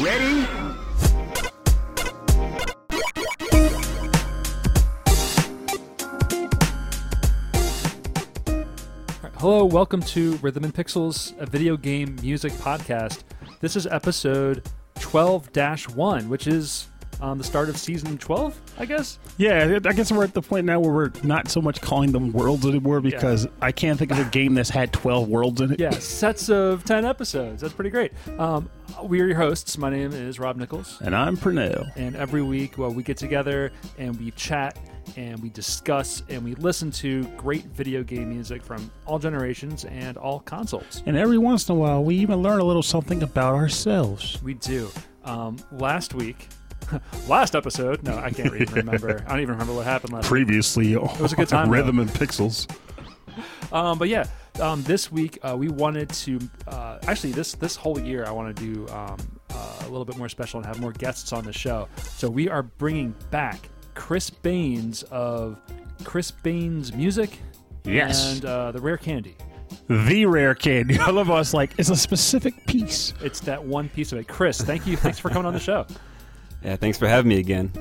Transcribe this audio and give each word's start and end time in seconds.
Ready? 0.00 0.44
Hello, 9.36 9.64
welcome 9.64 10.00
to 10.02 10.36
Rhythm 10.38 10.64
and 10.64 10.74
Pixels, 10.74 11.38
a 11.38 11.46
video 11.46 11.76
game 11.76 12.16
music 12.22 12.52
podcast. 12.54 13.22
This 13.60 13.76
is 13.76 13.86
episode 13.86 14.68
12 14.98 15.52
1, 15.94 16.28
which 16.28 16.48
is 16.48 16.88
um, 17.24 17.38
the 17.38 17.44
start 17.44 17.70
of 17.70 17.78
season 17.78 18.18
12, 18.18 18.60
I 18.78 18.84
guess. 18.84 19.18
Yeah, 19.38 19.78
I 19.82 19.92
guess 19.94 20.12
we're 20.12 20.24
at 20.24 20.34
the 20.34 20.42
point 20.42 20.66
now 20.66 20.78
where 20.78 20.92
we're 20.92 21.12
not 21.22 21.48
so 21.48 21.62
much 21.62 21.80
calling 21.80 22.12
them 22.12 22.32
worlds 22.32 22.66
anymore 22.66 23.00
because 23.00 23.48
I 23.62 23.72
can't 23.72 23.98
think 23.98 24.10
of 24.10 24.18
a 24.18 24.24
game 24.24 24.54
that's 24.54 24.68
had 24.68 24.92
12 24.92 25.28
worlds 25.28 25.60
in 25.62 25.72
it. 25.72 25.80
Yeah, 25.80 25.90
sets 25.90 26.50
of 26.50 26.84
10 26.84 27.06
episodes. 27.06 27.62
That's 27.62 27.72
pretty 27.72 27.88
great. 27.88 28.12
Um, 28.38 28.68
we're 29.02 29.26
your 29.26 29.38
hosts. 29.38 29.78
My 29.78 29.88
name 29.88 30.12
is 30.12 30.38
Rob 30.38 30.56
Nichols. 30.56 31.00
And 31.00 31.16
I'm 31.16 31.38
Pernell. 31.38 31.90
And 31.96 32.14
every 32.14 32.42
week, 32.42 32.76
well, 32.76 32.90
we 32.90 33.02
get 33.02 33.16
together 33.16 33.72
and 33.96 34.18
we 34.20 34.30
chat 34.32 34.78
and 35.16 35.42
we 35.42 35.48
discuss 35.48 36.22
and 36.28 36.44
we 36.44 36.54
listen 36.56 36.90
to 36.90 37.24
great 37.38 37.64
video 37.64 38.02
game 38.02 38.28
music 38.28 38.62
from 38.62 38.90
all 39.06 39.18
generations 39.18 39.86
and 39.86 40.18
all 40.18 40.40
consoles. 40.40 41.02
And 41.06 41.16
every 41.16 41.38
once 41.38 41.70
in 41.70 41.74
a 41.74 41.78
while, 41.78 42.04
we 42.04 42.16
even 42.16 42.42
learn 42.42 42.60
a 42.60 42.64
little 42.64 42.82
something 42.82 43.22
about 43.22 43.54
ourselves. 43.54 44.42
We 44.42 44.54
do. 44.54 44.90
Um, 45.24 45.56
last 45.72 46.12
week, 46.12 46.48
last 47.28 47.54
episode, 47.54 48.02
no, 48.02 48.16
I 48.16 48.30
can't 48.30 48.54
even 48.54 48.74
remember. 48.74 49.24
I 49.26 49.30
don't 49.30 49.40
even 49.40 49.52
remember 49.54 49.74
what 49.74 49.84
happened 49.84 50.12
last 50.12 50.28
Previously, 50.28 50.96
week. 50.96 51.10
It 51.14 51.20
was 51.20 51.32
a 51.32 51.36
good 51.36 51.48
time. 51.48 51.70
Rhythm 51.70 51.98
and 51.98 52.10
Pixels. 52.10 52.68
Um, 53.72 53.98
but 53.98 54.08
yeah, 54.08 54.26
um, 54.60 54.82
this 54.84 55.10
week 55.10 55.38
uh, 55.42 55.56
we 55.56 55.68
wanted 55.68 56.08
to 56.10 56.38
uh, 56.68 56.98
actually 57.02 57.32
this 57.32 57.54
this 57.54 57.74
whole 57.74 57.98
year 57.98 58.24
I 58.24 58.30
want 58.30 58.56
to 58.56 58.62
do 58.62 58.88
um, 58.94 59.16
uh, 59.50 59.76
a 59.80 59.88
little 59.88 60.04
bit 60.04 60.16
more 60.16 60.28
special 60.28 60.58
and 60.58 60.66
have 60.66 60.80
more 60.80 60.92
guests 60.92 61.32
on 61.32 61.44
the 61.44 61.52
show. 61.52 61.88
So 62.02 62.30
we 62.30 62.48
are 62.48 62.62
bringing 62.62 63.14
back 63.30 63.68
Chris 63.94 64.30
Baines 64.30 65.02
of 65.04 65.60
Chris 66.04 66.30
Baines 66.30 66.92
Music. 66.92 67.40
Yes. 67.84 68.34
And 68.34 68.44
uh, 68.44 68.72
the 68.72 68.80
Rare 68.80 68.96
Candy. 68.96 69.36
The 69.88 70.24
rare 70.24 70.54
candy. 70.54 70.98
I 70.98 71.10
love 71.10 71.30
us 71.30 71.52
like 71.52 71.72
it's 71.78 71.90
a 71.90 71.96
specific 71.96 72.66
piece. 72.66 73.12
It's 73.22 73.40
that 73.40 73.62
one 73.62 73.88
piece 73.88 74.12
of 74.12 74.18
it. 74.18 74.28
Chris, 74.28 74.60
thank 74.60 74.86
you. 74.86 74.96
Thanks 74.96 75.18
for 75.18 75.28
coming 75.28 75.46
on 75.46 75.52
the 75.52 75.60
show. 75.60 75.86
Yeah, 76.64 76.76
thanks 76.76 76.98
for 76.98 77.06
having 77.06 77.28
me 77.28 77.38
again. 77.38 77.72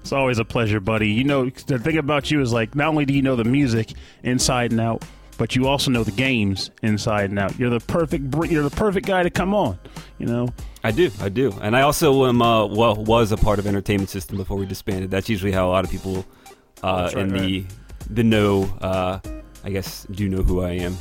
It's 0.00 0.12
always 0.12 0.38
a 0.38 0.44
pleasure, 0.44 0.80
buddy. 0.80 1.10
You 1.10 1.24
know, 1.24 1.48
the 1.48 1.78
thing 1.78 1.98
about 1.98 2.30
you 2.30 2.40
is 2.40 2.52
like 2.52 2.74
not 2.74 2.88
only 2.88 3.04
do 3.04 3.14
you 3.14 3.22
know 3.22 3.36
the 3.36 3.44
music 3.44 3.92
inside 4.24 4.72
and 4.72 4.80
out, 4.80 5.04
but 5.38 5.54
you 5.54 5.68
also 5.68 5.90
know 5.90 6.02
the 6.02 6.10
games 6.12 6.70
inside 6.82 7.30
and 7.30 7.38
out. 7.38 7.56
You're 7.58 7.70
the 7.70 7.80
perfect 7.80 8.34
you're 8.50 8.68
the 8.68 8.74
perfect 8.74 9.06
guy 9.06 9.22
to 9.22 9.30
come 9.30 9.54
on, 9.54 9.78
you 10.18 10.26
know. 10.26 10.48
I 10.82 10.90
do, 10.90 11.10
I 11.20 11.28
do, 11.28 11.52
and 11.60 11.76
I 11.76 11.82
also 11.82 12.26
am 12.26 12.42
uh, 12.42 12.66
well 12.66 12.96
was 12.96 13.30
a 13.30 13.36
part 13.36 13.58
of 13.58 13.66
Entertainment 13.66 14.10
System 14.10 14.36
before 14.36 14.56
we 14.56 14.66
disbanded. 14.66 15.10
That's 15.10 15.28
usually 15.28 15.52
how 15.52 15.68
a 15.68 15.70
lot 15.70 15.84
of 15.84 15.90
people 15.90 16.24
uh, 16.82 17.10
right, 17.14 17.22
in 17.22 17.28
the 17.28 17.60
right. 17.60 17.66
the 18.10 18.24
know, 18.24 18.64
uh, 18.80 19.20
I 19.62 19.70
guess, 19.70 20.04
do 20.10 20.28
know 20.28 20.42
who 20.42 20.62
I 20.62 20.70
am. 20.72 20.96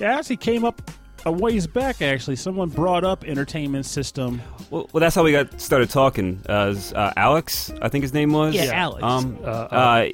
Yeah, 0.00 0.14
it 0.14 0.18
actually 0.20 0.38
came 0.38 0.64
up 0.64 0.90
a 1.26 1.32
ways 1.32 1.66
back. 1.66 2.00
Actually, 2.00 2.36
someone 2.36 2.70
brought 2.70 3.04
up 3.04 3.24
Entertainment 3.24 3.84
System. 3.84 4.40
Well, 4.70 4.88
well 4.92 5.00
that's 5.00 5.14
how 5.14 5.24
we 5.24 5.32
got 5.32 5.60
started 5.60 5.90
talking. 5.90 6.40
Uh, 6.48 6.68
is, 6.74 6.92
uh, 6.94 7.12
Alex, 7.16 7.72
I 7.82 7.88
think 7.88 8.02
his 8.02 8.14
name 8.14 8.32
was. 8.32 8.54
Yeah, 8.54 8.70
Alex. 8.72 9.02
Um, 9.02 9.38
Uh, 9.42 9.46
uh, 9.46 9.50
uh, 9.50 10.08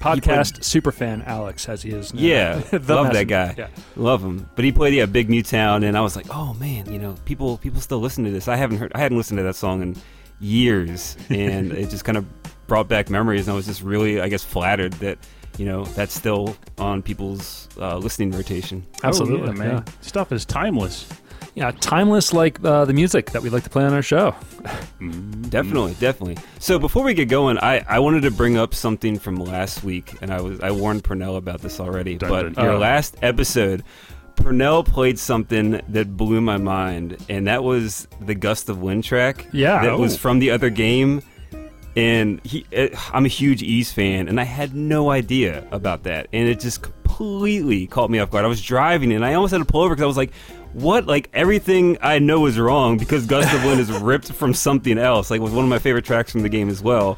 Podcast 0.00 0.60
superfan 0.60 1.26
Alex, 1.26 1.66
as 1.66 1.80
he 1.80 1.90
is. 1.90 2.12
Now. 2.12 2.20
Yeah, 2.20 2.58
The 2.70 2.94
love 2.94 3.14
that 3.14 3.26
guy. 3.26 3.54
Yeah. 3.56 3.68
Love 3.96 4.22
him. 4.22 4.48
But 4.54 4.66
he 4.66 4.70
played 4.70 4.92
yeah, 4.92 5.06
Big 5.06 5.30
New 5.30 5.42
Town, 5.42 5.82
and 5.82 5.96
I 5.96 6.02
was 6.02 6.14
like, 6.14 6.26
oh 6.30 6.52
man, 6.54 6.92
you 6.92 6.98
know, 6.98 7.14
people 7.24 7.56
people 7.56 7.80
still 7.80 8.00
listen 8.00 8.22
to 8.24 8.30
this. 8.30 8.46
I 8.46 8.56
haven't 8.56 8.76
heard, 8.78 8.92
I 8.94 8.98
hadn't 8.98 9.16
listened 9.16 9.38
to 9.38 9.44
that 9.44 9.56
song 9.56 9.80
in 9.80 9.96
years, 10.40 11.16
and 11.30 11.72
it 11.72 11.88
just 11.88 12.04
kind 12.04 12.18
of 12.18 12.26
brought 12.66 12.86
back 12.86 13.08
memories. 13.08 13.48
And 13.48 13.54
I 13.54 13.56
was 13.56 13.64
just 13.64 13.82
really, 13.82 14.20
I 14.20 14.28
guess, 14.28 14.44
flattered 14.44 14.92
that 14.94 15.18
you 15.58 15.64
know 15.66 15.84
that's 15.84 16.14
still 16.14 16.56
on 16.78 17.02
people's 17.02 17.68
uh, 17.78 17.96
listening 17.98 18.30
rotation. 18.32 18.84
Absolutely, 19.02 19.48
Oh, 19.48 19.52
yeah, 19.52 19.58
man. 19.58 19.70
yeah. 19.86 19.92
Stuff 20.00 20.32
is 20.32 20.44
timeless. 20.44 21.06
Yeah, 21.56 21.70
timeless 21.70 22.32
like 22.32 22.58
uh, 22.64 22.84
the 22.84 22.92
music 22.92 23.30
that 23.30 23.40
we 23.42 23.48
like 23.48 23.62
to 23.62 23.70
play 23.70 23.84
on 23.84 23.92
our 23.92 24.02
show. 24.02 24.34
Definitely, 25.50 25.94
definitely. 26.00 26.36
So 26.58 26.78
before 26.78 27.04
we 27.04 27.14
get 27.14 27.26
going, 27.28 27.58
I, 27.58 27.84
I 27.88 27.98
wanted 28.00 28.22
to 28.22 28.30
bring 28.30 28.56
up 28.56 28.74
something 28.74 29.18
from 29.18 29.36
last 29.36 29.84
week, 29.84 30.14
and 30.20 30.32
I 30.32 30.40
was 30.40 30.60
I 30.60 30.70
warned 30.72 31.04
Purnell 31.04 31.36
about 31.36 31.60
this 31.60 31.78
already. 31.80 32.16
Dun, 32.16 32.28
but 32.30 32.42
dun, 32.54 32.64
your 32.64 32.72
dun. 32.72 32.80
last 32.80 33.16
episode, 33.22 33.84
Purnell 34.36 34.82
played 34.82 35.18
something 35.18 35.80
that 35.88 36.16
blew 36.16 36.40
my 36.40 36.56
mind, 36.56 37.18
and 37.28 37.46
that 37.46 37.62
was 37.62 38.08
the 38.20 38.34
gust 38.34 38.68
of 38.68 38.80
wind 38.82 39.04
track. 39.04 39.46
Yeah. 39.52 39.82
that 39.82 39.92
Oh. 39.92 40.00
was 40.00 40.16
from 40.16 40.38
the 40.40 40.50
other 40.50 40.70
game. 40.70 41.22
And 41.96 42.40
he, 42.44 42.66
uh, 42.76 42.88
I'm 43.12 43.24
a 43.24 43.28
huge 43.28 43.62
Ys 43.62 43.92
fan, 43.92 44.26
and 44.28 44.40
I 44.40 44.44
had 44.44 44.74
no 44.74 45.10
idea 45.10 45.64
about 45.70 46.02
that, 46.04 46.26
and 46.32 46.48
it 46.48 46.58
just 46.58 46.82
completely 46.82 47.86
caught 47.86 48.10
me 48.10 48.18
off 48.18 48.30
guard. 48.30 48.44
I 48.44 48.48
was 48.48 48.60
driving, 48.62 49.12
and 49.12 49.24
I 49.24 49.34
almost 49.34 49.52
had 49.52 49.58
to 49.58 49.64
pull 49.64 49.82
over 49.82 49.94
because 49.94 50.02
I 50.02 50.06
was 50.08 50.16
like, 50.16 50.32
"What? 50.72 51.06
Like 51.06 51.30
everything 51.32 51.96
I 52.02 52.18
know 52.18 52.46
is 52.46 52.58
wrong 52.58 52.98
because 52.98 53.26
Gust 53.26 53.54
of 53.54 53.64
Wind 53.64 53.78
is 53.80 53.90
ripped 54.02 54.32
from 54.32 54.54
something 54.54 54.98
else." 54.98 55.30
Like 55.30 55.38
it 55.38 55.44
was 55.44 55.52
one 55.52 55.64
of 55.64 55.68
my 55.70 55.78
favorite 55.78 56.04
tracks 56.04 56.32
from 56.32 56.42
the 56.42 56.48
game 56.48 56.68
as 56.68 56.82
well, 56.82 57.16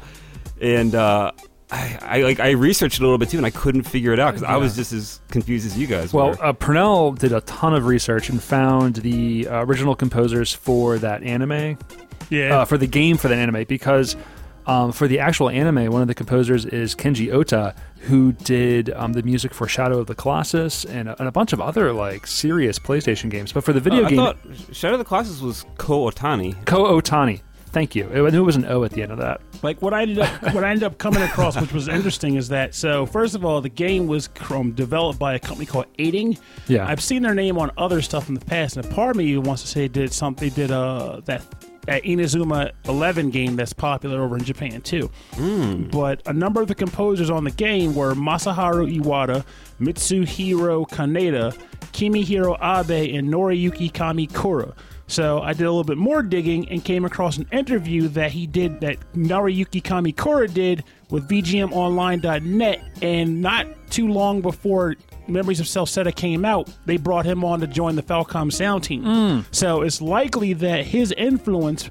and 0.61 0.93
uh, 0.93 1.31
I, 1.71 1.97
I 2.01 2.21
like 2.21 2.39
I 2.39 2.51
researched 2.51 2.97
it 2.99 3.01
a 3.01 3.03
little 3.05 3.17
bit 3.17 3.29
too, 3.29 3.37
and 3.37 3.47
I 3.47 3.49
couldn't 3.49 3.81
figure 3.83 4.13
it 4.13 4.19
out 4.19 4.35
because 4.35 4.47
I 4.47 4.57
was 4.57 4.75
just 4.75 4.93
as 4.93 5.19
confused 5.31 5.65
as 5.65 5.75
you 5.75 5.87
guys 5.87 6.13
Well, 6.13 6.29
were. 6.33 6.43
uh, 6.45 6.53
Purnell 6.53 7.13
did 7.13 7.31
a 7.33 7.41
ton 7.41 7.73
of 7.73 7.87
research 7.87 8.29
and 8.29 8.41
found 8.43 8.97
the 8.97 9.47
uh, 9.47 9.65
original 9.65 9.95
composers 9.95 10.53
for 10.53 10.99
that 10.99 11.23
anime, 11.23 11.79
Yeah. 12.29 12.59
uh, 12.59 12.65
for 12.65 12.77
the 12.77 12.85
game 12.87 13.17
for 13.17 13.27
that 13.27 13.39
anime, 13.39 13.63
because 13.67 14.15
um, 14.67 14.91
for 14.91 15.07
the 15.07 15.19
actual 15.19 15.49
anime, 15.49 15.91
one 15.91 16.01
of 16.01 16.07
the 16.07 16.13
composers 16.15 16.65
is 16.65 16.93
Kenji 16.93 17.31
Ota, 17.33 17.73
who 18.01 18.33
did 18.33 18.89
um, 18.91 19.13
the 19.13 19.23
music 19.23 19.53
for 19.53 19.67
Shadow 19.67 19.99
of 19.99 20.07
the 20.07 20.15
Colossus 20.15 20.85
and 20.85 21.09
a, 21.09 21.15
and 21.19 21.27
a 21.27 21.31
bunch 21.31 21.53
of 21.53 21.59
other 21.61 21.93
like 21.93 22.27
serious 22.27 22.77
PlayStation 22.77 23.29
games. 23.29 23.51
But 23.53 23.63
for 23.63 23.73
the 23.73 23.79
video 23.79 24.03
Uh, 24.03 24.05
I 24.05 24.09
game, 24.09 24.17
thought 24.17 24.37
Shadow 24.73 24.93
of 24.95 24.99
the 24.99 25.05
Colossus 25.05 25.41
was 25.41 25.65
Kow 25.77 26.09
Otani. 26.09 26.63
Kow 26.65 26.83
Otani. 26.83 27.41
Thank 27.69 27.95
you. 27.95 28.05
I 28.05 28.29
knew 28.29 28.41
it 28.41 28.45
was 28.45 28.55
an 28.55 28.65
O 28.65 28.83
at 28.85 28.91
the 28.91 29.03
end 29.03 29.11
of 29.11 29.17
that. 29.19 29.41
like 29.61 29.81
what 29.81 29.93
I 29.93 30.03
ended 30.03 30.19
up 30.19 30.53
what 30.53 30.63
I 30.63 30.69
ended 30.69 30.83
up 30.83 30.97
coming 30.97 31.21
across, 31.21 31.59
which 31.59 31.73
was 31.73 31.87
interesting, 31.87 32.35
is 32.35 32.47
that 32.49 32.73
so 32.73 33.05
first 33.05 33.35
of 33.35 33.43
all, 33.45 33.59
the 33.61 33.69
game 33.69 34.07
was 34.07 34.29
um, 34.49 34.71
developed 34.71 35.19
by 35.19 35.33
a 35.35 35.39
company 35.39 35.65
called 35.65 35.85
Aiding. 35.99 36.37
Yeah. 36.67 36.87
I've 36.87 37.01
seen 37.01 37.21
their 37.23 37.35
name 37.35 37.57
on 37.57 37.71
other 37.77 38.01
stuff 38.01 38.29
in 38.29 38.35
the 38.35 38.45
past, 38.45 38.77
and 38.77 38.85
a 38.85 38.89
part 38.89 39.11
of 39.11 39.17
me 39.17 39.37
wants 39.37 39.61
to 39.63 39.67
say 39.67 39.87
did 39.87 40.13
something. 40.13 40.49
Did 40.49 40.71
uh 40.71 41.21
that. 41.25 41.43
That 41.87 42.03
Inazuma 42.03 42.71
11 42.87 43.29
game 43.29 43.55
that's 43.55 43.73
popular 43.73 44.21
over 44.21 44.37
in 44.37 44.43
Japan 44.43 44.81
too. 44.81 45.09
Hmm. 45.33 45.83
But 45.83 46.21
a 46.27 46.33
number 46.33 46.61
of 46.61 46.67
the 46.67 46.75
composers 46.75 47.29
on 47.29 47.45
the 47.45 47.51
game 47.51 47.95
were 47.95 48.13
Masaharu 48.13 48.93
Iwata, 48.99 49.45
Mitsuhiro 49.79 50.87
Kaneda, 50.89 51.57
Kimihiro 51.93 52.55
Abe, 52.55 53.15
and 53.15 53.29
Noriyuki 53.29 53.91
Kamikura. 53.91 54.73
So 55.07 55.39
I 55.41 55.53
did 55.53 55.63
a 55.63 55.71
little 55.71 55.85
bit 55.85 55.97
more 55.97 56.21
digging 56.21 56.67
and 56.69 56.83
came 56.83 57.05
across 57.05 57.37
an 57.37 57.47
interview 57.53 58.09
that 58.09 58.31
he 58.31 58.45
did 58.45 58.81
that 58.81 58.97
Noriyuki 59.13 59.81
Kamikura 59.81 60.53
did 60.53 60.83
with 61.09 61.29
VGMOnline.net, 61.29 62.81
and 63.01 63.41
not 63.41 63.65
too 63.89 64.09
long 64.09 64.41
before 64.41 64.95
Memories 65.29 65.59
of 65.59 65.65
Celceta 65.65 66.13
came 66.15 66.45
out, 66.45 66.69
they 66.85 66.97
brought 66.97 67.25
him 67.25 67.43
on 67.43 67.59
to 67.61 67.67
join 67.67 67.95
the 67.95 68.03
Falcom 68.03 68.51
sound 68.51 68.83
team. 68.83 69.45
So 69.51 69.81
it's 69.81 70.01
likely 70.01 70.53
that 70.53 70.85
his 70.85 71.11
influence 71.11 71.89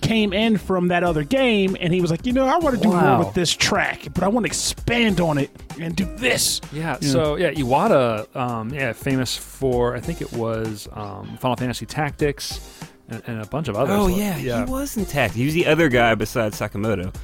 came 0.00 0.34
in 0.34 0.58
from 0.58 0.88
that 0.88 1.02
other 1.02 1.24
game, 1.24 1.76
and 1.80 1.90
he 1.94 2.02
was 2.02 2.10
like, 2.10 2.26
you 2.26 2.32
know, 2.32 2.46
I 2.46 2.58
want 2.58 2.76
to 2.76 2.82
do 2.82 2.90
Wow. 2.90 3.16
more 3.16 3.24
with 3.24 3.34
this 3.34 3.52
track, 3.54 4.02
but 4.12 4.22
I 4.22 4.28
want 4.28 4.44
to 4.44 4.48
expand 4.48 5.18
on 5.20 5.38
it 5.38 5.50
and 5.80 5.96
do 5.96 6.04
this. 6.16 6.60
Yeah, 6.72 6.98
You 7.00 7.08
so 7.08 7.36
yeah, 7.36 7.52
Iwata, 7.52 8.34
um, 8.36 8.68
yeah, 8.74 8.92
famous 8.92 9.34
for 9.34 9.96
I 9.96 10.00
think 10.00 10.20
it 10.20 10.30
was 10.34 10.88
um, 10.92 11.38
Final 11.40 11.56
Fantasy 11.56 11.86
Tactics 11.86 12.60
and, 13.08 13.22
and 13.26 13.40
a 13.40 13.46
bunch 13.46 13.68
of 13.68 13.76
others. 13.76 13.96
Oh 13.98 14.08
yeah, 14.08 14.36
yeah. 14.36 14.66
he 14.66 14.70
was 14.70 14.96
intact. 14.98 15.32
He 15.34 15.46
was 15.46 15.54
the 15.54 15.66
other 15.66 15.88
guy 15.88 16.14
besides 16.14 16.60
Sakimoto. 16.60 17.14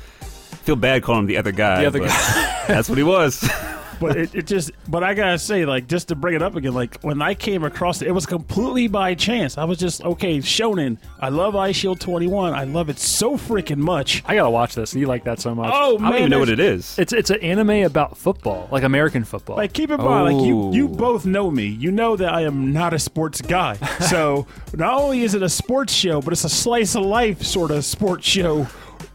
Feel 0.62 0.76
bad 0.76 1.02
calling 1.02 1.20
him 1.22 1.26
the 1.26 1.36
other 1.36 1.52
guy. 1.52 1.80
The 1.82 1.86
other 1.86 2.00
guy. 2.00 2.64
that's 2.66 2.88
what 2.88 2.96
he 2.96 3.04
was. 3.04 3.46
but 4.00 4.16
it, 4.16 4.34
it 4.34 4.46
just 4.46 4.72
but 4.88 5.04
i 5.04 5.14
gotta 5.14 5.38
say 5.38 5.64
like 5.64 5.86
just 5.86 6.08
to 6.08 6.16
bring 6.16 6.34
it 6.34 6.42
up 6.42 6.56
again 6.56 6.72
like 6.74 6.98
when 7.02 7.20
i 7.22 7.34
came 7.34 7.62
across 7.62 8.02
it 8.02 8.08
it 8.08 8.12
was 8.12 8.26
completely 8.26 8.88
by 8.88 9.14
chance 9.14 9.56
i 9.58 9.64
was 9.64 9.78
just 9.78 10.02
okay 10.04 10.38
shonen 10.38 10.98
i 11.20 11.28
love 11.28 11.54
Eyeshield 11.54 12.00
21 12.00 12.52
i 12.54 12.64
love 12.64 12.88
it 12.88 12.98
so 12.98 13.36
freaking 13.36 13.76
much 13.76 14.22
I 14.26 14.34
gotta 14.34 14.50
watch 14.50 14.74
this. 14.74 14.94
You 14.94 15.06
like 15.06 15.24
that 15.24 15.38
so 15.40 15.54
much? 15.54 15.70
oh 15.72 15.98
man, 15.98 16.06
I 16.06 16.10
don't 16.10 16.18
even 16.20 16.30
know 16.30 16.38
what 16.40 16.48
it 16.48 16.60
is. 16.60 16.98
It's 16.98 17.12
it's 17.12 17.30
an 17.30 17.40
anime 17.40 17.84
about 17.84 18.16
football, 18.16 18.68
like 18.72 18.82
American 18.82 19.24
football. 19.24 19.56
like 19.56 19.72
keep 19.72 19.90
in 19.90 19.98
mind 19.98 20.36
like 20.36 20.46
you 20.46 20.60
oh. 20.60 20.72
you 20.72 20.84
Oh. 20.86 20.88
both 20.88 21.26
know 21.26 21.50
me 21.50 21.66
you 21.66 21.90
know 21.92 22.16
that 22.16 22.32
i 22.32 22.42
am 22.42 22.72
not 22.72 22.94
a 22.94 22.98
sports 22.98 23.40
guy 23.42 23.74
so 24.10 24.46
not 24.74 24.94
only 25.00 25.22
is 25.22 25.34
it 25.34 25.42
a 25.42 25.48
sports 25.48 25.92
show 25.92 26.20
but 26.22 26.32
it's 26.32 26.44
a 26.44 26.48
slice 26.48 26.94
of 26.94 27.04
life 27.04 27.42
sort 27.42 27.70
of 27.70 27.84
sports 27.84 28.26
show 28.26 28.66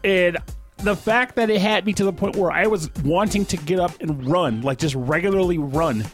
and 0.04 0.36
the 0.78 0.94
fact 0.96 1.36
that 1.36 1.50
it 1.50 1.60
had 1.60 1.86
me 1.86 1.92
to 1.94 2.04
the 2.04 2.12
point 2.12 2.36
where 2.36 2.50
I 2.50 2.66
was 2.66 2.90
wanting 3.04 3.44
to 3.46 3.56
get 3.56 3.80
up 3.80 3.92
and 4.00 4.26
run, 4.26 4.60
like 4.62 4.78
just 4.78 4.94
regularly 4.94 5.58
run. 5.58 6.04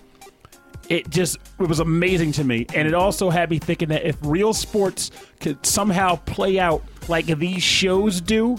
it 0.88 1.08
just 1.10 1.38
it 1.60 1.68
was 1.68 1.80
amazing 1.80 2.32
to 2.32 2.44
me, 2.44 2.66
and 2.74 2.86
it 2.88 2.94
also 2.94 3.30
had 3.30 3.50
me 3.50 3.58
thinking 3.58 3.88
that 3.88 4.04
if 4.04 4.16
real 4.22 4.52
sports 4.52 5.10
could 5.40 5.64
somehow 5.64 6.16
play 6.16 6.58
out 6.58 6.82
like 7.08 7.26
these 7.26 7.62
shows 7.62 8.20
do, 8.20 8.58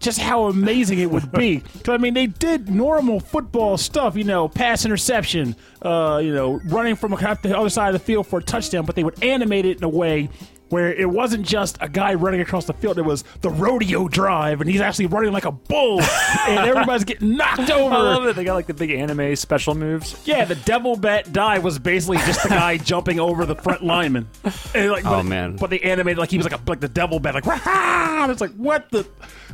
just 0.00 0.18
how 0.18 0.46
amazing 0.46 0.98
it 0.98 1.10
would 1.10 1.30
be. 1.30 1.60
'Cause, 1.84 1.94
I 1.94 1.96
mean, 1.98 2.14
they 2.14 2.26
did 2.26 2.68
normal 2.68 3.20
football 3.20 3.76
stuff, 3.78 4.16
you 4.16 4.24
know, 4.24 4.48
pass 4.48 4.84
interception, 4.84 5.54
uh, 5.82 6.20
you 6.22 6.34
know, 6.34 6.60
running 6.66 6.96
from 6.96 7.12
the 7.12 7.56
other 7.56 7.70
side 7.70 7.88
of 7.88 8.00
the 8.00 8.04
field 8.04 8.26
for 8.26 8.40
a 8.40 8.42
touchdown, 8.42 8.84
but 8.84 8.96
they 8.96 9.04
would 9.04 9.22
animate 9.22 9.64
it 9.64 9.76
in 9.78 9.84
a 9.84 9.88
way 9.88 10.28
where 10.72 10.90
it 10.90 11.08
wasn't 11.08 11.46
just 11.46 11.76
a 11.82 11.88
guy 11.88 12.14
running 12.14 12.40
across 12.40 12.64
the 12.64 12.72
field. 12.72 12.98
It 12.98 13.02
was 13.02 13.24
the 13.42 13.50
rodeo 13.50 14.08
drive, 14.08 14.62
and 14.62 14.70
he's 14.70 14.80
actually 14.80 15.06
running 15.06 15.30
like 15.30 15.44
a 15.44 15.52
bull, 15.52 16.00
and 16.48 16.58
everybody's 16.58 17.04
getting 17.04 17.36
knocked 17.36 17.70
over. 17.70 17.94
I 17.94 17.98
love 17.98 18.26
it. 18.26 18.36
They 18.36 18.44
got 18.44 18.54
like 18.54 18.66
the 18.66 18.74
big 18.74 18.90
anime 18.90 19.36
special 19.36 19.74
moves. 19.74 20.16
Yeah, 20.24 20.46
the 20.46 20.54
devil 20.54 20.96
bat 20.96 21.30
die 21.30 21.58
was 21.58 21.78
basically 21.78 22.16
just 22.18 22.42
the 22.42 22.48
guy 22.48 22.76
jumping 22.78 23.20
over 23.20 23.44
the 23.44 23.54
front 23.54 23.84
lineman. 23.84 24.28
And 24.74 24.90
like, 24.90 25.04
Oh, 25.04 25.18
but, 25.18 25.22
man. 25.24 25.56
But 25.56 25.68
they 25.68 25.80
animated 25.80 26.16
like 26.18 26.30
he 26.30 26.38
was 26.38 26.50
like 26.50 26.58
a 26.58 26.62
like 26.66 26.80
the 26.80 26.88
devil 26.88 27.20
bat, 27.20 27.34
like 27.34 27.44
"Rah!" 27.44 28.22
and 28.22 28.32
it's 28.32 28.40
like 28.40 28.54
what 28.54 28.90
the. 28.90 29.06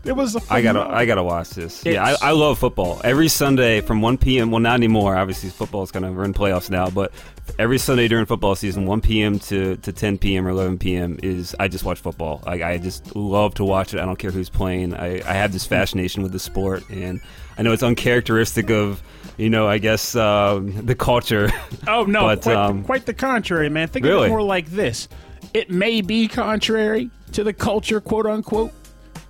It 0.04 0.12
was. 0.12 0.36
A 0.36 0.40
I 0.48 0.62
gotta, 0.62 0.82
I 0.82 1.06
gotta 1.06 1.24
watch 1.24 1.50
this. 1.50 1.84
Yeah, 1.84 2.04
I, 2.04 2.28
I 2.28 2.30
love 2.30 2.60
football. 2.60 3.00
Every 3.02 3.26
Sunday 3.26 3.80
from 3.80 4.00
1 4.00 4.18
p.m. 4.18 4.52
Well, 4.52 4.60
not 4.60 4.74
anymore. 4.74 5.16
Obviously, 5.16 5.50
football's 5.50 5.90
gonna 5.90 6.12
run 6.12 6.32
playoffs 6.32 6.70
now. 6.70 6.88
But 6.88 7.12
every 7.58 7.78
Sunday 7.78 8.08
during 8.08 8.26
football 8.26 8.54
season, 8.54 8.86
1 8.86 9.00
p.m. 9.00 9.38
to, 9.40 9.76
to 9.78 9.92
10 9.92 10.18
p.m. 10.18 10.46
or 10.46 10.50
11 10.50 10.78
p.m. 10.78 11.07
is 11.22 11.54
I 11.58 11.68
just 11.68 11.84
watch 11.84 12.00
football. 12.00 12.42
Like 12.44 12.62
I 12.62 12.78
just 12.78 13.14
love 13.16 13.54
to 13.54 13.64
watch 13.64 13.94
it. 13.94 14.00
I 14.00 14.04
don't 14.04 14.18
care 14.18 14.30
who's 14.30 14.50
playing. 14.50 14.94
I, 14.94 15.16
I 15.28 15.34
have 15.34 15.52
this 15.52 15.64
fascination 15.64 16.22
with 16.22 16.32
the 16.32 16.38
sport, 16.38 16.88
and 16.90 17.20
I 17.56 17.62
know 17.62 17.72
it's 17.72 17.82
uncharacteristic 17.82 18.70
of, 18.70 19.02
you 19.36 19.48
know, 19.50 19.66
I 19.66 19.78
guess 19.78 20.14
um, 20.16 20.84
the 20.86 20.94
culture. 20.94 21.50
Oh 21.86 22.04
no, 22.04 22.22
But, 22.22 22.42
quite, 22.42 22.56
um, 22.56 22.78
the, 22.82 22.86
quite 22.86 23.06
the 23.06 23.14
contrary, 23.14 23.68
man. 23.70 23.88
Think 23.88 24.04
of 24.04 24.24
it 24.24 24.28
more 24.28 24.42
like 24.42 24.66
this: 24.66 25.08
it 25.54 25.70
may 25.70 26.00
be 26.02 26.28
contrary 26.28 27.10
to 27.32 27.44
the 27.44 27.52
culture, 27.52 28.00
quote 28.00 28.26
unquote, 28.26 28.72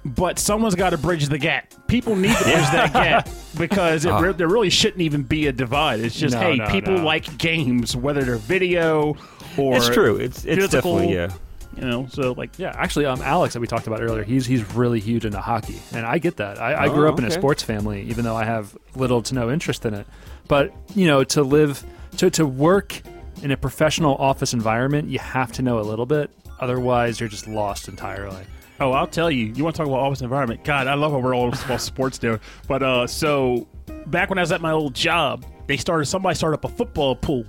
but 0.05 0.39
someone's 0.39 0.75
got 0.75 0.91
to 0.91 0.99
bridge 0.99 1.29
the 1.29 1.39
gap. 1.39 1.73
People 1.87 2.17
need 2.17 2.37
to 2.37 2.45
bridge 2.45 2.71
that 2.73 2.93
gap 2.93 3.29
because 3.57 4.05
it 4.05 4.13
re- 4.13 4.33
there 4.33 4.49
really 4.49 4.71
shouldn't 4.71 5.03
even 5.03 5.23
be 5.23 5.47
a 5.47 5.53
divide. 5.53 6.01
It's 6.01 6.15
just 6.19 6.35
No, 6.35 6.41
hey, 6.41 6.57
no, 6.57 6.67
people 6.69 6.95
no. 6.95 7.05
like 7.05 7.39
games, 7.39 7.95
whether 7.97 8.23
they're 8.23 8.37
video 8.37 9.17
or 9.57 9.77
it's 9.77 9.89
true. 9.89 10.17
It's 10.17 10.45
it's 10.45 10.65
physical, 10.65 10.97
definitely 10.97 11.15
yeah. 11.15 11.33
You 11.79 11.85
know, 11.85 12.07
so 12.11 12.33
like 12.33 12.59
Yeah, 12.59 12.73
actually, 12.77 13.07
um, 13.07 13.23
Alex 13.23 13.55
that 13.55 13.61
we 13.61 13.67
talked 13.69 13.87
about 13.87 14.01
earlier, 14.03 14.25
he's 14.25 14.47
he's 14.47 14.75
really 14.75 14.99
huge 15.01 15.25
into 15.25 15.41
hockey, 15.41 15.81
and 15.93 16.05
I 16.05 16.19
get 16.19 16.37
that. 16.39 16.61
I, 16.61 16.85
I 16.85 16.89
grew 16.89 17.07
Oh, 17.07 17.13
up 17.13 17.19
in 17.19 17.25
a 17.25 17.31
sports 17.31 17.63
family, 17.63 18.03
even 18.03 18.25
though 18.25 18.35
I 18.37 18.45
have 18.45 18.77
little 18.97 19.23
to 19.23 19.35
no 19.35 19.51
interest 19.51 19.85
in 19.87 19.95
it. 19.95 20.07
But 20.49 20.73
you 20.97 21.07
know, 21.07 21.23
to 21.25 21.43
live, 21.43 21.85
to 22.17 22.31
to 22.31 22.47
work 22.47 23.01
in 23.43 23.53
a 23.53 23.57
professional 23.57 24.17
office 24.17 24.53
environment, 24.53 25.09
you 25.09 25.21
have 25.21 25.53
to 25.53 25.63
know 25.63 25.79
a 25.79 25.83
little 25.87 26.07
bit. 26.07 26.31
Otherwise, 26.59 27.21
you're 27.21 27.29
just 27.29 27.47
lost 27.47 27.87
entirely. 27.89 28.43
Oh, 28.81 28.91
I'll 28.93 29.07
tell 29.07 29.31
you. 29.31 29.47
You 29.47 29.63
want 29.63 29.77
to 29.77 29.79
talk 29.79 29.87
about 29.89 30.01
office 30.01 30.21
environment? 30.23 30.65
God, 30.65 30.89
I 30.89 30.95
love 30.95 31.13
how 31.13 31.19
we're 31.19 31.35
all 31.35 31.49
about 31.49 31.81
sports 31.81 32.19
there. 32.19 32.41
But 32.67 32.83
uh, 32.83 33.07
so 33.07 33.69
back 34.07 34.29
when 34.31 34.39
I 34.39 34.43
was 34.43 34.51
at 34.53 34.61
my 34.61 34.73
old 34.73 34.95
job, 34.95 35.45
they 35.69 35.77
started 35.77 36.07
somebody 36.07 36.35
started 36.35 36.57
up 36.57 36.65
a 36.65 36.69
football 36.69 37.15
pool, 37.15 37.45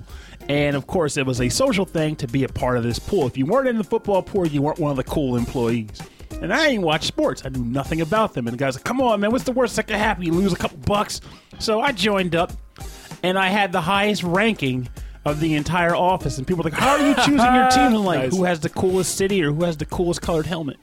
and 0.47 0.75
of 0.75 0.87
course 0.87 1.17
it 1.17 1.25
was 1.25 1.41
a 1.41 1.49
social 1.49 1.85
thing 1.85 2.15
to 2.17 2.27
be 2.27 2.43
a 2.43 2.49
part 2.49 2.77
of 2.77 2.83
this 2.83 2.99
pool. 2.99 3.27
If 3.27 3.37
you 3.37 3.45
weren't 3.45 3.67
in 3.67 3.77
the 3.77 3.83
football 3.83 4.21
pool, 4.23 4.47
you 4.47 4.61
weren't 4.61 4.79
one 4.79 4.91
of 4.91 4.97
the 4.97 5.03
cool 5.03 5.35
employees. 5.35 6.01
And 6.41 6.53
I 6.53 6.67
ain't 6.67 6.83
watch 6.83 7.03
sports. 7.05 7.41
I 7.45 7.49
knew 7.49 7.63
nothing 7.65 8.01
about 8.01 8.33
them. 8.33 8.47
And 8.47 8.53
the 8.53 8.57
guy's 8.57 8.75
like, 8.75 8.83
"Come 8.85 9.01
on, 9.01 9.19
man, 9.19 9.31
what's 9.31 9.43
the 9.43 9.51
worst 9.51 9.75
that 9.75 9.87
could 9.87 9.97
happen? 9.97 10.23
You 10.23 10.31
lose 10.31 10.53
a 10.53 10.55
couple 10.55 10.77
bucks." 10.77 11.19
So 11.59 11.81
I 11.81 11.91
joined 11.91 12.33
up, 12.35 12.53
and 13.23 13.37
I 13.37 13.47
had 13.49 13.71
the 13.73 13.81
highest 13.81 14.23
ranking 14.23 14.87
of 15.25 15.41
the 15.41 15.55
entire 15.55 15.93
office. 15.95 16.37
And 16.37 16.47
people 16.47 16.63
were 16.63 16.69
like, 16.69 16.79
"How 16.79 16.91
are 16.91 17.05
you 17.05 17.13
choosing 17.25 17.35
your 17.53 17.69
team?" 17.69 17.87
And 17.95 18.05
like, 18.05 18.19
Nice. 18.21 18.37
"Who 18.37 18.43
has 18.45 18.61
the 18.61 18.69
coolest 18.69 19.15
city 19.15 19.43
or 19.43 19.51
who 19.51 19.65
has 19.65 19.75
the 19.75 19.85
coolest 19.85 20.21
colored 20.21 20.45
helmet?" 20.45 20.77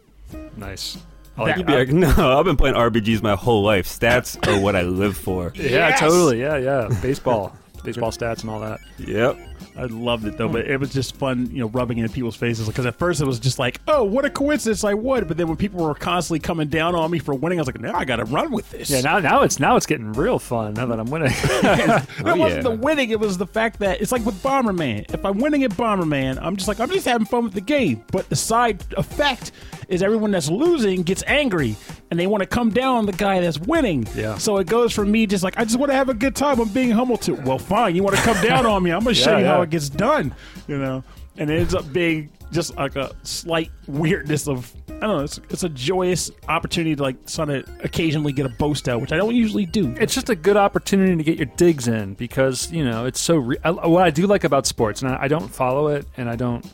Nice. 0.57 0.99
I 1.39 1.43
like 1.43 1.55
That- 1.57 1.61
it. 1.61 1.67
Be 1.67 1.73
like, 1.75 1.89
no, 2.19 2.39
I've 2.39 2.45
been 2.45 2.57
playing 2.57 2.75
RPGs 2.77 3.23
my 3.23 3.35
whole 3.37 3.63
life. 3.63 3.87
Stats 3.87 4.37
are 4.49 4.61
what 4.61 4.75
I 4.77 4.83
live 4.83 5.17
for. 5.17 5.53
yeah, 5.57 5.95
totally. 5.97 6.41
Yeah, 6.41 6.57
yeah. 6.59 6.89
Baseball, 7.01 7.57
baseball 7.85 8.11
stats 8.11 8.41
and 8.43 8.51
all 8.51 8.61
that. 8.61 8.81
Yep. 8.99 9.39
I 9.79 9.85
loved 9.85 10.25
it 10.25 10.39
though, 10.39 10.49
but 10.49 10.67
it 10.67 10.81
was 10.81 10.93
just 10.93 11.17
fun, 11.17 11.51
you 11.53 11.59
know, 11.61 11.69
rubbing 11.69 11.99
it 11.99 12.05
in 12.05 12.09
people's 12.11 12.35
faces. 12.37 12.67
Because 12.67 12.87
at 12.87 12.95
first 12.95 13.21
it 13.21 13.27
was 13.27 13.39
just 13.39 13.59
like, 13.59 13.81
"Oh, 13.87 14.05
what 14.05 14.25
a 14.25 14.31
coincidence! 14.31 14.85
I 14.85 14.95
would." 14.95 15.29
But 15.29 15.37
then 15.37 15.49
when 15.49 15.57
people 15.59 15.85
were 15.85 15.95
constantly 15.95 16.39
coming 16.39 16.69
down 16.69 16.95
on 16.95 17.11
me 17.11 17.19
for 17.19 17.35
winning, 17.35 17.59
I 17.59 17.61
was 17.63 17.69
like, 17.69 17.81
"Now 17.81 17.95
I 17.95 18.05
got 18.07 18.17
to 18.17 18.25
run 18.25 18.53
with 18.53 18.71
this." 18.71 18.89
Yeah, 18.89 19.03
now 19.03 19.19
now 19.19 19.43
it's 19.43 19.61
now 19.61 19.77
it's 19.77 19.85
getting 19.87 20.13
real 20.15 20.39
fun 20.39 20.75
now 20.75 20.87
that 20.87 20.99
I'm 20.99 21.11
winning. 21.11 21.33
Oh, 21.47 21.97
it 21.99 22.07
Oh, 22.25 22.37
wasn't 22.37 22.65
yeah. 22.65 22.71
the 22.71 22.77
winning; 22.77 23.11
it 23.11 23.21
was 23.21 23.37
the 23.39 23.47
fact 23.47 23.79
that 23.81 24.01
it's 24.01 24.13
like 24.13 24.25
with 24.25 24.43
Bomberman. 24.43 25.13
If 25.13 25.25
I'm 25.25 25.39
winning 25.39 25.63
at 25.65 25.73
Bomberman, 25.73 26.39
I'm 26.41 26.57
just 26.57 26.69
like 26.69 26.81
I'm 26.81 26.91
just 26.91 27.07
having 27.07 27.27
fun 27.27 27.45
with 27.45 27.53
the 27.53 27.61
game. 27.61 28.03
But 28.13 28.29
the 28.31 28.37
side 28.37 28.83
effect 28.97 29.53
is 29.89 30.03
everyone 30.03 30.31
that's 30.33 30.49
losing 30.51 31.03
gets 31.03 31.23
angry 31.29 31.77
and 32.11 32.19
they 32.19 32.27
want 32.27 32.43
to 32.43 32.47
come 32.47 32.71
down 32.71 32.97
on 32.97 33.07
the 33.07 33.13
guy 33.13 33.41
that's 33.41 33.59
winning. 33.59 34.07
Yeah. 34.17 34.37
So 34.39 34.57
it 34.57 34.67
goes 34.67 34.93
from 34.93 35.11
me 35.13 35.27
just 35.27 35.45
like 35.45 35.59
I 35.59 35.65
just 35.65 35.79
want 35.79 35.91
to 35.93 35.97
have 35.97 36.09
a 36.09 36.15
good 36.15 36.35
time. 36.35 36.61
I'm 36.61 36.69
being 36.71 36.91
humble 36.91 37.17
to 37.19 37.35
well, 37.35 37.59
fine. 37.59 37.95
You 37.95 38.03
want 38.03 38.17
to 38.17 38.23
come 38.23 38.41
down 38.43 38.65
on 38.67 38.83
me? 38.83 38.91
I'm 38.91 39.05
going 39.05 39.15
to 39.15 39.21
show 39.21 39.33
Yeah, 39.33 39.39
you 39.39 39.45
how 39.47 39.59
yeah. 39.59 39.66
Gets 39.71 39.89
done. 39.89 40.35
You 40.69 40.79
know, 40.79 41.05
and 41.37 41.51
it 41.51 41.61
ends 41.61 41.75
up 41.75 41.93
being 41.93 42.31
just 42.53 42.77
like 42.77 42.97
a 42.97 43.15
slight 43.23 43.71
weirdness 43.87 44.47
of 44.49 44.73
I 44.89 45.01
don't 45.01 45.19
know. 45.19 45.25
It's, 45.25 45.39
it's 45.51 45.63
a 45.63 45.69
joyous 45.69 46.31
opportunity 46.49 46.97
to 46.97 47.03
like 47.03 47.17
sort 47.29 47.51
of 47.51 47.69
occasionally 47.85 48.33
get 48.33 48.47
a 48.47 48.51
boast 48.51 48.89
out, 48.89 49.01
which 49.01 49.13
I 49.13 49.17
don't 49.17 49.35
usually 49.35 49.67
do. 49.67 49.95
it's 49.99 50.15
just 50.15 50.31
a 50.31 50.37
good 50.37 50.57
opportunity 50.57 51.17
to 51.17 51.23
get 51.23 51.37
your 51.37 51.47
digs 51.57 51.89
in 51.89 52.15
because 52.15 52.71
you 52.73 52.85
know 52.85 53.05
it's 53.05 53.21
so. 53.21 53.37
Re- 53.37 53.59
I, 53.63 53.71
what 53.71 54.03
I 54.03 54.11
do 54.11 54.27
like 54.27 54.45
about 54.45 54.67
sports, 54.67 55.03
and 55.03 55.13
I, 55.13 55.25
I 55.25 55.29
don't 55.29 55.49
follow 55.49 55.89
it, 55.89 56.07
and 56.17 56.31
I 56.31 56.37
don't 56.37 56.65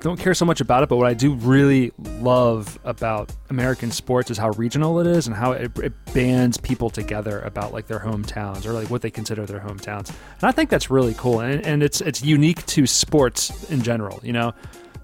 don't 0.00 0.18
care 0.18 0.34
so 0.34 0.44
much 0.44 0.60
about 0.60 0.82
it, 0.82 0.88
but 0.88 0.96
what 0.96 1.06
I 1.06 1.14
do 1.14 1.34
really 1.34 1.92
love 2.20 2.78
about 2.84 3.32
American 3.50 3.90
sports 3.90 4.30
is 4.30 4.38
how 4.38 4.50
regional 4.50 5.00
it 5.00 5.06
is 5.06 5.26
and 5.26 5.34
how 5.34 5.52
it, 5.52 5.76
it 5.78 5.92
bands 6.14 6.58
people 6.58 6.90
together 6.90 7.40
about 7.40 7.72
like 7.72 7.86
their 7.86 7.98
hometowns 7.98 8.66
or 8.66 8.72
like 8.72 8.90
what 8.90 9.02
they 9.02 9.10
consider 9.10 9.46
their 9.46 9.60
hometowns. 9.60 10.08
And 10.08 10.44
I 10.44 10.52
think 10.52 10.70
that's 10.70 10.90
really 10.90 11.14
cool, 11.14 11.40
and, 11.40 11.64
and 11.66 11.82
it's 11.82 12.00
it's 12.00 12.22
unique 12.22 12.64
to 12.66 12.86
sports 12.86 13.70
in 13.70 13.82
general. 13.82 14.20
You 14.22 14.32
know, 14.34 14.54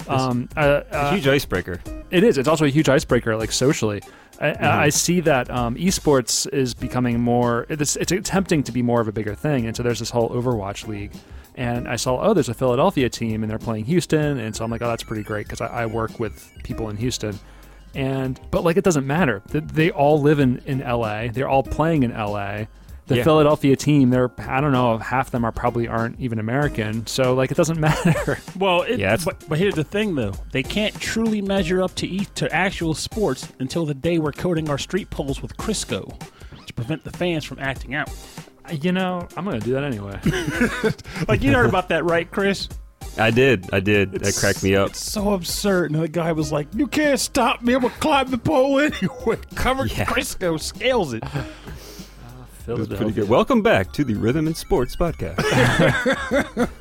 um, 0.09 0.49
uh, 0.57 0.83
A 0.91 0.95
uh, 0.95 1.11
huge 1.15 1.27
icebreaker. 1.27 1.81
it 2.11 2.23
is. 2.23 2.39
It's 2.39 2.49
also 2.49 2.65
a 2.65 2.71
huge 2.71 2.89
icebreaker, 2.89 3.37
like 3.37 3.53
socially. 3.53 4.03
I, 4.41 4.51
Mm-hmm. 4.51 4.65
I 4.65 4.89
see 4.89 5.21
that 5.21 5.51
um, 5.51 5.77
esports 5.77 6.53
is 6.53 6.75
becoming 6.75 7.21
more. 7.21 7.65
It's, 7.69 7.95
it's 7.95 8.11
attempting 8.11 8.65
to 8.65 8.73
be 8.73 8.83
more 8.83 9.01
of 9.01 9.07
a 9.07 9.13
bigger 9.13 9.37
thing, 9.37 9.67
and 9.67 9.77
so 9.77 9.85
there's 9.85 10.01
this 10.01 10.11
whole 10.11 10.31
Overwatch 10.31 10.89
league. 10.89 11.13
And 11.55 11.87
I 11.87 11.97
saw, 11.97 12.19
oh, 12.21 12.33
there's 12.35 12.49
a 12.49 12.55
Philadelphia 12.55 13.09
team, 13.11 13.43
and 13.43 13.51
they're 13.51 13.59
playing 13.59 13.85
Houston, 13.85 14.39
and 14.39 14.57
so 14.57 14.65
I'm 14.65 14.71
like, 14.71 14.81
oh, 14.83 14.89
that's 14.89 15.03
pretty 15.03 15.23
great 15.23 15.47
because 15.47 15.61
I, 15.61 15.67
I 15.83 15.87
work 15.87 16.19
with 16.19 16.51
people 16.65 16.89
in 16.89 16.97
Houston. 16.97 17.39
And 17.95 18.41
but 18.51 18.65
like, 18.65 18.77
it 18.79 18.85
doesn't 18.85 19.07
matter. 19.07 19.43
They, 19.49 19.61
they 19.61 19.91
all 19.91 20.21
live 20.21 20.39
in 20.41 20.59
in 20.65 20.79
LA. 20.81 21.29
They're 21.29 21.49
all 21.49 21.63
playing 21.63 22.05
in 22.05 22.13
LA. 22.13 22.65
The 23.09 23.17
Yeah. 23.17 23.25
Philadelphia 23.25 23.77
team, 23.77 24.09
they're 24.09 24.31
I 24.39 24.63
don't 24.63 24.73
know, 24.73 24.97
half 24.97 25.27
of 25.27 25.33
them 25.33 25.45
are 25.45 25.53
probably 25.53 25.89
aren't 25.89 26.19
even 26.19 26.39
American. 26.39 27.07
So 27.07 27.35
like, 27.35 27.51
it 27.51 27.57
doesn't 27.57 27.79
matter. 27.89 28.39
Well, 28.59 28.83
it, 28.83 28.99
Yeah, 28.99 29.17
but, 29.23 29.47
but 29.47 29.59
here's 29.59 29.75
the 29.75 29.85
thing, 29.85 30.15
though: 30.15 30.33
they 30.53 30.63
can't 30.63 30.99
truly 30.99 31.43
measure 31.43 31.83
up 31.83 31.95
to 31.97 32.07
e- 32.09 32.27
to 32.37 32.51
actual 32.55 32.95
sports 32.95 33.53
until 33.59 33.85
the 33.85 33.93
day 33.95 34.19
we're 34.19 34.33
coating 34.33 34.71
our 34.71 34.79
street 34.79 35.11
poles 35.11 35.43
with 35.43 35.55
Crisco 35.59 36.19
to 36.65 36.73
prevent 36.73 37.05
the 37.05 37.11
fans 37.11 37.45
from 37.45 37.59
acting 37.59 37.95
out. 37.95 38.09
You 38.71 38.93
know, 38.93 39.27
I'm 39.37 39.45
gonna 39.45 39.61
do 39.61 39.73
that 39.73 39.85
anyway. 39.85 40.19
Like 41.29 41.43
you 41.43 41.53
heard 41.53 41.69
about 41.69 41.89
that, 41.91 42.05
right, 42.05 42.31
Chris? 42.31 42.69
I 43.19 43.31
did. 43.31 43.69
I 43.73 43.81
did. 43.81 44.13
That 44.13 44.35
cracked 44.35 44.63
me 44.63 44.75
up. 44.75 44.91
It's 44.91 45.01
so 45.05 45.35
absurd. 45.35 45.91
And 45.93 46.03
the 46.03 46.09
guy 46.09 46.33
was 46.33 46.51
like, 46.51 46.67
"You 46.75 46.87
can't 46.87 47.21
stop 47.21 47.63
me. 47.63 47.75
I'm 47.75 47.83
gonna 47.83 47.95
climb 47.95 48.31
the 48.31 48.39
pole 48.39 48.81
anyway." 48.81 49.39
Covered 49.55 49.93
Yeah. 49.97 50.05
Crisco 50.07 50.59
scales 50.61 51.13
it. 51.15 51.23
It 52.65 52.79
was 52.79 52.87
pretty 52.87 53.11
good. 53.11 53.29
Welcome 53.29 53.61
back 53.61 53.93
to 53.95 54.05
the 54.05 54.15
Rhythm 54.15 54.47
and 54.47 54.57
Sports 54.57 54.95
Podcast. 54.95 55.35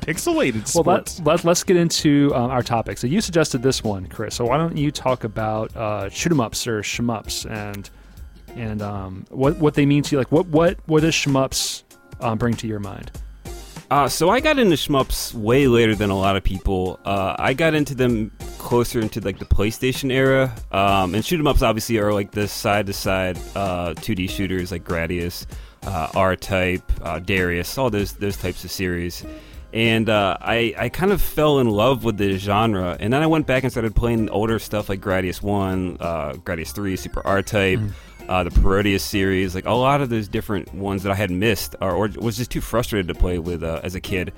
Pixelated 0.00 0.68
sports. 0.68 0.74
Well, 0.74 0.84
let, 0.84 1.20
let, 1.24 1.44
let's 1.44 1.64
get 1.64 1.76
into 1.76 2.30
um, 2.36 2.52
our 2.52 2.62
topic. 2.62 2.98
So 2.98 3.08
you 3.08 3.20
suggested 3.20 3.64
this 3.64 3.82
one, 3.82 4.06
Chris. 4.06 4.36
So 4.36 4.44
why 4.44 4.58
don't 4.58 4.76
you 4.76 4.92
talk 4.92 5.24
about 5.24 5.74
uh, 5.76 6.08
shoot 6.08 6.30
'em 6.30 6.38
ups 6.40 6.68
or 6.68 6.82
shmups 6.82 7.50
and 7.50 7.90
and 8.56 8.82
um, 8.82 9.24
what 9.30 9.56
what 9.58 9.74
they 9.74 9.86
mean 9.86 10.02
to 10.04 10.12
you? 10.14 10.18
Like 10.18 10.30
what 10.32 10.46
what 10.48 10.78
what 10.86 11.02
does 11.02 11.14
shmups 11.14 11.82
um, 12.20 12.38
bring 12.38 12.54
to 12.54 12.66
your 12.66 12.80
mind? 12.80 13.10
Uh, 13.90 14.08
so 14.08 14.30
I 14.30 14.40
got 14.40 14.58
into 14.58 14.74
shmups 14.76 15.34
way 15.34 15.66
later 15.66 15.94
than 15.94 16.08
a 16.08 16.16
lot 16.18 16.34
of 16.36 16.42
people. 16.42 16.98
Uh, 17.04 17.36
I 17.38 17.52
got 17.52 17.74
into 17.74 17.94
them 17.94 18.30
closer 18.56 19.00
into 19.00 19.20
like 19.20 19.38
the 19.38 19.44
PlayStation 19.44 20.10
era. 20.10 20.54
Um, 20.70 21.14
and 21.14 21.22
shoot 21.22 21.38
'em 21.38 21.46
ups 21.46 21.60
obviously 21.60 21.98
are 21.98 22.12
like 22.12 22.30
the 22.30 22.48
side 22.48 22.86
to 22.86 22.94
side 22.94 23.36
2D 23.36 24.30
shooters 24.30 24.72
like 24.72 24.84
Gradius, 24.84 25.44
uh, 25.86 26.08
R 26.14 26.36
Type, 26.36 26.82
uh, 27.02 27.18
Darius, 27.18 27.76
all 27.76 27.90
those 27.90 28.14
those 28.14 28.36
types 28.38 28.64
of 28.64 28.70
series. 28.70 29.24
and 29.74 30.08
uh, 30.08 30.36
I 30.40 30.74
I 30.78 30.88
kind 30.88 31.12
of 31.12 31.20
fell 31.20 31.58
in 31.58 31.68
love 31.68 32.02
with 32.04 32.16
the 32.16 32.38
genre, 32.38 32.96
and 32.98 33.12
then 33.12 33.22
I 33.22 33.26
went 33.26 33.46
back 33.46 33.62
and 33.62 33.70
started 33.72 33.94
playing 33.94 34.30
older 34.30 34.58
stuff 34.58 34.88
like 34.88 35.00
Gradius 35.02 35.42
One, 35.42 35.96
uh, 36.00 36.32
Gradius 36.34 36.72
Three, 36.72 36.96
Super 36.96 37.26
R 37.26 37.42
Type. 37.42 37.80
Uh, 38.32 38.42
the 38.44 38.50
Parodius 38.50 39.02
series, 39.04 39.54
like 39.54 39.66
a 39.66 39.72
lot 39.74 40.00
of 40.00 40.08
those 40.08 40.26
different 40.26 40.72
ones 40.72 41.02
that 41.02 41.12
I 41.12 41.14
had 41.14 41.30
missed, 41.30 41.76
or, 41.82 41.90
or 41.90 42.08
was 42.16 42.38
just 42.38 42.50
too 42.50 42.62
frustrated 42.62 43.06
to 43.08 43.14
play 43.14 43.38
with 43.38 43.62
uh, 43.62 43.80
as 43.82 43.94
a 43.94 44.00
kid. 44.00 44.32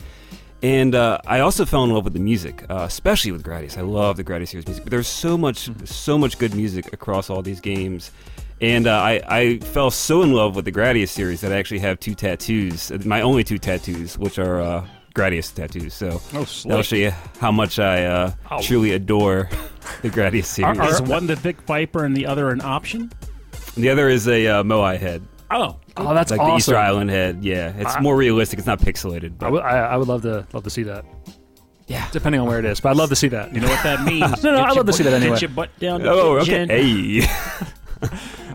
And 0.62 0.96
uh, 0.96 1.18
I 1.28 1.38
also 1.38 1.64
fell 1.64 1.84
in 1.84 1.90
love 1.90 2.02
with 2.02 2.12
the 2.14 2.18
music, 2.18 2.64
uh, 2.68 2.86
especially 2.88 3.30
with 3.30 3.44
Gradius. 3.44 3.78
I 3.78 3.82
love 3.82 4.16
the 4.16 4.24
Gradius 4.24 4.48
series 4.48 4.66
music. 4.66 4.82
But 4.82 4.90
there's 4.90 5.06
so 5.06 5.38
much, 5.38 5.70
so 5.86 6.18
much 6.18 6.38
good 6.38 6.54
music 6.56 6.92
across 6.92 7.30
all 7.30 7.40
these 7.40 7.60
games. 7.60 8.10
And 8.60 8.88
uh, 8.88 8.96
I, 8.98 9.20
I 9.28 9.58
fell 9.60 9.92
so 9.92 10.22
in 10.22 10.32
love 10.32 10.56
with 10.56 10.64
the 10.64 10.72
Gradius 10.72 11.10
series 11.10 11.40
that 11.42 11.52
I 11.52 11.56
actually 11.56 11.78
have 11.80 12.00
two 12.00 12.16
tattoos, 12.16 12.90
uh, 12.90 12.98
my 13.04 13.20
only 13.20 13.44
two 13.44 13.58
tattoos, 13.58 14.18
which 14.18 14.40
are 14.40 14.60
uh, 14.60 14.84
Gradius 15.14 15.54
tattoos. 15.54 15.94
So 15.94 16.20
Oh, 16.32 16.44
that'll 16.64 16.82
show 16.82 16.96
you 16.96 17.12
how 17.38 17.52
much 17.52 17.78
I 17.78 18.06
uh, 18.06 18.32
Oh. 18.50 18.60
truly 18.60 18.90
adore 18.90 19.48
the 20.02 20.10
Gradius 20.10 20.46
series. 20.46 20.80
Is 20.80 21.02
one 21.02 21.28
the 21.28 21.36
Vic 21.36 21.60
Viper 21.60 22.04
and 22.04 22.16
the 22.16 22.26
other 22.26 22.50
an 22.50 22.60
option? 22.60 23.12
The 23.76 23.90
other 23.90 24.08
is 24.08 24.26
a 24.28 24.46
uh, 24.46 24.62
Moai 24.62 24.98
head, 24.98 25.22
Oh, 25.50 25.76
Oh, 25.96 26.12
that's 26.14 26.30
like 26.32 26.40
awesome. 26.40 26.50
the 26.52 26.56
Easter 26.56 26.76
Island 26.76 27.10
head. 27.10 27.44
Yeah, 27.44 27.72
it's 27.76 27.94
I- 27.96 28.00
more 28.00 28.16
realistic. 28.16 28.58
It's 28.58 28.66
not 28.66 28.80
pixelated. 28.80 29.26
I 29.34 29.36
But 29.38 29.52
would, 29.52 29.62
I, 29.62 29.78
I 29.78 29.96
would 29.96 30.08
love 30.08 30.22
to 30.22 30.46
love 30.52 30.64
to 30.64 30.70
see 30.70 30.82
that. 30.84 31.04
Yeah. 31.86 32.08
depending 32.12 32.40
on 32.40 32.48
where 32.48 32.58
it 32.58 32.64
is, 32.64 32.80
but 32.80 32.88
I'd 32.90 32.96
love 32.96 33.10
to 33.10 33.16
see 33.16 33.28
that. 33.28 33.54
you 33.54 33.60
know 33.60 33.68
what 33.68 33.82
that 33.82 34.04
means? 34.04 34.42
No, 34.42 34.52
no, 34.52 34.56
Get 34.58 34.64
I'd 34.64 34.68
your 34.68 34.76
love 34.76 34.86
to 34.86 34.92
see 34.94 35.02
butt- 35.04 35.10
that 35.10 35.16
anyway. 35.20 35.34
Get 35.36 35.42
your 35.42 35.50
butt 35.50 35.78
down. 35.78 36.02
the 36.02 36.10
oh, 36.10 36.36
okay. 36.38 36.66
kitchen. 36.66 36.68
Hey. 36.70 37.26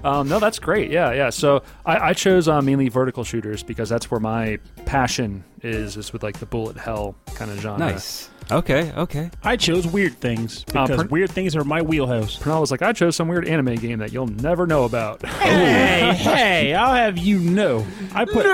Um, 0.04 0.30
no, 0.30 0.40
that's 0.40 0.60
great. 0.60 0.92
Yeah, 0.92 1.12
yeah. 1.12 1.30
So 1.30 1.62
I, 1.86 2.10
I 2.10 2.14
chose 2.14 2.48
uh, 2.48 2.62
mainly 2.62 2.88
vertical 2.88 3.26
shooters 3.26 3.64
because 3.64 3.90
that's 3.90 4.10
where 4.10 4.20
my 4.22 4.58
passion 4.86 5.44
is, 5.62 5.98
is 5.98 6.14
with 6.14 6.24
like 6.24 6.40
the 6.40 6.46
bullet 6.46 6.78
hell 6.78 7.16
kind 7.36 7.52
of 7.52 7.60
genre. 7.60 7.80
nice. 7.80 8.30
Okay. 8.52 8.92
Okay. 8.98 9.30
I 9.44 9.56
chose 9.56 9.86
weird 9.88 10.16
things 10.20 10.66
Uh, 10.74 10.88
because 10.88 11.04
per- 11.04 11.10
weird 11.10 11.30
things 11.32 11.56
are 11.56 11.64
my 11.64 11.82
wheelhouse. 11.82 12.38
Pernell 12.38 12.62
was 12.62 12.72
like, 12.72 12.82
I 12.82 12.94
chose 12.94 13.16
some 13.16 13.28
weird 13.28 13.48
anime 13.48 13.76
game 13.76 14.00
that 14.00 14.12
you'll 14.12 14.28
never 14.28 14.66
know 14.66 14.86
about. 14.86 15.22
Hey, 15.40 16.14
hey! 16.16 16.74
I'll 16.74 16.94
have 16.96 17.18
you 17.18 17.40
know, 17.40 17.86
I 18.14 18.26
put 18.26 18.46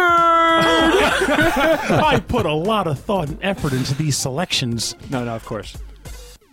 I 0.79 2.21
put 2.27 2.45
a 2.45 2.53
lot 2.53 2.87
of 2.87 2.99
thought 2.99 3.27
and 3.29 3.37
effort 3.41 3.73
into 3.73 3.93
these 3.95 4.17
selections. 4.17 4.95
no, 5.09 5.23
no, 5.25 5.35
of 5.35 5.45
course. 5.45 5.77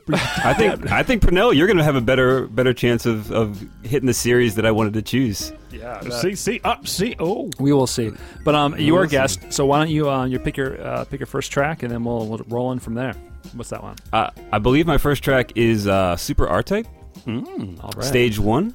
I 0.08 0.52
think 0.54 0.90
I 0.90 1.02
think 1.04 1.22
Pernell, 1.22 1.54
you're 1.54 1.66
going 1.68 1.76
to 1.76 1.84
have 1.84 1.94
a 1.96 2.00
better 2.00 2.46
better 2.48 2.72
chance 2.74 3.06
of, 3.06 3.30
of 3.30 3.64
hitting 3.84 4.06
the 4.06 4.14
series 4.14 4.56
that 4.56 4.66
I 4.66 4.70
wanted 4.72 4.94
to 4.94 5.02
choose. 5.02 5.52
Yeah. 5.70 6.00
that- 6.00 6.12
See, 6.14 6.34
see, 6.34 6.60
up, 6.64 6.86
see. 6.88 7.14
Oh, 7.20 7.50
we 7.60 7.72
will 7.72 7.86
see. 7.86 8.10
But 8.44 8.54
um, 8.56 8.76
you 8.78 8.94
are 8.96 9.00
a 9.00 9.02
will 9.02 9.08
see. 9.08 9.16
guest, 9.16 9.52
so 9.52 9.64
why 9.66 9.78
don't 9.78 9.90
you 9.90 10.10
uh, 10.10 10.24
you 10.26 10.38
pick 10.40 10.56
your 10.56 10.80
uh, 10.84 11.04
pick 11.04 11.20
your 11.20 11.26
first 11.28 11.52
track, 11.52 11.82
and 11.84 11.92
then 11.92 12.02
we'll, 12.04 12.26
we'll 12.26 12.40
roll 12.48 12.72
in 12.72 12.78
from 12.80 12.94
there. 12.94 13.14
What's 13.54 13.70
that 13.70 13.82
one? 13.82 13.96
Uh, 14.12 14.30
I 14.50 14.58
believe 14.58 14.86
my 14.86 14.98
first 14.98 15.22
track 15.22 15.52
is 15.56 15.86
uh, 15.86 16.16
Super 16.16 16.46
R 16.48 16.62
Type, 16.62 16.86
All 17.26 17.90
right. 17.96 18.04
Stage 18.04 18.38
One. 18.38 18.74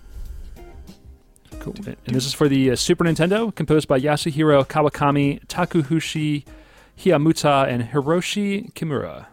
Cool. 1.59 1.75
And 1.85 2.15
this 2.15 2.25
is 2.25 2.33
for 2.33 2.47
the 2.47 2.71
uh, 2.71 2.75
Super 2.75 3.03
Nintendo, 3.03 3.53
composed 3.53 3.87
by 3.87 3.99
Yasuhiro 3.99 4.65
Kawakami, 4.67 5.45
Takuhushi 5.47 6.45
Hiyamuta, 6.97 7.67
and 7.67 7.83
Hiroshi 7.83 8.71
Kimura. 8.73 9.27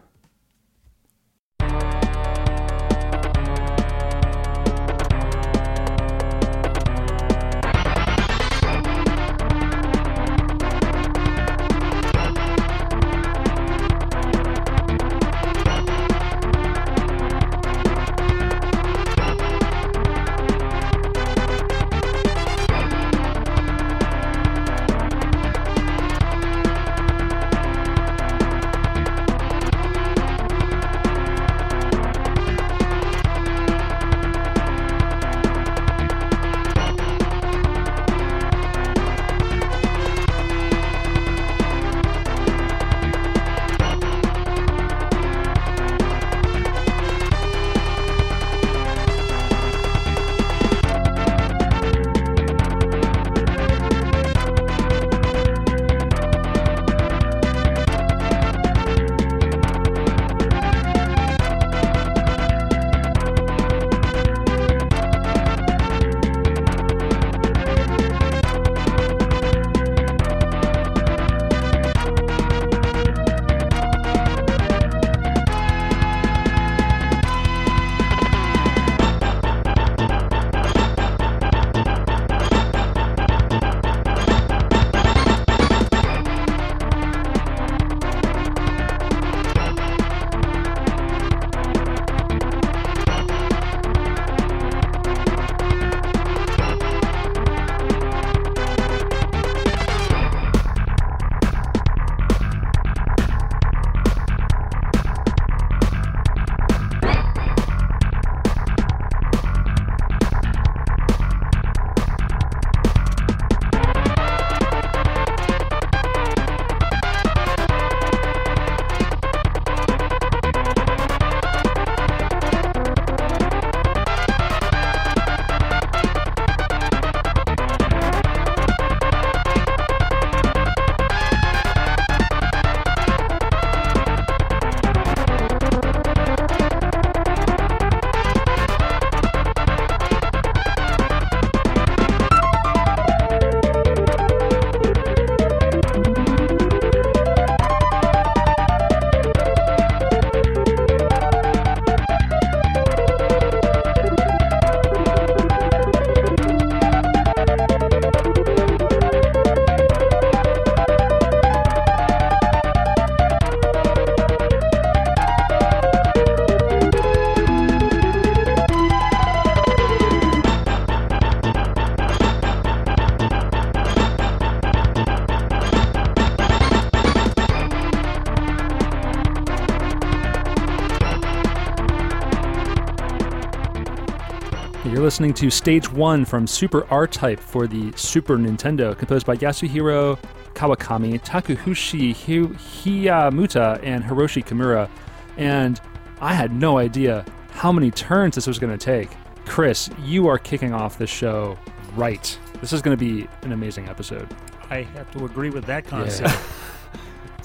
Listening 185.05 185.35
to 185.35 185.51
Stage 185.51 185.91
1 185.91 186.25
from 186.25 186.47
Super 186.47 186.87
R 186.89 187.05
Type 187.05 187.39
for 187.39 187.67
the 187.67 187.93
Super 187.95 188.37
Nintendo, 188.37 188.97
composed 188.97 189.27
by 189.27 189.37
Yasuhiro 189.37 190.17
Kawakami, 190.55 191.23
Takuhushi 191.23 192.11
Hi- 192.11 192.55
Hiyamuta, 192.55 193.79
and 193.83 194.03
Hiroshi 194.03 194.43
Kimura. 194.43 194.89
And 195.37 195.79
I 196.21 196.33
had 196.33 196.51
no 196.51 196.79
idea 196.79 197.23
how 197.51 197.71
many 197.71 197.91
turns 197.91 198.33
this 198.33 198.47
was 198.47 198.57
going 198.57 198.75
to 198.75 198.83
take. 198.83 199.11
Chris, 199.45 199.91
you 200.03 200.27
are 200.27 200.39
kicking 200.39 200.73
off 200.73 200.97
the 200.97 201.05
show 201.05 201.55
right. 201.95 202.39
This 202.59 202.73
is 202.73 202.81
going 202.81 202.97
to 202.97 202.99
be 202.99 203.27
an 203.43 203.51
amazing 203.51 203.87
episode. 203.87 204.27
I 204.71 204.81
have 204.81 205.11
to 205.11 205.25
agree 205.25 205.51
with 205.51 205.65
that 205.65 205.85
concept. 205.85 206.35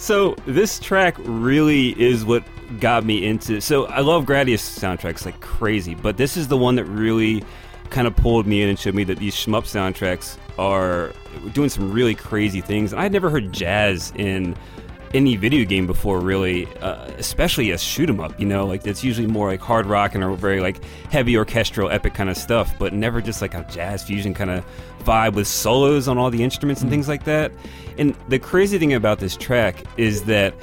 So 0.01 0.35
this 0.47 0.81
track 0.81 1.15
really 1.19 1.91
is 2.01 2.25
what 2.25 2.43
got 2.81 3.05
me 3.05 3.27
into. 3.27 3.61
So 3.61 3.85
I 3.85 4.01
love 4.01 4.25
Gradius 4.25 4.63
soundtracks 4.81 5.27
like 5.27 5.39
crazy, 5.61 5.95
but 5.95 6.17
this 6.17 6.39
is 6.39 6.49
the 6.49 6.57
one 6.57 6.75
that 6.77 6.87
really 6.87 7.45
kind 7.91 8.07
of 8.07 8.17
pulled 8.17 8.47
me 8.47 8.63
in 8.63 8.69
and 8.71 8.79
showed 8.79 8.95
me 8.95 9.05
that 9.05 9.19
these 9.19 9.37
shmup 9.37 9.65
soundtracks 9.65 10.39
are 10.59 11.13
doing 11.53 11.69
some 11.69 11.93
really 11.93 12.15
crazy 12.15 12.63
things. 12.63 12.93
And 12.93 13.03
I'd 13.03 13.13
never 13.13 13.29
heard 13.29 13.53
jazz 13.53 14.11
in 14.17 14.57
any 15.13 15.37
video 15.37 15.67
game 15.67 15.87
before, 15.87 16.21
really, 16.21 16.67
uh, 16.77 17.11
especially 17.19 17.73
a 17.73 17.79
shoot 17.79 18.09
'em 18.09 18.21
up. 18.21 18.41
You 18.41 18.47
know, 18.47 18.65
like 18.65 18.87
it's 18.87 19.05
usually 19.05 19.27
more 19.27 19.49
like 19.49 19.61
hard 19.61 19.85
rock 19.85 20.15
and 20.15 20.25
or 20.25 20.35
very 20.35 20.61
like 20.61 20.83
heavy 21.11 21.37
orchestral, 21.37 21.91
epic 21.91 22.15
kind 22.15 22.31
of 22.31 22.39
stuff, 22.39 22.73
but 22.79 22.95
never 22.95 23.21
just 23.21 23.43
like 23.43 23.53
a 23.53 23.67
jazz 23.71 24.03
fusion 24.03 24.33
kind 24.33 24.51
of 24.51 24.65
vibe 25.05 25.35
with 25.35 25.47
solos 25.47 26.09
on 26.09 26.17
all 26.17 26.31
the 26.31 26.43
instruments 26.43 26.81
and 26.81 26.91
things 26.91 27.07
like 27.07 27.25
that. 27.25 27.53
And 27.99 28.15
the 28.29 28.39
crazy 28.39 28.79
thing 28.79 28.95
about 28.95 29.19
this 29.19 29.37
track 29.37 29.85
is 29.99 30.23
that 30.23 30.55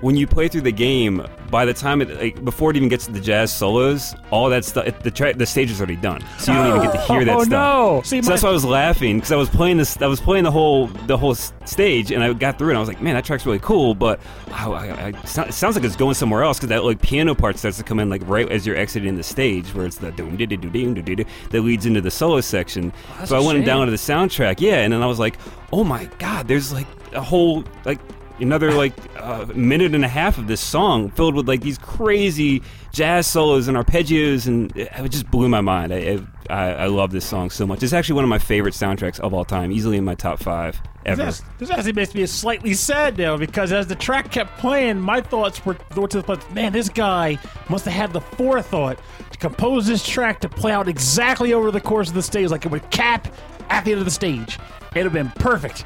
when 0.00 0.16
you 0.16 0.28
play 0.28 0.46
through 0.46 0.60
the 0.60 0.70
game, 0.70 1.26
by 1.50 1.64
the 1.64 1.74
time 1.74 2.00
it 2.02 2.10
like, 2.20 2.44
before 2.44 2.70
it 2.70 2.76
even 2.76 2.88
gets 2.88 3.06
to 3.06 3.12
the 3.12 3.20
jazz 3.20 3.52
solos, 3.52 4.14
all 4.30 4.48
that 4.50 4.64
stuff, 4.64 4.86
the 5.02 5.10
tra- 5.10 5.34
the 5.34 5.46
stage 5.46 5.70
is 5.70 5.80
already 5.80 5.96
done, 5.96 6.22
so 6.38 6.52
you 6.52 6.58
don't 6.58 6.68
even 6.76 6.82
get 6.82 6.92
to 6.92 7.12
hear 7.12 7.24
that 7.24 7.36
oh 7.36 7.42
stuff. 7.44 7.50
no! 7.50 8.02
See, 8.04 8.22
So 8.22 8.26
my, 8.28 8.32
that's 8.34 8.42
why 8.42 8.48
I 8.50 8.52
was 8.52 8.64
laughing 8.64 9.16
because 9.18 9.32
I 9.32 9.36
was 9.36 9.48
playing 9.48 9.76
this. 9.78 10.00
I 10.00 10.06
was 10.06 10.20
playing 10.20 10.44
the 10.44 10.50
whole 10.50 10.86
the 11.06 11.16
whole 11.16 11.32
s- 11.32 11.52
stage, 11.64 12.10
and 12.12 12.22
I 12.22 12.32
got 12.32 12.58
through 12.58 12.68
it. 12.68 12.72
and 12.72 12.78
I 12.78 12.80
was 12.80 12.88
like, 12.88 13.00
"Man, 13.00 13.14
that 13.14 13.24
track's 13.24 13.46
really 13.46 13.58
cool," 13.60 13.94
but 13.94 14.20
I, 14.52 14.68
I, 14.70 14.86
I, 14.86 15.08
it 15.08 15.28
sound- 15.28 15.48
it 15.48 15.52
sounds 15.52 15.76
like 15.76 15.84
it's 15.84 15.96
going 15.96 16.14
somewhere 16.14 16.42
else 16.42 16.58
because 16.58 16.68
that 16.70 16.84
like 16.84 17.00
piano 17.02 17.34
part 17.34 17.58
starts 17.58 17.76
to 17.78 17.82
come 17.84 17.98
in 17.98 18.10
like 18.10 18.22
right 18.26 18.48
as 18.50 18.66
you're 18.66 18.76
exiting 18.76 19.16
the 19.16 19.22
stage, 19.22 19.72
where 19.74 19.86
it's 19.86 19.96
the 19.98 20.10
doom 20.12 20.36
doom 20.36 20.48
doom 20.48 20.94
doom 20.94 21.04
doom 21.04 21.26
that 21.50 21.60
leads 21.62 21.86
into 21.86 22.00
the 22.00 22.10
solo 22.10 22.40
section. 22.40 22.92
so 23.24 23.36
I 23.36 23.40
went 23.40 23.58
and 23.58 23.66
shame. 23.66 23.76
downloaded 23.78 23.90
the 23.90 23.96
soundtrack, 23.96 24.60
yeah, 24.60 24.76
and 24.82 24.92
then 24.92 25.02
I 25.02 25.06
was 25.06 25.18
like, 25.18 25.38
"Oh 25.72 25.84
my 25.84 26.04
god, 26.18 26.46
there's 26.48 26.72
like 26.72 26.86
a 27.12 27.22
whole 27.22 27.64
like." 27.84 27.98
Another 28.40 28.72
like 28.72 28.92
uh, 29.16 29.46
minute 29.54 29.94
and 29.94 30.04
a 30.04 30.08
half 30.08 30.38
of 30.38 30.46
this 30.46 30.60
song 30.60 31.10
filled 31.10 31.34
with 31.34 31.48
like 31.48 31.60
these 31.60 31.78
crazy 31.78 32.62
jazz 32.92 33.26
solos 33.26 33.68
and 33.68 33.76
arpeggios, 33.76 34.46
and 34.46 34.74
it, 34.76 34.88
it 34.96 35.08
just 35.10 35.30
blew 35.30 35.48
my 35.48 35.60
mind. 35.60 35.92
I, 35.92 36.20
I 36.48 36.72
I 36.72 36.86
love 36.86 37.10
this 37.10 37.24
song 37.24 37.50
so 37.50 37.66
much. 37.66 37.82
It's 37.82 37.92
actually 37.92 38.14
one 38.14 38.24
of 38.24 38.30
my 38.30 38.38
favorite 38.38 38.74
soundtracks 38.74 39.18
of 39.20 39.34
all 39.34 39.44
time, 39.44 39.72
easily 39.72 39.96
in 39.96 40.04
my 40.04 40.14
top 40.14 40.38
five 40.38 40.80
ever. 41.04 41.24
This, 41.24 41.42
this 41.58 41.70
actually 41.70 41.94
makes 41.94 42.14
me 42.14 42.24
slightly 42.26 42.74
sad 42.74 43.18
now 43.18 43.36
because 43.36 43.72
as 43.72 43.86
the 43.86 43.94
track 43.96 44.30
kept 44.30 44.56
playing, 44.58 45.00
my 45.00 45.20
thoughts 45.20 45.64
were 45.66 45.76
were 45.96 46.08
to 46.08 46.18
the 46.18 46.22
place, 46.22 46.50
man, 46.52 46.72
this 46.72 46.88
guy 46.88 47.38
must 47.68 47.84
have 47.86 47.94
had 47.94 48.12
the 48.12 48.20
forethought 48.20 48.98
to 49.32 49.38
compose 49.38 49.86
this 49.86 50.06
track 50.06 50.40
to 50.40 50.48
play 50.48 50.72
out 50.72 50.88
exactly 50.88 51.52
over 51.52 51.70
the 51.70 51.80
course 51.80 52.08
of 52.08 52.14
the 52.14 52.22
stage, 52.22 52.50
like 52.50 52.64
it 52.64 52.70
would 52.70 52.88
cap 52.90 53.28
at 53.70 53.84
the 53.84 53.92
end 53.92 54.00
of 54.00 54.04
the 54.04 54.10
stage. 54.10 54.58
It'd 54.92 55.04
have 55.04 55.12
been 55.12 55.30
perfect. 55.42 55.84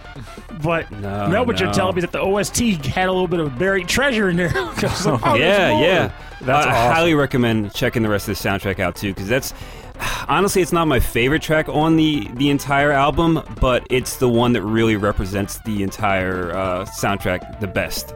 But 0.63 0.91
No, 1.01 1.27
now 1.29 1.43
what 1.43 1.59
you're 1.59 1.69
no. 1.69 1.75
telling 1.75 1.97
me 1.97 2.01
that 2.03 2.13
the 2.13 2.21
OST 2.21 2.61
had 2.87 3.09
a 3.09 3.13
little 3.13 3.27
bit 3.29 3.41
of 3.41 3.59
buried 3.59 3.89
treasure 3.89 4.29
in 4.31 4.37
there. 4.37 4.49
'Cause, 4.53 5.07
oh, 5.07 5.19
yeah, 5.35 5.79
yeah. 5.81 6.13
That's 6.41 6.67
I, 6.67 6.71
I 6.71 6.73
awesome. 6.75 6.95
highly 6.95 7.15
recommend 7.15 7.75
checking 7.75 8.03
the 8.03 8.09
rest 8.09 8.29
of 8.29 8.41
the 8.41 8.49
soundtrack 8.49 8.79
out 8.79 8.95
too, 8.97 9.13
because 9.13 9.29
that's 9.29 9.53
honestly, 10.29 10.63
it's 10.63 10.73
not 10.73 10.87
my 10.87 11.01
favorite 11.01 11.43
track 11.43 11.69
on 11.69 11.97
the 11.97 12.29
the 12.35 12.49
entire 12.51 12.93
album, 12.93 13.43
but 13.61 13.87
it's 13.91 14.17
the 14.17 14.29
one 14.29 14.53
that 14.53 14.63
really 14.63 14.97
represents 14.97 15.59
the 15.61 15.83
entire 15.83 16.53
uh, 16.57 16.85
soundtrack 16.87 17.61
the 17.61 17.67
best. 17.67 18.15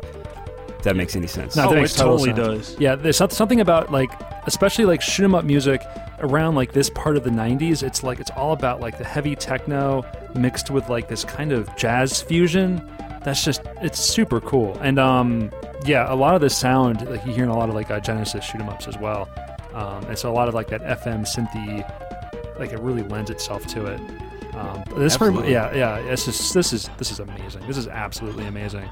If 0.79 0.83
that 0.83 0.97
makes 0.97 1.17
any 1.17 1.27
sense. 1.27 1.57
No, 1.57 1.69
Oh, 1.69 1.75
that 1.75 1.83
it 1.85 1.89
total 1.89 2.19
totally 2.19 2.35
sense. 2.57 2.69
does. 2.73 2.81
Yeah, 2.81 2.95
there's 2.97 3.17
something 3.17 3.61
about 3.61 3.91
like, 3.91 4.11
especially 4.47 4.85
like 4.85 5.01
shoot 5.03 5.25
'em 5.25 5.35
up 5.35 5.45
music 5.45 5.83
around 6.21 6.55
like 6.55 6.73
this 6.73 6.91
part 6.91 7.17
of 7.17 7.25
the 7.25 7.31
'90s. 7.31 7.83
It's 7.83 8.03
like 8.03 8.21
it's 8.21 8.31
all 8.31 8.53
about 8.53 8.81
like 8.81 8.99
the 8.99 9.05
heavy 9.05 9.35
techno 9.35 10.05
mixed 10.35 10.71
with 10.71 10.89
like 10.89 11.09
this 11.09 11.25
kind 11.25 11.53
of 11.53 11.75
jazz 11.77 12.21
fusion. 12.23 12.83
That's 13.25 13.45
just 13.45 13.63
it's 13.83 13.99
super 13.99 14.41
cool. 14.41 14.79
And 14.83 14.99
um, 14.99 15.51
yeah, 15.85 16.13
a 16.13 16.15
lot 16.15 16.35
of 16.35 16.41
the 16.41 16.51
sound 16.51 17.09
like 17.09 17.25
you 17.27 17.33
hear 17.33 17.45
in 17.45 17.51
a 17.51 17.57
lot 17.57 17.69
of 17.69 17.75
like 17.75 17.91
uh, 17.91 17.99
Genesis 18.01 18.45
shoot 18.45 18.61
'em 18.61 18.69
ups 18.69 18.87
as 18.87 18.97
well. 18.99 19.29
Um, 19.75 20.05
and 20.07 20.19
so 20.19 20.31
a 20.31 20.35
lot 20.35 20.49
of 20.49 20.55
like 20.55 20.69
that 20.69 20.83
FM 20.83 21.23
synthy, 21.27 21.85
like 22.59 22.73
it 22.73 22.79
really 22.81 23.03
lends 23.03 23.31
itself 23.31 23.67
to 23.69 23.87
it. 23.87 24.01
Um, 24.55 24.83
this, 24.97 25.17
for, 25.17 25.27
Absolutely. 25.27 25.53
yeah, 25.53 25.75
yeah, 25.75 25.97
it's 25.99 26.25
just 26.25 26.55
this 26.55 26.73
is 26.73 26.89
this 26.97 27.11
is 27.11 27.21
amazing. 27.21 27.67
This 27.67 27.77
is 27.77 27.89
absolutely 27.89 28.47
amazing. 28.47 28.89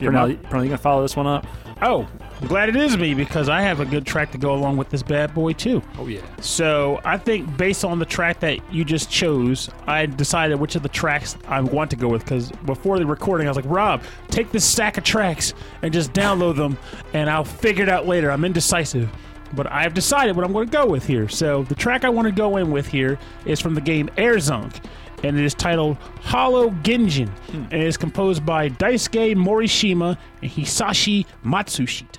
Yeah, 0.00 0.08
Pernell, 0.08 0.12
my- 0.42 0.48
Pernell, 0.48 0.62
you 0.62 0.68
gonna 0.68 0.78
follow 0.78 1.02
this 1.02 1.16
one 1.16 1.26
up? 1.26 1.46
Oh, 1.80 2.08
I'm 2.40 2.48
glad 2.48 2.68
it 2.68 2.76
is 2.76 2.96
me 2.96 3.14
because 3.14 3.48
I 3.48 3.60
have 3.62 3.80
a 3.80 3.84
good 3.84 4.04
track 4.04 4.32
to 4.32 4.38
go 4.38 4.52
along 4.54 4.76
with 4.76 4.90
this 4.90 5.02
bad 5.02 5.32
boy 5.34 5.52
too. 5.52 5.82
Oh 5.98 6.06
yeah. 6.06 6.22
So 6.40 7.00
I 7.04 7.18
think 7.18 7.56
based 7.56 7.84
on 7.84 7.98
the 7.98 8.04
track 8.04 8.40
that 8.40 8.58
you 8.72 8.84
just 8.84 9.10
chose, 9.10 9.70
I 9.86 10.06
decided 10.06 10.58
which 10.58 10.74
of 10.74 10.82
the 10.82 10.88
tracks 10.88 11.36
I 11.46 11.60
want 11.60 11.90
to 11.90 11.96
go 11.96 12.08
with. 12.08 12.24
Because 12.24 12.50
before 12.64 12.98
the 12.98 13.06
recording, 13.06 13.46
I 13.46 13.50
was 13.50 13.56
like, 13.56 13.64
Rob, 13.68 14.02
take 14.28 14.50
this 14.50 14.64
stack 14.64 14.98
of 14.98 15.04
tracks 15.04 15.54
and 15.82 15.92
just 15.92 16.12
download 16.12 16.56
them, 16.56 16.78
and 17.12 17.30
I'll 17.30 17.44
figure 17.44 17.84
it 17.84 17.88
out 17.88 18.06
later. 18.06 18.30
I'm 18.30 18.44
indecisive. 18.44 19.10
But 19.54 19.70
I've 19.72 19.94
decided 19.94 20.36
what 20.36 20.44
I'm 20.44 20.52
going 20.52 20.66
to 20.66 20.72
go 20.72 20.86
with 20.86 21.06
here. 21.06 21.26
So 21.28 21.62
the 21.64 21.74
track 21.74 22.04
I 22.04 22.10
want 22.10 22.26
to 22.26 22.32
go 22.32 22.58
in 22.58 22.70
with 22.70 22.86
here 22.86 23.18
is 23.46 23.60
from 23.60 23.74
the 23.74 23.80
game 23.80 24.10
Air 24.18 24.34
Airzone, 24.34 24.74
and 25.22 25.38
it 25.38 25.44
is 25.44 25.54
titled 25.54 25.96
Hollow 26.20 26.70
Genjin, 26.70 27.28
hmm. 27.28 27.64
and 27.70 27.74
it 27.74 27.86
is 27.86 27.96
composed 27.96 28.44
by 28.44 28.68
Daisuke 28.68 29.34
Morishima 29.34 30.16
and 30.42 30.50
Hisashi 30.50 31.26
Matsushita. 31.44 32.17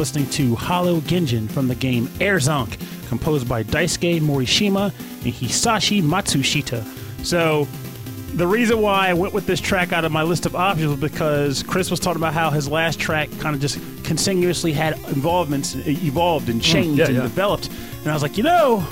Listening 0.00 0.26
to 0.30 0.54
Hollow 0.54 1.00
Genjin 1.00 1.50
from 1.50 1.68
the 1.68 1.74
game 1.74 2.08
Air 2.22 2.38
Zonk, 2.38 2.78
composed 3.08 3.46
by 3.46 3.62
Daisuke 3.62 4.18
Morishima 4.22 4.86
and 4.86 5.34
Hisashi 5.34 6.02
Matsushita. 6.02 6.82
So, 7.22 7.68
the 8.32 8.46
reason 8.46 8.80
why 8.80 9.10
I 9.10 9.12
went 9.12 9.34
with 9.34 9.46
this 9.46 9.60
track 9.60 9.92
out 9.92 10.06
of 10.06 10.10
my 10.10 10.22
list 10.22 10.46
of 10.46 10.56
options 10.56 10.88
was 10.88 10.98
because 10.98 11.62
Chris 11.64 11.90
was 11.90 12.00
talking 12.00 12.18
about 12.18 12.32
how 12.32 12.48
his 12.48 12.66
last 12.66 12.98
track 12.98 13.28
kind 13.40 13.54
of 13.54 13.60
just 13.60 13.78
continuously 14.02 14.72
had 14.72 14.94
involvements, 15.10 15.74
evolved 15.74 16.48
and 16.48 16.62
mm, 16.62 16.64
changed 16.64 16.98
yeah, 17.00 17.06
and 17.06 17.16
yeah. 17.16 17.22
developed. 17.22 17.68
And 18.00 18.08
I 18.08 18.14
was 18.14 18.22
like, 18.22 18.38
you 18.38 18.42
know, 18.42 18.82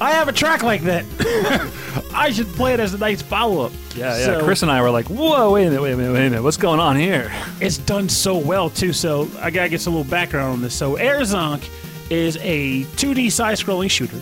I 0.00 0.12
have 0.12 0.28
a 0.28 0.32
track 0.32 0.62
like 0.62 0.82
that. 0.82 1.04
I 2.14 2.30
should 2.30 2.48
play 2.48 2.74
it 2.74 2.80
as 2.80 2.94
a 2.94 2.98
nice 2.98 3.22
follow 3.22 3.64
up. 3.64 3.72
Yeah, 3.94 4.18
yeah. 4.18 4.40
Chris 4.42 4.62
and 4.62 4.70
I 4.70 4.82
were 4.82 4.90
like, 4.90 5.06
"Whoa, 5.06 5.52
wait 5.52 5.66
a 5.66 5.70
minute, 5.70 5.82
wait 5.82 5.92
a 5.92 5.96
minute, 5.96 6.12
wait 6.12 6.26
a 6.26 6.30
minute. 6.30 6.42
What's 6.42 6.56
going 6.58 6.80
on 6.80 6.96
here?" 6.96 7.32
it's 7.60 7.78
done 7.78 8.08
so 8.08 8.36
well 8.36 8.68
too. 8.68 8.92
So 8.92 9.28
I 9.40 9.50
gotta 9.50 9.68
get 9.68 9.80
some 9.80 9.94
little 9.94 10.10
background 10.10 10.52
on 10.54 10.62
this. 10.62 10.74
So 10.74 10.96
Air 10.96 11.20
Zonk 11.20 11.68
is 12.10 12.36
a 12.40 12.84
2D 12.96 13.32
side-scrolling 13.32 13.90
shooter 13.90 14.18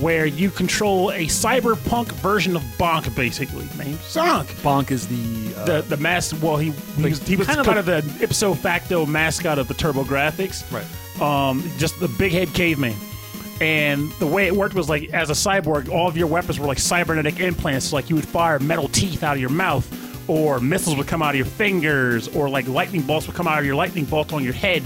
where 0.00 0.26
you 0.26 0.50
control 0.50 1.10
a 1.10 1.26
cyberpunk 1.26 2.12
version 2.12 2.54
of 2.54 2.62
Bonk, 2.78 3.14
basically 3.16 3.66
named 3.78 3.98
Zonk. 3.98 4.44
Bonk 4.62 4.90
is 4.90 5.06
the, 5.08 5.54
uh, 5.60 5.64
The 5.64 5.82
the 5.82 5.96
mass. 5.96 6.32
Well, 6.34 6.56
he 6.56 6.70
he 6.70 7.02
was, 7.02 7.26
he 7.26 7.36
was 7.36 7.46
kind 7.46 7.58
kind, 7.64 7.78
of 7.78 7.88
of, 7.88 8.16
the 8.18 8.24
ipso 8.24 8.54
facto 8.54 9.06
mascot 9.06 9.58
of 9.58 9.68
the 9.68 9.74
TurboGrafx. 9.74 10.70
right. 10.72 10.86
Um, 11.20 11.62
just 11.78 11.98
the 11.98 12.08
big 12.08 12.32
head 12.32 12.52
caveman. 12.52 12.94
And 13.60 14.10
the 14.12 14.26
way 14.26 14.46
it 14.46 14.54
worked 14.54 14.74
was 14.74 14.88
like, 14.88 15.10
as 15.14 15.30
a 15.30 15.32
cyborg, 15.32 15.88
all 15.88 16.08
of 16.08 16.16
your 16.16 16.26
weapons 16.26 16.58
were 16.58 16.66
like 16.66 16.78
cybernetic 16.78 17.40
implants. 17.40 17.86
So, 17.86 17.96
Like 17.96 18.10
you 18.10 18.16
would 18.16 18.28
fire 18.28 18.58
metal 18.58 18.88
teeth 18.88 19.22
out 19.22 19.36
of 19.36 19.40
your 19.40 19.50
mouth, 19.50 19.86
or 20.28 20.60
missiles 20.60 20.96
would 20.96 21.06
come 21.06 21.22
out 21.22 21.30
of 21.30 21.36
your 21.36 21.46
fingers, 21.46 22.28
or 22.28 22.48
like 22.48 22.66
lightning 22.68 23.02
bolts 23.02 23.26
would 23.26 23.36
come 23.36 23.48
out 23.48 23.58
of 23.58 23.64
your 23.64 23.74
lightning 23.74 24.04
bolt 24.04 24.32
on 24.32 24.44
your 24.44 24.52
head. 24.52 24.82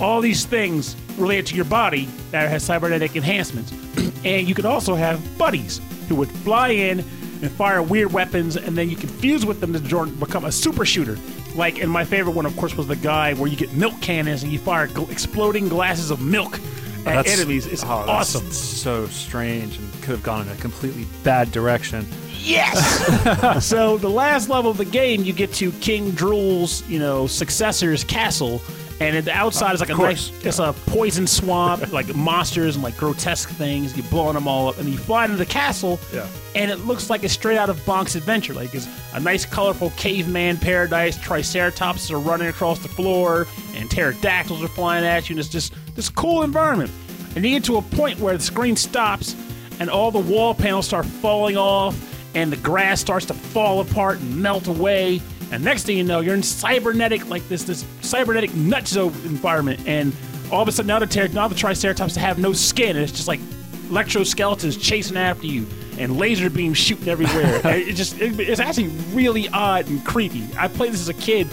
All 0.00 0.20
these 0.20 0.44
things 0.46 0.96
related 1.18 1.46
to 1.46 1.56
your 1.56 1.64
body 1.64 2.08
that 2.30 2.48
has 2.48 2.62
cybernetic 2.62 3.16
enhancements. 3.16 3.72
and 4.24 4.48
you 4.48 4.54
could 4.54 4.66
also 4.66 4.94
have 4.94 5.38
buddies 5.38 5.80
who 6.08 6.14
would 6.16 6.30
fly 6.30 6.68
in 6.68 7.00
and 7.42 7.50
fire 7.50 7.82
weird 7.82 8.12
weapons, 8.12 8.56
and 8.56 8.76
then 8.78 8.88
you 8.88 8.96
could 8.96 9.10
fuse 9.10 9.44
with 9.44 9.60
them 9.60 9.72
to 9.72 10.06
become 10.06 10.46
a 10.46 10.52
super 10.52 10.86
shooter. 10.86 11.18
Like, 11.54 11.78
and 11.80 11.90
my 11.90 12.04
favorite 12.04 12.34
one, 12.34 12.46
of 12.46 12.56
course, 12.56 12.76
was 12.76 12.86
the 12.86 12.96
guy 12.96 13.34
where 13.34 13.48
you 13.48 13.56
get 13.56 13.72
milk 13.74 13.98
cannons 14.00 14.42
and 14.42 14.52
you 14.52 14.58
fire 14.58 14.88
gl- 14.88 15.10
exploding 15.10 15.68
glasses 15.68 16.10
of 16.10 16.20
milk 16.20 16.58
at 17.06 17.14
That's- 17.14 17.38
enemies. 17.38 17.66
It's 17.66 17.82
oh, 17.84 18.04
that's 18.06 18.34
awesome. 18.34 18.50
So 18.50 19.06
strange 19.06 19.78
and 19.78 19.92
could 20.02 20.10
have 20.10 20.22
gone 20.22 20.42
in 20.42 20.48
a 20.48 20.56
completely 20.56 21.06
bad 21.22 21.52
direction. 21.52 22.06
Yes. 22.40 23.64
so 23.66 23.96
the 23.96 24.10
last 24.10 24.48
level 24.48 24.70
of 24.70 24.76
the 24.76 24.84
game, 24.84 25.24
you 25.24 25.32
get 25.32 25.52
to 25.54 25.72
King 25.72 26.10
Drool's, 26.12 26.86
you 26.88 26.98
know, 26.98 27.26
successor's 27.26 28.04
castle, 28.04 28.60
and 29.00 29.24
the 29.26 29.32
outside 29.32 29.74
is 29.74 29.80
like 29.80 29.90
a 29.90 29.94
nice, 29.94 30.30
it's 30.44 30.58
a 30.58 30.72
poison 30.86 31.26
swamp, 31.26 31.92
like 31.92 32.14
monsters 32.14 32.76
and 32.76 32.82
like 32.84 32.96
grotesque 32.96 33.48
things. 33.50 33.96
You're 33.96 34.06
blowing 34.06 34.34
them 34.34 34.48
all 34.48 34.68
up, 34.68 34.78
and 34.78 34.88
you 34.88 34.96
fly 34.96 35.24
into 35.24 35.36
the 35.36 35.44
castle, 35.46 35.98
Yeah. 36.12 36.26
and 36.54 36.70
it 36.70 36.86
looks 36.86 37.10
like 37.10 37.22
it's 37.22 37.34
straight 37.34 37.58
out 37.58 37.68
of 37.68 37.76
Bonk's 37.84 38.14
adventure. 38.14 38.54
Like 38.54 38.74
it's 38.74 38.88
a 39.12 39.20
nice, 39.20 39.44
colorful 39.44 39.90
caveman 39.96 40.56
paradise. 40.56 41.18
Triceratops 41.18 42.10
are 42.10 42.18
running 42.18 42.48
across 42.48 42.78
the 42.78 42.88
floor, 42.88 43.46
and 43.74 43.90
pterodactyls 43.90 44.62
are 44.62 44.68
flying 44.68 45.04
at 45.04 45.28
you, 45.28 45.34
and 45.34 45.40
it's 45.40 45.48
just 45.48 45.74
this 45.94 46.08
cool 46.08 46.42
environment. 46.42 46.90
And 47.34 47.44
you 47.44 47.50
get 47.50 47.64
to 47.64 47.76
a 47.76 47.82
point 47.82 48.18
where 48.18 48.36
the 48.36 48.42
screen 48.42 48.76
stops, 48.76 49.36
and 49.78 49.90
all 49.90 50.10
the 50.10 50.18
wall 50.18 50.54
panels 50.54 50.86
start 50.86 51.04
falling 51.04 51.58
off, 51.58 51.94
and 52.34 52.50
the 52.50 52.56
grass 52.56 53.00
starts 53.00 53.26
to 53.26 53.34
fall 53.34 53.80
apart 53.80 54.20
and 54.20 54.36
melt 54.42 54.68
away. 54.68 55.20
And 55.52 55.62
next 55.62 55.84
thing 55.84 55.96
you 55.96 56.04
know, 56.04 56.20
you're 56.20 56.34
in 56.34 56.42
cybernetic, 56.42 57.28
like 57.28 57.46
this 57.48 57.62
this 57.64 57.84
cybernetic 58.00 58.50
nutso 58.50 59.06
environment, 59.24 59.80
and 59.86 60.12
all 60.50 60.62
of 60.62 60.68
a 60.68 60.72
sudden 60.72 60.88
now 60.88 60.98
the 60.98 61.06
ter- 61.06 61.28
now 61.28 61.48
the 61.48 61.54
Triceratops 61.54 62.16
have 62.16 62.38
no 62.38 62.52
skin, 62.52 62.96
and 62.96 62.98
it's 62.98 63.12
just 63.12 63.28
like 63.28 63.40
electroskeletons 63.88 64.80
chasing 64.80 65.16
after 65.16 65.46
you, 65.46 65.66
and 65.98 66.16
laser 66.16 66.50
beams 66.50 66.78
shooting 66.78 67.08
everywhere. 67.08 67.60
It 67.64 67.94
just 67.94 68.20
it, 68.20 68.38
it's 68.40 68.60
actually 68.60 68.88
really 69.12 69.48
odd 69.48 69.88
and 69.88 70.04
creepy. 70.04 70.44
I 70.58 70.68
played 70.68 70.92
this 70.92 71.00
as 71.00 71.08
a 71.08 71.14
kid. 71.14 71.48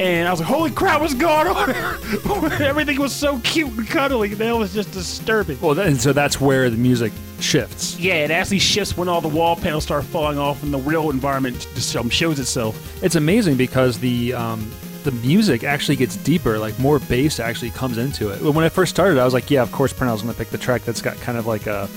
And 0.00 0.26
I 0.26 0.30
was 0.30 0.40
like, 0.40 0.48
"Holy 0.48 0.70
crap, 0.70 1.00
what's 1.00 1.14
going 1.14 1.46
on?" 1.46 1.70
Everything 2.60 3.00
was 3.00 3.14
so 3.14 3.38
cute 3.40 3.70
and 3.72 3.86
cuddly, 3.86 4.32
and 4.32 4.38
that 4.38 4.56
was 4.56 4.74
just 4.74 4.90
disturbing. 4.92 5.60
Well, 5.60 5.78
and 5.78 6.00
so 6.00 6.12
that's 6.12 6.40
where 6.40 6.68
the 6.68 6.76
music 6.76 7.12
shifts. 7.40 7.98
Yeah, 7.98 8.14
it 8.14 8.30
actually 8.30 8.58
shifts 8.58 8.96
when 8.96 9.08
all 9.08 9.20
the 9.20 9.28
wall 9.28 9.56
panels 9.56 9.84
start 9.84 10.04
falling 10.04 10.38
off 10.38 10.62
and 10.62 10.72
the 10.72 10.78
real 10.78 11.10
environment 11.10 11.68
just 11.74 11.94
um, 11.96 12.10
shows 12.10 12.40
itself. 12.40 13.02
It's 13.02 13.14
amazing 13.14 13.56
because 13.56 13.98
the 13.98 14.34
um, 14.34 14.68
the 15.04 15.12
music 15.12 15.62
actually 15.62 15.96
gets 15.96 16.16
deeper. 16.16 16.58
Like 16.58 16.76
more 16.78 16.98
bass 16.98 17.38
actually 17.38 17.70
comes 17.70 17.98
into 17.98 18.30
it. 18.30 18.40
When 18.42 18.64
I 18.64 18.68
first 18.68 18.90
started, 18.90 19.18
I 19.18 19.24
was 19.24 19.34
like, 19.34 19.50
"Yeah, 19.50 19.62
of 19.62 19.70
course, 19.70 19.92
Pernell's 19.92 20.22
going 20.22 20.34
to 20.34 20.38
pick 20.38 20.48
the 20.48 20.58
track 20.58 20.82
that's 20.82 21.02
got 21.02 21.16
kind 21.18 21.38
of 21.38 21.46
like 21.46 21.66
a 21.66 21.88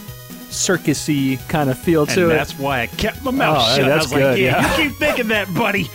circusy 0.50 1.38
kind 1.50 1.70
of 1.70 1.78
feel 1.78 2.06
to 2.08 2.24
and 2.24 2.32
it." 2.32 2.36
that's 2.36 2.58
why 2.58 2.82
I 2.82 2.88
kept 2.88 3.24
my 3.24 3.32
mouth 3.32 3.58
Oh, 3.60 3.76
shut. 3.76 3.86
that's 3.86 4.06
I 4.06 4.10
was 4.10 4.12
good, 4.14 4.32
like, 4.32 4.40
yeah, 4.40 4.62
yeah. 4.62 4.78
you 4.84 4.90
keep 4.90 4.98
thinking 5.00 5.28
that, 5.30 5.54
buddy. 5.54 5.90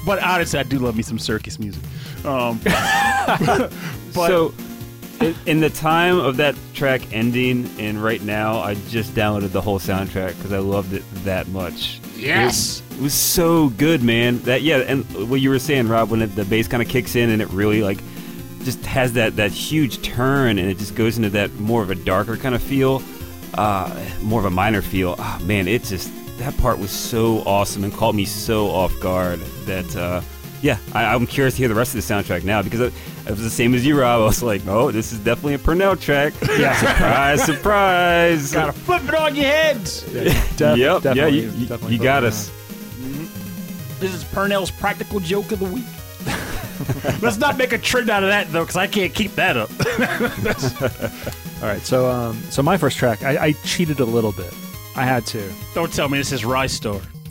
but 0.06 0.22
honestly, 0.22 0.58
I 0.58 0.62
do 0.64 0.78
love 0.78 0.96
me 0.96 1.02
some 1.02 1.18
circus 1.18 1.58
music. 1.58 1.82
Um, 2.24 2.60
but 2.64 3.70
so, 4.14 4.54
in 5.46 5.60
the 5.60 5.70
time 5.70 6.18
of 6.18 6.36
that 6.38 6.54
track 6.74 7.12
ending, 7.12 7.68
and 7.78 8.02
right 8.02 8.22
now, 8.22 8.58
I 8.60 8.74
just 8.88 9.14
downloaded 9.14 9.52
the 9.52 9.60
whole 9.60 9.78
soundtrack 9.78 10.36
because 10.36 10.52
I 10.52 10.58
loved 10.58 10.92
it 10.94 11.02
that 11.24 11.48
much. 11.48 12.00
yes, 12.16 12.82
It 12.92 13.00
was 13.02 13.14
so 13.14 13.68
good, 13.70 14.02
man. 14.02 14.38
That 14.40 14.62
yeah, 14.62 14.78
and 14.78 15.04
what 15.30 15.40
you 15.40 15.50
were 15.50 15.58
saying, 15.58 15.88
Rob, 15.88 16.10
when 16.10 16.22
it, 16.22 16.34
the 16.36 16.44
bass 16.44 16.68
kind 16.68 16.82
of 16.82 16.88
kicks 16.88 17.16
in 17.16 17.30
and 17.30 17.40
it 17.42 17.48
really 17.50 17.82
like 17.82 17.98
just 18.64 18.84
has 18.84 19.14
that 19.14 19.36
that 19.36 19.50
huge 19.52 20.02
turn 20.02 20.58
and 20.58 20.68
it 20.70 20.76
just 20.76 20.94
goes 20.94 21.16
into 21.16 21.30
that 21.30 21.50
more 21.54 21.82
of 21.82 21.90
a 21.90 21.94
darker 21.94 22.36
kind 22.36 22.54
of 22.54 22.62
feel, 22.62 22.98
uh, 23.54 24.08
more 24.22 24.40
of 24.40 24.46
a 24.46 24.50
minor 24.50 24.82
feel. 24.82 25.14
Ah, 25.18 25.40
man, 25.44 25.68
it 25.68 25.84
just 25.84 26.10
that 26.38 26.56
part 26.58 26.78
was 26.78 26.90
so 26.90 27.40
awesome 27.40 27.84
and 27.84 27.92
caught 27.92 28.14
me 28.14 28.24
so 28.24 28.68
off 28.68 28.98
guard 29.00 29.40
that. 29.66 29.96
Uh, 29.96 30.20
yeah, 30.62 30.76
I, 30.92 31.06
I'm 31.14 31.26
curious 31.26 31.54
to 31.54 31.58
hear 31.58 31.68
the 31.68 31.74
rest 31.74 31.94
of 31.94 32.06
the 32.06 32.14
soundtrack 32.14 32.44
now 32.44 32.60
because 32.60 32.80
it, 32.80 32.92
it 33.24 33.30
was 33.30 33.42
the 33.42 33.48
same 33.48 33.74
as 33.74 33.86
you, 33.86 33.98
Rob. 33.98 34.20
I 34.20 34.24
was 34.24 34.42
like, 34.42 34.66
"Oh, 34.66 34.90
this 34.90 35.10
is 35.12 35.18
definitely 35.18 35.54
a 35.54 35.58
Purnell 35.58 35.96
track." 35.96 36.34
Yeah. 36.58 36.76
surprise, 36.78 37.44
surprise. 37.44 38.52
gotta 38.52 38.72
flip 38.72 39.04
it 39.04 39.14
on 39.14 39.34
your 39.34 39.46
heads. 39.46 40.02
Def- 40.56 40.76
yep, 40.76 41.02
yeah, 41.04 41.26
you, 41.26 41.50
you, 41.50 41.50
you 41.50 41.66
put 41.66 42.02
got 42.02 42.24
it 42.24 42.28
us. 42.28 42.50
This 44.00 44.14
is 44.14 44.24
Purnell's 44.24 44.70
practical 44.70 45.20
joke 45.20 45.52
of 45.52 45.60
the 45.60 45.66
week. 45.66 45.84
Let's 47.22 47.36
not 47.36 47.56
make 47.58 47.72
a 47.72 47.78
trend 47.78 48.10
out 48.10 48.22
of 48.22 48.28
that 48.30 48.50
though, 48.52 48.62
because 48.62 48.76
I 48.76 48.86
can't 48.86 49.14
keep 49.14 49.34
that 49.36 49.56
up. 49.56 49.70
All 51.60 51.68
right, 51.68 51.82
so 51.82 52.10
um, 52.10 52.40
so 52.50 52.62
my 52.62 52.76
first 52.78 52.96
track, 52.96 53.22
I, 53.22 53.46
I 53.46 53.52
cheated 53.64 54.00
a 54.00 54.04
little 54.04 54.32
bit. 54.32 54.52
I 54.96 55.04
had 55.04 55.26
to. 55.26 55.52
Don't 55.74 55.92
tell 55.92 56.08
me 56.08 56.18
this 56.18 56.32
is 56.32 56.44
Rye. 56.44 56.68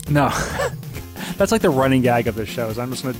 No, 0.08 0.28
that's 1.36 1.52
like 1.52 1.62
the 1.62 1.70
running 1.70 2.02
gag 2.02 2.26
of 2.28 2.34
the 2.36 2.46
show. 2.46 2.68
Is 2.68 2.78
I'm 2.78 2.90
just 2.90 3.02
gonna. 3.02 3.16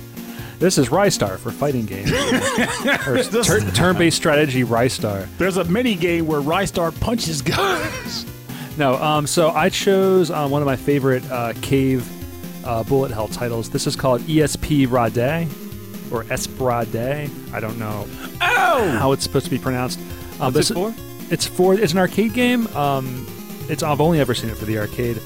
This 0.59 0.77
is 0.77 0.89
Ristar 0.89 1.39
for 1.39 1.51
fighting 1.51 1.85
games. 1.87 2.11
or 3.07 3.23
tur- 3.43 3.71
turn-based 3.71 4.15
strategy 4.15 4.63
Ristar. 4.63 5.27
There's 5.39 5.57
a 5.57 5.63
mini 5.63 5.95
game 5.95 6.27
where 6.27 6.39
Ristar 6.39 6.97
punches 6.99 7.41
guys. 7.41 8.25
No, 8.77 8.95
um, 8.95 9.27
so 9.27 9.49
I 9.49 9.67
chose 9.67 10.31
um, 10.31 10.49
one 10.49 10.61
of 10.61 10.65
my 10.65 10.77
favorite 10.77 11.29
uh, 11.29 11.53
cave 11.61 12.07
uh, 12.65 12.83
bullet 12.83 13.11
hell 13.11 13.27
titles. 13.27 13.69
This 13.69 13.85
is 13.85 13.97
called 13.97 14.21
ESP 14.21 14.89
Rade 14.89 15.49
or 16.09 16.23
Esprade. 16.31 17.29
I 17.53 17.59
don't 17.59 17.77
know 17.77 18.07
how 18.39 19.11
it's 19.11 19.23
supposed 19.23 19.43
to 19.45 19.51
be 19.51 19.59
pronounced. 19.59 19.99
Um, 20.41 20.53
What's 20.53 20.71
it 20.71 20.73
for? 20.73 20.93
It's 21.29 21.45
for 21.47 21.73
it's 21.75 21.93
an 21.93 21.99
arcade 21.99 22.33
game. 22.33 22.67
Um, 22.75 23.25
it's 23.69 23.83
I've 23.83 24.01
only 24.01 24.19
ever 24.19 24.33
seen 24.33 24.49
it 24.49 24.57
for 24.57 24.65
the 24.65 24.77
arcade. 24.79 25.17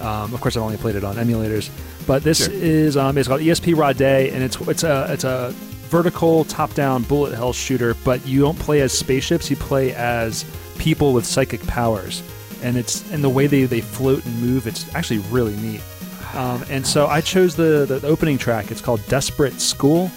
Um, 0.00 0.34
of 0.34 0.40
course, 0.40 0.56
I've 0.56 0.62
only 0.62 0.76
played 0.76 0.96
it 0.96 1.04
on 1.04 1.16
emulators. 1.16 1.70
But 2.06 2.22
this 2.22 2.44
Sure. 2.46 2.52
is 2.52 2.96
um, 2.96 3.16
it's 3.16 3.28
called 3.28 3.40
ESP 3.40 3.76
Rade, 3.76 4.32
and 4.32 4.42
it's 4.42 4.60
it's 4.62 4.82
a 4.82 5.06
it's 5.10 5.24
a 5.24 5.52
vertical 5.88 6.44
top-down 6.46 7.02
bullet 7.04 7.34
hell 7.34 7.52
shooter. 7.52 7.94
But 8.04 8.26
you 8.26 8.40
don't 8.40 8.58
play 8.58 8.80
as 8.80 8.92
spaceships; 8.92 9.48
you 9.50 9.56
play 9.56 9.94
as 9.94 10.44
people 10.78 11.12
with 11.12 11.24
psychic 11.24 11.64
powers, 11.66 12.22
and 12.62 12.76
it's 12.76 13.08
and 13.12 13.22
the 13.22 13.30
way 13.30 13.46
they, 13.46 13.64
they 13.64 13.80
float 13.80 14.24
and 14.26 14.42
move. 14.42 14.66
It's 14.66 14.92
actually 14.94 15.18
really 15.30 15.56
neat. 15.56 15.80
Um, 16.34 16.64
and 16.68 16.84
so 16.84 17.06
I 17.06 17.20
chose 17.20 17.54
the, 17.54 17.86
the 17.88 18.04
opening 18.06 18.38
track. 18.38 18.72
It's 18.72 18.80
called 18.80 19.00
Desperate 19.06 19.60
School. 19.60 20.10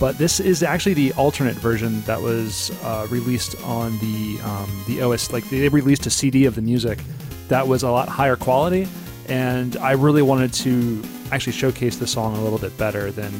But 0.00 0.16
this 0.16 0.40
is 0.40 0.62
actually 0.62 0.94
the 0.94 1.12
alternate 1.12 1.56
version 1.56 2.00
that 2.02 2.22
was 2.22 2.70
uh, 2.82 3.06
released 3.10 3.62
on 3.62 3.98
the 3.98 4.40
um, 4.42 4.84
the 4.86 5.02
OS. 5.02 5.30
Like 5.30 5.44
they 5.50 5.68
released 5.68 6.06
a 6.06 6.10
CD 6.10 6.46
of 6.46 6.54
the 6.54 6.62
music 6.62 6.98
that 7.48 7.68
was 7.68 7.82
a 7.82 7.90
lot 7.90 8.08
higher 8.08 8.34
quality, 8.34 8.88
and 9.28 9.76
I 9.76 9.92
really 9.92 10.22
wanted 10.22 10.54
to 10.54 11.02
actually 11.32 11.52
showcase 11.52 11.96
the 11.96 12.06
song 12.06 12.34
a 12.34 12.40
little 12.42 12.58
bit 12.58 12.76
better 12.78 13.12
than 13.12 13.30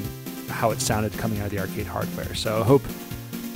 how 0.49 0.71
it 0.71 0.83
sounded 0.83 1.13
coming 1.15 1.39
out 1.41 1.47
of 1.47 1.51
the 1.51 1.61
arcade 1.61 1.87
hardware. 1.87 2.35
So 2.35 2.61
I 2.61 2.65
hope 2.65 2.83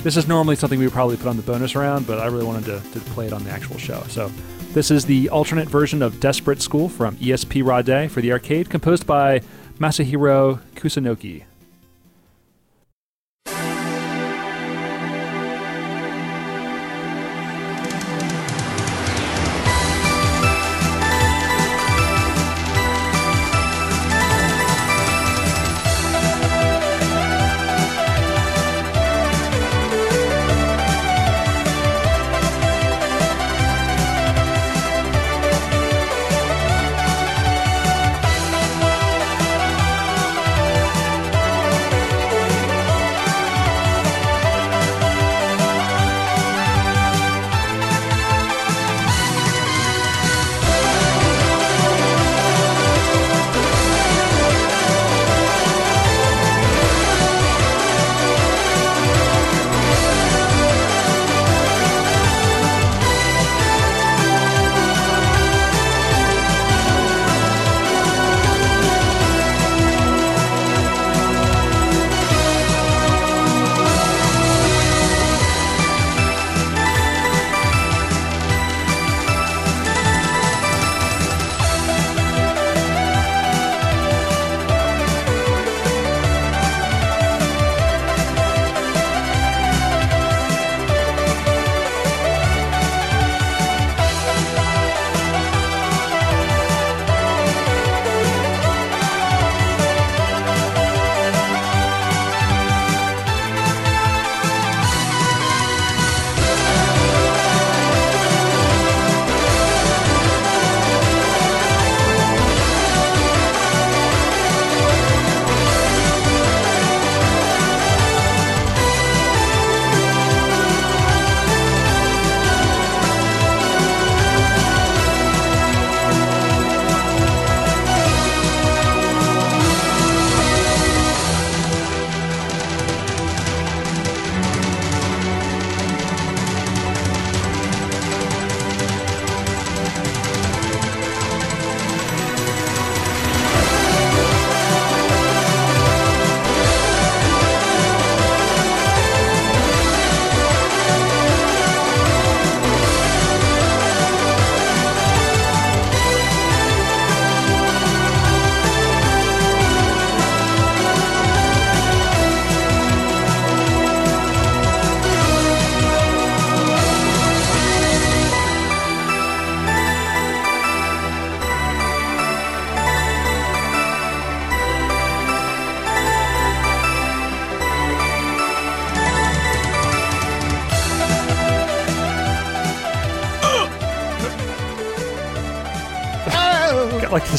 this 0.01 0.17
is 0.17 0.27
normally 0.27 0.55
something 0.55 0.79
we 0.79 0.85
would 0.85 0.93
probably 0.93 1.17
put 1.17 1.27
on 1.27 1.37
the 1.37 1.43
bonus 1.43 1.75
round, 1.75 2.07
but 2.07 2.19
I 2.19 2.25
really 2.25 2.45
wanted 2.45 2.65
to, 2.65 2.91
to 2.91 2.99
play 3.11 3.27
it 3.27 3.33
on 3.33 3.43
the 3.43 3.51
actual 3.51 3.77
show. 3.77 4.03
So 4.07 4.31
this 4.73 4.89
is 4.89 5.05
the 5.05 5.29
alternate 5.29 5.69
version 5.69 6.01
of 6.01 6.19
Desperate 6.19 6.61
School 6.61 6.89
from 6.89 7.15
ESP 7.17 7.63
Rade 7.63 8.11
for 8.11 8.21
the 8.21 8.31
arcade, 8.31 8.69
composed 8.69 9.05
by 9.05 9.41
Masahiro 9.77 10.59
Kusunoki. 10.75 11.43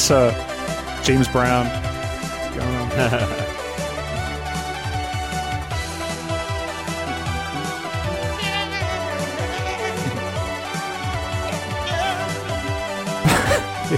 This 0.07 0.11
uh, 0.11 1.03
James 1.03 1.27
Brown 1.29 1.67
going 2.55 2.77
on. 2.77 2.89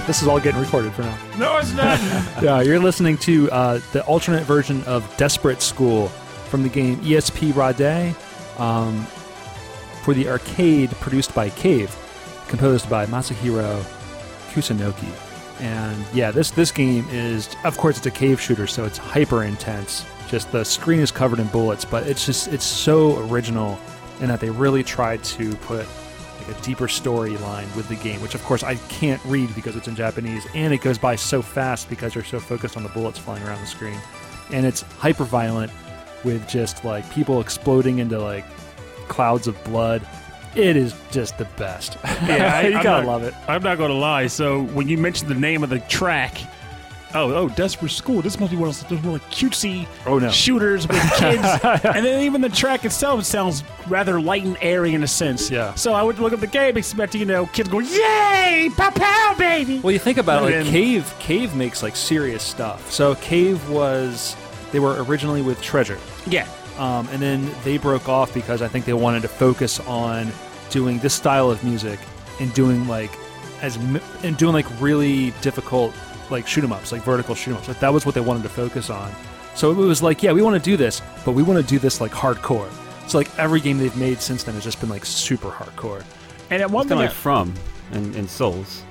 this 0.07 0.21
is 0.21 0.27
all 0.27 0.39
getting 0.39 0.59
recorded 0.59 0.93
for 0.93 1.03
now. 1.03 1.17
No, 1.37 1.57
it's 1.57 1.73
not. 1.73 1.99
Yeah, 2.43 2.61
you're 2.61 2.79
listening 2.79 3.17
to 3.19 3.51
uh, 3.51 3.79
the 3.91 4.03
alternate 4.05 4.43
version 4.43 4.83
of 4.85 5.05
Desperate 5.17 5.61
School 5.61 6.07
from 6.07 6.63
the 6.63 6.69
game 6.69 6.97
ESP 6.97 7.53
Rade 7.55 8.15
um, 8.57 9.05
for 10.03 10.13
the 10.13 10.29
arcade 10.29 10.89
produced 11.01 11.35
by 11.35 11.49
Cave, 11.49 11.95
composed 12.47 12.89
by 12.89 13.05
Masahiro 13.05 13.83
Kusunoki. 14.53 15.28
And 15.59 16.05
yeah, 16.13 16.31
this 16.31 16.51
this 16.51 16.71
game 16.71 17.05
is 17.09 17.55
of 17.63 17.77
course 17.77 17.97
it's 17.97 18.05
a 18.05 18.11
cave 18.11 18.39
shooter, 18.39 18.67
so 18.67 18.85
it's 18.85 18.97
hyper 18.97 19.43
intense. 19.43 20.05
Just 20.27 20.51
the 20.51 20.63
screen 20.63 20.99
is 20.99 21.11
covered 21.11 21.39
in 21.39 21.47
bullets, 21.47 21.83
but 21.85 22.07
it's 22.07 22.25
just 22.25 22.47
it's 22.49 22.65
so 22.65 23.19
original 23.29 23.79
in 24.21 24.27
that 24.27 24.39
they 24.39 24.49
really 24.49 24.83
tried 24.83 25.23
to 25.23 25.55
put 25.57 25.85
like 26.37 26.57
a 26.57 26.61
deeper 26.61 26.87
storyline 26.87 27.73
with 27.75 27.87
the 27.89 27.95
game, 27.95 28.21
which 28.21 28.35
of 28.35 28.43
course 28.43 28.63
I 28.63 28.75
can't 28.75 29.23
read 29.25 29.53
because 29.55 29.75
it's 29.75 29.87
in 29.87 29.95
Japanese, 29.95 30.47
and 30.53 30.73
it 30.73 30.81
goes 30.81 30.97
by 30.97 31.15
so 31.15 31.41
fast 31.41 31.89
because 31.89 32.15
you're 32.15 32.23
so 32.23 32.39
focused 32.39 32.77
on 32.77 32.83
the 32.83 32.89
bullets 32.89 33.19
flying 33.19 33.43
around 33.43 33.59
the 33.61 33.67
screen. 33.67 33.99
And 34.51 34.65
it's 34.65 34.81
hyper 34.81 35.25
violent 35.25 35.71
with 36.23 36.47
just 36.47 36.83
like 36.85 37.09
people 37.11 37.41
exploding 37.41 37.99
into 37.99 38.19
like 38.19 38.45
clouds 39.07 39.47
of 39.47 39.61
blood. 39.63 40.07
It 40.55 40.75
is 40.75 40.93
just 41.11 41.37
the 41.37 41.45
best. 41.57 41.97
Yeah, 42.25 42.53
I- 42.63 42.67
you 42.67 42.77
I'm 42.77 42.83
gotta 42.83 43.05
not- 43.05 43.11
love 43.11 43.23
it. 43.23 43.33
I'm 43.47 43.63
not 43.63 43.77
to 43.77 43.93
lie. 43.93 44.27
So 44.27 44.63
when 44.63 44.87
you 44.87 44.97
mentioned 44.97 45.29
the 45.29 45.35
name 45.35 45.63
of 45.63 45.69
the 45.69 45.79
track, 45.79 46.37
oh, 47.15 47.33
oh, 47.33 47.49
Desperate 47.49 47.89
School. 47.91 48.21
This 48.21 48.39
must 48.39 48.51
be 48.51 48.57
one 48.57 48.69
of 48.69 48.87
those 48.89 48.99
really 49.01 49.19
cutesy 49.31 49.87
Oh, 50.05 50.19
no. 50.19 50.29
shooters 50.29 50.87
with 50.87 51.01
kids. 51.17 51.41
and 51.63 52.05
then 52.05 52.23
even 52.23 52.41
the 52.41 52.49
track 52.49 52.85
itself 52.85 53.23
sounds 53.25 53.63
rather 53.87 54.21
light 54.21 54.43
and 54.43 54.57
airy 54.61 54.93
in 54.93 55.01
a 55.03 55.07
sense. 55.07 55.49
Yeah. 55.49 55.73
So 55.75 55.93
I 55.93 56.03
would 56.03 56.19
look 56.19 56.33
at 56.33 56.39
the 56.39 56.47
game 56.47 56.77
expecting, 56.77 57.19
you 57.21 57.25
know, 57.25 57.45
kids 57.47 57.69
going, 57.69 57.87
yay, 57.87 58.69
pow 58.77 58.91
pow, 58.91 59.35
baby. 59.37 59.79
Well, 59.79 59.91
you 59.91 59.99
think 59.99 60.17
about 60.19 60.43
it, 60.43 60.45
like 60.45 60.55
And- 60.55 60.67
Cave. 60.67 61.13
Cave 61.19 61.55
makes 61.55 61.81
like 61.81 61.95
serious 61.95 62.43
stuff. 62.43 62.91
So 62.91 63.15
Cave 63.15 63.67
was 63.69 64.35
they 64.71 64.79
were 64.79 65.03
originally 65.05 65.41
with 65.41 65.59
Treasure, 65.63 65.97
yeah. 66.27 66.47
Um, 66.79 67.07
and 67.11 67.21
then 67.21 67.51
they 67.63 67.77
broke 67.77 68.07
off 68.07 68.33
because 68.33 68.61
I 68.61 68.67
think 68.67 68.85
they 68.85 68.93
wanted 68.93 69.21
to 69.23 69.27
focus 69.27 69.79
on 69.81 70.31
doing 70.69 70.97
this 70.99 71.13
style 71.13 71.51
of 71.51 71.63
music 71.63 71.99
and 72.39 72.53
doing 72.53 72.87
like 72.87 73.11
as 73.61 73.75
and 74.23 74.37
doing 74.37 74.53
like 74.53 74.65
really 74.79 75.31
difficult 75.41 75.93
like 76.29 76.47
shoot 76.47 76.63
'em 76.63 76.71
ups, 76.71 76.91
like 76.91 77.01
vertical 77.03 77.35
shoot 77.35 77.51
'em 77.51 77.57
ups. 77.57 77.67
Like 77.67 77.79
that 77.81 77.93
was 77.93 78.05
what 78.05 78.15
they 78.15 78.21
wanted 78.21 78.43
to 78.43 78.49
focus 78.49 78.89
on. 78.89 79.11
So 79.55 79.71
it 79.71 79.75
was 79.75 80.01
like, 80.01 80.23
yeah, 80.23 80.31
we 80.31 80.41
want 80.41 80.55
to 80.55 80.69
do 80.69 80.77
this, 80.77 81.01
but 81.25 81.33
we 81.33 81.43
want 81.43 81.59
to 81.61 81.67
do 81.67 81.79
this 81.79 81.99
like 81.99 82.11
hardcore. 82.11 82.69
So 83.09 83.17
like 83.17 83.37
every 83.37 83.59
game 83.59 83.77
they've 83.77 83.95
made 83.97 84.21
since 84.21 84.43
then 84.43 84.55
has 84.55 84.63
just 84.63 84.79
been 84.79 84.89
like 84.89 85.05
super 85.05 85.49
hardcore. 85.49 86.03
And 86.49 86.61
at 86.61 86.71
one 86.71 86.87
Kind 86.87 87.01
of 87.01 87.07
like 87.07 87.15
From 87.15 87.53
and, 87.91 88.15
and 88.15 88.29
Souls. 88.29 88.83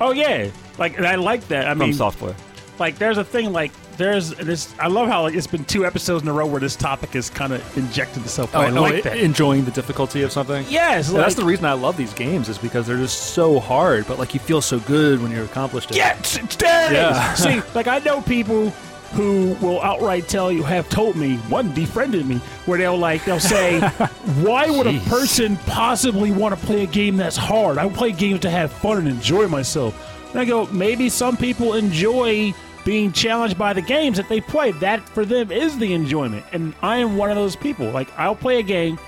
Oh 0.00 0.12
yeah, 0.12 0.48
like 0.78 0.96
and 0.96 1.06
I 1.06 1.16
like 1.16 1.46
that. 1.48 1.66
I 1.66 1.70
mean 1.70 1.78
From 1.78 1.88
mean, 1.88 1.94
Software. 1.94 2.34
Like 2.78 2.98
there's 2.98 3.18
a 3.18 3.24
thing 3.24 3.52
like 3.52 3.72
there's 3.96 4.30
this. 4.30 4.74
I 4.78 4.88
love 4.88 5.08
how 5.08 5.22
like 5.22 5.34
it's 5.34 5.46
been 5.46 5.64
two 5.64 5.86
episodes 5.86 6.22
in 6.22 6.28
a 6.28 6.32
row 6.32 6.46
where 6.46 6.60
this 6.60 6.76
topic 6.76 7.16
is 7.16 7.30
kind 7.30 7.52
of 7.52 7.78
injected 7.78 8.22
itself. 8.24 8.50
Oh, 8.54 8.60
I 8.60 8.70
no, 8.70 8.82
like 8.82 9.02
that. 9.04 9.16
enjoying 9.18 9.64
the 9.64 9.70
difficulty 9.70 10.22
of 10.22 10.32
something. 10.32 10.64
yes, 10.68 11.08
Yeah, 11.08 11.14
like, 11.14 11.22
that's 11.24 11.34
the 11.34 11.44
reason 11.44 11.64
I 11.64 11.72
love 11.72 11.96
these 11.96 12.12
games 12.12 12.48
is 12.48 12.58
because 12.58 12.86
they're 12.86 12.98
just 12.98 13.32
so 13.34 13.58
hard, 13.58 14.06
but 14.06 14.18
like 14.18 14.34
you 14.34 14.40
feel 14.40 14.60
so 14.60 14.78
good 14.80 15.22
when 15.22 15.30
you're 15.32 15.44
accomplished 15.44 15.90
it. 15.90 15.96
T- 16.22 16.40
there 16.58 16.92
Yeah. 16.92 17.34
See, 17.34 17.62
like 17.74 17.86
I 17.86 17.98
know 18.00 18.20
people 18.20 18.70
who 19.12 19.54
will 19.62 19.80
outright 19.80 20.28
tell 20.28 20.50
you, 20.52 20.62
have 20.64 20.88
told 20.90 21.16
me, 21.16 21.36
one 21.48 21.72
befriended 21.72 22.26
me, 22.26 22.36
where 22.66 22.76
they'll 22.76 22.98
like 22.98 23.24
they'll 23.24 23.40
say, 23.40 23.80
"Why 24.42 24.68
would 24.68 24.86
a 24.86 24.98
person 25.08 25.56
possibly 25.58 26.32
want 26.32 26.58
to 26.58 26.66
play 26.66 26.82
a 26.82 26.86
game 26.86 27.16
that's 27.16 27.36
hard? 27.36 27.78
I 27.78 27.88
play 27.88 28.12
games 28.12 28.40
to 28.40 28.50
have 28.50 28.70
fun 28.72 28.98
and 28.98 29.08
enjoy 29.08 29.46
myself." 29.48 30.12
And 30.32 30.40
I 30.40 30.44
go, 30.44 30.66
maybe 30.66 31.08
some 31.08 31.36
people 31.36 31.74
enjoy 31.74 32.52
being 32.86 33.12
challenged 33.12 33.58
by 33.58 33.74
the 33.74 33.82
games 33.82 34.16
that 34.16 34.28
they 34.30 34.40
play. 34.40 34.70
That 34.72 35.06
for 35.10 35.26
them 35.26 35.50
is 35.52 35.76
the 35.78 35.92
enjoyment, 35.92 36.46
and 36.52 36.72
I 36.80 36.96
am 36.98 37.18
one 37.18 37.28
of 37.28 37.36
those 37.36 37.54
people. 37.56 37.90
Like 37.90 38.08
I'll 38.18 38.34
play 38.36 38.58
a 38.60 38.62
game. 38.62 38.98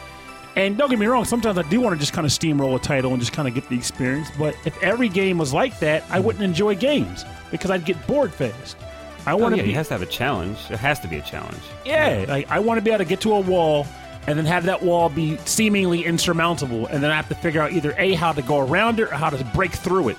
And 0.57 0.77
don't 0.77 0.91
get 0.91 0.99
me 0.99 1.07
wrong, 1.07 1.25
sometimes 1.25 1.57
I 1.57 1.63
do 1.63 1.81
want 1.81 1.95
to 1.95 2.01
just 2.01 2.13
kind 2.13 2.27
of 2.27 2.33
steamroll 2.33 2.75
a 2.75 2.81
title 2.81 3.13
and 3.13 3.21
just 3.21 3.33
kind 3.33 3.47
of 3.47 3.55
get 3.55 3.69
the 3.69 3.77
experience. 3.77 4.29
But 4.37 4.57
if 4.65 4.77
every 4.83 5.09
game 5.09 5.39
was 5.39 5.55
like 5.55 5.79
that, 5.79 6.03
I 6.11 6.19
wouldn't 6.19 6.43
enjoy 6.43 6.75
games 6.75 7.25
because 7.53 7.71
I'd 7.71 7.85
get 7.85 8.05
bored 8.09 8.35
fast. 8.35 8.77
I 9.25 9.33
Oh, 9.33 9.37
want 9.37 9.55
yeah, 9.55 9.63
to 9.63 9.69
be, 9.69 9.73
has 9.75 9.87
to 9.89 9.95
have 9.95 10.03
a 10.03 10.07
challenge. 10.07 10.59
It 10.69 10.79
has 10.81 10.99
to 11.01 11.07
be 11.09 11.17
a 11.19 11.23
challenge. 11.23 11.61
yeah, 11.85 12.25
like 12.29 12.51
I 12.51 12.59
want 12.59 12.79
to 12.79 12.83
be 12.83 12.91
able 12.91 12.99
to 12.99 13.09
get 13.09 13.21
to 13.21 13.35
a 13.35 13.41
wall 13.41 13.87
and 14.27 14.37
then 14.37 14.47
have 14.47 14.65
that 14.65 14.83
wall 14.83 15.09
be 15.11 15.37
seemingly 15.45 16.05
insurmountable, 16.05 16.87
and 16.89 17.03
then 17.05 17.11
I 17.13 17.15
have 17.15 17.29
to 17.29 17.35
figure 17.37 17.61
out 17.63 17.71
either 17.73 17.95
a 17.97 18.15
how 18.15 18.33
to 18.33 18.43
go 18.43 18.59
around 18.59 18.99
it 18.99 19.05
or 19.13 19.15
how 19.15 19.31
to 19.31 19.45
break 19.55 19.71
through 19.73 20.09
it. 20.09 20.17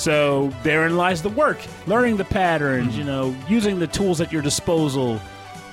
So 0.00 0.50
therein 0.62 0.96
lies 0.96 1.20
the 1.20 1.28
work: 1.28 1.58
learning 1.86 2.16
the 2.16 2.24
patterns, 2.24 2.96
you 2.96 3.02
hmm. 3.02 3.08
know, 3.08 3.36
using 3.50 3.78
the 3.78 3.86
tools 3.86 4.22
at 4.22 4.32
your 4.32 4.40
disposal, 4.40 5.20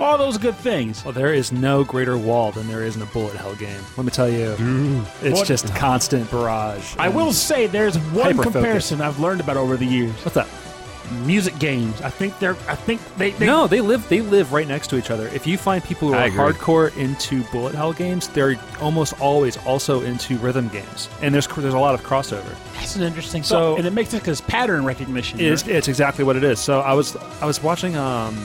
all 0.02 0.18
those 0.18 0.38
good 0.38 0.56
things. 0.56 1.02
Well, 1.06 1.14
there 1.14 1.34
is 1.34 1.54
no 1.54 1.86
greater 1.86 2.18
wall 2.18 2.52
than 2.52 2.68
there 2.68 2.84
is 2.84 2.98
in 2.98 3.02
a 3.02 3.06
bullet 3.06 3.38
hell 3.38 3.56
game. 3.56 3.80
Let 3.96 4.06
me 4.06 4.12
tell 4.12 4.28
you, 4.28 4.54
mm. 4.58 5.06
it's 5.24 5.40
What- 5.40 5.48
just 5.48 5.74
constant 5.76 6.30
barrage. 6.30 6.94
I 7.00 7.06
and- 7.06 7.16
will 7.16 7.32
say 7.32 7.68
there's 7.68 7.98
one 7.98 8.38
comparison 8.38 9.00
I've 9.00 9.18
learned 9.18 9.40
about 9.40 9.56
over 9.56 9.78
the 9.78 9.86
years. 9.86 10.14
What's 10.26 10.36
that? 10.36 10.50
Music 11.26 11.58
games. 11.60 12.02
I 12.02 12.10
think 12.10 12.38
they're. 12.40 12.58
I 12.68 12.76
think 12.76 13.02
they. 13.18 13.32
they 13.32 13.46
no, 13.46 13.68
they 13.68 13.82
live. 13.82 14.08
They 14.10 14.22
live 14.22 14.52
right 14.52 14.68
next 14.68 14.88
to 14.90 14.98
each 14.98 15.10
other. 15.10 15.28
If 15.30 15.48
you 15.48 15.58
find 15.58 15.84
people 15.84 16.10
who 16.10 16.14
I 16.16 16.24
are 16.24 16.26
agree. 16.26 16.38
hardcore 16.40 16.98
into 16.98 17.44
bullet 17.52 17.76
hell 17.76 17.94
games, 17.94 18.28
they're 18.30 18.56
almost 18.82 19.20
always 19.22 19.58
also 19.66 20.02
into 20.02 20.38
rhythm 20.38 20.68
games, 20.70 21.10
and 21.22 21.34
there's 21.34 21.48
there's 21.48 21.74
a 21.74 21.80
lot 21.80 21.94
of 21.96 22.04
crossover. 22.04 22.54
That's 22.76 22.96
an 22.96 23.04
interesting. 23.04 23.44
So- 23.44 23.58
So, 23.58 23.78
and 23.78 23.86
it 23.88 23.94
makes 23.94 24.14
it 24.14 24.20
because 24.20 24.42
pattern 24.42 24.86
recognition. 24.86 25.40
It's, 25.40 25.64
right? 25.64 25.76
it's 25.76 25.88
exactly 25.88 26.24
what 26.24 26.36
it 26.36 26.44
is. 26.44 26.60
So 26.60 26.82
I 26.82 26.94
was 26.94 27.16
I 27.42 27.46
was 27.46 27.62
watching 27.64 27.96
um 27.96 28.38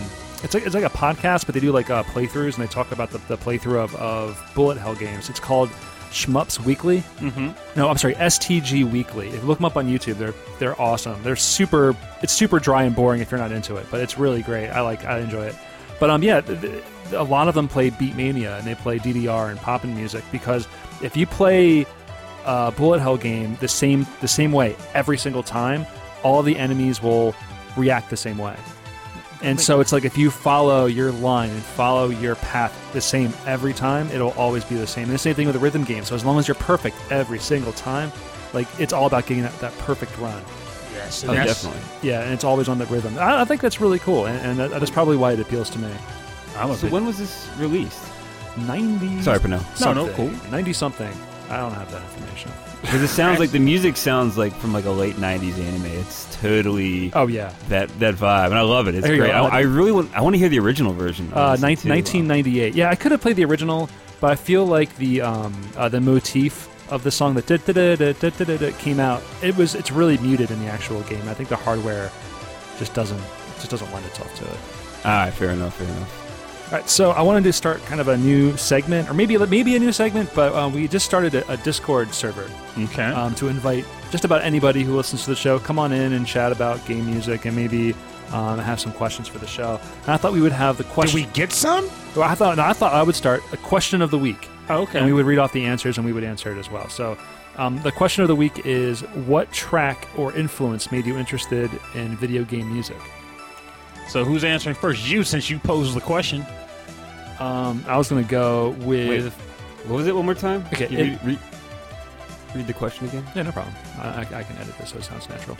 it's 0.42 0.55
like 0.55 0.64
it's 0.66 0.75
like 0.75 0.85
a 0.85 0.88
podcast, 0.90 1.46
but 1.46 1.55
they 1.55 1.61
do 1.61 1.70
like 1.72 1.90
uh, 1.90 2.03
playthroughs 2.05 2.55
and 2.59 2.64
they 2.64 2.72
talk 2.72 2.90
about 2.92 3.11
the, 3.11 3.18
the 3.29 3.37
playthrough 3.37 3.77
of, 3.85 3.94
of 3.96 4.53
bullet 4.55 4.77
hell 4.79 4.94
games. 4.94 5.29
It's 5.31 5.38
called 5.38 5.70
Shmups 6.12 6.61
Weekly. 6.64 7.01
Mm-hmm. 7.18 7.51
No, 7.79 7.88
I'm 7.88 7.96
sorry, 7.98 8.14
STG 8.14 8.90
Weekly. 8.90 9.29
If 9.29 9.35
you 9.37 9.40
look 9.42 9.59
them 9.59 9.64
up 9.64 9.77
on 9.77 9.88
YouTube, 9.88 10.14
they're 10.18 10.35
they're 10.59 10.81
awesome. 10.81 11.22
They're 11.22 11.37
super. 11.37 11.96
It's 12.22 12.33
super 12.33 12.59
dry 12.61 12.85
and 12.85 12.94
boring 12.94 13.20
if 13.20 13.31
you're 13.31 13.40
not 13.40 13.51
into 13.53 13.77
it, 13.77 13.87
but 13.90 14.01
it's 14.01 14.18
really 14.18 14.42
great. 14.42 14.68
I 14.68 14.81
like 14.83 15.05
I 15.05 15.18
enjoy 15.20 15.46
it. 15.46 15.57
But 15.98 16.11
um 16.11 16.22
yeah, 16.22 16.40
th- 16.40 16.61
th- 16.61 16.85
a 17.12 17.22
lot 17.22 17.48
of 17.48 17.55
them 17.55 17.68
play 17.68 17.90
Beatmania 17.90 18.59
and 18.59 18.66
they 18.66 18.75
play 18.75 18.98
DDR 18.98 19.51
and 19.51 19.59
pop'n 19.61 19.94
music 19.94 20.25
because 20.33 20.66
if 21.03 21.16
you 21.16 21.27
play 21.27 21.85
a 22.44 22.72
bullet 22.72 23.01
hell 23.01 23.16
game 23.16 23.57
the 23.61 23.68
same 23.68 24.07
the 24.20 24.29
same 24.29 24.53
way 24.53 24.77
every 24.94 25.16
single 25.18 25.42
time, 25.42 25.87
all 26.22 26.42
the 26.42 26.57
enemies 26.59 27.03
will 27.03 27.35
react 27.77 28.11
the 28.11 28.16
same 28.16 28.38
way. 28.38 28.57
Oh 29.42 29.46
and 29.46 29.61
so 29.61 29.81
it's 29.81 29.92
like 29.92 30.05
if 30.05 30.16
you 30.16 30.31
follow 30.31 30.87
your 30.87 31.11
line 31.11 31.50
and 31.50 31.62
follow 31.62 32.09
your 32.11 32.37
path 32.37 32.72
the 32.92 33.00
same 33.00 33.33
every 33.46 33.72
time, 33.72 34.09
it'll 34.11 34.31
always 34.33 34.64
be 34.64 34.76
the 34.76 34.87
same. 34.87 35.05
And 35.05 35.12
the 35.12 35.18
same 35.18 35.35
thing 35.35 35.46
with 35.46 35.55
the 35.55 35.61
rhythm 35.61 35.85
game. 35.85 36.05
So 36.05 36.14
as 36.14 36.24
long 36.24 36.38
as 36.38 36.46
you're 36.46 36.55
perfect 36.55 36.96
every 37.11 37.38
single 37.38 37.72
time, 37.72 38.12
like 38.52 38.68
it's 38.78 38.92
all 38.92 39.07
about 39.07 39.26
getting 39.26 39.42
that, 39.42 39.59
that 39.59 39.76
perfect 39.78 40.16
run. 40.18 40.42
yes, 40.94 41.24
Oh, 41.24 41.28
that's- 41.28 41.62
definitely. 41.62 42.09
Yeah, 42.09 42.22
and 42.22 42.33
it's 42.33 42.44
always 42.44 42.68
on 42.68 42.78
the 42.78 42.87
rhythm. 42.87 43.18
I, 43.18 43.40
I 43.40 43.44
think 43.44 43.61
that's 43.61 43.81
really 43.81 43.98
cool, 43.98 44.26
and, 44.26 44.38
and 44.46 44.59
that, 44.59 44.70
that 44.70 44.83
is 44.83 44.90
mm. 44.90 44.94
probably 44.94 45.16
why 45.16 45.33
it 45.33 45.40
appeals 45.40 45.70
to 45.70 45.78
me. 45.78 45.90
I'm 46.57 46.74
So 46.76 46.88
when 46.88 47.07
was 47.07 47.18
this 47.18 47.48
released? 47.59 48.02
Ninety. 48.57 49.22
Sorry, 49.22 49.38
Pernell. 49.38 49.81
No, 49.81 49.92
no, 49.92 50.07
something. 50.07 50.14
cool. 50.38 50.50
Ninety 50.50 50.72
something. 50.72 51.12
I 51.48 51.57
don't 51.57 51.72
have 51.72 51.90
that 51.90 52.02
information. 52.02 52.50
Because 52.83 53.03
it 53.03 53.09
sounds 53.09 53.38
like 53.38 53.51
the 53.53 53.59
music 53.59 53.97
sounds 53.97 54.37
like 54.37 54.53
from 54.55 54.73
like 54.73 54.85
a 54.85 54.90
late 54.90 55.14
'90s 55.16 55.59
anime. 55.59 55.87
It's 55.87 56.37
totally 56.40 57.11
Oh 57.14 57.27
yeah. 57.29 57.53
that 57.68 57.88
that 58.01 58.16
vibe, 58.16 58.47
and 58.47 58.55
I 58.55 58.61
love 58.62 58.88
it. 58.88 58.95
It's 58.95 59.07
There 59.07 59.16
great. 59.16 59.31
I, 59.31 59.40
I 59.47 59.61
really 59.61 59.92
want. 59.92 60.14
I 60.16 60.21
want 60.21 60.35
to 60.35 60.38
hear 60.38 60.49
the 60.49 60.59
original 60.59 60.92
version. 60.92 61.33
Uh, 61.35 61.40
honestly, 61.57 61.68
nine- 61.68 61.77
too. 61.77 61.88
1998. 61.88 62.75
Yeah, 62.75 62.90
I 62.90 62.95
could 62.97 63.12
have 63.12 63.21
played 63.21 63.37
the 63.37 63.45
original, 63.45 63.88
but 64.21 64.31
I 64.33 64.35
feel 64.35 64.66
like 64.66 64.95
the 64.97 65.23
um, 65.23 65.55
uh, 65.77 65.88
the 65.88 66.01
motif 66.01 66.68
of 66.90 67.05
the 67.05 67.11
song 67.11 67.35
that 67.35 68.75
came 68.79 69.01
out, 69.01 69.23
it 69.42 69.57
was 69.57 69.75
it's 69.75 69.90
really 69.90 70.18
muted 70.18 70.51
in 70.51 70.61
the 70.61 70.66
actual 70.71 71.01
game. 71.03 71.27
I 71.29 71.35
think 71.35 71.49
the 71.49 71.57
hardware 71.57 72.11
just 72.79 72.92
doesn't 72.95 73.23
just 73.57 73.71
doesn't 73.71 73.90
lend 73.92 74.05
itself 74.07 74.35
to 74.37 74.45
it. 74.45 75.07
All 75.07 75.12
right, 75.12 75.33
fair 75.33 75.51
enough. 75.51 75.77
Fair 75.77 75.87
enough. 75.88 76.21
All 76.72 76.78
right, 76.78 76.88
so 76.88 77.11
I 77.11 77.20
wanted 77.20 77.44
to 77.44 77.52
start 77.52 77.85
kind 77.85 78.00
of 78.00 78.08
a 78.08 78.16
new 78.16 78.56
segment, 78.56 79.11
or 79.11 79.12
maybe 79.12 79.37
maybe 79.37 79.76
a 79.76 79.78
new 79.78 79.92
segment, 79.92 80.30
but 80.35 80.54
uh, 80.54 80.70
we 80.70 80.88
just 80.88 81.04
started 81.04 81.35
a, 81.35 81.52
a 81.52 81.58
Discord 81.58 82.14
server 82.14 82.50
okay. 82.78 83.02
um, 83.02 83.35
to 83.35 83.48
invite 83.48 83.85
just 84.11 84.24
about 84.24 84.40
anybody 84.40 84.82
who 84.82 84.96
listens 84.96 85.24
to 85.24 85.30
the 85.30 85.37
show. 85.37 85.58
Come 85.58 85.78
on 85.78 85.92
in 85.92 86.14
and 86.14 86.26
chat 86.26 86.50
about 86.50 86.82
game 86.87 87.04
music 87.04 87.44
and 87.44 87.54
maybe 87.54 87.94
um, 88.32 88.58
have 88.58 88.80
some 88.80 88.90
questions 88.92 89.28
for 89.28 89.38
the 89.38 89.46
show. 89.46 89.78
And 90.04 90.08
I 90.08 90.16
thought 90.16 90.32
we 90.32 90.40
would 90.40 90.52
have 90.52 90.78
the 90.78 90.85
question. 90.85 91.20
Did 91.20 91.26
we 91.28 91.32
get 91.35 91.52
some? 91.52 91.90
Well, 92.16 92.26
I 92.26 92.35
thought 92.35 92.56
no, 92.56 92.62
I 92.64 92.72
thought 92.72 92.94
I 92.94 93.02
would 93.02 93.16
start 93.16 93.42
a 93.52 93.58
question 93.58 94.00
of 94.00 94.11
the 94.11 94.18
week, 94.18 94.48
Okay. 94.70 94.96
and 94.98 95.06
we 95.06 95.12
would 95.12 95.26
read 95.26 95.38
off 95.38 95.52
the 95.52 95.66
answers 95.66 95.98
and 95.98 96.06
we 96.06 96.14
would 96.14 96.24
answer 96.24 96.50
it 96.50 96.58
as 96.58 96.70
well. 96.70 96.88
So 96.88 97.18
Um, 97.58 97.82
the 97.82 97.92
question 97.92 98.22
of 98.22 98.28
the 98.28 98.35
week 98.35 98.64
is 98.64 99.02
what 99.26 99.52
track 99.52 100.08
or 100.16 100.32
influence 100.32 100.90
made 100.90 101.04
you 101.04 101.18
interested 101.18 101.70
in 101.94 102.16
video 102.16 102.44
game 102.44 102.72
music? 102.72 102.96
So 104.09 104.25
who's 104.25 104.45
answering 104.45 104.75
first? 104.77 105.09
You, 105.09 105.23
since 105.25 105.49
you 105.51 105.59
posed 105.59 105.95
the 105.95 106.01
question. 106.01 106.45
Um, 107.38 107.85
I 107.88 107.97
was 107.97 108.09
going 108.11 108.23
to 108.23 108.31
go 108.31 108.71
with. 108.81 109.33
What 109.87 109.97
was 109.97 110.07
it 110.07 110.15
one 110.15 110.25
more 110.27 110.35
time? 110.35 110.65
Okay, 110.73 110.88
you 110.88 110.99
it- 110.99 111.03
read, 111.23 111.25
read, 111.25 111.38
read 112.55 112.67
the 112.67 112.73
question 112.75 113.09
again. 113.09 113.25
Yeah, 113.35 113.43
no 113.43 113.53
problem. 113.53 113.75
I, 113.99 114.09
I, 114.09 114.21
I 114.21 114.43
can 114.45 114.57
edit 114.59 114.77
this 114.79 114.91
so 114.91 114.99
it 114.99 115.05
sounds 115.05 115.29
natural. 115.29 115.57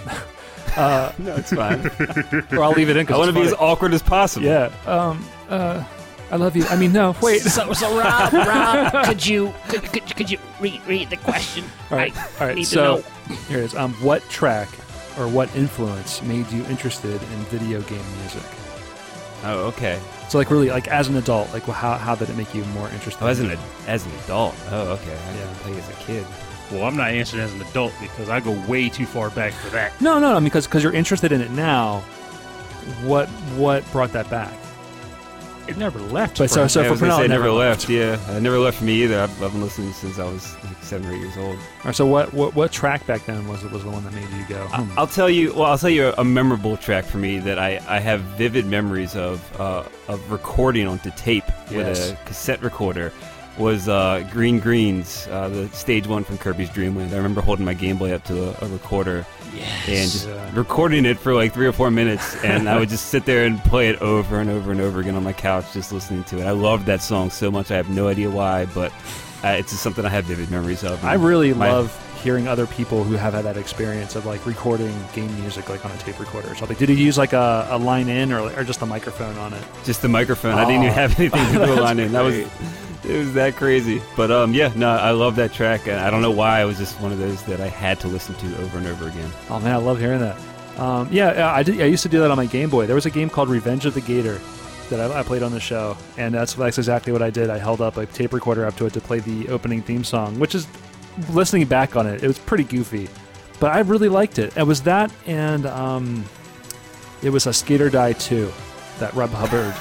uh, 0.77 1.13
No, 1.19 1.35
it's 1.37 1.53
fine. 1.53 1.87
or 2.53 2.63
I'll 2.63 2.73
leave 2.73 2.89
it 2.91 2.97
in 2.97 3.11
I 3.13 3.17
want 3.17 3.29
to 3.29 3.35
be 3.35 3.47
as 3.47 3.55
awkward 3.55 3.95
as 3.95 4.03
possible. 4.03 4.47
Yeah. 4.47 4.71
Um, 4.87 5.27
uh, 5.49 5.83
I 6.31 6.37
love 6.37 6.57
you. 6.57 6.65
I 6.67 6.77
mean, 6.77 6.93
no, 6.93 7.15
wait. 7.21 7.43
So, 7.43 7.73
so 7.75 7.99
Rob, 7.99 8.33
Rob, 8.33 9.05
could 9.05 9.27
you 9.27 9.53
could, 9.69 9.83
could, 9.93 10.17
could 10.17 10.31
you 10.31 10.39
read, 10.61 10.81
read 10.87 11.11
the 11.11 11.19
question? 11.19 11.65
All 11.91 11.97
right. 11.99 12.17
I 12.17 12.23
All 12.41 12.47
right. 12.47 12.57
need 12.57 12.65
to 12.65 12.71
So 12.71 12.97
know. 13.29 13.35
here 13.49 13.59
it 13.59 13.65
is. 13.65 13.75
Um, 13.75 13.93
what 13.95 14.23
track 14.31 14.69
or 15.18 15.29
what 15.29 15.55
influence 15.57 16.22
made 16.22 16.51
you 16.51 16.64
interested 16.66 17.14
in 17.22 17.38
video 17.51 17.81
game 17.83 18.05
music? 18.20 18.42
Oh, 19.44 19.66
okay. 19.68 19.98
So 20.29 20.38
like 20.38 20.51
really 20.51 20.70
like 20.70 20.88
as 20.88 21.09
an 21.09 21.16
adult, 21.16 21.53
like 21.53 21.64
how, 21.64 21.94
how 21.98 22.14
did 22.14 22.31
it 22.31 22.37
make 22.37 22.55
you 22.55 22.64
more 22.66 22.88
interested? 22.90 23.22
Oh, 23.25 23.27
as 23.27 23.40
in 23.40 23.46
an 23.51 23.53
ad- 23.59 23.88
as 23.88 24.07
an 24.07 24.12
adult. 24.25 24.55
Oh, 24.70 24.88
okay. 24.92 25.12
I 25.12 25.31
Yeah. 25.35 25.40
didn't 25.44 25.57
play 25.57 25.79
as 25.79 25.88
a 25.88 25.92
kid. 26.05 26.27
Well, 26.70 26.85
I'm 26.85 26.96
not 26.96 27.11
answering 27.11 27.42
as 27.42 27.53
an 27.53 27.61
adult 27.61 27.92
because 28.01 28.29
I 28.31 28.40
go 28.40 28.53
way 28.66 28.88
too 28.88 29.05
far 29.05 29.29
back 29.31 29.53
for 29.53 29.68
that. 29.70 30.01
No, 30.01 30.18
no, 30.18 30.33
no, 30.33 30.40
because 30.40 30.66
because 30.66 30.83
you're 30.83 30.94
interested 30.94 31.33
in 31.33 31.40
it 31.40 31.51
now. 31.51 32.01
What 33.05 33.29
what 33.59 33.85
brought 33.92 34.12
that 34.12 34.31
back? 34.31 34.53
It 35.68 35.77
never 35.77 35.98
left. 36.01 36.38
But 36.38 36.51
so 36.51 36.66
so 36.66 36.81
yeah, 36.81 36.87
for 36.87 36.90
was 36.92 37.01
gonna 37.01 37.12
now, 37.12 37.16
say 37.18 37.22
it 37.22 37.27
it 37.27 37.29
never 37.29 37.51
left. 37.51 37.88
Yeah, 37.88 38.37
it 38.37 38.40
never 38.42 38.59
left 38.59 38.79
for 38.79 38.85
me 38.85 39.03
either. 39.05 39.20
I've, 39.20 39.42
I've 39.42 39.53
been 39.53 39.62
listening 39.62 39.92
since 39.92 40.18
I 40.18 40.25
was 40.25 40.55
like 40.64 40.83
seven 40.83 41.09
or 41.09 41.12
eight 41.14 41.20
years 41.20 41.37
old. 41.37 41.57
All 41.57 41.62
right, 41.85 41.94
so 41.94 42.07
what, 42.07 42.33
what 42.35 42.55
what 42.55 42.72
track 42.72 43.07
back 43.07 43.25
then 43.27 43.46
was 43.48 43.62
was 43.64 43.85
the 43.85 43.90
one 43.90 44.03
that 44.05 44.12
made 44.12 44.29
you 44.31 44.44
go? 44.48 44.66
I- 44.72 44.83
Hmm. 44.83 44.98
I'll 44.98 45.07
tell 45.07 45.31
you. 45.31 45.53
Well, 45.55 45.64
I'll 45.64 45.79
tell 45.79 45.90
you 45.90 46.09
a, 46.09 46.14
a 46.18 46.25
memorable 46.25 46.77
track 46.77 47.05
for 47.05 47.18
me 47.18 47.38
that 47.40 47.59
I, 47.59 47.81
I 47.88 48.01
have 48.01 48.20
vivid 48.37 48.66
memories 48.66 49.14
of 49.16 49.40
uh, 49.61 49.85
of 50.09 50.31
recording 50.33 50.87
onto 50.88 51.11
tape 51.12 51.44
with 51.70 51.87
a 51.87 52.18
cassette 52.27 52.62
recorder. 52.62 53.12
Was 53.59 53.87
uh, 53.87 54.27
Green 54.33 54.59
Greens, 54.59 55.29
uh, 55.31 55.48
the 55.51 55.68
stage 55.68 56.07
one 56.07 56.25
from 56.25 56.38
Kirby's 56.38 56.70
Dream 56.70 56.96
Land. 56.96 57.12
I 57.12 57.16
remember 57.18 57.42
holding 57.42 57.66
my 57.66 57.75
Game 57.75 57.98
Boy 57.98 58.12
up 58.12 58.25
to 58.25 58.48
a, 58.62 58.64
a 58.66 58.68
recorder 58.68 59.27
and 59.61 60.11
just 60.11 60.27
Yeah. 60.29 60.51
recording 60.55 61.05
it 61.07 61.19
for 61.19 61.35
like 61.35 61.53
three 61.55 61.67
or 61.67 61.73
four 61.73 61.91
minutes, 61.91 62.37
and 62.45 62.69
I 62.69 62.79
would 62.79 62.88
just 62.88 63.07
sit 63.07 63.25
there 63.25 63.45
and 63.45 63.62
play 63.65 63.88
it 63.88 64.01
over 64.03 64.41
and 64.41 64.49
over 64.51 64.73
and 64.73 64.81
over 64.81 65.01
again 65.01 65.15
on 65.15 65.25
my 65.25 65.33
couch, 65.33 65.73
just 65.73 65.93
listening 65.93 66.25
to 66.25 66.38
it. 66.38 66.45
I 66.47 66.51
loved 66.53 66.87
that 66.87 67.03
song 67.03 67.31
so 67.31 67.51
much. 67.51 67.71
I 67.71 67.77
have 67.77 67.88
no 67.91 68.09
idea 68.09 68.31
why, 68.31 68.67
but 68.67 68.93
uh, 69.45 69.49
it's 69.59 69.71
just 69.71 69.83
something 69.83 70.05
I 70.05 70.09
have 70.09 70.25
vivid 70.25 70.51
memories 70.51 70.85
of. 70.85 71.05
I 71.05 71.15
really 71.15 71.53
My- 71.55 71.71
love 71.73 71.99
hearing 72.23 72.47
other 72.47 72.69
people 72.69 73.03
who 73.03 73.15
have 73.17 73.35
had 73.35 73.45
that 73.45 73.57
experience 73.57 74.15
of 74.15 74.25
like 74.25 74.47
recording 74.47 74.95
game 75.12 75.35
music 75.41 75.69
like 75.69 75.85
on 75.85 75.91
a 75.91 75.97
tape 75.99 76.21
recorder 76.21 76.53
or 76.53 76.55
something. 76.55 76.77
Did 76.77 76.88
you 76.88 76.95
use 76.95 77.19
like 77.19 77.33
a, 77.33 77.67
a 77.69 77.77
line 77.79 78.09
in 78.09 78.33
or, 78.33 78.43
or 78.57 78.62
just 78.62 78.81
a 78.81 78.87
microphone 78.87 79.37
on 79.38 79.53
it? 79.53 79.62
just 79.85 80.03
the 80.03 80.09
microphone. 80.09 80.55
I 80.55 80.65
didn't 80.65 80.83
even 80.85 80.90
Oh. 80.90 80.92
have 80.92 81.19
anything 81.19 81.44
to 81.59 81.67
do 81.67 81.73
a 81.73 81.81
line 81.83 81.98
in. 81.98 82.13
That 82.13 82.23
was. 82.23 82.44
it 83.05 83.19
was 83.19 83.35
that 83.35 83.57
crazy. 83.57 84.03
But 84.17 84.31
um, 84.31 84.55
yeah, 84.55 84.73
no, 84.77 84.90
I 84.90 85.11
love 85.11 85.37
that 85.37 85.53
track. 85.53 85.88
I 85.88 86.11
don't 86.11 86.23
know 86.23 86.31
why. 86.31 86.63
It 86.63 86.65
was 86.65 86.79
just 86.79 87.00
one 87.00 87.13
of 87.13 87.19
those 87.19 87.42
that 87.44 87.61
I 87.61 87.69
had 87.69 88.00
to 88.00 88.09
listen 88.09 88.35
to 88.37 88.63
over 88.63 88.79
and 88.79 88.87
over 88.87 89.09
again. 89.09 89.31
Oh 89.50 89.61
man, 89.61 89.73
I 89.73 89.77
love 89.77 89.98
hearing 89.98 90.21
that. 90.21 90.37
Um, 90.79 91.09
yeah, 91.11 91.35
yeah, 91.35 91.53
I 91.53 91.63
did. 91.63 91.81
I 91.81 91.87
used 91.87 92.03
to 92.05 92.09
do 92.09 92.21
that 92.21 92.31
on 92.31 92.37
my 92.37 92.46
Game 92.46 92.71
Boy. 92.71 92.87
There 92.87 92.94
was 92.94 93.07
a 93.07 93.11
game 93.11 93.29
called 93.29 93.48
Revenge 93.48 93.87
of 93.87 93.94
the 93.94 94.00
Gator 94.00 94.40
that 94.88 95.11
I, 95.11 95.21
I 95.21 95.23
played 95.23 95.42
on 95.42 95.53
the 95.53 95.61
show, 95.61 95.96
and 96.17 96.35
that's 96.35 96.55
that's 96.55 96.79
exactly 96.79 97.13
what 97.13 97.23
I 97.23 97.31
did. 97.31 97.50
I 97.50 97.59
held 97.59 97.81
up 97.81 97.96
a 97.96 98.07
tape 98.07 98.33
recorder 98.33 98.67
up 98.67 98.77
to 98.77 98.87
it 98.87 98.92
to 98.94 99.00
play 99.00 99.21
the 99.21 99.48
opening 99.48 99.83
theme 99.83 100.05
song, 100.05 100.38
which 100.38 100.55
is 100.55 100.67
listening 101.31 101.67
back 101.67 101.96
on 101.96 102.07
it, 102.07 102.23
it 102.23 102.27
was 102.27 102.38
pretty 102.38 102.65
goofy, 102.65 103.09
but 103.61 103.73
I 103.73 103.81
really 103.81 104.09
liked 104.09 104.38
it. 104.38 104.57
It 104.57 104.67
was 104.67 104.83
that, 104.83 105.13
and 105.27 105.67
um, 105.67 106.25
it 107.23 107.31
was 107.31 107.46
a 107.46 107.53
Skate 107.53 107.81
or 107.81 107.90
Die 107.90 108.13
2 108.15 108.53
that 108.98 109.13
Rob 109.15 109.31
Hubbard. 109.31 109.75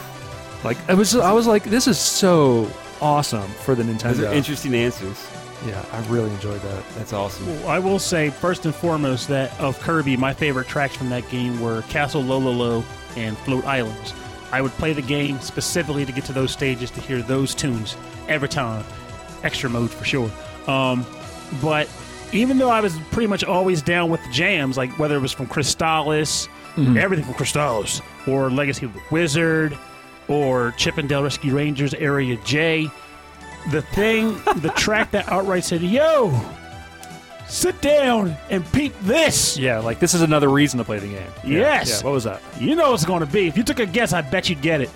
Like 0.64 0.78
it 0.90 0.96
was, 0.96 1.16
I 1.16 1.32
was 1.32 1.48
like, 1.48 1.64
this 1.64 1.88
is 1.88 1.98
so 1.98 2.72
awesome 3.02 3.50
for 3.50 3.76
the 3.76 3.84
Nintendo. 3.84 4.02
Those 4.04 4.20
are 4.20 4.24
Nintendo. 4.26 4.36
interesting 4.36 4.74
answers. 4.76 5.28
yeah, 5.66 5.84
I 5.92 6.06
really 6.08 6.32
enjoyed 6.32 6.62
that. 6.62 6.84
That's 6.96 7.14
awesome. 7.14 7.48
Well, 7.48 7.68
I 7.68 7.80
will 7.80 8.00
say 8.00 8.30
first 8.30 8.66
and 8.66 8.74
foremost 8.74 9.28
that 9.30 9.58
of 9.60 9.80
Kirby, 9.80 10.18
my 10.18 10.34
favorite 10.34 10.68
tracks 10.68 10.96
from 10.96 11.10
that 11.10 11.28
game 11.30 11.60
were 11.60 11.82
Castle 11.84 12.24
Lololo 12.24 12.84
and 13.16 13.38
Float 13.40 13.66
Islands. 13.66 14.14
I 14.52 14.62
would 14.62 14.72
play 14.74 14.94
the 14.94 15.02
game 15.02 15.40
specifically 15.40 16.06
to 16.06 16.12
get 16.12 16.26
to 16.26 16.34
those 16.34 16.52
stages 16.52 16.92
to 16.92 17.02
hear 17.02 17.22
those 17.22 17.56
tunes 17.56 17.96
every 18.28 18.50
time. 18.50 18.84
Extra 19.44 19.70
mode 19.70 19.90
for 19.90 20.04
sure. 20.04 20.30
Um, 20.68 21.06
but 21.62 21.90
even 22.34 22.58
though 22.58 22.70
I 22.70 22.82
was 22.82 22.98
pretty 23.12 23.28
much 23.28 23.44
always 23.44 23.82
down 23.82 24.10
with 24.10 24.24
the 24.24 24.32
jams, 24.32 24.78
like 24.78 24.92
whether 25.00 25.16
it 25.16 25.20
was 25.20 25.32
from 25.32 25.48
Crystalis, 25.48 26.48
everything 26.98 27.26
from 27.26 27.34
Crystalis, 27.36 28.02
or 28.28 28.50
Legacy 28.50 28.86
of 28.86 28.94
the 28.94 29.02
Wizard, 29.10 29.78
or 30.32 30.72
Chip 30.78 30.98
'n 30.98 31.08
Dale 31.08 31.24
Rescue 31.24 31.56
Rangers 31.56 31.94
Area 31.94 32.38
J, 32.46 32.90
the 33.72 33.82
thing, 33.82 34.42
the 34.58 34.70
track 34.76 35.12
that 35.12 35.30
outright 35.30 35.64
said, 35.64 35.82
"Yo, 35.82 36.34
sit 37.48 37.80
down 37.82 38.36
and 38.50 38.70
peep 38.72 38.94
this." 39.02 39.58
Yeah, 39.58 39.80
like 39.80 40.00
this 40.00 40.14
is 40.14 40.22
another 40.22 40.50
reason 40.50 40.78
to 40.80 40.84
play 40.84 41.00
the 41.00 41.08
game. 41.08 41.22
Yeah, 41.44 41.60
Yes. 41.60 41.90
Yeah, 42.00 42.06
what 42.06 42.14
was 42.14 42.24
that? 42.24 42.42
You 42.60 42.76
know 42.76 42.94
it's 42.94 43.06
going 43.06 43.20
to 43.22 43.26
be. 43.26 43.48
If 43.48 43.58
you 43.58 43.64
took 43.64 43.80
a 43.80 43.86
guess, 43.86 44.14
I 44.14 44.22
bet 44.22 44.50
you'd 44.50 44.62
get 44.62 44.82
it. 44.82 44.90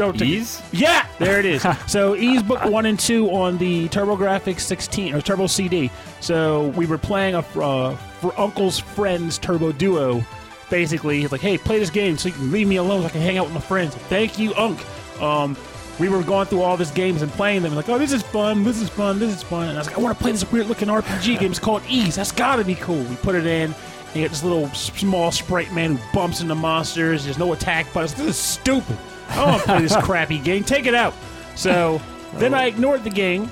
Don't 0.00 0.18
take 0.18 0.28
Ys? 0.30 0.62
Yeah, 0.72 1.04
there 1.18 1.38
it 1.38 1.44
is. 1.44 1.62
so 1.86 2.14
Ys 2.14 2.42
book 2.42 2.64
one 2.64 2.86
and 2.86 2.98
two 2.98 3.28
on 3.32 3.58
the 3.58 3.86
TurboGrafx 3.90 4.58
16 4.60 5.14
or 5.14 5.20
Turbo 5.20 5.46
CD. 5.46 5.90
So 6.20 6.68
we 6.68 6.86
were 6.86 6.96
playing 6.96 7.34
a 7.34 7.40
uh, 7.40 7.94
for 8.20 8.38
Uncle's 8.40 8.78
friends 8.78 9.36
Turbo 9.36 9.72
Duo. 9.72 10.24
Basically, 10.70 11.20
he's 11.20 11.32
like, 11.32 11.40
"Hey, 11.40 11.58
play 11.58 11.78
this 11.78 11.90
game 11.90 12.16
so 12.16 12.28
you 12.28 12.34
can 12.34 12.50
leave 12.50 12.66
me 12.66 12.76
alone 12.76 13.02
so 13.02 13.08
I 13.08 13.10
can 13.10 13.20
hang 13.20 13.38
out 13.38 13.44
with 13.44 13.54
my 13.54 13.60
friends." 13.60 13.94
Thank 13.94 14.38
you, 14.38 14.54
Unc. 14.54 14.80
Um, 15.20 15.56
we 15.98 16.08
were 16.08 16.22
going 16.22 16.46
through 16.46 16.62
all 16.62 16.76
these 16.76 16.90
games 16.90 17.20
and 17.20 17.30
playing 17.32 17.62
them. 17.62 17.74
Like, 17.74 17.88
oh, 17.90 17.98
this 17.98 18.12
is 18.12 18.22
fun. 18.22 18.64
This 18.64 18.80
is 18.80 18.88
fun. 18.88 19.18
This 19.18 19.36
is 19.36 19.42
fun. 19.42 19.68
And 19.68 19.76
I 19.76 19.80
was 19.80 19.86
like, 19.86 19.98
I 19.98 20.00
want 20.00 20.16
to 20.16 20.22
play 20.22 20.32
this 20.32 20.50
weird 20.50 20.66
looking 20.66 20.88
RPG 20.88 21.38
game. 21.38 21.50
It's 21.50 21.60
called 21.60 21.82
Ys. 21.88 22.16
That's 22.16 22.32
got 22.32 22.56
to 22.56 22.64
be 22.64 22.74
cool. 22.76 23.02
We 23.04 23.16
put 23.16 23.34
it 23.34 23.44
in. 23.44 23.74
And 23.74 24.16
you 24.16 24.22
get 24.22 24.30
this 24.30 24.42
little 24.42 24.68
small 24.70 25.30
sprite 25.30 25.72
man 25.74 25.96
who 25.96 26.12
bumps 26.14 26.40
into 26.40 26.54
monsters. 26.54 27.24
There's 27.24 27.38
no 27.38 27.52
attack 27.52 27.92
buttons. 27.92 28.14
This 28.14 28.26
is 28.28 28.36
stupid. 28.36 28.96
I 29.28 29.36
don't 29.36 29.48
want 29.48 29.62
to 29.62 29.68
play 29.68 29.82
this 29.82 29.96
crappy 30.02 30.38
game. 30.38 30.64
Take 30.64 30.86
it 30.86 30.94
out. 30.94 31.14
So 31.54 32.00
then 32.34 32.54
I 32.54 32.64
ignored 32.66 33.04
the 33.04 33.10
game 33.10 33.50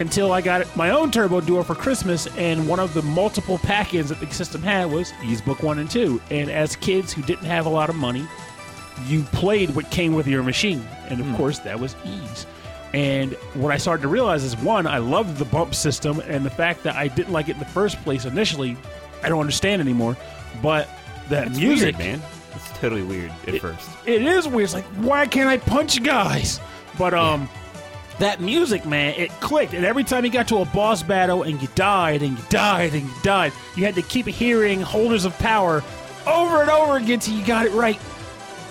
until 0.00 0.32
I 0.32 0.40
got 0.40 0.74
my 0.76 0.90
own 0.90 1.10
Turbo 1.10 1.40
Duo 1.40 1.62
for 1.62 1.74
Christmas, 1.74 2.26
and 2.36 2.68
one 2.68 2.80
of 2.80 2.94
the 2.94 3.02
multiple 3.02 3.58
pack-ins 3.58 4.08
that 4.08 4.20
the 4.20 4.26
system 4.32 4.62
had 4.62 4.90
was 4.90 5.12
Ys 5.24 5.40
Book 5.40 5.62
One 5.62 5.78
and 5.78 5.90
Two. 5.90 6.20
And 6.30 6.50
as 6.50 6.76
kids 6.76 7.12
who 7.12 7.22
didn't 7.22 7.44
have 7.46 7.66
a 7.66 7.70
lot 7.70 7.88
of 7.90 7.96
money, 7.96 8.26
you 9.06 9.22
played 9.24 9.74
what 9.74 9.90
came 9.90 10.14
with 10.14 10.26
your 10.26 10.42
machine, 10.42 10.86
and 11.08 11.20
of 11.20 11.36
course 11.36 11.58
that 11.60 11.78
was 11.78 11.94
Ys. 12.04 12.46
And 12.92 13.32
what 13.54 13.72
I 13.72 13.76
started 13.76 14.02
to 14.02 14.08
realize 14.08 14.44
is 14.44 14.56
one, 14.58 14.86
I 14.86 14.98
loved 14.98 15.38
the 15.38 15.44
bump 15.44 15.74
system, 15.74 16.20
and 16.28 16.46
the 16.46 16.50
fact 16.50 16.84
that 16.84 16.94
I 16.94 17.08
didn't 17.08 17.32
like 17.32 17.48
it 17.48 17.52
in 17.52 17.58
the 17.58 17.64
first 17.64 18.00
place 18.04 18.24
initially, 18.24 18.76
I 19.22 19.28
don't 19.28 19.40
understand 19.40 19.82
anymore. 19.82 20.16
But 20.62 20.88
that 21.28 21.48
It's 21.48 21.58
music, 21.58 21.98
weird, 21.98 22.20
man. 22.20 22.22
It's 22.54 22.78
totally 22.78 23.02
weird 23.02 23.32
at 23.48 23.60
first. 23.60 23.88
it 24.06 24.22
is 24.22 24.46
weird. 24.46 24.64
It's 24.64 24.74
like, 24.74 24.84
why 24.98 25.26
can't 25.26 25.48
I 25.48 25.56
punch 25.58 26.00
guys? 26.04 26.60
But 26.96 27.14
um, 27.14 27.48
that 28.18 28.40
music, 28.40 28.86
man, 28.86 29.14
it 29.16 29.30
clicked. 29.40 29.74
And 29.74 29.84
every 29.84 30.04
time 30.04 30.24
you 30.24 30.30
got 30.30 30.48
to 30.48 30.58
a 30.58 30.64
boss 30.66 31.02
battle 31.02 31.42
and 31.42 31.60
you 31.60 31.68
died 31.74 32.22
and 32.22 32.38
you 32.38 32.44
died 32.48 32.94
and 32.94 33.02
you 33.02 33.14
died, 33.22 33.52
you 33.76 33.84
had 33.84 33.94
to 33.96 34.02
keep 34.02 34.26
hearing 34.26 34.80
holders 34.80 35.24
of 35.24 35.36
power 35.38 35.82
over 36.26 36.62
and 36.62 36.70
over 36.70 36.96
again 36.96 37.18
till 37.18 37.34
you 37.34 37.44
got 37.44 37.66
it 37.66 37.72
right. 37.72 38.00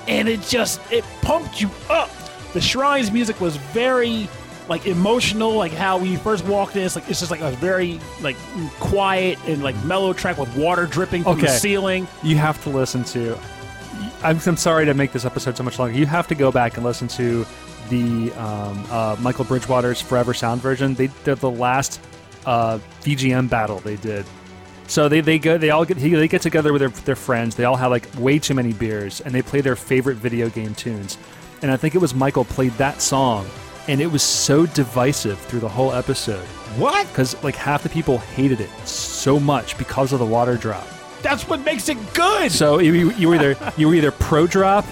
And 0.07 0.27
it 0.27 0.41
just 0.41 0.81
it 0.91 1.03
pumped 1.21 1.61
you 1.61 1.69
up. 1.89 2.09
The 2.53 2.61
shrines 2.61 3.11
music 3.11 3.39
was 3.41 3.57
very 3.57 4.27
like 4.69 4.85
emotional, 4.85 5.55
like 5.55 5.71
how 5.71 5.97
we 5.97 6.15
first 6.17 6.45
walked 6.45 6.75
in. 6.75 6.83
It's 6.83 6.95
like 6.95 7.09
it's 7.09 7.19
just 7.19 7.31
like 7.31 7.41
a 7.41 7.51
very 7.51 7.99
like 8.21 8.37
quiet 8.79 9.37
and 9.45 9.63
like 9.63 9.81
mellow 9.83 10.13
track 10.13 10.37
with 10.37 10.55
water 10.55 10.85
dripping 10.85 11.23
from 11.23 11.39
the 11.39 11.47
ceiling. 11.59 12.07
You 12.21 12.37
have 12.37 12.61
to 12.63 12.69
listen 12.69 13.03
to. 13.05 13.37
I'm, 14.23 14.39
I'm 14.45 14.57
sorry 14.57 14.85
to 14.85 14.93
make 14.93 15.11
this 15.11 15.25
episode 15.25 15.57
so 15.57 15.63
much 15.63 15.79
longer. 15.79 15.97
You 15.97 16.05
have 16.05 16.27
to 16.27 16.35
go 16.35 16.51
back 16.51 16.77
and 16.77 16.85
listen 16.85 17.07
to 17.09 17.45
the 17.89 18.31
um, 18.33 18.85
uh, 18.89 19.15
Michael 19.19 19.45
Bridgewater's 19.45 20.01
Forever 20.01 20.33
Sound 20.33 20.61
version. 20.61 20.93
They 20.95 21.07
they're 21.23 21.35
the 21.35 21.49
last 21.51 21.99
uh, 22.45 22.79
VGM 23.01 23.49
battle 23.49 23.79
they 23.79 23.95
did. 23.97 24.25
So 24.87 25.07
they, 25.07 25.21
they 25.21 25.39
go 25.39 25.57
they 25.57 25.69
all 25.69 25.85
get 25.85 25.97
he, 25.97 26.09
they 26.09 26.27
get 26.27 26.41
together 26.41 26.73
with 26.73 26.81
their 26.81 26.89
their 26.89 27.15
friends. 27.15 27.55
They 27.55 27.63
all 27.65 27.75
have 27.77 27.89
like 27.91 28.07
way 28.17 28.37
too 28.39 28.53
many 28.53 28.73
beers 28.73 29.21
and 29.21 29.33
they 29.33 29.41
play 29.41 29.61
their 29.61 29.75
favorite 29.75 30.17
video 30.17 30.49
game 30.49 30.75
tunes. 30.75 31.17
And 31.61 31.71
I 31.71 31.77
think 31.77 31.95
it 31.95 31.99
was 31.99 32.13
Michael 32.13 32.43
played 32.43 32.73
that 32.73 33.01
song, 33.01 33.47
and 33.87 34.01
it 34.01 34.07
was 34.07 34.21
so 34.21 34.65
divisive 34.65 35.39
through 35.39 35.61
the 35.61 35.69
whole 35.69 35.93
episode 35.93 36.43
What? 36.77 37.07
because 37.07 37.41
like 37.43 37.55
half 37.55 37.83
the 37.83 37.89
people 37.89 38.17
hated 38.17 38.59
it 38.59 38.69
so 38.85 39.39
much 39.39 39.77
because 39.77 40.11
of 40.11 40.19
the 40.19 40.25
water 40.25 40.57
drop. 40.57 40.85
That's 41.21 41.47
what 41.47 41.61
makes 41.61 41.87
it 41.87 41.97
good. 42.13 42.51
So 42.51 42.79
you, 42.79 42.91
you, 42.93 43.11
you 43.13 43.29
were 43.29 43.35
either 43.35 43.55
you 43.77 43.87
were 43.87 43.95
either 43.95 44.11
pro 44.11 44.45
drop 44.45 44.85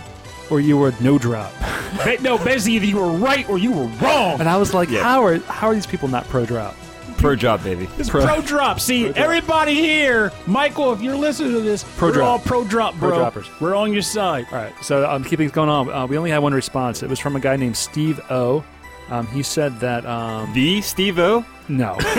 or 0.51 0.59
you 0.59 0.77
were 0.77 0.93
no 1.01 1.17
drop. 1.17 1.51
Ba- 2.03 2.17
no, 2.21 2.37
basically 2.37 2.73
either 2.75 2.85
you 2.85 2.97
were 2.97 3.11
right 3.11 3.47
or 3.49 3.57
you 3.57 3.71
were 3.71 3.85
wrong. 4.01 4.39
And 4.39 4.47
I 4.49 4.57
was 4.57 4.73
like, 4.73 4.89
Yeah. 4.89 5.03
how 5.03 5.23
are 5.25 5.37
how 5.39 5.67
are 5.67 5.73
these 5.73 5.87
people 5.87 6.07
not 6.07 6.25
pro 6.27 6.45
drop? 6.45 6.75
Pro 7.17 7.35
drop, 7.35 7.63
baby. 7.63 7.87
It's 7.99 8.09
pro, 8.09 8.41
drop. 8.41 8.79
See, 8.79 9.07
everybody 9.09 9.75
here, 9.75 10.31
Michael, 10.47 10.91
if 10.91 11.01
you're 11.01 11.15
listening 11.15 11.51
to 11.53 11.61
this, 11.61 11.83
Pro 11.97 12.07
we're 12.07 12.13
drop. 12.15 12.27
all 12.27 12.39
pro 12.39 12.63
drop, 12.63 12.95
bro. 12.95 13.09
Pro 13.09 13.17
droppers. 13.19 13.47
We're 13.59 13.75
on 13.75 13.93
your 13.93 14.01
side. 14.01 14.47
All 14.51 14.57
right, 14.57 14.73
so 14.81 15.07
um, 15.07 15.23
keeping 15.23 15.47
it 15.47 15.53
going 15.53 15.69
on, 15.69 15.91
uh, 15.91 16.07
we 16.07 16.17
only 16.17 16.31
had 16.31 16.39
one 16.39 16.53
response. 16.53 17.03
It 17.03 17.09
was 17.09 17.19
from 17.19 17.35
a 17.35 17.39
guy 17.39 17.57
named 17.57 17.77
Steve 17.77 18.19
O. 18.31 18.63
Um, 19.11 19.27
he 19.27 19.43
said 19.43 19.77
that 19.81 20.05
um, 20.05 20.51
The 20.53 20.81
Steve 20.81 21.19
O. 21.19 21.45
no, 21.67 21.97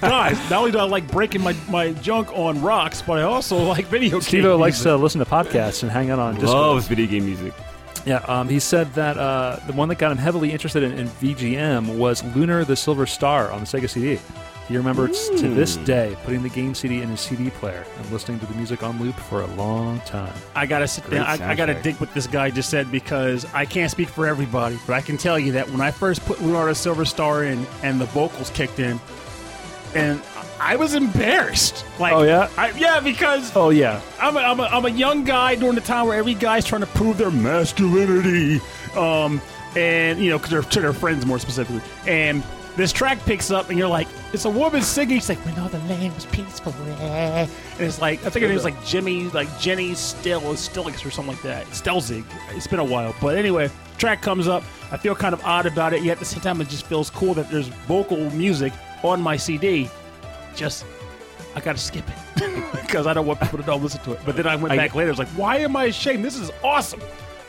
Guys, 0.00 0.38
not 0.50 0.52
only 0.58 0.72
do 0.72 0.78
I 0.78 0.82
like 0.84 1.08
breaking 1.10 1.40
my, 1.40 1.54
my 1.70 1.92
junk 1.92 2.30
on 2.36 2.60
rocks, 2.60 3.00
but 3.00 3.18
I 3.18 3.22
also 3.22 3.56
like 3.56 3.86
video 3.86 4.20
Steve 4.20 4.42
game 4.42 4.50
O 4.52 4.56
likes 4.56 4.76
music. 4.78 4.90
to 4.90 4.96
listen 4.96 5.18
to 5.20 5.24
podcasts 5.24 5.82
and 5.82 5.90
hang 5.92 6.10
out 6.10 6.18
on 6.18 6.34
Discord. 6.34 6.52
Loves 6.52 6.88
video 6.88 7.06
game 7.06 7.24
music. 7.26 7.54
Yeah, 8.04 8.18
um, 8.28 8.48
he 8.48 8.58
said 8.60 8.92
that 8.94 9.16
uh, 9.18 9.58
the 9.66 9.72
one 9.72 9.88
that 9.88 9.98
got 9.98 10.12
him 10.12 10.18
heavily 10.18 10.52
interested 10.52 10.82
in, 10.82 10.92
in 10.98 11.08
VGM 11.08 11.96
was 11.96 12.22
Lunar 12.36 12.64
the 12.64 12.76
Silver 12.76 13.06
Star 13.06 13.50
on 13.50 13.60
the 13.60 13.66
Sega 13.66 13.88
CD. 13.88 14.20
He 14.68 14.76
remembers 14.76 15.28
to 15.30 15.48
this 15.48 15.76
day 15.76 16.16
putting 16.24 16.42
the 16.42 16.48
game 16.48 16.74
CD 16.74 17.00
in 17.00 17.08
his 17.08 17.20
CD 17.20 17.50
player 17.50 17.84
and 17.98 18.10
listening 18.10 18.40
to 18.40 18.46
the 18.46 18.54
music 18.54 18.82
on 18.82 18.98
loop 19.00 19.14
for 19.14 19.42
a 19.42 19.46
long 19.54 20.00
time. 20.00 20.32
I 20.56 20.66
gotta 20.66 20.88
sit 20.88 21.04
Great 21.04 21.18
down. 21.18 21.40
I, 21.40 21.50
I 21.50 21.54
gotta 21.54 21.80
dig 21.80 21.94
what 21.96 22.12
this 22.14 22.26
guy 22.26 22.50
just 22.50 22.68
said 22.68 22.90
because 22.90 23.46
I 23.54 23.64
can't 23.64 23.90
speak 23.92 24.08
for 24.08 24.26
everybody, 24.26 24.76
but 24.86 24.94
I 24.94 25.00
can 25.02 25.16
tell 25.18 25.38
you 25.38 25.52
that 25.52 25.70
when 25.70 25.80
I 25.80 25.92
first 25.92 26.24
put 26.26 26.42
Lunar 26.42 26.66
the 26.66 26.74
Silver 26.74 27.04
Star 27.04 27.44
in 27.44 27.64
and 27.84 28.00
the 28.00 28.06
vocals 28.06 28.50
kicked 28.50 28.80
in, 28.80 28.98
and 29.94 30.20
I 30.58 30.74
was 30.74 30.94
embarrassed. 30.94 31.84
Like, 32.00 32.14
Oh, 32.14 32.22
yeah? 32.22 32.48
I, 32.58 32.70
yeah, 32.72 32.98
because 32.98 33.54
Oh 33.54 33.70
yeah, 33.70 34.00
I'm 34.20 34.36
a, 34.36 34.40
I'm, 34.40 34.58
a, 34.58 34.64
I'm 34.64 34.84
a 34.84 34.90
young 34.90 35.22
guy 35.22 35.54
during 35.54 35.76
the 35.76 35.80
time 35.80 36.08
where 36.08 36.18
every 36.18 36.34
guy's 36.34 36.64
trying 36.64 36.80
to 36.80 36.88
prove 36.88 37.18
their 37.18 37.30
masculinity, 37.30 38.60
um, 38.96 39.40
and 39.76 40.18
you 40.18 40.30
know, 40.30 40.38
because 40.38 40.50
they're 40.50 40.62
to 40.62 40.80
their 40.80 40.92
friends 40.92 41.24
more 41.24 41.38
specifically. 41.38 41.82
And 42.08 42.42
this 42.76 42.92
track 42.92 43.18
picks 43.24 43.50
up, 43.50 43.70
and 43.70 43.78
you're 43.78 43.88
like, 43.88 44.06
it's 44.32 44.44
a 44.44 44.50
woman 44.50 44.82
singing. 44.82 45.18
She's 45.18 45.28
like, 45.30 45.38
when 45.44 45.58
all 45.58 45.68
the 45.68 45.78
land 45.80 46.14
was 46.14 46.26
peaceful, 46.26 46.74
eh." 47.00 47.46
and 47.46 47.80
it's 47.80 48.00
like, 48.00 48.24
I 48.24 48.30
think 48.30 48.42
her 48.44 48.48
name's 48.48 48.64
like 48.64 48.84
Jimmy, 48.84 49.24
like 49.30 49.48
Jenny 49.58 49.94
Still, 49.94 50.40
Stillix 50.40 51.04
or 51.06 51.10
something 51.10 51.34
like 51.34 51.42
that. 51.42 51.66
Stelzig. 51.68 52.24
It's 52.50 52.66
been 52.66 52.78
a 52.78 52.84
while, 52.84 53.14
but 53.20 53.36
anyway, 53.36 53.70
track 53.98 54.20
comes 54.22 54.46
up. 54.46 54.62
I 54.92 54.96
feel 54.96 55.14
kind 55.14 55.32
of 55.32 55.42
odd 55.44 55.66
about 55.66 55.94
it. 55.94 56.02
Yet 56.02 56.12
at 56.12 56.18
the 56.18 56.24
same 56.24 56.40
time, 56.40 56.60
it 56.60 56.68
just 56.68 56.86
feels 56.86 57.10
cool 57.10 57.34
that 57.34 57.50
there's 57.50 57.68
vocal 57.68 58.30
music 58.30 58.72
on 59.02 59.20
my 59.20 59.36
CD. 59.36 59.90
Just 60.54 60.84
I 61.54 61.60
gotta 61.60 61.78
skip 61.78 62.04
it 62.08 62.72
because 62.82 63.06
I 63.06 63.14
don't 63.14 63.26
want 63.26 63.40
people 63.40 63.58
to 63.58 63.64
don't 63.64 63.82
listen 63.82 64.02
to 64.04 64.12
it. 64.12 64.20
But 64.26 64.36
then 64.36 64.46
I 64.46 64.56
went 64.56 64.72
I- 64.72 64.76
back 64.76 64.94
later. 64.94 65.08
I 65.08 65.12
was 65.12 65.18
like, 65.18 65.28
why 65.28 65.56
am 65.58 65.74
I 65.76 65.84
ashamed? 65.84 66.24
This 66.24 66.36
is 66.38 66.50
awesome. 66.62 67.00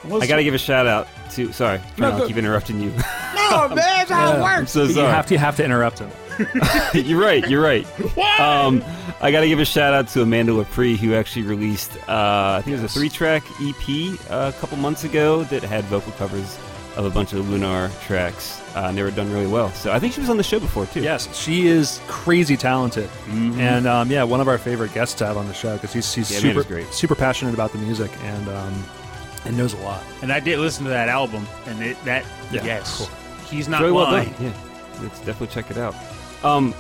I 0.06 0.28
gotta 0.28 0.43
give 0.43 0.54
a 0.54 0.58
shout 0.58 0.88
out 0.88 1.08
to. 1.32 1.52
Sorry, 1.52 1.80
No, 1.98 2.12
I'll 2.12 2.28
keep 2.28 2.38
interrupting 2.38 2.80
you. 2.80 2.89
no, 2.89 3.68
man, 3.70 3.76
that's 3.76 4.12
how 4.12 4.32
it 4.34 4.36
I'm 4.36 4.60
works. 4.60 4.72
so 4.72 4.84
you 4.84 4.95
have 5.02 5.26
to 5.28 5.34
you 5.34 5.38
have 5.39 5.56
to 5.58 5.64
interrupt 5.66 6.00
him. 6.00 6.10
you're 6.93 7.20
right. 7.20 7.48
You're 7.50 7.62
right. 7.64 7.86
Why? 8.16 8.38
Um, 8.38 8.84
I 9.22 9.32
got 9.32 9.41
to 9.41 9.48
give 9.48 9.60
a 9.60 9.66
shout 9.66 9.93
out 9.95 10.08
to 10.10 10.22
Amanda 10.22 10.52
Lepre, 10.54 10.95
who 10.95 11.16
actually 11.16 11.41
released, 11.43 11.95
uh, 12.08 12.58
I 12.60 12.62
think 12.64 12.78
it 12.78 12.82
was 12.82 12.95
a 12.95 13.00
three 13.00 13.10
track 13.10 13.43
EP 13.60 14.20
uh, 14.30 14.52
a 14.56 14.60
couple 14.60 14.78
months 14.78 15.04
ago 15.04 15.43
that 15.45 15.64
had 15.64 15.84
vocal 15.86 16.12
covers 16.14 16.60
of 16.95 17.06
a 17.06 17.10
bunch 17.10 17.34
of 17.34 17.50
Lunar 17.50 17.89
tracks, 18.04 18.62
uh, 18.76 18.86
and 18.88 18.95
they 18.98 19.02
were 19.04 19.10
done 19.12 19.32
really 19.32 19.48
well. 19.48 19.72
So 19.72 19.91
I 19.91 20.00
think 20.00 20.14
she 20.14 20.20
was 20.22 20.30
on 20.30 20.38
the 20.38 20.43
show 20.43 20.60
before, 20.60 20.86
too. 20.88 21.02
Yes, 21.02 21.36
she 21.36 21.66
is 21.68 22.00
crazy 22.08 22.56
talented, 22.58 23.10
and 23.30 23.88
um, 23.88 24.10
yeah, 24.12 24.24
one 24.24 24.39
of 24.41 24.48
our 24.48 24.58
favorite 24.60 24.93
guests 24.93 25.16
to 25.16 25.26
have 25.26 25.38
on 25.38 25.48
the 25.48 25.54
show 25.56 25.74
because 25.76 25.91
she's, 25.91 26.12
she's 26.12 26.32
Yeah, 26.32 26.38
super 26.39 26.64
great. 26.64 26.91
super 26.93 27.14
passionate 27.16 27.54
about 27.56 27.72
the 27.72 27.78
music 27.80 28.12
and 28.24 28.48
um, 28.50 28.84
and 29.46 29.58
knows 29.58 29.74
a 29.74 29.78
lot. 29.78 30.04
and 30.22 30.32
I 30.32 30.40
did 30.40 30.60
listen 30.60 30.84
to 30.86 30.90
that 30.90 31.10
album, 31.10 31.48
and 31.68 31.82
it, 31.82 31.98
that 32.06 32.26
Yeah, 32.52 32.64
yes, 32.66 32.98
cool. 32.98 33.08
he's 33.50 33.68
not 33.68 33.82
Really 33.82 33.94
well 33.94 34.12
lying. 34.12 34.32
done. 34.34 34.44
Yeah, 34.44 34.54
let's 35.02 35.20
definitely 35.20 35.48
check 35.48 35.70
it 35.72 35.78
out. 35.78 35.96
Um, 36.44 36.74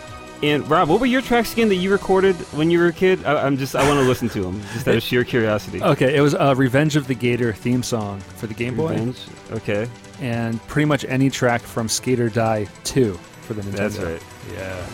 and 0.43 0.69
Rob, 0.69 0.87
what 0.89 0.99
were 0.99 1.07
your 1.07 1.21
tracks 1.21 1.53
again 1.53 1.67
that 1.69 1.75
you 1.75 1.91
recorded 1.91 2.35
when 2.55 2.69
you 2.69 2.77
were 2.79 2.87
a 2.87 2.93
kid? 2.93 3.25
I, 3.25 3.43
I'm 3.45 3.57
just, 3.57 3.75
I 3.75 3.87
want 3.87 3.99
to 3.99 4.07
listen 4.07 4.29
to 4.29 4.41
them, 4.41 4.61
just 4.73 4.87
out 4.87 4.95
of 4.95 5.01
sheer 5.03 5.23
curiosity. 5.23 5.81
Okay, 5.81 6.15
it 6.15 6.21
was 6.21 6.35
uh, 6.35 6.53
"Revenge 6.55 6.95
of 6.95 7.07
the 7.07 7.15
Gator" 7.15 7.53
theme 7.53 7.81
song 7.81 8.19
for 8.19 8.45
the 8.47 8.53
Game 8.53 8.75
Boy, 8.75 8.89
Revenge? 8.91 9.19
Okay, 9.51 9.89
and 10.21 10.61
pretty 10.67 10.85
much 10.85 11.05
any 11.05 11.29
track 11.31 11.61
from 11.61 11.87
Skate 11.89 12.19
or 12.19 12.29
Die 12.29 12.67
2 12.83 13.13
for 13.41 13.53
the 13.55 13.61
Nintendo. 13.63 13.75
that's 13.77 13.97
right. 13.97 14.23
Yeah. 14.53 14.85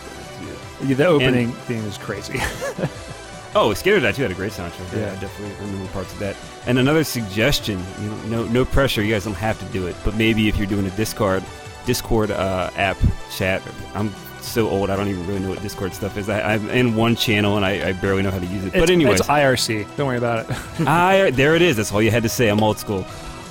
Yeah, 0.85 0.95
the 0.95 1.05
opening 1.05 1.51
theme 1.51 1.83
is 1.85 1.97
crazy. 1.97 2.39
Oh, 3.55 3.73
Skate 3.73 3.93
or 3.93 3.99
Die 3.99 4.11
2 4.11 4.21
had 4.23 4.31
a 4.31 4.33
great 4.33 4.51
soundtrack. 4.51 4.93
Yeah, 4.93 4.99
Yeah. 5.01 5.11
I 5.11 5.15
definitely 5.19 5.65
remember 5.65 5.91
parts 5.91 6.11
of 6.13 6.19
that. 6.19 6.35
And 6.65 6.79
another 6.79 7.03
suggestion, 7.03 7.79
you 8.01 8.09
know, 8.09 8.17
no 8.25 8.43
no 8.45 8.65
pressure, 8.65 9.03
you 9.03 9.13
guys 9.13 9.25
don't 9.25 9.33
have 9.35 9.59
to 9.59 9.65
do 9.65 9.85
it, 9.87 9.95
but 10.03 10.15
maybe 10.15 10.47
if 10.47 10.57
you're 10.57 10.67
doing 10.67 10.85
a 10.85 10.91
Discord 10.91 11.43
Discord 11.85 12.31
uh, 12.31 12.69
app 12.77 12.97
chat, 13.35 13.61
I'm 13.93 14.13
so 14.41 14.67
old, 14.69 14.89
I 14.89 14.95
don't 14.95 15.07
even 15.07 15.25
really 15.27 15.39
know 15.39 15.49
what 15.49 15.61
Discord 15.61 15.93
stuff 15.93 16.17
is. 16.17 16.29
I, 16.29 16.53
I'm 16.55 16.69
in 16.69 16.95
one 16.95 17.15
channel 17.15 17.55
and 17.57 17.65
I, 17.65 17.89
I 17.89 17.93
barely 17.93 18.23
know 18.23 18.31
how 18.31 18.39
to 18.39 18.45
use 18.45 18.63
it. 18.63 18.67
It's- 18.67 18.81
but 18.81 18.89
anyways, 18.89 19.19
it's 19.21 19.29
IRC. 19.29 19.95
Don't 19.97 20.07
worry 20.07 20.17
about 20.17 20.49
it. 20.49 20.57
I, 20.87 21.31
there 21.31 21.55
it 21.55 21.61
is. 21.61 21.77
That's 21.77 21.91
all 21.93 22.01
you 22.01 22.11
had 22.11 22.23
to 22.23 22.29
say. 22.29 22.49
I'm 22.49 22.61
old 22.63 22.77
school. 22.79 23.05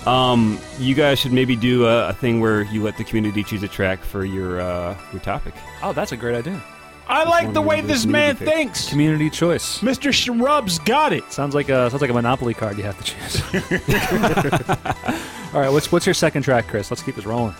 Um, 0.07 0.59
you 0.78 0.94
guys 0.96 1.18
should 1.20 1.32
maybe 1.32 1.55
do 1.55 1.86
a, 1.86 2.09
a 2.09 2.12
thing 2.12 2.40
where 2.40 2.62
you 2.62 2.82
let 2.82 2.96
the 2.96 3.05
community 3.05 3.44
choose 3.44 3.62
a 3.62 3.68
track 3.68 4.00
for 4.00 4.24
your 4.24 4.61
uh, 4.61 4.96
your 5.12 5.20
topic. 5.22 5.55
oh, 5.82 5.92
that's 5.92 6.11
a 6.12 6.16
great 6.16 6.34
idea. 6.34 6.61
I 7.09 7.24
like 7.24 7.53
the 7.53 7.62
way 7.62 7.80
this 7.80 8.07
man 8.07 8.36
community 8.36 8.57
thinks. 8.57 8.88
Community 8.88 9.30
choice. 9.30 9.78
Mr. 9.80 10.12
Shrubs 10.12 10.78
got 10.80 11.12
it. 11.12 11.30
Sounds 11.32 11.55
like 11.55 11.68
a 11.68 11.90
sounds 11.90 12.00
like 12.00 12.11
a 12.11 12.14
Monopoly 12.14 12.55
card 12.55 12.78
you 12.78 12.84
have 12.84 12.96
to 12.98 13.05
choose. 13.05 13.42
All 15.55 15.61
right, 15.61 15.70
what's 15.70 15.92
what's 15.92 16.07
your 16.07 16.14
second 16.14 16.42
track, 16.42 16.68
Chris? 16.68 16.90
Let's 16.90 17.03
keep 17.03 17.16
this 17.16 17.26
rolling. 17.26 17.55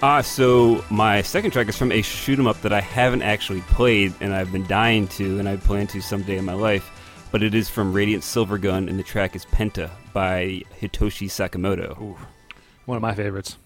Ah, 0.00 0.20
so 0.20 0.84
my 0.90 1.22
second 1.22 1.50
track 1.50 1.68
is 1.68 1.76
from 1.76 1.90
a 1.90 2.02
shoot 2.02 2.38
'em 2.38 2.46
up 2.46 2.60
that 2.60 2.72
I 2.72 2.80
haven't 2.80 3.22
actually 3.22 3.62
played, 3.62 4.14
and 4.20 4.32
I've 4.32 4.52
been 4.52 4.66
dying 4.66 5.08
to, 5.08 5.40
and 5.40 5.48
I 5.48 5.56
plan 5.56 5.88
to 5.88 6.00
someday 6.00 6.38
in 6.38 6.44
my 6.44 6.52
life. 6.52 6.88
But 7.32 7.42
it 7.42 7.52
is 7.54 7.68
from 7.68 7.92
Radiant 7.92 8.22
Silvergun, 8.22 8.88
and 8.88 8.96
the 8.98 9.02
track 9.02 9.34
is 9.34 9.44
Penta 9.46 9.90
by 10.12 10.62
Hitoshi 10.80 11.26
Sakimoto. 11.28 12.16
One 12.86 12.96
of 12.96 13.02
my 13.02 13.14
favorites. 13.14 13.56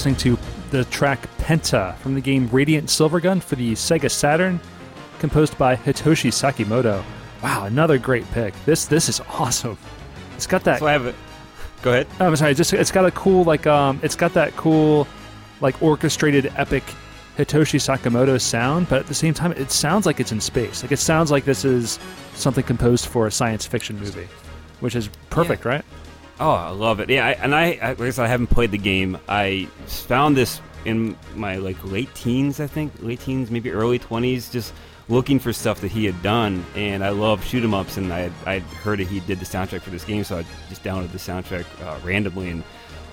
Listening 0.00 0.16
to 0.16 0.38
the 0.70 0.86
track 0.86 1.28
Penta 1.36 1.94
from 1.98 2.14
the 2.14 2.22
game 2.22 2.48
Radiant 2.50 2.88
Silvergun 2.88 3.42
for 3.42 3.56
the 3.56 3.72
Sega 3.72 4.10
Saturn, 4.10 4.58
composed 5.18 5.58
by 5.58 5.76
Hitoshi 5.76 6.30
Sakimoto. 6.30 7.04
Wow, 7.42 7.66
another 7.66 7.98
great 7.98 8.24
pick. 8.30 8.54
This 8.64 8.86
this 8.86 9.10
is 9.10 9.20
awesome. 9.28 9.76
It's 10.36 10.46
got 10.46 10.64
that. 10.64 10.78
So 10.78 10.86
I 10.86 10.92
have 10.92 11.04
it. 11.04 11.14
Go 11.82 11.90
ahead. 11.90 12.06
Oh, 12.18 12.28
I'm 12.28 12.36
sorry. 12.36 12.54
Just 12.54 12.72
it's 12.72 12.90
got 12.90 13.04
a 13.04 13.10
cool 13.10 13.44
like 13.44 13.66
um, 13.66 14.00
it's 14.02 14.16
got 14.16 14.32
that 14.32 14.56
cool, 14.56 15.06
like 15.60 15.82
orchestrated 15.82 16.50
epic 16.56 16.84
Hitoshi 17.36 17.78
Sakimoto 17.78 18.40
sound, 18.40 18.88
but 18.88 19.00
at 19.00 19.06
the 19.06 19.12
same 19.12 19.34
time, 19.34 19.52
it 19.52 19.70
sounds 19.70 20.06
like 20.06 20.18
it's 20.18 20.32
in 20.32 20.40
space. 20.40 20.82
Like 20.82 20.92
it 20.92 20.98
sounds 20.98 21.30
like 21.30 21.44
this 21.44 21.62
is 21.62 21.98
something 22.32 22.64
composed 22.64 23.04
for 23.04 23.26
a 23.26 23.30
science 23.30 23.66
fiction 23.66 23.98
movie, 23.98 24.28
which 24.80 24.96
is 24.96 25.10
perfect, 25.28 25.66
right? 25.66 25.84
Oh, 26.40 26.50
I 26.50 26.70
love 26.70 27.00
it. 27.00 27.10
Yeah, 27.10 27.26
I, 27.26 27.30
and 27.32 27.54
I, 27.54 27.78
I, 27.82 27.88
like 27.90 28.00
I 28.00 28.10
said, 28.10 28.24
I 28.24 28.28
haven't 28.28 28.46
played 28.46 28.70
the 28.70 28.78
game. 28.78 29.18
I 29.28 29.68
found 29.86 30.36
this 30.36 30.60
in 30.86 31.16
my 31.34 31.56
like 31.56 31.76
late 31.84 32.12
teens, 32.14 32.60
I 32.60 32.66
think, 32.66 32.92
late 33.00 33.20
teens, 33.20 33.50
maybe 33.50 33.70
early 33.70 33.98
twenties, 33.98 34.50
just 34.50 34.72
looking 35.10 35.38
for 35.38 35.52
stuff 35.52 35.82
that 35.82 35.90
he 35.92 36.06
had 36.06 36.22
done. 36.22 36.64
And 36.74 37.04
I 37.04 37.10
love 37.10 37.44
shoot 37.44 37.62
'em 37.62 37.74
ups, 37.74 37.98
and 37.98 38.10
I 38.10 38.30
I 38.46 38.60
heard 38.60 39.00
that 39.00 39.08
he 39.08 39.20
did 39.20 39.38
the 39.38 39.44
soundtrack 39.44 39.82
for 39.82 39.90
this 39.90 40.04
game, 40.04 40.24
so 40.24 40.38
I 40.38 40.44
just 40.70 40.82
downloaded 40.82 41.12
the 41.12 41.18
soundtrack 41.18 41.66
uh, 41.84 41.98
randomly 42.02 42.48
and 42.48 42.64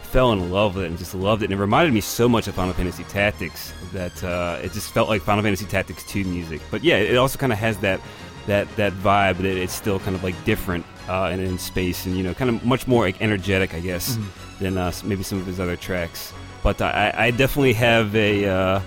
fell 0.03 0.31
in 0.31 0.49
love 0.49 0.75
with 0.75 0.85
it 0.85 0.87
and 0.87 0.97
just 0.97 1.13
loved 1.13 1.41
it. 1.41 1.45
And 1.51 1.53
it 1.53 1.57
reminded 1.57 1.93
me 1.93 1.99
so 1.99 2.29
much 2.29 2.47
of 2.47 2.55
Final 2.55 2.73
Fantasy 2.73 3.03
Tactics 3.03 3.73
that 3.91 4.23
uh, 4.23 4.57
it 4.63 4.71
just 4.71 4.93
felt 4.93 5.09
like 5.09 5.21
Final 5.21 5.43
Fantasy 5.43 5.65
Tactics 5.65 6.05
2 6.05 6.23
music. 6.23 6.61
But 6.71 6.81
yeah, 6.81 6.95
it 6.95 7.17
also 7.17 7.37
kind 7.37 7.51
of 7.51 7.59
has 7.59 7.77
that 7.79 7.99
that 8.47 8.73
that 8.77 8.93
vibe 8.93 9.37
that 9.37 9.45
it's 9.45 9.73
still 9.73 9.99
kind 9.99 10.15
of 10.15 10.23
like 10.23 10.41
different 10.43 10.85
uh, 11.07 11.25
and 11.25 11.41
in 11.41 11.57
space 11.57 12.05
and 12.05 12.17
you 12.17 12.23
know 12.23 12.33
kind 12.33 12.49
of 12.49 12.65
much 12.65 12.87
more 12.87 13.03
like 13.03 13.21
energetic, 13.21 13.73
I 13.73 13.79
guess, 13.79 14.17
than 14.59 14.77
uh, 14.77 14.91
maybe 15.03 15.23
some 15.23 15.39
of 15.39 15.45
his 15.45 15.59
other 15.59 15.75
tracks. 15.75 16.33
But 16.63 16.81
I, 16.81 17.13
I 17.15 17.31
definitely 17.31 17.73
have 17.73 18.15
a 18.15 18.45
uh, 18.45 18.81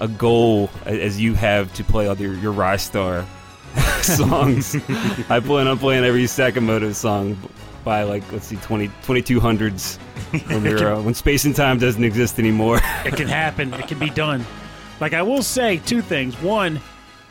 a 0.00 0.08
goal 0.08 0.70
as 0.84 1.20
you 1.20 1.34
have 1.34 1.72
to 1.74 1.84
play 1.84 2.06
other 2.06 2.34
your 2.34 2.52
Ristar 2.52 3.24
songs. 4.02 4.76
I 5.30 5.40
plan 5.40 5.66
on 5.66 5.78
playing 5.78 6.04
every 6.04 6.24
Sakimoto 6.24 6.94
song 6.94 7.38
by 7.84 8.02
like 8.02 8.30
let's 8.32 8.46
see 8.46 8.56
20 8.56 8.88
2200s 9.02 9.98
when, 10.48 10.62
we're, 10.62 10.92
uh, 10.94 11.00
when 11.00 11.14
space 11.14 11.44
and 11.44 11.56
time 11.56 11.78
doesn't 11.78 12.04
exist 12.04 12.38
anymore. 12.38 12.80
It 13.04 13.16
can 13.16 13.28
happen. 13.28 13.72
It 13.74 13.88
can 13.88 13.98
be 13.98 14.10
done. 14.10 14.44
Like 15.00 15.14
I 15.14 15.22
will 15.22 15.42
say 15.42 15.78
two 15.78 16.02
things. 16.02 16.40
One, 16.42 16.80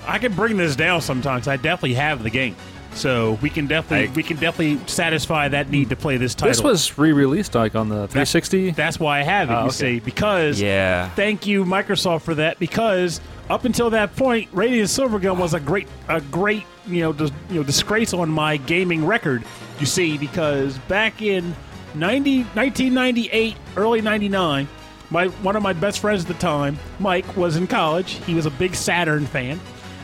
I 0.07 0.19
can 0.19 0.33
bring 0.33 0.57
this 0.57 0.75
down 0.75 1.01
sometimes. 1.01 1.47
I 1.47 1.57
definitely 1.57 1.95
have 1.95 2.23
the 2.23 2.29
game, 2.29 2.55
so 2.93 3.37
we 3.41 3.49
can 3.49 3.67
definitely 3.67 4.07
I- 4.07 4.13
we 4.13 4.23
can 4.23 4.37
definitely 4.37 4.79
satisfy 4.87 5.49
that 5.49 5.69
need 5.69 5.89
to 5.89 5.95
play 5.95 6.17
this 6.17 6.33
title. 6.33 6.49
This 6.49 6.61
was 6.61 6.97
re-released 6.97 7.55
like 7.55 7.75
on 7.75 7.89
the 7.89 8.07
360. 8.07 8.71
That's 8.71 8.99
why 8.99 9.19
I 9.19 9.23
have 9.23 9.49
it. 9.49 9.53
Oh, 9.53 9.59
you 9.59 9.65
okay. 9.65 9.75
see, 9.75 9.99
because 9.99 10.61
yeah. 10.61 11.09
thank 11.09 11.45
you 11.45 11.65
Microsoft 11.65 12.21
for 12.21 12.35
that. 12.35 12.57
Because 12.57 13.19
up 13.49 13.65
until 13.65 13.89
that 13.91 14.15
point, 14.15 14.49
Radiant 14.53 14.89
Silvergun 14.89 15.37
was 15.37 15.53
a 15.53 15.59
great 15.59 15.87
a 16.07 16.21
great 16.21 16.63
you 16.87 17.01
know 17.01 17.13
dis, 17.13 17.31
you 17.49 17.55
know 17.55 17.63
disgrace 17.63 18.13
on 18.13 18.29
my 18.29 18.57
gaming 18.57 19.05
record. 19.05 19.43
You 19.79 19.85
see, 19.85 20.17
because 20.17 20.77
back 20.87 21.21
in 21.21 21.55
90, 21.95 22.43
1998, 22.43 23.55
early 23.75 24.01
99, 24.01 24.67
my 25.09 25.27
one 25.27 25.55
of 25.55 25.63
my 25.63 25.73
best 25.73 25.99
friends 25.99 26.21
at 26.23 26.27
the 26.27 26.33
time, 26.35 26.77
Mike, 26.99 27.37
was 27.37 27.55
in 27.55 27.67
college. 27.67 28.13
He 28.25 28.33
was 28.33 28.45
a 28.45 28.51
big 28.51 28.75
Saturn 28.75 29.25
fan, 29.25 29.59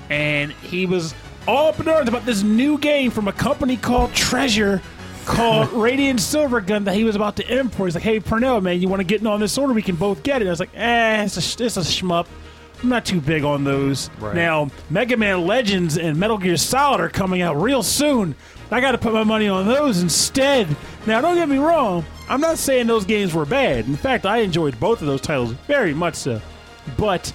and 0.09 0.51
he 0.51 0.85
was 0.85 1.13
all 1.47 1.69
up 1.69 1.79
in 1.79 1.87
arms 1.87 2.07
about 2.07 2.25
this 2.25 2.43
new 2.43 2.77
game 2.77 3.11
from 3.11 3.27
a 3.27 3.33
company 3.33 3.77
called 3.77 4.13
Treasure 4.13 4.81
called 5.25 5.71
Radiant 5.73 6.19
Silvergun 6.19 6.85
that 6.85 6.95
he 6.95 7.03
was 7.03 7.15
about 7.15 7.35
to 7.37 7.59
import. 7.59 7.87
He's 7.87 7.95
like, 7.95 8.03
"Hey, 8.03 8.19
Pernell, 8.19 8.61
man, 8.61 8.81
you 8.81 8.87
want 8.87 8.99
to 8.99 9.05
get 9.05 9.21
in 9.21 9.27
on 9.27 9.39
this 9.39 9.57
order? 9.57 9.73
We 9.73 9.81
can 9.81 9.95
both 9.95 10.23
get 10.23 10.41
it." 10.41 10.47
I 10.47 10.49
was 10.49 10.59
like, 10.59 10.75
"Eh, 10.75 11.23
it's 11.23 11.37
a, 11.37 11.63
it's 11.63 11.77
a 11.77 11.81
shmup. 11.81 12.27
I'm 12.81 12.89
not 12.89 13.05
too 13.05 13.21
big 13.21 13.43
on 13.43 13.63
those." 13.63 14.09
Right. 14.19 14.35
Now, 14.35 14.69
Mega 14.89 15.17
Man 15.17 15.45
Legends 15.45 15.97
and 15.97 16.17
Metal 16.17 16.37
Gear 16.37 16.57
Solid 16.57 16.99
are 16.99 17.09
coming 17.09 17.41
out 17.41 17.61
real 17.61 17.83
soon. 17.83 18.35
I 18.71 18.81
got 18.81 18.93
to 18.93 18.97
put 18.97 19.13
my 19.13 19.23
money 19.23 19.47
on 19.47 19.67
those 19.67 20.01
instead. 20.01 20.67
Now, 21.05 21.21
don't 21.21 21.35
get 21.35 21.47
me 21.47 21.57
wrong. 21.57 22.03
I'm 22.27 22.41
not 22.41 22.57
saying 22.57 22.87
those 22.87 23.05
games 23.05 23.33
were 23.33 23.45
bad. 23.45 23.85
In 23.85 23.95
fact, 23.95 24.25
I 24.25 24.37
enjoyed 24.37 24.79
both 24.79 25.01
of 25.01 25.07
those 25.07 25.21
titles 25.21 25.51
very 25.67 25.93
much 25.93 26.15
so. 26.15 26.41
But 26.97 27.31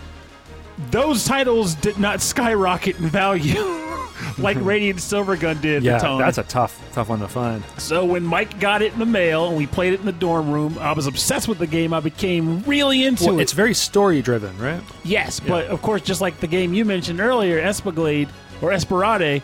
those 0.91 1.24
titles 1.24 1.74
did 1.74 1.99
not 1.99 2.20
skyrocket 2.20 2.99
in 2.99 3.07
value 3.09 3.55
like 4.39 4.57
Radiant 4.61 4.99
Silvergun 4.99 5.61
did 5.61 5.83
yeah, 5.83 5.99
that's 6.18 6.39
a 6.39 6.43
tough, 6.45 6.81
tough 6.93 7.09
one 7.09 7.20
to 7.20 7.29
find. 7.29 7.62
So 7.79 8.05
when 8.05 8.24
Mike 8.24 8.59
got 8.61 8.83
it 8.83 8.93
in 8.93 8.99
the 8.99 9.07
mail 9.07 9.49
and 9.49 9.57
we 9.57 9.66
played 9.66 9.93
it 9.93 10.01
in 10.01 10.07
the 10.07 10.12
dorm 10.12 10.51
room, 10.51 10.79
I 10.79 10.93
was 10.93 11.07
obsessed 11.07 11.49
with 11.49 11.59
the 11.59 11.66
game. 11.66 11.93
I 11.93 12.01
became 12.01 12.62
really 12.62 13.05
into 13.05 13.24
Well, 13.26 13.39
it. 13.39 13.43
it's 13.43 13.53
very 13.53 13.74
story-driven, 13.74 14.59
right? 14.59 14.83
yes, 15.05 15.41
but 15.41 15.66
of 15.66 15.83
course, 15.83 16.03
just 16.03 16.20
like 16.20 16.39
the 16.41 16.47
game 16.47 16.74
you 16.74 16.85
mentioned 16.85 17.20
earlier, 17.20 17.61
Espaglade 17.61 18.29
or 18.62 18.70
Esperade, 18.72 19.43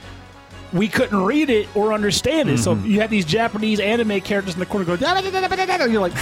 we 0.75 0.89
couldn't 0.89 1.23
read 1.23 1.51
it 1.51 1.75
or 1.77 1.93
understand 1.93 2.51
it. 2.51 2.59
So 2.59 2.75
mm-hmm. 2.75 2.87
you 2.87 3.01
had 3.01 3.09
these 3.09 3.25
Japanese 3.25 3.79
anime 3.79 4.21
characters 4.21 4.55
in 4.55 4.61
the 4.61 4.67
corner 4.67 4.85
going, 4.85 4.99
"Da, 4.99 5.15
da, 5.15 5.21
da, 5.21 5.31
da, 5.31 5.47
da, 5.47 5.57
da, 5.57 5.65
da," 5.79 5.85
and 5.85 5.93
you're 5.93 6.03
like, 6.03 6.15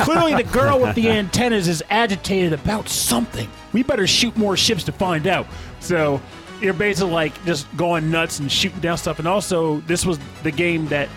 clearly 0.00 0.34
the 0.34 0.50
girl 0.50 0.80
with 0.80 0.96
the 0.96 1.08
antennas 1.10 1.68
is 1.68 1.82
agitated 1.88 2.52
about 2.52 2.88
something. 2.88 3.48
We 3.72 3.84
better 3.84 4.06
shoot 4.06 4.36
more 4.36 4.56
ships 4.56 4.82
to 4.84 4.92
find 4.92 5.26
out. 5.28 5.46
So 5.78 6.20
you're 6.60 6.74
basically 6.74 7.12
like 7.12 7.44
just 7.44 7.74
going 7.76 8.10
nuts 8.10 8.40
and 8.40 8.50
shooting 8.50 8.80
down 8.80 8.98
stuff. 8.98 9.20
And 9.20 9.28
also, 9.28 9.80
this 9.82 10.04
was 10.04 10.18
the 10.42 10.50
game 10.50 10.88
that 10.88 11.08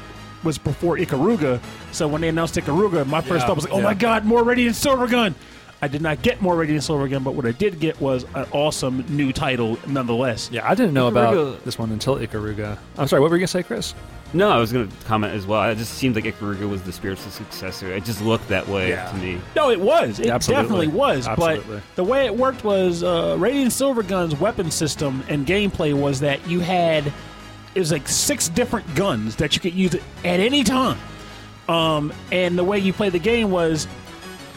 was 0.44 0.60
before 0.60 0.98
Ikaruga. 0.98 1.60
So 1.92 2.08
when 2.08 2.22
they 2.22 2.30
announced 2.30 2.56
Ikaruga, 2.56 3.08
my 3.08 3.22
first 3.22 3.42
Yeah, 3.42 3.48
thought 3.48 3.56
was 3.56 3.66
like, 3.66 3.74
oh 3.74 3.78
yeah. 3.78 3.84
my 3.84 3.94
god, 3.96 4.26
more 4.26 4.44
Radiant 4.44 4.76
Silvergun. 4.76 5.34
I 5.82 5.88
did 5.88 6.02
not 6.02 6.22
get 6.22 6.42
more 6.42 6.56
Radiant 6.56 6.84
Silver 6.84 7.08
Silvergun, 7.08 7.24
but 7.24 7.36
what 7.36 7.46
I 7.46 7.52
did 7.52 7.80
get 7.80 8.00
was 8.02 8.24
an 8.34 8.46
awesome 8.52 9.06
new 9.10 9.32
title 9.34 9.78
nonetheless. 9.88 10.50
Yeah, 10.52 10.68
I 10.70 10.74
didn't 10.74 10.94
know 10.94 11.08
about 11.08 11.64
this 11.66 11.78
one 11.78 11.92
until 11.92 12.16
Ikaruga. 12.18 12.78
I'm 12.98 13.08
sorry, 13.08 13.22
what 13.22 13.30
were 13.30 13.36
you 13.38 13.42
gonna 13.42 13.48
say, 13.48 13.64
Chris? 13.64 13.94
No, 14.34 14.50
I 14.50 14.58
was 14.58 14.74
going 14.74 14.90
to 14.90 14.96
comment 15.06 15.34
as 15.34 15.46
well. 15.46 15.70
It 15.70 15.78
just 15.78 15.94
seemed 15.94 16.16
like 16.16 16.26
Ikaruga 16.26 16.68
was 16.68 16.82
the 16.82 16.92
spiritual 16.92 17.32
successor. 17.32 17.94
It 17.94 18.04
just 18.04 18.22
looked 18.22 18.50
that 18.50 18.68
way 18.68 18.90
Yeah. 18.90 19.10
to 19.10 19.16
me. 19.18 19.40
No, 19.56 19.70
it 19.70 19.80
was. 19.80 20.20
It 20.20 20.28
Absolutely. 20.28 20.64
definitely 20.64 20.88
was. 20.88 21.28
Absolutely. 21.28 21.76
But 21.76 21.84
the 21.96 22.04
way 22.04 22.26
it 22.26 22.36
worked 22.36 22.64
was 22.66 23.02
uh, 23.04 23.38
Radiant 23.40 23.72
Silvergun's 23.72 24.36
weapon 24.38 24.72
system 24.72 25.24
and 25.30 25.46
gameplay 25.48 25.94
was 25.94 26.20
that 26.22 26.46
you 26.50 26.60
had 26.60 27.06
it 27.76 27.80
was 27.80 27.92
like 27.94 28.08
six 28.10 28.50
different 28.50 28.94
guns 28.96 29.38
that 29.38 29.56
you 29.56 29.62
could 29.62 29.74
use 29.76 29.94
at 29.96 30.02
any 30.24 30.64
time. 30.66 30.98
Um, 31.70 32.12
and 32.32 32.58
the 32.58 32.64
way 32.64 32.80
you 32.80 32.92
play 32.94 33.10
the 33.10 33.20
game 33.20 33.52
was 33.52 33.88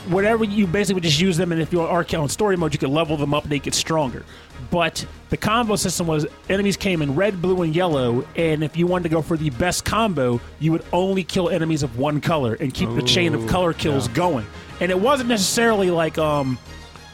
whatever 0.09 0.45
you 0.45 0.67
basically 0.67 0.95
would 0.95 1.05
just 1.05 1.21
use 1.21 1.37
them, 1.37 1.53
and 1.53 1.61
if 1.61 1.73
you're 1.73 1.89
on 1.89 2.05
on 2.15 2.29
story 2.29 2.57
mode, 2.57 2.73
you 2.73 2.79
could 2.79 2.91
level 2.91 3.17
them 3.17 3.35
up 3.35 3.45
and 3.45 3.53
they 3.53 3.59
get 3.59 3.75
stronger. 3.75 4.25
But 4.71 5.05
the 5.31 5.37
combo 5.37 5.77
system 5.77 6.07
was 6.07 6.27
enemies 6.49 6.77
came 6.77 7.03
in 7.03 7.15
red, 7.15 7.41
blue, 7.41 7.63
and 7.63 7.75
yellow, 7.75 8.27
and 8.37 8.63
if 8.63 8.77
you 8.77 8.87
wanted 8.87 9.05
to 9.05 9.09
go 9.11 9.23
for 9.23 9.37
the 9.37 9.51
best 9.51 9.85
combo, 9.85 10.41
you 10.59 10.73
would 10.73 10.85
only 10.93 11.25
kill 11.25 11.49
enemies 11.49 11.83
of 11.83 11.99
one 11.99 12.21
color 12.21 12.55
and 12.55 12.73
keep 12.75 12.91
the 12.95 13.03
chain 13.03 13.35
of 13.35 13.47
color 13.47 13.73
kills 13.73 14.09
yeah. 14.09 14.15
going. 14.15 14.47
And 14.81 14.91
it 14.91 14.99
wasn't 14.99 15.29
necessarily 15.29 15.91
like, 15.91 16.19
um, 16.19 16.59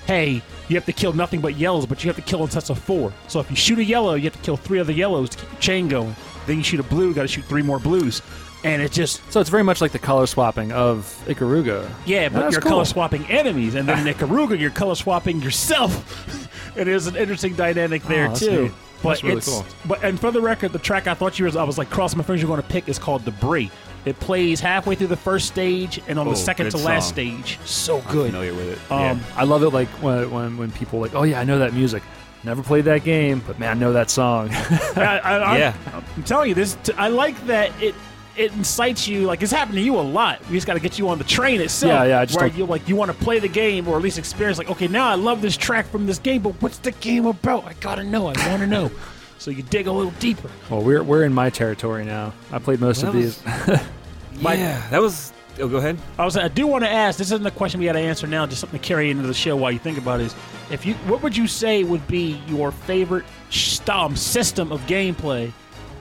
hey, 0.07 0.43
you 0.69 0.77
have 0.77 0.87
to 0.87 0.93
kill 0.93 1.13
nothing 1.13 1.41
but 1.41 1.57
yellows, 1.57 1.87
but 1.87 2.03
you 2.03 2.09
have 2.09 2.17
to 2.17 2.23
kill 2.23 2.43
in 2.43 2.51
sets 2.51 2.71
of 2.71 2.79
four. 2.79 3.13
So 3.29 3.41
if 3.41 3.51
you 3.51 3.57
shoot 3.57 3.79
a 3.79 3.85
yellow, 3.85 4.15
you 4.15 4.25
have 4.25 4.35
to 4.35 4.39
kill 4.41 4.57
three 4.57 4.81
other 4.81 4.93
yellows 4.93 5.31
to 5.31 5.39
keep 5.39 5.51
the 5.51 5.57
chain 5.57 5.89
going. 5.89 6.15
Then 6.47 6.59
you 6.59 6.63
shoot 6.63 6.81
a 6.81 6.85
blue, 6.85 7.09
you 7.09 7.15
got 7.15 7.23
to 7.23 7.29
shoot 7.29 7.45
three 7.45 7.63
more 7.63 7.79
blues. 7.79 8.23
And 8.65 8.81
it 8.83 8.93
just 8.93 9.21
So 9.31 9.41
it's 9.41 9.51
very 9.51 9.63
much 9.63 9.81
like 9.81 9.93
the 9.93 9.99
color 9.99 10.27
swapping 10.27 10.73
of 10.73 11.05
Ikaruga. 11.27 11.89
yeah, 12.07 12.29
but 12.31 12.41
That's 12.41 12.53
you're 12.55 12.61
cool. 12.63 12.71
color 12.73 12.85
swapping 12.87 13.27
enemies, 13.27 13.75
and 13.75 13.87
then 13.89 14.07
in 14.07 14.15
Ikaruga, 14.15 14.59
you're 14.59 14.71
color 14.71 14.95
swapping 14.95 15.41
yourself. 15.43 16.49
it 16.77 16.89
is 16.89 17.07
an 17.07 17.15
interesting 17.17 17.55
dynamic 17.55 18.03
there 18.05 18.27
Oh, 18.27 18.29
that's 18.29 18.41
too. 18.41 18.63
neat. 18.65 18.73
But 19.03 19.09
That's 19.11 19.23
really 19.25 19.37
it's 19.37 19.49
cool. 19.49 19.67
but 19.85 20.03
and 20.03 20.19
for 20.19 20.31
the 20.31 20.41
record, 20.41 20.73
the 20.73 20.79
track 20.79 21.07
I 21.07 21.13
thought 21.13 21.39
you 21.39 21.45
was 21.45 21.57
I 21.57 21.65
was 21.65 21.77
like 21.77 21.91
crossing 21.91 22.17
my 22.17 22.25
fingers 22.25 22.41
you're 22.41 22.49
going 22.49 22.63
to 22.63 22.67
pick 22.69 22.89
is 22.89 22.99
called 22.99 23.25
Debris. 23.27 23.71
It 24.07 24.19
plays 24.19 24.61
halfway 24.61 24.95
through 24.95 25.09
the 25.09 25.17
first 25.17 25.47
stage 25.47 26.01
and 26.09 26.19
on 26.19 26.27
Oh, 26.27 26.31
the 26.31 26.37
second 26.37 26.71
to 26.71 26.79
last 26.79 27.07
song. 27.09 27.13
stage. 27.15 27.59
So 27.67 28.01
good. 28.01 28.07
I'm 28.07 28.13
good. 28.13 28.27
familiar 28.33 28.55
with 28.55 28.69
it. 28.69 28.91
Um, 28.93 29.19
yeah. 29.19 29.25
I 29.37 29.45
love 29.45 29.63
it 29.63 29.71
like 29.71 29.89
when, 30.03 30.31
when 30.31 30.57
when 30.57 30.71
people 30.73 31.01
like, 31.01 31.15
oh 31.15 31.23
yeah, 31.25 31.39
I 31.39 31.45
know 31.45 31.59
that 31.59 31.75
music. 31.75 32.03
Never 32.45 32.63
played 32.63 32.87
that 32.87 33.05
game, 33.05 33.43
but 33.47 33.59
man, 33.59 33.71
I 33.77 33.79
know 33.79 33.93
that 33.93 34.09
song. 34.09 34.49
I, 34.53 35.21
I, 35.23 35.39
I'm- 35.39 35.59
Yeah. 35.61 35.75
I'm 36.17 36.23
telling 36.23 36.49
you 36.49 36.55
this. 36.55 36.77
T- 36.83 36.93
I 36.97 37.09
like 37.09 37.39
that 37.47 37.73
it 37.83 37.95
it 38.37 38.53
incites 38.53 39.07
you. 39.09 39.23
Like 39.27 39.43
it's 39.43 39.53
happened 39.53 39.77
to 39.77 39.83
you 39.83 39.97
a 39.99 40.03
lot. 40.03 40.41
We 40.49 40.55
just 40.57 40.67
got 40.67 40.75
to 40.75 40.81
get 40.81 40.99
you 40.99 41.09
on 41.09 41.19
the 41.19 41.25
train 41.25 41.61
itself. 41.61 41.91
Yeah, 41.93 42.05
yeah, 42.05 42.21
I 42.21 42.25
just 42.27 42.39
where 42.39 42.49
don't- 42.49 42.59
you 42.59 42.67
like 42.67 42.89
you 42.89 42.97
want 42.97 43.11
to 43.11 43.17
play 43.25 43.39
the 43.39 43.49
game 43.49 43.87
or 43.89 43.97
at 43.97 44.03
least 44.03 44.19
experience. 44.19 44.59
Like 44.59 44.71
okay, 44.71 44.89
now 44.89 45.09
I 45.09 45.15
love 45.15 45.43
this 45.43 45.57
track 45.57 45.87
from 45.87 46.07
this 46.07 46.19
game, 46.19 46.43
but 46.43 46.61
what's 46.63 46.79
the 46.79 46.93
game 46.93 47.27
about? 47.27 47.65
I 47.65 47.73
gotta 47.75 48.05
know. 48.05 48.27
I 48.29 48.49
want 48.49 48.61
to 48.61 48.67
know. 48.67 48.91
So 49.37 49.51
you 49.51 49.63
dig 49.63 49.89
a 49.89 49.93
little 49.93 50.13
deeper. 50.21 50.49
well, 50.71 50.81
we're 50.81 51.03
we're 51.03 51.25
in 51.25 51.35
my 51.35 51.51
territory 51.51 52.05
now. 52.07 52.33
I 52.51 52.59
played 52.61 52.81
most 52.81 53.03
Well, 53.03 53.15
of 53.15 53.45
that 53.67 53.83
these. 53.83 53.83
Mike- 54.43 54.59
yeah, 54.59 54.89
that 54.89 55.03
was. 55.03 55.33
Oh, 55.61 55.69
go 55.69 55.77
ahead. 55.77 55.99
I 56.19 56.25
was. 56.25 56.37
I 56.39 56.49
do 56.49 56.67
want 56.67 56.83
to 56.85 56.89
ask. 56.91 57.19
This 57.19 57.31
isn't 57.31 57.45
a 57.47 57.51
question 57.51 57.79
we 57.79 57.85
got 57.85 57.93
to 57.93 57.99
answer 57.99 58.27
now. 58.27 58.47
Just 58.47 58.61
something 58.61 58.81
to 58.81 58.87
carry 58.87 59.11
into 59.11 59.25
the 59.27 59.35
show 59.35 59.55
while 59.55 59.71
you 59.71 59.79
think 59.79 59.99
about 59.99 60.21
it. 60.21 60.27
Is 60.27 60.35
if 60.71 60.87
you, 60.87 60.95
what 61.09 61.23
would 61.23 61.37
you 61.37 61.47
say 61.47 61.85
would 61.85 62.07
be 62.09 62.41
your 62.49 62.71
favorite 62.73 63.25
sh- 63.51 63.81
um, 63.91 64.17
system 64.17 64.73
of 64.73 64.81
gameplay 64.83 65.53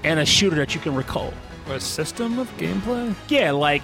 and 0.05 0.19
a 0.21 0.25
shooter 0.25 0.55
that 0.55 0.73
you 0.73 0.79
can 0.79 0.95
recall? 0.95 1.33
A 1.69 1.79
system 1.79 2.39
of 2.39 2.49
gameplay. 2.57 3.13
Yeah, 3.29 3.51
like 3.51 3.81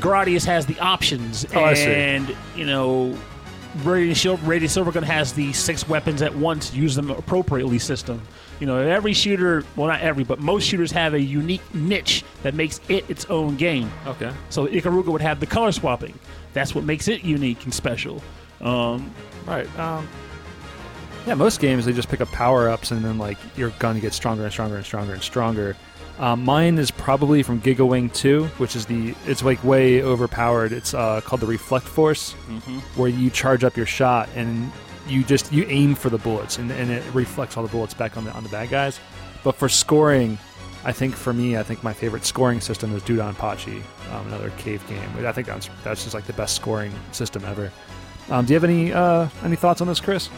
Gradius 0.00 0.44
has 0.46 0.66
the 0.66 0.78
options, 0.80 1.46
Oh, 1.54 1.64
I 1.64 1.74
see. 1.74 1.84
and 1.86 2.34
you 2.54 2.66
know, 2.66 3.16
Radiant 3.84 4.16
Shield, 4.16 4.42
Radiant 4.42 4.72
Silvergun 4.72 5.02
has 5.04 5.32
the 5.32 5.52
six 5.52 5.88
weapons 5.88 6.22
at 6.22 6.34
once, 6.34 6.72
use 6.74 6.94
them 6.94 7.10
appropriately 7.10 7.78
system. 7.78 8.20
You 8.60 8.66
know, 8.66 8.78
every 8.78 9.12
shooter, 9.12 9.64
well, 9.76 9.88
not 9.88 10.00
every, 10.00 10.24
but 10.24 10.38
most 10.38 10.64
shooters 10.66 10.90
have 10.92 11.12
a 11.12 11.20
unique 11.20 11.60
niche 11.74 12.24
that 12.42 12.54
makes 12.54 12.80
it 12.88 13.08
its 13.10 13.26
own 13.26 13.56
game. 13.56 13.90
Okay. 14.06 14.32
So 14.48 14.66
Ikaruga 14.66 15.08
would 15.08 15.20
have 15.20 15.40
the 15.40 15.46
color 15.46 15.72
swapping. 15.72 16.18
That's 16.54 16.74
what 16.74 16.84
makes 16.84 17.06
it 17.08 17.22
unique 17.22 17.64
and 17.64 17.74
special. 17.74 18.22
Um, 18.62 19.12
Right. 19.46 19.68
Um, 19.78 20.08
yeah, 21.26 21.34
most 21.34 21.60
games 21.60 21.84
they 21.84 21.92
just 21.92 22.08
pick 22.08 22.20
up 22.20 22.28
power 22.28 22.68
ups 22.70 22.92
and 22.92 23.04
then 23.04 23.18
like 23.18 23.36
your 23.56 23.70
gun 23.78 24.00
gets 24.00 24.16
stronger 24.16 24.44
and 24.44 24.52
stronger 24.52 24.76
and 24.76 24.84
stronger 24.86 25.12
and 25.12 25.22
stronger. 25.22 25.76
Um, 26.18 26.44
mine 26.44 26.78
is 26.78 26.90
probably 26.90 27.42
from 27.42 27.60
Gigawing 27.60 28.12
2, 28.12 28.46
which 28.58 28.74
is 28.74 28.86
the 28.86 29.14
it's 29.26 29.42
like 29.42 29.62
way 29.62 30.02
overpowered. 30.02 30.72
It's 30.72 30.94
uh, 30.94 31.20
called 31.20 31.42
the 31.42 31.46
Reflect 31.46 31.86
Force, 31.86 32.32
where 32.96 33.08
you 33.08 33.28
charge 33.30 33.64
up 33.64 33.76
your 33.76 33.86
shot 33.86 34.28
and 34.34 34.72
you 35.06 35.22
just 35.22 35.52
you 35.52 35.64
aim 35.68 35.94
for 35.94 36.10
the 36.10 36.18
bullets 36.18 36.58
and, 36.58 36.70
and 36.72 36.90
it 36.90 37.04
reflects 37.14 37.56
all 37.56 37.62
the 37.62 37.68
bullets 37.68 37.94
back 37.94 38.16
on 38.16 38.24
the 38.24 38.32
on 38.32 38.42
the 38.42 38.48
bad 38.48 38.70
guys. 38.70 38.98
But 39.44 39.56
for 39.56 39.68
scoring, 39.68 40.38
I 40.84 40.92
think 40.92 41.14
for 41.14 41.32
me, 41.32 41.56
I 41.56 41.62
think 41.62 41.82
my 41.84 41.92
favorite 41.92 42.24
scoring 42.24 42.60
system 42.60 42.94
is 42.94 43.02
DoDonPachi, 43.02 43.82
um, 44.12 44.26
another 44.28 44.50
cave 44.56 44.86
game. 44.88 45.26
I 45.26 45.32
think 45.32 45.46
that's 45.46 45.68
that's 45.84 46.02
just 46.02 46.14
like 46.14 46.24
the 46.24 46.32
best 46.32 46.56
scoring 46.56 46.92
system 47.12 47.44
ever. 47.44 47.70
Um, 48.30 48.44
do 48.44 48.52
you 48.52 48.56
have 48.56 48.64
any 48.64 48.92
uh, 48.92 49.28
any 49.44 49.56
thoughts 49.56 49.80
on 49.80 49.86
this, 49.86 50.00
Chris? 50.00 50.30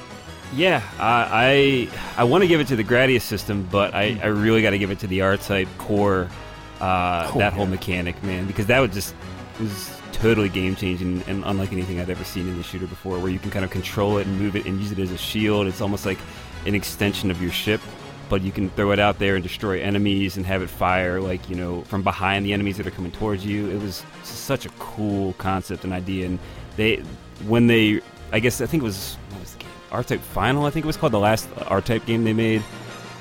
Yeah, 0.55 0.82
I 0.99 1.88
I, 2.16 2.22
I 2.22 2.24
want 2.24 2.42
to 2.42 2.49
give 2.49 2.61
it 2.61 2.68
to 2.68 2.76
the 2.76 2.84
Gradius 2.84 3.22
system, 3.22 3.68
but 3.70 3.94
I, 3.94 4.18
I 4.22 4.26
really 4.26 4.62
got 4.62 4.70
to 4.70 4.78
give 4.78 4.90
it 4.90 4.99
to 5.01 5.07
the 5.07 5.20
R-Type 5.20 5.68
core, 5.76 6.28
uh, 6.80 7.30
Oh, 7.34 7.38
that 7.38 7.53
whole 7.53 7.64
yeah. 7.64 7.70
mechanic, 7.70 8.22
man, 8.22 8.46
because 8.46 8.66
that 8.66 8.80
would 8.80 8.92
just 8.92 9.14
was 9.61 9.90
totally 10.12 10.49
game 10.49 10.74
changing 10.74 11.22
and 11.28 11.44
unlike 11.44 11.70
anything 11.72 12.01
I'd 12.01 12.11
ever 12.11 12.24
seen 12.24 12.49
in 12.49 12.57
the 12.57 12.62
shooter 12.62 12.86
before, 12.86 13.18
where 13.18 13.30
you 13.30 13.38
can 13.38 13.51
kind 13.51 13.64
of 13.64 13.70
control 13.70 14.18
it 14.18 14.26
and 14.26 14.38
move 14.38 14.57
it 14.57 14.66
and 14.66 14.80
use 14.80 14.90
it 14.90 14.99
as 14.99 15.11
a 15.12 15.18
shield. 15.18 15.66
It's 15.66 15.80
almost 15.80 16.07
like 16.07 16.18
an 16.66 16.74
extension 16.74 17.30
of 17.30 17.40
your 17.42 17.53
ship, 17.53 17.80
but 18.30 18.40
you 18.42 18.51
can 18.51 18.70
throw 18.70 18.90
it 18.92 18.99
out 18.99 19.18
there 19.18 19.34
and 19.34 19.42
destroy 19.42 19.80
enemies 19.82 20.36
and 20.38 20.46
have 20.46 20.62
it 20.62 20.70
fire 20.70 21.20
like 21.20 21.49
you 21.51 21.57
know 21.57 21.82
from 21.82 22.03
behind 22.03 22.46
the 22.46 22.53
enemies 22.55 22.78
that 22.78 22.86
are 22.86 22.90
coming 22.90 23.12
towards 23.12 23.44
you. 23.44 23.68
It 23.70 23.80
was 23.82 24.03
such 24.22 24.64
a 24.64 24.70
cool 24.78 25.34
concept 25.34 25.84
and 25.84 25.92
idea, 25.92 26.24
and 26.26 26.38
they 26.76 26.96
when 27.46 27.66
they 27.66 28.01
I 28.32 28.40
guess 28.40 28.61
I 28.61 28.66
think 28.66 28.82
it 28.82 28.86
was 28.86 29.16
R-Type 29.93 30.20
Final 30.20 30.64
I 30.64 30.70
think 30.70 30.84
it 30.84 30.86
was 30.86 30.97
called 30.97 31.12
the 31.12 31.18
last 31.18 31.49
R-Type 31.66 32.07
game 32.07 32.24
they 32.24 32.32
made. 32.32 32.62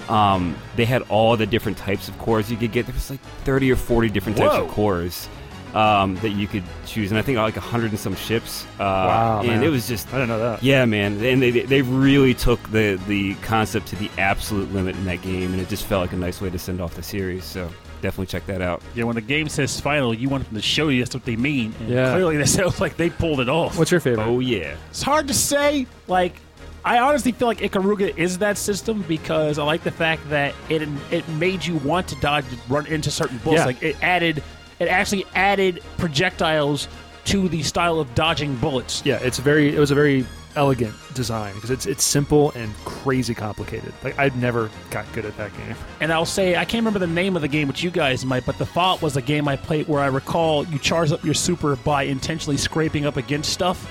Um, 0.09 0.55
they 0.75 0.85
had 0.85 1.01
all 1.09 1.35
the 1.35 1.45
different 1.45 1.77
types 1.77 2.07
of 2.07 2.17
cores 2.17 2.49
you 2.49 2.55
could 2.57 2.71
get. 2.71 2.85
There 2.85 2.95
was 2.95 3.09
like 3.09 3.19
thirty 3.43 3.71
or 3.71 3.75
forty 3.75 4.09
different 4.09 4.37
types 4.37 4.55
of 4.55 4.69
cores 4.69 5.27
um, 5.73 6.15
that 6.17 6.29
you 6.29 6.47
could 6.47 6.63
choose, 6.85 7.11
and 7.11 7.19
I 7.19 7.21
think 7.21 7.37
like 7.37 7.57
a 7.57 7.61
hundred 7.61 7.91
and 7.91 7.99
some 7.99 8.15
ships. 8.15 8.65
Uh, 8.79 8.83
Wow, 8.83 9.39
and 9.39 9.47
man. 9.49 9.63
it 9.63 9.67
was 9.69 9.85
just 9.85 10.07
I 10.09 10.11
didn't 10.13 10.29
know 10.29 10.39
that. 10.39 10.63
yeah, 10.63 10.85
man, 10.85 11.21
and 11.23 11.41
they 11.41 11.51
they 11.51 11.81
really 11.81 12.33
took 12.33 12.61
the 12.71 12.97
the 13.07 13.33
concept 13.35 13.87
to 13.87 13.97
the 13.97 14.09
absolute 14.17 14.71
limit 14.73 14.95
in 14.95 15.03
that 15.05 15.21
game, 15.21 15.51
and 15.51 15.61
it 15.61 15.67
just 15.67 15.85
felt 15.85 16.01
like 16.03 16.13
a 16.13 16.17
nice 16.17 16.39
way 16.39 16.49
to 16.51 16.57
send 16.59 16.79
off 16.79 16.95
the 16.95 17.03
series. 17.03 17.43
So 17.43 17.69
definitely 18.01 18.27
check 18.27 18.45
that 18.45 18.61
out. 18.61 18.81
yeah, 18.95 19.03
when 19.03 19.15
the 19.15 19.21
game 19.21 19.49
says 19.49 19.77
final, 19.77 20.13
you 20.13 20.29
want 20.29 20.45
them 20.45 20.55
to 20.55 20.61
show 20.61 20.87
you 20.87 21.03
that's 21.03 21.13
what 21.15 21.25
they 21.25 21.35
mean. 21.35 21.73
And 21.81 21.89
Yeah. 21.89 22.13
clearly, 22.13 22.37
that 22.37 22.47
sounds 22.47 22.79
like 22.79 22.95
they 22.95 23.09
pulled 23.09 23.41
it 23.41 23.49
off. 23.49 23.77
What's 23.77 23.91
your 23.91 23.99
favorite? 23.99 24.23
Oh 24.25 24.39
yeah, 24.39 24.77
It's 24.89 25.01
hard 25.01 25.27
to 25.27 25.33
say. 25.33 25.85
Like, 26.07 26.39
I 26.87 26.99
honestly 26.99 27.33
feel 27.33 27.49
like 27.49 27.59
Ikaruga 27.59 28.17
is 28.17 28.37
that 28.37 28.57
system 28.57 29.03
because 29.09 29.59
I 29.59 29.63
like 29.63 29.83
the 29.83 29.91
fact 29.91 30.27
that 30.29 30.55
it 30.69 30.87
it 31.11 31.27
made 31.29 31.65
you 31.65 31.75
want 31.77 32.07
to 32.07 32.15
dodge, 32.21 32.45
run 32.69 32.87
into 32.87 33.11
certain 33.11 33.39
bullets. 33.39 33.59
Yeah. 33.59 33.65
Like 33.65 33.83
it 33.83 34.01
added, 34.01 34.41
it 34.79 34.87
actually 34.87 35.25
added 35.35 35.83
projectiles 35.97 36.87
to 37.25 37.49
the 37.49 37.61
style 37.61 37.99
of 37.99 38.15
dodging 38.15 38.55
bullets. 38.55 39.01
Yeah, 39.03 39.19
it's 39.21 39.37
very. 39.37 39.75
It 39.75 39.79
was 39.79 39.91
a 39.91 39.95
very 39.95 40.25
elegant 40.55 40.95
design 41.13 41.53
because 41.55 41.71
it's 41.71 41.85
it's 41.85 42.05
simple 42.05 42.51
and 42.51 42.73
crazy 42.85 43.33
complicated. 43.33 43.93
Like 44.01 44.17
I 44.17 44.29
never 44.29 44.71
got 44.89 45.11
good 45.11 45.25
at 45.25 45.35
that 45.35 45.55
game. 45.57 45.75
And 45.99 46.13
I'll 46.13 46.25
say 46.25 46.55
I 46.55 46.63
can't 46.63 46.81
remember 46.81 46.99
the 46.99 47.07
name 47.07 47.35
of 47.35 47.41
the 47.41 47.49
game, 47.49 47.67
which 47.67 47.83
you 47.83 47.91
guys 47.91 48.25
might, 48.25 48.45
but 48.45 48.57
the 48.57 48.65
Fault 48.65 49.01
was 49.01 49.17
a 49.17 49.21
game 49.21 49.49
I 49.49 49.57
played 49.57 49.89
where 49.89 50.01
I 50.01 50.07
recall 50.07 50.65
you 50.67 50.79
charge 50.79 51.11
up 51.11 51.23
your 51.25 51.33
super 51.33 51.75
by 51.75 52.03
intentionally 52.03 52.57
scraping 52.57 53.05
up 53.05 53.17
against 53.17 53.51
stuff. 53.51 53.85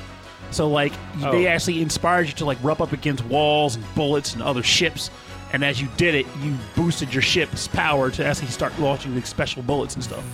So 0.51 0.68
like 0.68 0.92
Oh. 1.22 1.32
they 1.32 1.47
actually 1.47 1.82
inspired 1.82 2.26
you 2.28 2.32
to 2.34 2.44
like 2.44 2.59
rub 2.62 2.80
up 2.80 2.92
against 2.92 3.24
walls 3.26 3.76
and 3.76 3.84
bullets 3.94 4.34
and 4.34 4.42
other 4.42 4.62
ships. 4.62 5.11
And 5.53 5.64
as 5.64 5.80
you 5.80 5.88
did 5.97 6.14
it, 6.14 6.26
you 6.42 6.55
boosted 6.74 7.12
your 7.14 7.22
ship's 7.22 7.68
power 7.68 8.11
to 8.11 8.24
actually 8.24 8.49
start 8.49 8.78
launching 8.78 9.14
like 9.14 9.26
special 9.26 9.62
bullets 9.62 9.94
and 9.94 10.03
stuff. 10.03 10.24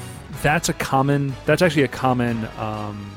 That's 0.42 0.68
a 0.68 0.72
common. 0.72 1.34
That's 1.44 1.60
actually 1.62 1.82
a 1.84 1.88
common 1.88 2.48
um, 2.58 3.10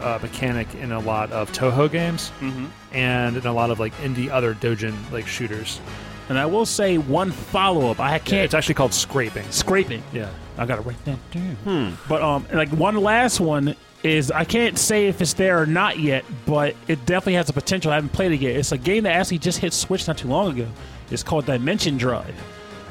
uh, 0.00 0.18
mechanic 0.20 0.72
in 0.76 0.92
a 0.92 1.00
lot 1.00 1.32
of 1.32 1.50
Touhou 1.52 1.90
games 1.90 2.30
Mm-hmm. 2.40 2.66
and 2.92 3.36
in 3.36 3.46
a 3.46 3.52
lot 3.52 3.70
of 3.70 3.80
like 3.80 3.94
indie 3.96 4.28
other 4.30 4.54
Dojin 4.54 4.94
like 5.10 5.26
shooters. 5.26 5.80
And 6.28 6.38
I 6.38 6.46
will 6.46 6.66
say 6.66 6.98
one 6.98 7.30
follow 7.30 7.90
up. 7.90 7.98
I 8.00 8.18
can't 8.18 8.44
it's 8.44 8.54
actually 8.54 8.74
called 8.74 8.94
scraping. 8.94 9.50
scraping. 9.50 10.02
Yeah. 10.12 10.28
I 10.58 10.66
gotta 10.66 10.82
write 10.82 11.02
that 11.06 11.18
down. 11.30 11.56
Hmm. 11.64 11.90
But 12.08 12.22
um, 12.22 12.46
like 12.52 12.68
one 12.70 12.96
last 12.96 13.40
one 13.40 13.74
is 14.02 14.30
I 14.30 14.44
can't 14.44 14.78
say 14.78 15.06
if 15.06 15.20
it's 15.20 15.34
there 15.34 15.60
or 15.60 15.66
not 15.66 15.98
yet, 15.98 16.24
but 16.46 16.74
it 16.88 17.04
definitely 17.06 17.34
has 17.34 17.46
the 17.46 17.52
potential. 17.52 17.92
I 17.92 17.96
haven't 17.96 18.12
played 18.12 18.32
it 18.32 18.40
yet. 18.40 18.56
It's 18.56 18.72
a 18.72 18.78
game 18.78 19.04
that 19.04 19.14
actually 19.14 19.38
just 19.38 19.58
hit 19.58 19.72
Switch 19.72 20.06
not 20.06 20.18
too 20.18 20.28
long 20.28 20.58
ago. 20.58 20.68
It's 21.10 21.22
called 21.22 21.46
Dimension 21.46 21.98
Drive, 21.98 22.34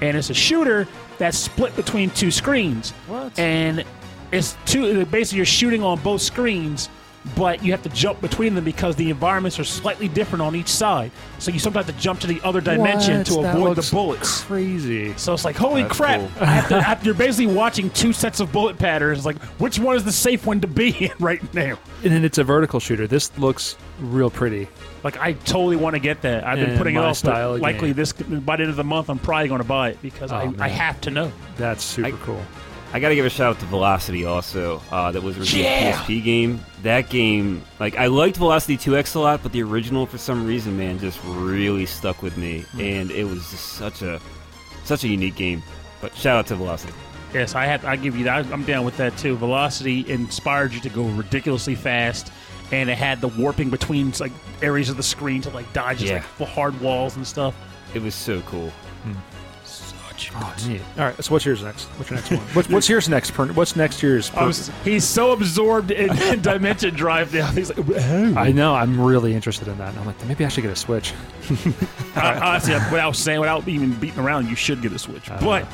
and 0.01 0.15
it's 0.15 0.29
a 0.29 0.33
shooter 0.33 0.87
that's 1.17 1.37
split 1.37 1.75
between 1.75 2.09
two 2.11 2.31
screens. 2.31 2.91
What? 3.07 3.37
And 3.37 3.83
it's 4.31 4.55
two. 4.65 5.05
Basically, 5.05 5.37
you're 5.37 5.45
shooting 5.45 5.83
on 5.83 5.99
both 5.99 6.21
screens. 6.21 6.89
But 7.35 7.63
you 7.63 7.71
have 7.71 7.83
to 7.83 7.89
jump 7.89 8.19
between 8.19 8.55
them 8.55 8.63
because 8.63 8.95
the 8.95 9.11
environments 9.11 9.59
are 9.59 9.63
slightly 9.63 10.07
different 10.07 10.41
on 10.41 10.55
each 10.55 10.67
side. 10.69 11.11
So 11.37 11.51
you 11.51 11.59
sometimes 11.59 11.85
have 11.85 11.95
to 11.95 12.01
jump 12.01 12.19
to 12.21 12.27
the 12.27 12.41
other 12.43 12.61
dimension 12.61 13.17
What? 13.19 13.25
to 13.27 13.41
That 13.43 13.55
avoid 13.55 13.77
the 13.77 13.87
bullets. 13.91 14.41
Crazy. 14.43 15.13
So 15.17 15.33
it's 15.33 15.45
like, 15.45 15.55
holy 15.55 15.83
That's 15.83 15.95
crap! 15.97 16.19
cool. 16.19 16.31
I 16.41 16.45
have 16.45 16.67
to, 16.69 16.75
I 16.77 16.81
have- 16.81 17.05
you're 17.05 17.13
basically 17.13 17.53
watching 17.53 17.91
two 17.91 18.11
sets 18.11 18.39
of 18.39 18.51
bullet 18.51 18.79
patterns. 18.79 19.19
It's 19.19 19.25
like, 19.27 19.39
which 19.59 19.77
one 19.77 19.95
is 19.95 20.03
the 20.03 20.11
safe 20.11 20.47
one 20.47 20.61
to 20.61 20.67
be 20.67 20.89
in 21.05 21.11
right 21.19 21.41
now? 21.53 21.77
And 22.03 22.11
then 22.11 22.25
it's 22.25 22.39
a 22.39 22.43
vertical 22.43 22.79
shooter. 22.79 23.05
This 23.05 23.37
looks 23.37 23.77
real 23.99 24.31
pretty. 24.31 24.67
Like, 25.03 25.17
I 25.17 25.33
totally 25.33 25.75
want 25.77 25.95
to 25.95 25.99
get 25.99 26.21
that. 26.23 26.43
I've 26.43 26.57
been 26.57 26.69
And 26.71 26.77
putting 26.79 26.95
it 26.95 26.99
off. 26.99 27.05
but 27.23 27.33
style 27.33 27.57
likely 27.59 27.89
game. 27.89 27.95
this 27.97 28.13
by 28.13 28.55
the 28.55 28.63
end 28.63 28.69
of 28.71 28.75
the 28.77 28.83
month, 28.83 29.09
I'm 29.09 29.19
probably 29.19 29.47
going 29.47 29.61
to 29.61 29.67
buy 29.67 29.89
it 29.89 30.01
because 30.01 30.31
Oh, 30.31 30.37
I, 30.37 30.53
I 30.65 30.67
have 30.69 30.99
to 31.01 31.11
know. 31.11 31.31
That's 31.57 31.83
super 31.83 32.07
I- 32.09 32.11
cool. 32.23 32.41
I 32.93 32.99
got 32.99 33.09
to 33.09 33.15
give 33.15 33.25
a 33.25 33.29
shout 33.29 33.55
out 33.55 33.59
to 33.61 33.65
Velocity 33.67 34.25
also. 34.25 34.81
Uh, 34.91 35.11
that 35.11 35.23
was 35.23 35.37
originally 35.37 35.63
Yeah! 35.63 35.89
a 36.01 36.03
PSP 36.03 36.23
game. 36.23 36.65
That 36.83 37.09
game, 37.09 37.63
like 37.79 37.95
I 37.97 38.07
liked 38.07 38.35
Velocity 38.37 38.77
2X 38.77 39.15
a 39.15 39.19
lot, 39.19 39.41
but 39.43 39.53
the 39.53 39.63
original 39.63 40.05
for 40.05 40.17
some 40.17 40.45
reason, 40.45 40.77
man, 40.77 40.99
just 40.99 41.19
really 41.23 41.85
stuck 41.85 42.21
with 42.21 42.35
me, 42.37 42.65
and 42.79 43.09
it 43.11 43.23
was 43.23 43.49
just 43.49 43.73
such 43.73 44.01
a 44.01 44.19
such 44.83 45.03
a 45.03 45.07
unique 45.07 45.35
game. 45.35 45.63
But 46.01 46.13
shout 46.15 46.37
out 46.37 46.47
to 46.47 46.55
Velocity. 46.55 46.93
Yes, 47.33 47.55
I 47.55 47.65
have. 47.65 47.85
I 47.85 47.95
give 47.95 48.17
you 48.17 48.25
that. 48.25 48.45
I'm 48.51 48.65
down 48.65 48.83
with 48.83 48.97
that 48.97 49.15
too. 49.17 49.37
Velocity 49.37 50.09
inspired 50.11 50.73
you 50.73 50.81
to 50.81 50.89
go 50.89 51.03
ridiculously 51.03 51.75
fast, 51.75 52.29
and 52.73 52.89
it 52.89 52.97
had 52.97 53.21
the 53.21 53.29
warping 53.29 53.69
between 53.69 54.11
like 54.19 54.33
areas 54.61 54.89
of 54.89 54.97
the 54.97 55.03
screen 55.03 55.41
to 55.43 55.49
like 55.51 55.71
dodge 55.71 56.03
Yeah. 56.03 56.15
like 56.15 56.37
the 56.39 56.45
hard 56.45 56.77
walls 56.81 57.15
and 57.15 57.25
stuff. 57.25 57.55
It 57.93 58.01
was 58.01 58.15
so 58.15 58.41
cool. 58.41 58.71
Such 60.29 60.33
Oh, 60.35 60.67
neat. 60.67 60.81
All 60.97 61.05
right. 61.05 61.23
So 61.23 61.31
what's 61.31 61.45
yours 61.45 61.63
next? 61.63 61.85
What's 61.97 62.09
your 62.09 62.17
next 62.19 62.31
one? 62.31 62.39
What's, 62.53 62.69
what's 62.69 62.89
yours 62.89 63.09
next? 63.09 63.31
Per, 63.31 63.47
what's 63.53 63.75
next 63.75 64.01
year's? 64.03 64.29
Per, 64.29 64.45
was, 64.45 64.69
he's 64.83 65.03
so 65.03 65.31
absorbed 65.31 65.91
in, 65.91 66.15
in 66.23 66.41
Dimension 66.43 66.93
Drive 66.93 67.33
now. 67.33 67.47
He's 67.47 67.69
like, 67.75 67.85
oh. 67.95 68.33
I 68.37 68.51
know. 68.51 68.75
I'm 68.75 68.99
really 68.99 69.33
interested 69.33 69.67
in 69.67 69.77
that. 69.79 69.89
And 69.89 69.99
I'm 69.99 70.05
like, 70.05 70.23
maybe 70.27 70.45
I 70.45 70.47
should 70.49 70.61
get 70.63 70.71
a 70.71 70.75
Switch. 70.75 71.13
I- 72.15 72.39
honestly, 72.39 72.73
without 72.73 73.15
saying, 73.15 73.39
without 73.39 73.67
even 73.67 73.93
beating 73.95 74.19
around, 74.19 74.47
you 74.49 74.55
should 74.55 74.81
get 74.81 74.91
a 74.91 74.99
Switch. 74.99 75.27
but 75.39 75.65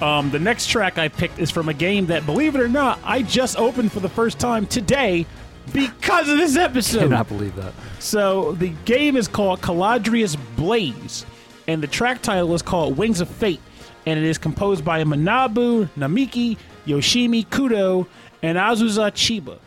um, 0.00 0.30
the 0.30 0.38
next 0.38 0.66
track 0.66 0.98
I 0.98 1.08
picked 1.08 1.38
is 1.38 1.50
from 1.50 1.68
a 1.68 1.74
game 1.74 2.06
that, 2.06 2.26
believe 2.26 2.54
it 2.56 2.60
or 2.60 2.68
not, 2.68 2.98
I 3.04 3.22
just 3.22 3.56
opened 3.58 3.92
for 3.92 4.00
the 4.00 4.08
first 4.08 4.38
time 4.40 4.66
today 4.66 5.26
because 5.72 6.28
of 6.28 6.38
this 6.38 6.56
episode. 6.56 6.98
I 6.98 7.02
cannot 7.04 7.28
believe 7.28 7.54
that. 7.56 7.72
So 8.00 8.52
the 8.52 8.70
game 8.84 9.16
is 9.16 9.28
called 9.28 9.60
Caladrius 9.60 10.36
Blaze, 10.56 11.24
and 11.68 11.80
the 11.80 11.86
track 11.86 12.20
title 12.22 12.52
is 12.54 12.62
called 12.62 12.96
Wings 12.98 13.20
of 13.20 13.28
Fate, 13.28 13.60
and 14.06 14.18
it 14.18 14.24
is 14.24 14.38
composed 14.38 14.84
by 14.84 15.04
Manabu 15.04 15.88
Namiki, 15.96 16.56
Yoshimi 16.86 17.46
Kudo, 17.46 18.06
and 18.42 18.58
Azusa 18.58 19.10
Chiba. 19.12 19.58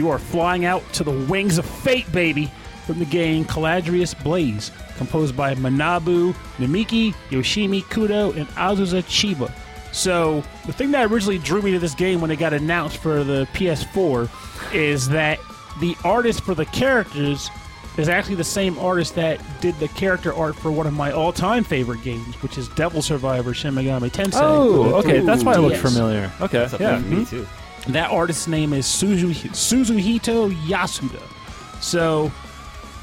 You 0.00 0.08
are 0.08 0.18
flying 0.18 0.64
out 0.64 0.90
to 0.94 1.04
the 1.04 1.10
wings 1.10 1.58
of 1.58 1.66
fate, 1.66 2.10
baby, 2.10 2.50
from 2.86 2.98
the 3.00 3.04
game 3.04 3.44
Caladrius 3.44 4.14
Blaze, 4.24 4.70
composed 4.96 5.36
by 5.36 5.54
Manabu 5.56 6.32
Namiki, 6.56 7.12
Yoshimi 7.28 7.82
Kudo, 7.82 8.34
and 8.34 8.48
Azusa 8.50 9.02
Chiba. 9.02 9.52
So, 9.92 10.42
the 10.64 10.72
thing 10.72 10.90
that 10.92 11.10
originally 11.12 11.36
drew 11.36 11.60
me 11.60 11.72
to 11.72 11.78
this 11.78 11.94
game 11.94 12.22
when 12.22 12.30
it 12.30 12.36
got 12.36 12.54
announced 12.54 12.96
for 12.96 13.22
the 13.22 13.46
PS4 13.52 14.30
is 14.72 15.06
that 15.10 15.38
the 15.80 15.94
artist 16.02 16.44
for 16.44 16.54
the 16.54 16.64
characters 16.64 17.50
is 17.98 18.08
actually 18.08 18.36
the 18.36 18.42
same 18.44 18.78
artist 18.78 19.16
that 19.16 19.38
did 19.60 19.78
the 19.80 19.88
character 19.88 20.32
art 20.32 20.56
for 20.56 20.72
one 20.72 20.86
of 20.86 20.94
my 20.94 21.12
all-time 21.12 21.62
favorite 21.62 22.02
games, 22.02 22.36
which 22.42 22.56
is 22.56 22.68
Devil 22.70 23.02
Survivor 23.02 23.52
Shin 23.52 23.74
Megami 23.74 24.10
Tensei. 24.10 24.40
Oh, 24.40 24.94
okay. 24.94 25.20
That's 25.20 25.44
why 25.44 25.56
it 25.56 25.58
looked 25.58 25.74
Yes. 25.74 25.82
familiar. 25.82 26.32
Okay. 26.40 26.60
That's 26.60 26.72
up 26.72 26.80
Yeah. 26.80 26.98
me 27.00 27.16
mm-hmm. 27.16 27.24
too. 27.24 27.46
That 27.88 28.10
artist's 28.10 28.46
name 28.46 28.72
is 28.72 28.86
Suzu, 28.86 29.34
Suzuhito 29.50 30.54
Yasuda. 30.66 31.22
So, 31.82 32.30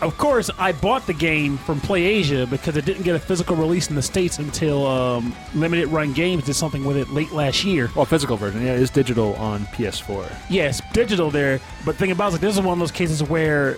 of 0.01 0.15
course, 0.17 0.51
I 0.59 0.71
bought 0.71 1.07
the 1.07 1.13
game 1.13 1.57
from 1.57 1.81
PlayAsia 1.81 2.47
because 2.47 2.77
it 2.77 2.85
didn't 2.85 3.03
get 3.03 3.15
a 3.15 3.19
physical 3.19 3.55
release 3.55 3.89
in 3.89 3.95
the 3.95 4.01
States 4.01 4.37
until 4.37 4.85
um, 4.85 5.35
Limited 5.55 5.87
Run 5.87 6.13
Games 6.13 6.43
did 6.45 6.53
something 6.53 6.85
with 6.85 6.95
it 6.95 7.09
late 7.09 7.31
last 7.31 7.63
year. 7.65 7.89
Well, 7.95 8.05
physical 8.05 8.37
version. 8.37 8.63
Yeah, 8.63 8.73
it 8.73 8.81
is 8.81 8.91
digital 8.91 9.35
on 9.35 9.61
PS4. 9.67 10.31
Yes, 10.49 10.81
digital 10.93 11.31
there. 11.31 11.59
But 11.83 11.93
the 11.93 11.97
thing 11.97 12.11
about 12.11 12.25
it, 12.25 12.27
is, 12.27 12.33
like, 12.33 12.41
this 12.41 12.55
is 12.55 12.61
one 12.61 12.73
of 12.73 12.79
those 12.79 12.91
cases 12.91 13.23
where 13.23 13.77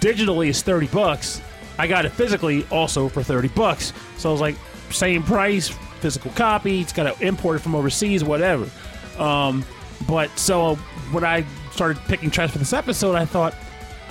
digitally 0.00 0.48
is 0.48 0.60
30 0.62 0.88
bucks. 0.88 1.40
I 1.78 1.86
got 1.86 2.04
it 2.04 2.10
physically 2.10 2.66
also 2.70 3.08
for 3.08 3.22
30 3.22 3.48
bucks. 3.48 3.92
So 4.18 4.28
I 4.28 4.32
was 4.32 4.40
like, 4.40 4.56
same 4.90 5.22
price, 5.22 5.68
physical 6.00 6.32
copy. 6.32 6.80
It's 6.80 6.92
got 6.92 7.04
to 7.04 7.26
import 7.26 7.56
it 7.56 7.60
from 7.60 7.76
overseas, 7.76 8.24
whatever. 8.24 8.68
Um, 9.18 9.64
but 10.06 10.36
so 10.38 10.66
uh, 10.66 10.74
when 11.10 11.24
I 11.24 11.44
started 11.70 12.02
picking 12.04 12.30
tracks 12.30 12.52
for 12.52 12.58
this 12.58 12.72
episode, 12.72 13.14
I 13.14 13.24
thought, 13.24 13.54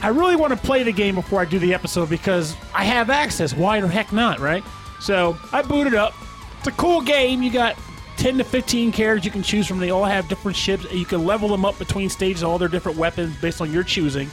I 0.02 0.10
really 0.10 0.36
want 0.36 0.52
to 0.54 0.58
play 0.58 0.84
the 0.84 0.92
game 0.92 1.16
before 1.16 1.42
I 1.42 1.46
do 1.46 1.60
the 1.60 1.74
episode 1.74 2.10
because 2.10 2.56
I 2.74 2.84
have 2.84 3.10
access. 3.10 3.54
Why 3.54 3.80
the 3.82 3.88
heck 3.88 4.12
not, 4.12 4.40
right? 4.40 4.64
So 5.00 5.38
I 5.52 5.62
booted 5.62 5.94
up. 5.94 6.14
It's 6.60 6.68
a 6.68 6.72
cool 6.72 7.02
game. 7.02 7.44
You 7.44 7.52
got 7.52 7.78
10 8.18 8.38
to 8.38 8.44
15 8.44 8.92
characters 8.92 9.26
you 9.26 9.32
can 9.32 9.44
choose 9.44 9.68
from. 9.68 9.80
They 9.80 9.90
all 9.90 10.06
have 10.06 10.28
different 10.28 10.58
ships. 10.58 10.92
You 10.92 11.06
can 11.06 11.26
level 11.26 11.50
them 11.50 11.66
up 11.66 11.78
between 11.78 12.10
stages, 12.10 12.44
all 12.44 12.58
their 12.58 12.68
different 12.68 12.98
weapons 12.98 13.36
based 13.38 13.62
on 13.62 13.72
your 13.72 13.84
choosing, 13.84 14.30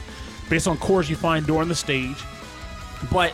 based 0.49 0.67
on 0.67 0.77
cores 0.77 1.09
you 1.09 1.15
find 1.15 1.45
during 1.45 1.67
the 1.67 1.75
stage. 1.75 2.17
But 3.11 3.33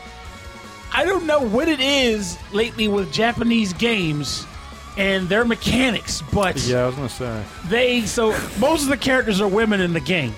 I 0.94 1.04
don't 1.04 1.26
know 1.26 1.42
what 1.42 1.68
it 1.68 1.80
is 1.80 2.38
lately 2.54 2.88
with 2.88 3.12
Japanese 3.12 3.74
games 3.74 4.46
and 4.98 5.28
their 5.30 5.46
mechanics, 5.46 6.22
but 6.34 6.58
Yeah, 6.66 6.84
I 6.84 6.86
was 6.88 6.96
gonna 6.96 7.10
say. 7.10 7.44
they 7.68 8.02
so 8.02 8.32
most 8.60 8.84
of 8.84 8.90
the 8.90 8.98
characters 8.98 9.42
are 9.42 9.48
women 9.48 9.82
in 9.82 9.94
the 9.94 10.00
game. 10.00 10.34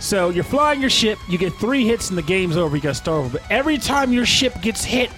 So 0.00 0.30
you're 0.30 0.42
flying 0.44 0.80
your 0.80 0.90
ship, 0.90 1.18
you 1.28 1.38
get 1.38 1.52
three 1.54 1.86
hits 1.86 2.08
and 2.08 2.18
the 2.18 2.22
game's 2.22 2.56
over, 2.56 2.74
you 2.76 2.82
gotta 2.82 2.94
start 2.94 3.18
over. 3.24 3.38
But 3.38 3.42
every 3.50 3.78
time 3.78 4.12
your 4.12 4.26
ship 4.26 4.60
gets 4.60 4.84
hit, 4.84 5.10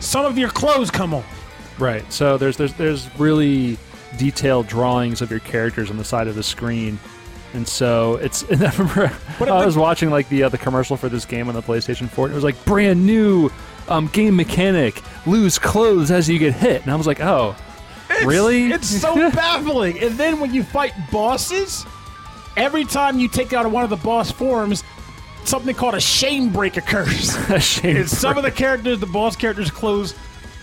some 0.00 0.24
of 0.24 0.36
your 0.38 0.50
clothes 0.50 0.90
come 0.90 1.14
off. 1.14 1.26
Right. 1.80 2.10
So 2.12 2.36
there's 2.36 2.56
there's 2.56 2.74
there's 2.74 3.08
really 3.18 3.78
detailed 4.16 4.66
drawings 4.66 5.20
of 5.22 5.30
your 5.30 5.40
characters 5.40 5.90
on 5.90 5.96
the 5.96 6.04
side 6.04 6.28
of 6.28 6.34
the 6.34 6.42
screen. 6.42 6.98
And 7.54 7.66
so 7.66 8.16
it's. 8.16 8.42
And 8.42 8.62
I 8.66 8.70
remember 8.76 9.10
I 9.40 9.64
was 9.64 9.76
watching 9.76 10.10
like 10.10 10.28
the 10.28 10.42
uh, 10.44 10.48
the 10.50 10.58
commercial 10.58 10.96
for 10.96 11.08
this 11.08 11.24
game 11.24 11.48
on 11.48 11.54
the 11.54 11.62
PlayStation 11.62 12.08
4. 12.08 12.26
And 12.26 12.32
it 12.32 12.34
was 12.34 12.44
like 12.44 12.62
brand 12.66 13.06
new 13.06 13.48
um, 13.88 14.08
game 14.08 14.36
mechanic: 14.36 15.00
lose 15.26 15.58
clothes 15.58 16.10
as 16.10 16.28
you 16.28 16.38
get 16.38 16.52
hit. 16.54 16.82
And 16.82 16.90
I 16.90 16.96
was 16.96 17.06
like, 17.06 17.20
oh, 17.20 17.56
really? 18.24 18.72
It's 18.72 18.88
so 18.88 19.14
baffling. 19.30 19.98
And 20.00 20.16
then 20.16 20.40
when 20.40 20.52
you 20.54 20.62
fight 20.62 20.92
bosses, 21.10 21.84
every 22.56 22.84
time 22.84 23.18
you 23.18 23.28
take 23.28 23.52
out 23.52 23.70
one 23.70 23.84
of 23.84 23.90
the 23.90 23.96
boss 23.96 24.30
forms, 24.30 24.84
something 25.44 25.74
called 25.74 25.94
a 25.94 26.00
shame 26.00 26.50
break 26.50 26.76
occurs. 26.76 27.34
a 27.50 27.60
shame. 27.60 27.96
And 27.96 28.10
some 28.10 28.36
of 28.36 28.42
the 28.44 28.50
characters, 28.50 29.00
the 29.00 29.06
boss 29.06 29.36
characters' 29.36 29.70
clothes 29.70 30.14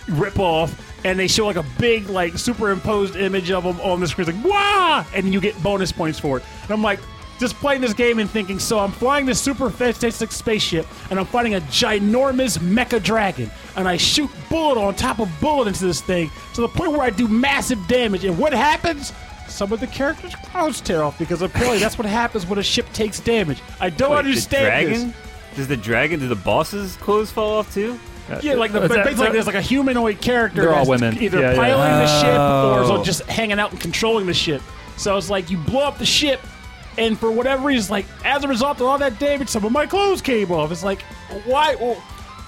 rip 0.08 0.38
off, 0.38 0.82
and 1.04 1.18
they 1.18 1.26
show 1.26 1.46
like 1.46 1.56
a 1.56 1.66
big, 1.78 2.08
like 2.08 2.38
superimposed 2.38 3.16
image 3.16 3.50
of 3.50 3.64
them 3.64 3.80
on 3.80 4.00
the 4.00 4.06
screen. 4.08 4.28
It's 4.28 4.36
like 4.36 4.46
wow, 4.46 5.04
and 5.14 5.32
you 5.32 5.40
get 5.40 5.60
bonus 5.62 5.92
points 5.92 6.18
for 6.18 6.38
it. 6.38 6.44
And 6.62 6.70
I'm 6.70 6.82
like, 6.82 7.00
just 7.38 7.54
playing 7.56 7.80
this 7.80 7.92
game 7.94 8.18
and 8.18 8.28
thinking, 8.30 8.58
so 8.58 8.78
I'm 8.78 8.92
flying 8.92 9.26
this 9.26 9.40
super 9.40 9.68
fantastic 9.70 10.32
spaceship, 10.32 10.86
and 11.10 11.18
I'm 11.18 11.26
fighting 11.26 11.54
a 11.54 11.60
ginormous 11.62 12.58
mecha 12.58 13.02
dragon, 13.02 13.50
and 13.76 13.86
I 13.88 13.96
shoot 13.96 14.30
bullet 14.48 14.78
on 14.80 14.94
top 14.94 15.18
of 15.18 15.28
bullet 15.40 15.68
into 15.68 15.84
this 15.86 16.00
thing 16.00 16.30
to 16.54 16.60
the 16.62 16.68
point 16.68 16.92
where 16.92 17.02
I 17.02 17.10
do 17.10 17.28
massive 17.28 17.86
damage. 17.88 18.24
And 18.24 18.38
what 18.38 18.52
happens? 18.52 19.12
Some 19.48 19.72
of 19.72 19.80
the 19.80 19.86
characters' 19.86 20.34
clothes 20.34 20.80
tear 20.80 21.02
off 21.02 21.18
because 21.18 21.40
apparently 21.40 21.78
that's 21.78 21.96
what 21.98 22.06
happens 22.06 22.44
when 22.46 22.58
a 22.58 22.62
ship 22.62 22.86
takes 22.92 23.20
damage. 23.20 23.62
I 23.80 23.90
don't 23.90 24.10
Wait, 24.10 24.18
understand 24.18 24.86
the 24.86 24.90
this. 24.90 25.00
dragon? 25.02 25.14
Does 25.54 25.68
the 25.68 25.76
dragon? 25.76 26.20
Do 26.20 26.28
the 26.28 26.34
bosses' 26.34 26.96
clothes 26.96 27.30
fall 27.30 27.52
off 27.58 27.72
too? 27.72 27.98
Yeah, 28.42 28.54
like 28.54 28.72
the, 28.72 28.82
Is 28.82 28.88
that- 28.90 29.04
basically, 29.04 29.30
there's 29.30 29.46
like 29.46 29.54
a 29.54 29.60
humanoid 29.62 30.20
character. 30.20 30.62
They're 30.62 30.74
all 30.74 30.84
women. 30.86 31.16
Either 31.22 31.40
Yeah, 31.40 31.50
yeah. 31.52 31.56
piloting 31.56 31.96
the 31.98 32.20
ship 32.20 32.34
Oh. 32.36 32.98
or 32.98 33.04
just 33.04 33.22
hanging 33.22 33.60
out 33.60 33.70
and 33.70 33.80
controlling 33.80 34.26
the 34.26 34.34
ship. 34.34 34.60
So 34.96 35.16
it's 35.16 35.30
like 35.30 35.48
you 35.48 35.58
blow 35.58 35.84
up 35.84 35.98
the 35.98 36.06
ship, 36.06 36.40
and 36.98 37.18
for 37.18 37.30
whatever 37.30 37.66
reason, 37.68 37.90
like 37.90 38.06
as 38.24 38.44
a 38.44 38.48
result 38.48 38.80
of 38.80 38.86
all 38.86 38.98
that 38.98 39.18
damage, 39.18 39.48
some 39.48 39.64
of 39.64 39.72
my 39.72 39.86
clothes 39.86 40.20
came 40.22 40.50
off. 40.50 40.70
It's 40.72 40.84
like, 40.84 41.02
why? 41.44 41.74
Well, 41.76 41.94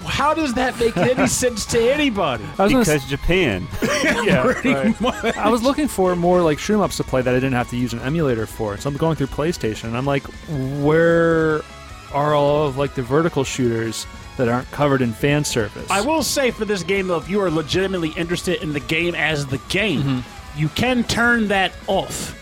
how 0.05 0.33
does 0.33 0.53
that 0.53 0.79
make 0.79 0.95
any 0.95 1.27
sense 1.43 1.65
to 1.67 1.79
anybody? 1.91 2.45
I 2.57 2.63
was 2.63 2.71
gonna 2.71 2.81
s- 2.81 2.87
Because 2.87 3.09
Japan. 3.09 3.67
yeah, 4.23 4.47
right. 4.47 5.01
much. 5.01 5.35
I 5.37 5.49
was 5.49 5.61
looking 5.61 5.87
for 5.89 6.15
more 6.15 6.41
like 6.41 6.57
shoot 6.57 6.75
'em 6.75 6.81
ups 6.81 6.97
to 6.97 7.03
play 7.03 7.21
that 7.21 7.31
I 7.33 7.37
didn't 7.37 7.53
have 7.53 7.69
to 7.71 7.77
use 7.77 7.91
an 7.93 7.99
emulator 7.99 8.45
for. 8.45 8.77
So 8.77 8.89
I'm 8.89 8.95
going 8.97 9.15
through 9.17 9.27
PlayStation 9.27 9.85
and 9.85 9.97
I'm 9.97 10.05
like, 10.05 10.23
where 10.83 11.61
are 12.13 12.33
all 12.33 12.67
of 12.67 12.77
like 12.77 12.95
the 12.95 13.03
vertical 13.03 13.43
shooters 13.43 14.07
that 14.37 14.47
aren't 14.47 14.69
covered 14.71 15.01
in 15.01 15.11
fan 15.13 15.43
service? 15.43 15.89
I 15.91 16.01
will 16.01 16.23
say 16.23 16.51
for 16.51 16.65
this 16.65 16.81
game, 16.83 17.07
though, 17.07 17.17
if 17.17 17.29
you 17.29 17.41
are 17.41 17.51
legitimately 17.51 18.09
interested 18.11 18.61
in 18.63 18.71
the 18.73 18.79
game 18.79 19.15
as 19.15 19.45
the 19.47 19.57
game, 19.69 20.01
Mm-hmm. 20.01 20.59
you 20.59 20.69
can 20.69 21.03
turn 21.03 21.49
that 21.49 21.73
off. 21.87 22.35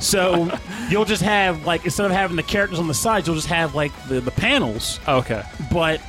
So 0.00 0.50
you'll 0.90 1.04
just 1.04 1.22
have 1.22 1.66
like 1.66 1.84
instead 1.84 2.06
of 2.06 2.12
having 2.12 2.36
the 2.36 2.42
characters 2.42 2.78
on 2.78 2.86
the 2.88 2.94
sides, 2.94 3.26
you'll 3.26 3.36
just 3.36 3.48
have 3.48 3.74
like 3.74 3.92
the, 4.08 4.20
the 4.20 4.30
panels. 4.30 5.00
Oh, 5.06 5.18
okay. 5.18 5.42
But 5.72 6.00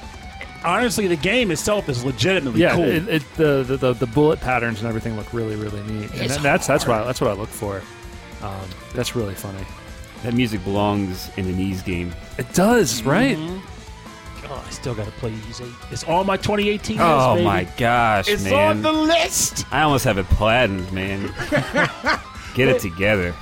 honestly, 0.64 1.08
the 1.08 1.16
game 1.16 1.52
itself 1.52 1.90
is 1.90 2.04
legitimately 2.06 2.62
Yeah, 2.62 2.76
cool. 2.76 2.84
it, 2.86 3.08
it, 3.08 3.24
the, 3.36 3.64
the 3.64 3.78
the 3.78 3.94
the 3.94 4.08
bullet 4.08 4.40
patterns 4.42 4.80
and 4.80 4.88
everything 4.88 5.16
look 5.16 5.34
really 5.34 5.56
really 5.56 5.82
neat. 5.84 6.12
And 6.14 6.22
It's 6.22 6.38
that's 6.38 6.68
that's 6.68 6.86
what 6.86 7.02
I, 7.02 7.06
that's 7.06 7.20
what 7.22 7.30
I 7.32 7.34
look 7.34 7.50
for. 7.50 7.82
Um, 8.42 8.60
that's 8.94 9.16
really 9.16 9.36
funny. 9.36 9.66
That 10.24 10.34
music 10.34 10.64
belongs 10.64 11.30
in 11.38 11.46
an 11.48 11.60
Ys 11.60 11.82
game. 11.82 12.14
It 12.38 12.54
does, 12.54 13.04
right? 13.04 13.38
oh, 13.40 14.64
I 14.66 14.70
still 14.70 14.94
got 14.96 15.06
to 15.06 15.12
play 15.12 15.32
Ys 15.50 15.62
8. 15.62 15.68
It's 15.92 16.04
on 16.06 16.26
my 16.26 16.36
2018 16.38 16.98
list, 16.98 17.06
Oh 17.08 17.34
baby. 17.36 17.46
my 17.46 17.64
gosh, 17.78 18.28
man. 18.28 18.34
It's 18.36 18.44
man! 18.46 18.68
on 18.78 18.82
the 18.82 18.92
list. 18.92 19.66
I 19.72 19.82
almost 19.84 20.04
have 20.06 20.18
it 20.18 20.26
planned, 20.28 20.92
man. 20.92 21.34
Get 22.56 22.68
it 22.68 22.82
together. 22.82 23.34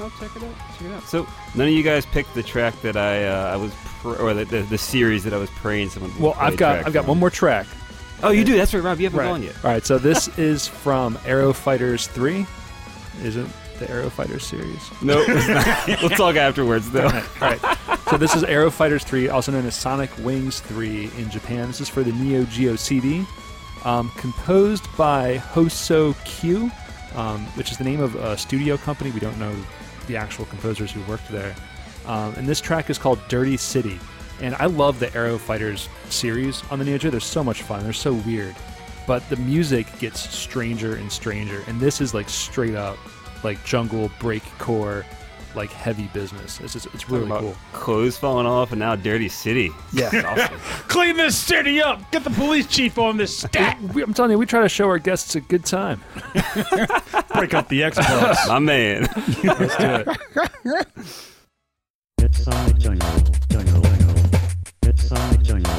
I'll 0.00 0.10
check 0.10 0.34
it 0.36 0.42
out. 0.42 0.54
Check 0.78 0.82
it 0.88 0.92
out. 0.92 1.02
So 1.04 1.26
none 1.54 1.68
of 1.68 1.72
you 1.72 1.82
guys 1.82 2.06
picked 2.06 2.34
the 2.34 2.42
track 2.42 2.80
that 2.82 2.96
I 2.96 3.24
uh, 3.26 3.52
I 3.52 3.56
was 3.56 3.72
pr- 4.00 4.16
or 4.16 4.34
the, 4.34 4.44
the 4.44 4.62
the 4.62 4.78
series 4.78 5.24
that 5.24 5.32
I 5.32 5.36
was 5.36 5.50
praying 5.50 5.90
someone. 5.90 6.12
Well, 6.20 6.36
I've 6.38 6.56
got 6.56 6.86
I've 6.86 6.92
got 6.92 7.06
one 7.06 7.18
more 7.18 7.30
track. 7.30 7.66
Oh, 8.22 8.30
you 8.30 8.44
do. 8.44 8.56
That's 8.56 8.74
right, 8.74 8.82
Rob. 8.82 8.98
You 9.00 9.08
haven't 9.08 9.24
gone 9.24 9.42
yet. 9.42 9.54
All 9.64 9.70
right, 9.70 9.84
so 9.84 9.98
this 9.98 10.28
is 10.38 10.66
from 10.66 11.18
Aero 11.24 11.52
Fighters 11.52 12.06
3. 12.08 12.46
Is 13.22 13.36
it 13.36 13.46
the 13.78 13.90
Aero 13.90 14.10
Fighters 14.10 14.44
series? 14.44 14.90
No, 15.02 15.24
it's 15.26 15.48
not. 15.88 16.00
we'll 16.02 16.10
talk 16.10 16.36
afterwards, 16.36 16.90
though. 16.90 17.06
All 17.06 17.10
right. 17.40 17.78
So 18.10 18.18
this 18.18 18.34
is 18.34 18.44
Aero 18.44 18.70
Fighters 18.70 19.04
3, 19.04 19.28
also 19.28 19.52
known 19.52 19.64
as 19.64 19.74
Sonic 19.74 20.10
Wings 20.18 20.60
3 20.60 21.10
in 21.16 21.30
Japan. 21.30 21.68
This 21.68 21.80
is 21.80 21.88
for 21.88 22.02
the 22.02 22.12
Neo 22.12 22.44
Geo 22.44 22.76
CD. 22.76 23.24
Um, 23.84 24.10
composed 24.18 24.84
by 24.98 25.38
Hoso 25.38 26.12
Q, 26.26 26.70
um, 27.14 27.40
which 27.56 27.70
is 27.70 27.78
the 27.78 27.84
name 27.84 28.00
of 28.00 28.14
a 28.16 28.36
studio 28.36 28.76
company. 28.76 29.10
We 29.12 29.20
don't 29.20 29.38
know 29.38 29.54
the 30.10 30.16
actual 30.16 30.44
composers 30.46 30.90
who 30.90 31.00
worked 31.02 31.28
there. 31.28 31.54
Um, 32.06 32.34
and 32.36 32.46
this 32.46 32.60
track 32.60 32.90
is 32.90 32.98
called 32.98 33.20
Dirty 33.28 33.56
City. 33.56 33.98
And 34.40 34.54
I 34.56 34.66
love 34.66 34.98
the 34.98 35.14
Aero 35.14 35.38
Fighters 35.38 35.88
series 36.08 36.62
on 36.70 36.78
the 36.78 36.84
Geo. 36.84 37.10
They're 37.10 37.20
so 37.20 37.44
much 37.44 37.62
fun. 37.62 37.84
They're 37.84 37.92
so 37.92 38.14
weird. 38.14 38.56
But 39.06 39.28
the 39.28 39.36
music 39.36 39.86
gets 39.98 40.20
stranger 40.20 40.96
and 40.96 41.10
stranger. 41.12 41.62
And 41.66 41.78
this 41.78 42.00
is 42.00 42.14
like 42.14 42.28
straight 42.28 42.74
up 42.74 42.98
like 43.42 43.62
jungle 43.64 44.10
breakcore 44.20 45.04
like 45.54 45.70
heavy 45.70 46.06
business. 46.08 46.60
It's 46.60 46.72
just, 46.74 46.86
it's 46.94 47.08
really 47.10 47.28
Talk 47.28 47.40
cool. 47.40 47.56
Clothes 47.72 48.16
falling 48.16 48.46
off, 48.46 48.72
and 48.72 48.78
now 48.78 48.96
Dirty 48.96 49.28
City. 49.28 49.70
Yeah. 49.92 50.10
Awesome. 50.26 50.58
Clean 50.88 51.16
this 51.16 51.36
city 51.38 51.80
up. 51.82 52.10
Get 52.12 52.24
the 52.24 52.30
police 52.30 52.66
chief 52.66 52.98
on 52.98 53.16
this 53.16 53.36
stat. 53.42 53.80
We- 53.94 54.02
I'm 54.02 54.14
telling 54.14 54.30
you, 54.32 54.38
we 54.38 54.46
try 54.46 54.62
to 54.62 54.68
show 54.68 54.86
our 54.88 54.98
guests 54.98 55.34
a 55.34 55.40
good 55.40 55.64
time. 55.64 56.00
Break 57.34 57.54
up 57.54 57.68
the 57.68 57.80
Xbox. 57.82 58.48
My 58.48 58.58
man. 58.58 59.08
Let's 59.44 59.76
do 59.76 60.04
it. 60.64 60.88
It's 62.18 62.44
Sonic 62.44 62.78
Jungle. 62.78 63.08
Jungle. 63.50 63.80
Jungle. 63.82 64.24
It's 64.82 65.08
Sonic 65.08 65.42
Jungle. 65.42 65.72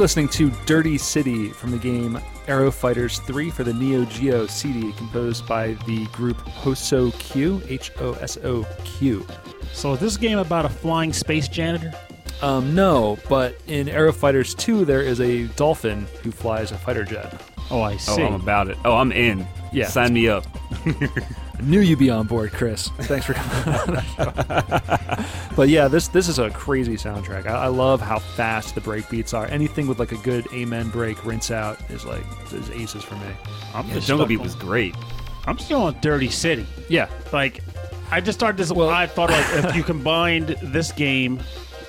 Listening 0.00 0.28
to 0.28 0.50
Dirty 0.64 0.96
City 0.96 1.50
from 1.50 1.72
the 1.72 1.76
game 1.76 2.18
Aero 2.48 2.70
Fighters 2.70 3.18
3 3.18 3.50
for 3.50 3.64
the 3.64 3.74
Neo 3.74 4.06
Geo 4.06 4.46
CD, 4.46 4.92
composed 4.94 5.46
by 5.46 5.74
the 5.86 6.06
group 6.06 6.38
Hoso 6.38 7.10
Q, 7.18 7.60
H 7.68 7.92
O 8.00 8.14
S 8.14 8.38
O 8.38 8.66
Q. 8.82 9.26
So 9.74 9.92
is 9.92 10.00
this 10.00 10.16
game 10.16 10.38
about 10.38 10.64
a 10.64 10.70
flying 10.70 11.12
space 11.12 11.48
janitor? 11.48 11.92
Um, 12.40 12.74
no, 12.74 13.18
but 13.28 13.60
in 13.66 13.90
Aero 13.90 14.10
Fighters 14.10 14.54
2, 14.54 14.86
there 14.86 15.02
is 15.02 15.20
a 15.20 15.48
dolphin 15.48 16.06
who 16.22 16.32
flies 16.32 16.72
a 16.72 16.78
fighter 16.78 17.04
jet. 17.04 17.38
Oh, 17.70 17.82
I 17.82 17.98
see. 17.98 18.22
Oh. 18.22 18.26
I'm 18.28 18.34
about 18.34 18.68
it. 18.68 18.78
Oh, 18.86 18.96
I'm 18.96 19.12
in. 19.12 19.46
Yeah. 19.70 19.88
Sign 19.88 20.14
me 20.14 20.28
up. 20.28 20.46
I 21.60 21.62
knew 21.64 21.80
you'd 21.80 21.98
be 21.98 22.08
on 22.08 22.26
board, 22.26 22.52
Chris. 22.52 22.88
Thanks 23.00 23.26
for 23.26 23.34
coming 23.34 23.96
on 24.18 25.26
but 25.56 25.68
yeah, 25.68 25.88
this 25.88 26.08
this 26.08 26.26
is 26.26 26.38
a 26.38 26.48
crazy 26.50 26.94
soundtrack. 26.96 27.44
I, 27.46 27.64
I 27.64 27.66
love 27.66 28.00
how 28.00 28.18
fast 28.18 28.74
the 28.74 28.80
break 28.80 29.10
beats 29.10 29.34
are. 29.34 29.44
Anything 29.46 29.86
with 29.86 29.98
like 29.98 30.12
a 30.12 30.16
good 30.18 30.46
amen 30.54 30.88
break, 30.88 31.22
rinse 31.26 31.50
out 31.50 31.78
is 31.90 32.06
like 32.06 32.24
is 32.52 32.70
aces 32.70 33.04
for 33.04 33.14
me. 33.16 33.26
I'm 33.74 33.86
Yeah, 33.88 33.94
just 33.94 34.06
Jungle 34.06 34.24
stuck 34.24 34.28
Beat 34.28 34.40
was 34.40 34.54
great. 34.54 34.94
I'm 35.44 35.58
still 35.58 35.82
on 35.82 35.98
Dirty 36.00 36.30
City. 36.30 36.66
Yeah, 36.88 37.08
Like, 37.32 37.60
I 38.10 38.20
just 38.22 38.38
started 38.38 38.56
this. 38.56 38.72
Well- 38.72 38.88
I 38.88 39.06
thought 39.06 39.28
like 39.30 39.64
if 39.64 39.76
you 39.76 39.82
combined 39.94 40.56
this 40.62 40.92
game, 40.92 41.40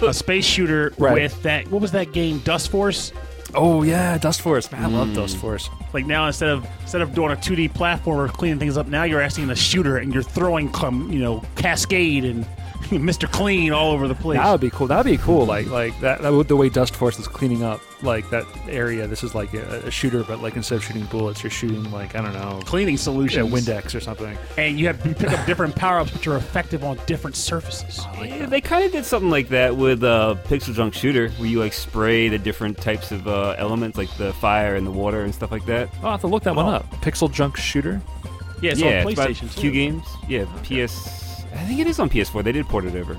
a 0.05 0.13
space 0.13 0.45
shooter, 0.45 0.91
Right. 0.97 1.13
with 1.13 1.41
that. 1.43 1.69
What 1.69 1.82
was 1.82 1.91
that 1.91 2.11
game? 2.11 2.39
Dustforce. 2.41 3.13
Oh 3.54 3.84
yeah, 3.84 4.18
Dustforce. 4.18 4.72
Man, 4.72 4.84
I 4.84 4.88
love 4.88 5.10
Dustforce. 5.10 5.70
Like 5.93 6.06
now, 6.06 6.28
instead 6.28 6.49
of 6.49 6.66
instead 6.82 7.02
of 7.02 7.14
doing 7.14 7.32
a 7.32 7.36
2D 7.36 7.74
platformer, 7.74 8.30
cleaning 8.30 8.60
things 8.60 8.78
up, 8.78 8.88
now 8.88 9.04
you're 9.04 9.22
asking 9.22 9.49
a 9.49 9.56
shooter 9.56 9.97
and 9.97 10.14
you're 10.14 10.24
throwing, 10.24 10.74
um, 10.84 11.12
you 11.12 11.20
know, 11.20 11.43
Cascade 11.56 12.24
and 12.24 12.45
Mr. 12.99 13.31
Clean 13.31 13.71
all 13.71 13.91
over 13.91 14.07
the 14.07 14.15
place. 14.15 14.37
That 14.39 14.51
would 14.51 14.61
be 14.61 14.69
cool. 14.69 14.87
That'd 14.87 15.09
be 15.11 15.17
cool. 15.17 15.45
Like 15.45 15.67
like 15.67 15.99
that, 16.01 16.21
that 16.21 16.31
would, 16.31 16.47
the 16.47 16.55
way 16.55 16.69
Dustforce 16.69 17.19
is 17.19 17.27
cleaning 17.27 17.63
up 17.63 17.81
like 18.03 18.29
that 18.31 18.45
area. 18.67 19.05
This 19.07 19.23
is 19.23 19.33
like 19.35 19.53
a, 19.53 19.83
a 19.85 19.91
shooter, 19.91 20.23
but 20.23 20.41
like 20.41 20.55
instead 20.55 20.75
of 20.75 20.83
shooting 20.83 21.05
bullets, 21.05 21.43
you're 21.43 21.49
shooting 21.51 21.89
like 21.91 22.15
I 22.15 22.21
don't 22.21 22.33
know, 22.33 22.59
Cleaning 22.65 22.95
yeah, 22.95 23.01
solutions. 23.01 23.51
Windex 23.51 23.95
or 23.95 23.99
something. 23.99 24.37
and 24.57 24.79
you 24.79 24.87
have 24.87 25.05
you 25.05 25.13
pick 25.13 25.31
up 25.31 25.45
different 25.45 25.75
power 25.75 25.99
ups 25.99 26.13
which 26.13 26.27
are 26.27 26.35
effective 26.37 26.83
on 26.83 26.99
different 27.05 27.35
surfaces. 27.35 28.05
Yeah, 28.21 28.45
they 28.45 28.61
kind 28.61 28.83
of 28.85 28.91
did 28.91 29.03
something 29.05 29.29
like 29.31 29.49
that 29.49 29.75
with 29.75 30.03
uh, 30.03 30.35
PixelJunk 30.45 30.93
Shooter, 30.93 31.29
where 31.31 31.47
you 31.49 31.59
like 31.59 31.73
spray 31.73 32.27
the 32.29 32.37
different 32.37 32.77
types 32.77 33.11
of 33.11 33.27
uh, 33.27 33.55
elements, 33.57 33.97
like 33.97 34.15
the 34.17 34.31
fire 34.33 34.75
and 34.75 34.85
the 34.85 34.91
water 34.91 35.21
and 35.21 35.33
stuff 35.33 35.51
like 35.51 35.65
that. 35.65 35.89
Oh, 36.01 36.05
I'll 36.05 36.11
have 36.11 36.21
to 36.21 36.27
look 36.27 36.43
that 36.43 36.55
one 36.55 36.65
Oh. 36.67 36.69
up. 36.77 36.89
PixelJunk 37.01 37.57
Shooter. 37.57 38.01
Yeah, 38.61 38.71
it's 38.71 38.79
yeah, 38.79 39.01
on 39.01 39.07
it's 39.09 39.15
by 39.15 39.27
PlayStation 39.27 39.55
Q. 39.57 39.71
Games. 39.71 40.03
Yeah, 40.27 40.45
PS. 40.63 41.30
I 41.54 41.64
think 41.66 41.80
it 41.80 41.88
is 41.88 41.99
on 41.99 42.10
PS4. 42.10 42.43
They 42.43 42.52
did 42.52 42.66
port 42.68 42.86
it 42.86 42.95
over. 42.95 43.18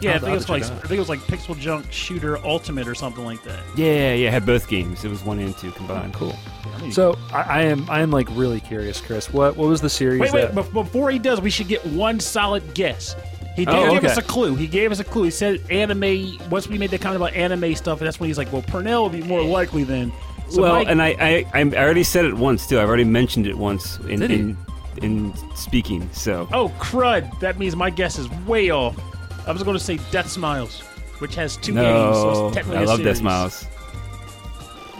Yeah, 0.00 0.16
I 0.16 0.18
think 0.18 0.32
it 0.32 0.34
was 0.34 0.48
like 0.48 0.62
it 0.62 0.70
I 0.70 0.78
think 0.80 0.92
it 0.92 0.98
was 0.98 1.08
like 1.08 1.20
PixelJunk 1.20 1.90
Shooter 1.92 2.36
Ultimate 2.44 2.88
or 2.88 2.94
something 2.94 3.24
like 3.24 3.42
that. 3.44 3.60
Yeah, 3.76 4.12
yeah, 4.14 4.28
it 4.28 4.32
had 4.32 4.44
both 4.44 4.68
games. 4.68 5.04
It 5.04 5.08
was 5.08 5.24
one 5.24 5.38
and 5.38 5.56
two 5.56 5.70
combined. 5.72 6.14
Cool. 6.14 6.34
Yeah, 6.82 6.90
So 6.90 7.16
I, 7.32 7.42
I 7.42 7.62
am 7.62 7.88
I 7.88 8.00
am 8.00 8.10
like 8.10 8.28
really 8.32 8.58
curious, 8.60 9.00
Chris. 9.00 9.32
What 9.32 9.56
what 9.56 9.68
was 9.68 9.80
the 9.80 9.88
series? 9.90 10.20
Wait, 10.20 10.32
wait, 10.32 10.40
that, 10.52 10.54
bef- 10.54 10.72
before 10.72 11.10
he 11.10 11.18
does, 11.20 11.40
we 11.40 11.50
should 11.50 11.68
get 11.68 11.84
one 11.86 12.18
solid 12.18 12.74
guess. 12.74 13.14
He 13.54 13.64
did 13.64 13.74
Oh, 13.74 13.92
give 13.92 14.04
us 14.04 14.16
a 14.16 14.22
clue. 14.22 14.54
He 14.56 14.66
gave 14.66 14.90
us 14.92 14.98
a 14.98 15.04
clue. 15.04 15.24
He 15.24 15.30
said 15.30 15.60
anime. 15.70 16.38
Once 16.50 16.66
we 16.68 16.78
made 16.78 16.90
that 16.90 17.00
comment 17.00 17.20
about 17.22 17.34
anime 17.34 17.74
stuff, 17.76 17.98
and 18.00 18.06
that's 18.06 18.18
when 18.18 18.28
he's 18.28 18.38
like, 18.38 18.50
"Well, 18.52 18.62
Purnell 18.62 19.04
would 19.04 19.12
be 19.12 19.22
more 19.22 19.42
likely 19.42 19.84
than." 19.84 20.10
So 20.48 20.62
well, 20.62 20.74
Mike- 20.76 20.88
and 20.88 21.00
I, 21.00 21.08
I, 21.20 21.46
I 21.54 21.64
already 21.76 22.02
said 22.02 22.24
it 22.24 22.34
once 22.34 22.66
too. 22.66 22.80
I've 22.80 22.88
already 22.88 23.04
mentioned 23.04 23.46
it 23.46 23.56
once 23.56 23.98
in 24.00 24.20
Did 24.20 24.30
he? 24.30 24.36
in, 24.40 24.56
in 24.98 25.32
speaking. 25.56 26.08
So 26.12 26.48
oh 26.52 26.68
crud! 26.78 27.38
That 27.40 27.58
means 27.58 27.76
my 27.76 27.90
guess 27.90 28.18
is 28.18 28.30
way 28.46 28.70
off. 28.70 28.96
I 29.46 29.52
was 29.52 29.62
going 29.62 29.76
to 29.76 29.82
say 29.82 29.96
Deathsmiles, 29.96 30.80
which 31.20 31.34
has 31.34 31.56
two 31.56 31.74
games. 31.74 32.16
So 32.16 32.32
no, 32.32 32.46
it's 32.48 32.54
technically 32.56 32.78
I 32.78 32.82
a 32.82 32.86
love 32.86 32.98
series. 33.00 33.20
Deathsmiles. 33.20 33.68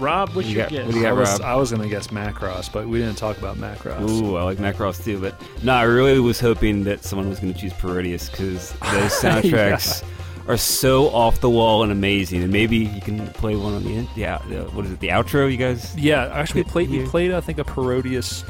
Rob, 0.01 0.31
what's 0.31 0.49
You 0.49 0.55
your 0.57 0.65
got- 0.65 0.71
guess? 0.73 0.87
what 0.87 0.95
do 0.95 1.01
you 1.01 1.07
I 1.07 1.11
got, 1.11 1.17
was 1.19 1.31
Rob? 1.33 1.43
I 1.43 1.55
was 1.55 1.71
gonna 1.71 1.89
guess 1.89 2.09
Macross, 2.09 2.73
but 2.73 2.89
we 2.89 2.99
didn't 2.99 3.17
talk 3.19 3.39
about 3.39 3.57
Macross. 3.59 4.09
Ooh, 4.11 4.37
I 4.37 4.43
like 4.43 4.59
Macross 4.59 5.05
too, 5.05 5.21
but 5.21 5.41
no, 5.63 5.75
I 5.75 5.83
really 5.83 6.19
was 6.19 6.41
hoping 6.41 6.83
that 6.85 7.05
someone 7.05 7.29
was 7.29 7.39
going 7.39 7.53
to 7.55 7.61
choose 7.61 7.73
Parodius 7.75 8.29
because 8.31 8.73
those 8.73 9.13
soundtracks 9.21 10.03
are 10.49 10.57
so 10.57 11.09
off 11.11 11.41
the 11.41 11.51
wall 11.51 11.85
and 11.85 11.93
amazing. 11.93 12.43
And 12.43 12.53
maybe 12.53 12.79
you 12.79 13.01
can 13.01 13.29
play 13.29 13.55
one 13.55 13.75
on 13.75 13.85
the 13.85 13.95
end. 13.95 14.09
Yeah, 14.17 14.43
the, 14.49 14.63
what 14.71 14.85
is 14.87 14.91
it? 14.93 14.99
The 14.99 15.09
outro, 15.09 15.49
you 15.49 15.57
guys? 15.59 15.95
Yeah, 15.97 16.25
actually 16.33 16.63
we 16.63 16.71
played 16.71 16.91
we 16.91 17.07
played 17.07 17.31
I 17.31 17.41
think 17.41 17.59
a 17.59 17.65
Parodius 17.65 18.43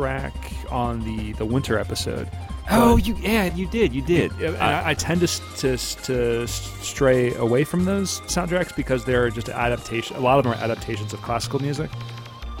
track 0.00 0.34
on 0.70 1.02
the 1.04 1.32
the 1.34 1.44
winter 1.46 1.78
episode. 1.78 2.28
Oh, 2.70 2.96
you 2.98 3.16
yeah, 3.16 3.46
you 3.54 3.66
did, 3.66 3.94
you 3.94 4.02
did. 4.02 4.30
I, 4.56 4.90
I 4.90 4.94
tend 4.94 5.22
to, 5.22 5.26
to 5.56 5.76
to 5.78 6.46
stray 6.46 7.32
away 7.36 7.64
from 7.64 7.86
those 7.86 8.20
soundtracks 8.22 8.76
because 8.76 9.06
they're 9.06 9.30
just 9.30 9.48
adaptation. 9.48 10.16
A 10.16 10.20
lot 10.20 10.36
of 10.38 10.44
them 10.44 10.52
are 10.52 10.56
adaptations 10.62 11.14
of 11.14 11.22
classical 11.22 11.60
music. 11.60 11.90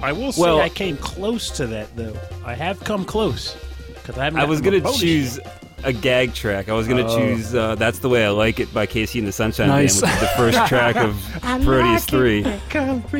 I 0.02 0.12
will 0.12 0.32
say 0.32 0.40
Well- 0.42 0.60
I 0.62 0.70
came 0.70 0.96
close 0.96 1.50
to 1.58 1.66
that 1.66 1.94
though. 1.94 2.16
I 2.44 2.54
have 2.54 2.80
come 2.84 3.04
close 3.04 3.54
because 3.94 4.16
I. 4.16 4.28
I 4.28 4.44
was 4.44 4.62
gonna 4.62 4.80
choose 4.94 5.36
yet. 5.38 5.62
a 5.84 5.92
gag 5.92 6.32
track. 6.32 6.70
I 6.70 6.72
was 6.72 6.88
gonna 6.88 7.06
Oh. 7.06 7.18
choose 7.18 7.54
uh, 7.54 7.74
"That's 7.74 7.98
the 7.98 8.08
Way 8.08 8.24
I 8.24 8.30
Like 8.30 8.60
It" 8.60 8.72
by 8.72 8.86
KC 8.86 9.18
and 9.18 9.28
the 9.28 9.32
Sunshine 9.32 9.68
Nice. 9.68 10.00
Band, 10.00 10.14
which 10.14 10.22
is 10.22 10.30
the 10.30 10.36
first 10.38 10.66
track 10.72 10.96
of 10.96 11.14
Parodius 11.42 12.06
Three. 12.06 12.44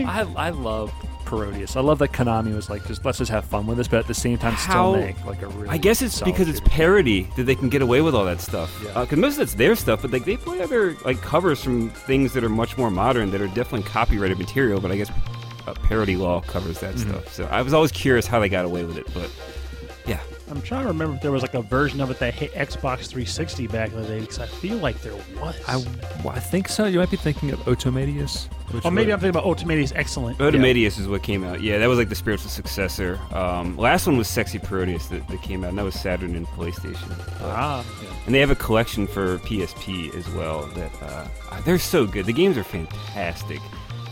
I, 0.06 0.20
I 0.36 0.50
love 0.50 0.90
Parodius. 1.26 1.76
I 1.76 1.80
love 1.80 1.98
that 1.98 2.12
Konami 2.12 2.54
was 2.54 2.70
like, 2.70 2.86
just 2.86 3.04
let's 3.04 3.18
just 3.18 3.30
have 3.30 3.44
fun 3.44 3.66
with 3.66 3.76
this, 3.76 3.88
but 3.88 3.98
at 3.98 4.06
the 4.06 4.14
same 4.14 4.38
time 4.38 4.52
How- 4.54 4.92
still 4.94 5.04
make 5.06 5.24
like 5.26 5.42
a 5.42 5.48
really. 5.48 5.68
I 5.68 5.76
guess 5.76 6.00
it's 6.00 6.20
because 6.22 6.48
it's 6.48 6.60
parody 6.64 7.28
that 7.36 7.44
they 7.44 7.54
can 7.54 7.68
get 7.68 7.82
away 7.82 8.00
with 8.00 8.14
all 8.14 8.24
that 8.24 8.40
stuff. 8.40 8.70
Yeah. 8.84 9.00
Because 9.02 9.18
most 9.18 9.34
of 9.36 9.40
it's 9.42 9.54
their 9.54 9.74
stuff, 9.76 10.02
but 10.02 10.10
like 10.12 10.24
they 10.24 10.36
play 10.36 10.62
other 10.62 10.96
like 11.04 11.20
covers 11.20 11.62
from 11.62 11.90
things 11.90 12.32
that 12.32 12.42
are 12.44 12.48
much 12.48 12.78
more 12.78 12.90
modern 12.90 13.30
that 13.32 13.40
are 13.40 13.48
definitely 13.48 13.82
copyrighted 13.82 14.38
material. 14.38 14.80
But 14.80 14.92
I 14.92 14.96
guess 14.96 15.10
uh, 15.66 15.74
parody 15.74 16.16
law 16.16 16.40
covers 16.42 16.78
that 16.80 16.94
Mhm. 16.94 17.08
stuff. 17.10 17.32
So 17.32 17.44
I 17.50 17.60
was 17.62 17.74
always 17.74 17.92
curious 17.92 18.26
how 18.26 18.38
they 18.40 18.48
got 18.48 18.64
away 18.64 18.84
with 18.84 18.96
it. 18.96 19.06
But 19.12 19.30
yeah, 20.06 20.20
I'm 20.48 20.62
trying 20.62 20.82
to 20.82 20.88
remember 20.88 21.16
if 21.16 21.22
there 21.22 21.32
was 21.32 21.42
like 21.42 21.54
a 21.54 21.62
version 21.62 22.00
of 22.00 22.10
it 22.10 22.18
that 22.20 22.34
hit 22.34 22.52
Xbox 22.54 23.06
360 23.08 23.66
back 23.66 23.90
in 23.92 24.00
the 24.00 24.06
day 24.06 24.20
because 24.20 24.38
I 24.38 24.46
feel 24.46 24.76
like 24.78 25.00
there 25.02 25.14
was. 25.40 25.56
I, 25.66 25.76
well, 26.24 26.30
I 26.34 26.38
think 26.40 26.68
so. 26.68 26.86
You 26.86 26.98
might 27.00 27.10
be 27.10 27.16
thinking 27.16 27.50
of 27.50 27.58
Otomedius. 27.60 28.48
which 28.72 28.84
or 28.84 28.90
maybe 28.90 29.06
was- 29.08 29.14
I'm 29.14 29.20
thinking 29.20 29.28
about 29.30 29.44
Ultimate 29.44 29.92
Excellent. 29.96 30.38
Otomedius 30.38 30.98
is 31.00 31.08
what 31.08 31.22
came 31.22 31.42
out. 31.44 31.60
Yeah, 31.62 31.78
that 31.78 31.86
was 31.88 31.98
like 31.98 32.08
the 32.08 32.14
spiritual 32.14 32.50
successor. 32.50 33.18
Um, 33.32 33.76
last 33.76 34.06
one 34.06 34.16
was 34.16 34.28
Sexy 34.28 34.58
Parodius 34.58 35.08
that, 35.08 35.26
that 35.28 35.42
came 35.42 35.64
out, 35.64 35.70
and 35.70 35.78
that 35.78 35.84
was 35.84 35.98
Saturn 35.98 36.36
and 36.36 36.46
PlayStation. 36.48 37.08
But- 37.08 37.42
Ah, 37.42 37.84
And 38.26 38.34
they 38.34 38.40
have 38.40 38.50
a 38.50 38.56
collection 38.56 39.06
for 39.06 39.38
PSP 39.38 40.14
as 40.14 40.28
well. 40.30 40.66
That 40.74 40.92
uh, 41.02 41.60
they're 41.64 41.78
so 41.78 42.06
good. 42.06 42.26
The 42.26 42.32
games 42.32 42.56
are 42.56 42.64
fantastic, 42.64 43.60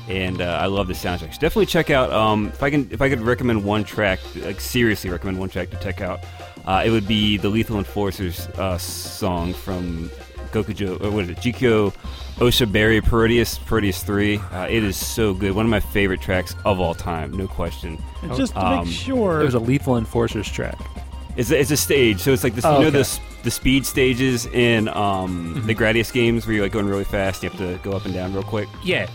and 0.08 0.40
uh, 0.40 0.58
I 0.60 0.66
love 0.66 0.86
the 0.88 0.94
soundtracks. 0.94 1.38
Definitely 1.38 1.66
check 1.66 1.90
out. 1.90 2.12
Um, 2.12 2.48
if 2.48 2.62
I 2.62 2.70
can, 2.70 2.88
if 2.90 3.00
I 3.00 3.08
could 3.08 3.20
recommend 3.20 3.64
one 3.64 3.84
track, 3.84 4.20
like 4.36 4.60
seriously 4.60 5.10
recommend 5.10 5.38
one 5.38 5.48
track 5.48 5.70
to 5.70 5.76
check 5.78 6.00
out, 6.00 6.20
uh, 6.66 6.82
it 6.84 6.90
would 6.90 7.06
be 7.08 7.36
the 7.36 7.48
Lethal 7.48 7.78
Enforcers 7.78 8.46
uh, 8.58 8.78
song 8.78 9.52
from 9.54 10.10
Gokujo. 10.52 11.02
Or 11.02 11.10
what 11.10 11.24
is 11.24 11.30
it? 11.30 11.36
Jikyo 11.38 11.94
Oshaberi 12.36 13.00
Parodius 13.02 13.58
Parodius 13.58 14.02
Three. 14.02 14.38
Uh, 14.52 14.66
it 14.68 14.82
is 14.84 14.96
so 14.96 15.32
good. 15.34 15.52
One 15.52 15.64
of 15.66 15.70
my 15.70 15.80
favorite 15.80 16.20
tracks 16.20 16.54
of 16.64 16.80
all 16.80 16.94
time, 16.94 17.32
no 17.32 17.46
question. 17.46 18.02
and 18.22 18.34
just 18.36 18.52
to 18.54 18.64
Um, 18.64 18.84
make 18.86 18.94
sure. 18.94 19.36
There 19.36 19.46
was 19.46 19.54
a 19.54 19.58
Lethal 19.58 19.96
Enforcers 19.96 20.50
track. 20.50 20.78
It's 21.36 21.50
a, 21.50 21.58
it's 21.58 21.72
a 21.72 21.76
stage, 21.76 22.20
so 22.20 22.32
it's 22.32 22.44
like 22.44 22.54
this. 22.54 22.64
Oh, 22.64 22.76
you 22.76 22.82
know 22.82 22.88
okay. 22.88 23.02
the 23.02 23.20
the 23.42 23.50
speed 23.50 23.84
stages 23.84 24.46
in 24.46 24.86
um, 24.88 25.62
the 25.66 25.74
Gradius 25.74 26.12
games 26.12 26.46
where 26.46 26.54
you're 26.54 26.64
like 26.64 26.72
going 26.72 26.86
really 26.86 27.04
fast. 27.04 27.42
You 27.42 27.50
have 27.50 27.58
to 27.58 27.78
go 27.82 27.90
up 27.96 28.04
and 28.04 28.14
down 28.14 28.32
real 28.32 28.44
quick. 28.44 28.68
yeah, 28.84 29.08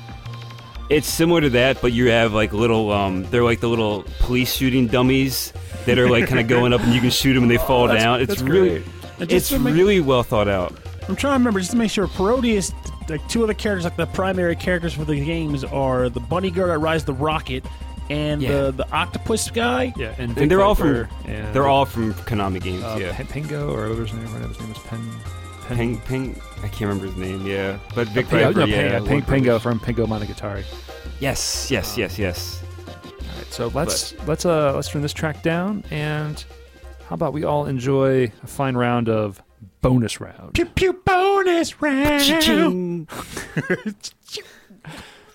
It's 0.89 1.07
similar 1.07 1.41
to 1.41 1.49
that, 1.51 1.81
but 1.81 1.91
you 1.93 2.09
have 2.09 2.33
like 2.33 2.51
little. 2.53 2.91
Um, 2.91 3.23
they're 3.25 3.43
like 3.43 3.59
the 3.59 3.69
little 3.69 4.03
police 4.19 4.51
shooting 4.53 4.87
dummies 4.87 5.53
that 5.85 5.99
are 5.99 6.09
like 6.09 6.27
kind 6.27 6.39
of 6.39 6.47
going 6.47 6.73
up, 6.73 6.81
and 6.81 6.93
you 6.93 7.01
can 7.01 7.11
shoot 7.11 7.33
them 7.35 7.43
and 7.43 7.51
they 7.51 7.57
fall 7.57 7.87
that's- 7.87 8.03
down. 8.03 8.21
It's 8.21 8.29
that's 8.29 8.41
really, 8.41 8.69
great. 8.69 8.83
And 9.19 9.29
just 9.29 9.31
it's 9.31 9.49
to 9.49 9.59
make- 9.59 9.75
really 9.75 9.99
well 9.99 10.23
thought 10.23 10.47
out. 10.47 10.73
I'm 11.07 11.15
trying 11.15 11.33
to 11.33 11.37
remember 11.39 11.59
just 11.59 11.71
to 11.71 11.77
make 11.77 11.91
sure 11.91 12.07
Parodius, 12.07 12.71
like 13.09 13.27
two 13.29 13.41
of 13.41 13.47
the 13.47 13.53
characters, 13.55 13.83
like 13.83 13.97
the 13.97 14.05
primary 14.07 14.55
characters 14.55 14.93
for 14.93 15.05
the 15.05 15.15
games, 15.23 15.63
are 15.63 16.07
the 16.09 16.19
bunny 16.19 16.49
girl 16.51 16.67
that 16.67 16.77
rides 16.79 17.03
the 17.03 17.13
rocket 17.13 17.65
and 18.09 18.41
Yeah. 18.41 18.49
the 18.49 18.71
the 18.71 18.91
octopus 18.91 19.49
guy. 19.51 19.93
Yeah, 19.97 20.13
and, 20.17 20.35
And 20.37 20.49
they're 20.49 20.61
all 20.61 20.73
Viper 20.75 21.05
from 21.23 21.31
and, 21.31 21.53
they're 21.53 21.67
all 21.67 21.85
from 21.85 22.13
Konami 22.15 22.61
games. 22.61 22.83
uh, 22.83 22.97
yeah, 22.99 23.11
Pen- 23.13 23.27
Pingo 23.27 23.69
or 23.73 23.83
whatever 23.89 24.01
his 24.05 24.13
name. 24.13 24.25
Whatever 24.33 24.47
his 24.47 24.59
name 24.59 24.69
was 24.69 24.79
Pen. 24.79 25.09
Peng, 25.67 25.97
Peng, 25.99 26.41
I 26.63 26.67
can't 26.67 26.81
remember 26.81 27.05
his 27.05 27.15
name. 27.15 27.45
Yeah, 27.45 27.79
but 27.95 28.07
Vic 28.09 28.27
Pingo, 28.27 28.53
Viper, 28.53 28.59
no, 28.59 28.65
yeah, 28.65 28.99
Ping- 28.99 29.07
Lord 29.09 29.23
Pingo 29.25 29.61
from 29.61 29.79
Pingo 29.79 30.05
Monogatari. 30.05 30.63
Yes, 31.19 31.69
yes, 31.71 31.97
yes, 31.97 32.17
yes. 32.19 32.63
All 32.87 32.93
right, 33.37 33.53
so 33.53 33.67
let's 33.69 34.13
let's 34.25 34.45
uh 34.45 34.73
let's 34.75 34.89
turn 34.89 35.01
this 35.01 35.13
track 35.13 35.41
down 35.43 35.83
and 35.91 36.43
how 37.07 37.15
about 37.15 37.33
we 37.33 37.43
all 37.43 37.65
enjoy 37.65 38.31
a 38.43 38.47
fine 38.47 38.75
round 38.77 39.09
of 39.09 39.41
bonus 39.81 40.19
round. 40.21 40.53
Pew 40.53 40.65
pew 40.65 40.93
bonus 40.93 41.81
round. 41.81 43.07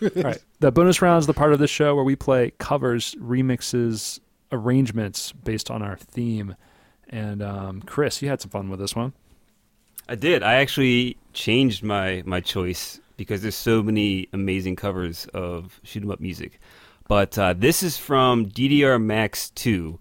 All 0.03 0.23
right. 0.23 0.39
The 0.61 0.71
bonus 0.71 1.01
round 1.01 1.21
is 1.21 1.27
the 1.27 1.35
part 1.35 1.53
of 1.53 1.59
the 1.59 1.67
show 1.67 1.95
where 1.95 2.05
we 2.05 2.15
play 2.17 2.53
covers, 2.59 3.15
remixes, 3.17 4.21
arrangements 4.53 5.33
based 5.33 5.71
on 5.71 5.83
our 5.83 5.97
theme. 5.97 6.57
And 7.09 7.43
um, 7.43 7.83
Chris, 7.83 8.21
you 8.23 8.29
had 8.29 8.41
some 8.41 8.51
fun 8.51 8.71
with 8.71 8.81
this 8.81 8.95
one. 8.95 9.13
I 10.09 10.15
did. 10.15 10.43
I 10.43 10.55
actually 10.55 11.17
changed 11.33 11.83
my 11.83 12.23
my 12.27 12.41
choice 12.41 13.01
because 13.17 13.43
there's 13.43 13.55
so 13.55 13.83
many 13.83 14.29
amazing 14.33 14.77
covers 14.77 15.27
of 15.35 15.81
shoot 15.83 16.03
'em 16.03 16.11
up 16.11 16.21
music. 16.21 16.61
But 17.07 17.39
uh, 17.39 17.53
this 17.53 17.83
is 17.83 17.99
from 17.99 18.47
DDR 18.47 18.99
Max 19.03 19.51
2. 19.51 19.99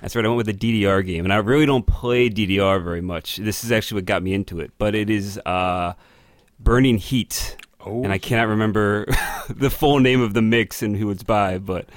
That's 0.00 0.14
right, 0.14 0.24
I 0.24 0.28
went 0.28 0.36
with 0.36 0.46
the 0.46 0.54
DDR 0.84 1.04
game, 1.04 1.24
and 1.24 1.32
I 1.32 1.38
really 1.38 1.66
don't 1.66 1.84
play 1.84 2.30
DDR 2.30 2.82
very 2.82 3.00
much. 3.00 3.38
This 3.38 3.64
is 3.64 3.72
actually 3.72 3.98
what 3.98 4.04
got 4.04 4.22
me 4.22 4.34
into 4.34 4.60
it. 4.60 4.70
But 4.78 4.94
it 4.94 5.10
is 5.10 5.36
uh, 5.44 5.94
Burning 6.60 6.98
Heat, 6.98 7.56
Oh, 7.84 8.02
and 8.04 8.12
I 8.12 8.18
cannot 8.18 8.48
remember 8.48 9.06
the 9.50 9.68
full 9.68 9.98
name 9.98 10.20
of 10.20 10.32
the 10.32 10.42
mix 10.42 10.80
and 10.82 10.96
who 10.96 11.10
it's 11.10 11.24
by. 11.24 11.58
But 11.58 11.88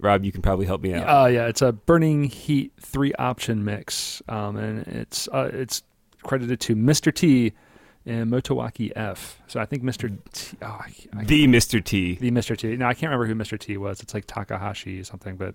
Rob, 0.00 0.24
you 0.24 0.32
can 0.32 0.42
probably 0.42 0.66
help 0.66 0.82
me 0.82 0.92
out. 0.92 1.04
Uh, 1.04 1.26
yeah, 1.28 1.46
it's 1.46 1.62
a 1.62 1.72
burning 1.72 2.24
heat 2.24 2.72
three 2.80 3.12
option 3.14 3.64
mix, 3.64 4.22
um, 4.28 4.56
and 4.56 4.86
it's 4.88 5.28
uh, 5.28 5.50
it's 5.52 5.82
credited 6.22 6.60
to 6.60 6.76
Mr. 6.76 7.14
T 7.14 7.52
and 8.06 8.30
Motoaki 8.30 8.92
F. 8.96 9.40
So 9.46 9.60
I 9.60 9.66
think 9.66 9.82
Mr. 9.82 10.16
T, 10.32 10.56
oh, 10.62 10.66
I, 10.66 10.92
I, 11.16 11.24
the 11.24 11.46
Mr. 11.46 11.84
T. 11.84 12.14
the 12.16 12.30
Mr. 12.30 12.56
T. 12.56 12.76
No, 12.76 12.86
I 12.86 12.94
can't 12.94 13.10
remember 13.12 13.26
who 13.26 13.34
Mr. 13.34 13.58
T 13.58 13.76
was. 13.76 14.00
It's 14.00 14.14
like 14.14 14.26
Takahashi 14.26 15.00
or 15.00 15.04
something, 15.04 15.36
but 15.36 15.54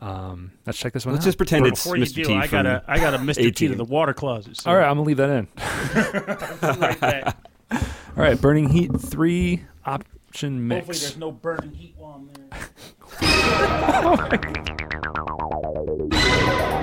um, 0.00 0.52
let's 0.64 0.78
check 0.78 0.92
this 0.92 1.04
one 1.04 1.14
Let's 1.14 1.24
out. 1.24 1.28
just 1.28 1.38
pretend 1.38 1.66
it's 1.66 1.82
Before 1.82 1.96
you 1.96 2.04
Mr. 2.04 2.14
do, 2.14 2.24
T 2.24 2.34
I 2.34 2.46
from 2.46 2.64
got 2.64 2.66
a 2.66 2.84
I 2.86 2.98
got 2.98 3.14
a 3.14 3.18
Mr. 3.18 3.54
T 3.54 3.68
to 3.68 3.74
the 3.74 3.84
water 3.84 4.14
closet. 4.14 4.56
So 4.56 4.70
All 4.70 4.76
right, 4.76 4.86
I'm 4.88 4.96
gonna 4.96 5.02
leave 5.02 5.16
that 5.18 5.30
in. 5.30 5.48
like 6.80 7.00
that. 7.00 7.36
All 7.70 8.22
right, 8.22 8.40
burning 8.40 8.68
heat 8.70 8.90
three 9.00 9.64
option 9.84 10.66
mix. 10.68 10.86
Hopefully, 10.86 10.98
there's 11.00 11.16
no 11.18 11.32
burning 11.32 11.72
heat 11.74 11.94
while 11.96 12.14
I'm 12.14 12.30
there. 12.32 12.46
Okay, 14.14 14.38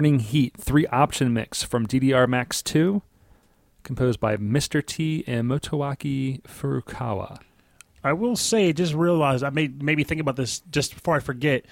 Burning 0.00 0.20
Heat, 0.20 0.56
three 0.56 0.86
option 0.86 1.34
mix 1.34 1.62
from 1.62 1.86
DDR 1.86 2.26
Max 2.26 2.62
2, 2.62 3.02
composed 3.82 4.18
by 4.18 4.38
Mr. 4.38 4.82
T 4.82 5.22
and 5.26 5.46
Motoaki 5.46 6.40
Furukawa. 6.44 7.38
I 8.02 8.14
will 8.14 8.34
say, 8.34 8.72
just 8.72 8.94
realize 8.94 9.42
I 9.42 9.50
made 9.50 9.82
maybe 9.82 10.02
think 10.02 10.22
about 10.22 10.36
this 10.36 10.60
just 10.70 10.94
before 10.94 11.16
I 11.16 11.20
forget. 11.20 11.66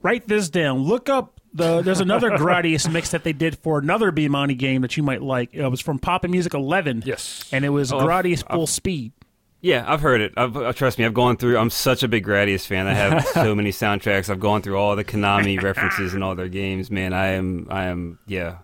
Write 0.00 0.26
this 0.26 0.48
down. 0.48 0.84
Look 0.84 1.10
up 1.10 1.38
the. 1.52 1.82
There's 1.82 2.00
another 2.00 2.30
Gradius 2.38 2.90
mix 2.90 3.10
that 3.10 3.24
they 3.24 3.34
did 3.34 3.58
for 3.58 3.78
another 3.78 4.10
Bemani 4.10 4.56
game 4.56 4.80
that 4.80 4.96
you 4.96 5.02
might 5.02 5.20
like. 5.20 5.50
It 5.52 5.68
was 5.68 5.82
from 5.82 5.98
Pop'n 5.98 6.30
Music 6.30 6.54
11. 6.54 7.02
Yes. 7.04 7.46
and 7.52 7.62
it 7.62 7.68
was 7.68 7.92
Oh, 7.92 7.98
I've- 7.98 8.06
Gradius 8.30 8.50
Full 8.50 8.66
Speed. 8.66 9.12
Yeah, 9.60 9.84
I've 9.86 10.00
heard 10.00 10.20
it. 10.20 10.32
I've, 10.36 10.56
uh, 10.56 10.72
trust 10.72 10.98
me, 10.98 11.04
I've 11.04 11.14
gone 11.14 11.36
through. 11.36 11.58
I'm 11.58 11.70
such 11.70 12.02
a 12.02 12.08
big 12.08 12.24
Gradius 12.24 12.66
fan. 12.66 12.86
I 12.86 12.94
have 12.94 13.24
so 13.34 13.54
many 13.54 13.70
soundtracks. 13.72 14.28
I've 14.30 14.38
gone 14.40 14.62
through 14.62 14.76
all 14.78 14.94
the 14.94 15.04
Konami 15.04 15.60
references 15.60 16.14
in 16.14 16.22
all 16.22 16.34
their 16.34 16.48
games. 16.48 16.90
Man, 16.90 17.12
I 17.12 17.28
am, 17.28 17.66
I 17.70 17.84
am, 17.86 18.18
yeah, 18.26 18.58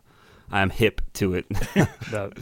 I 0.50 0.60
am 0.62 0.70
hip 0.70 1.00
to 1.14 1.34
it. 1.34 1.46
That, 2.12 2.34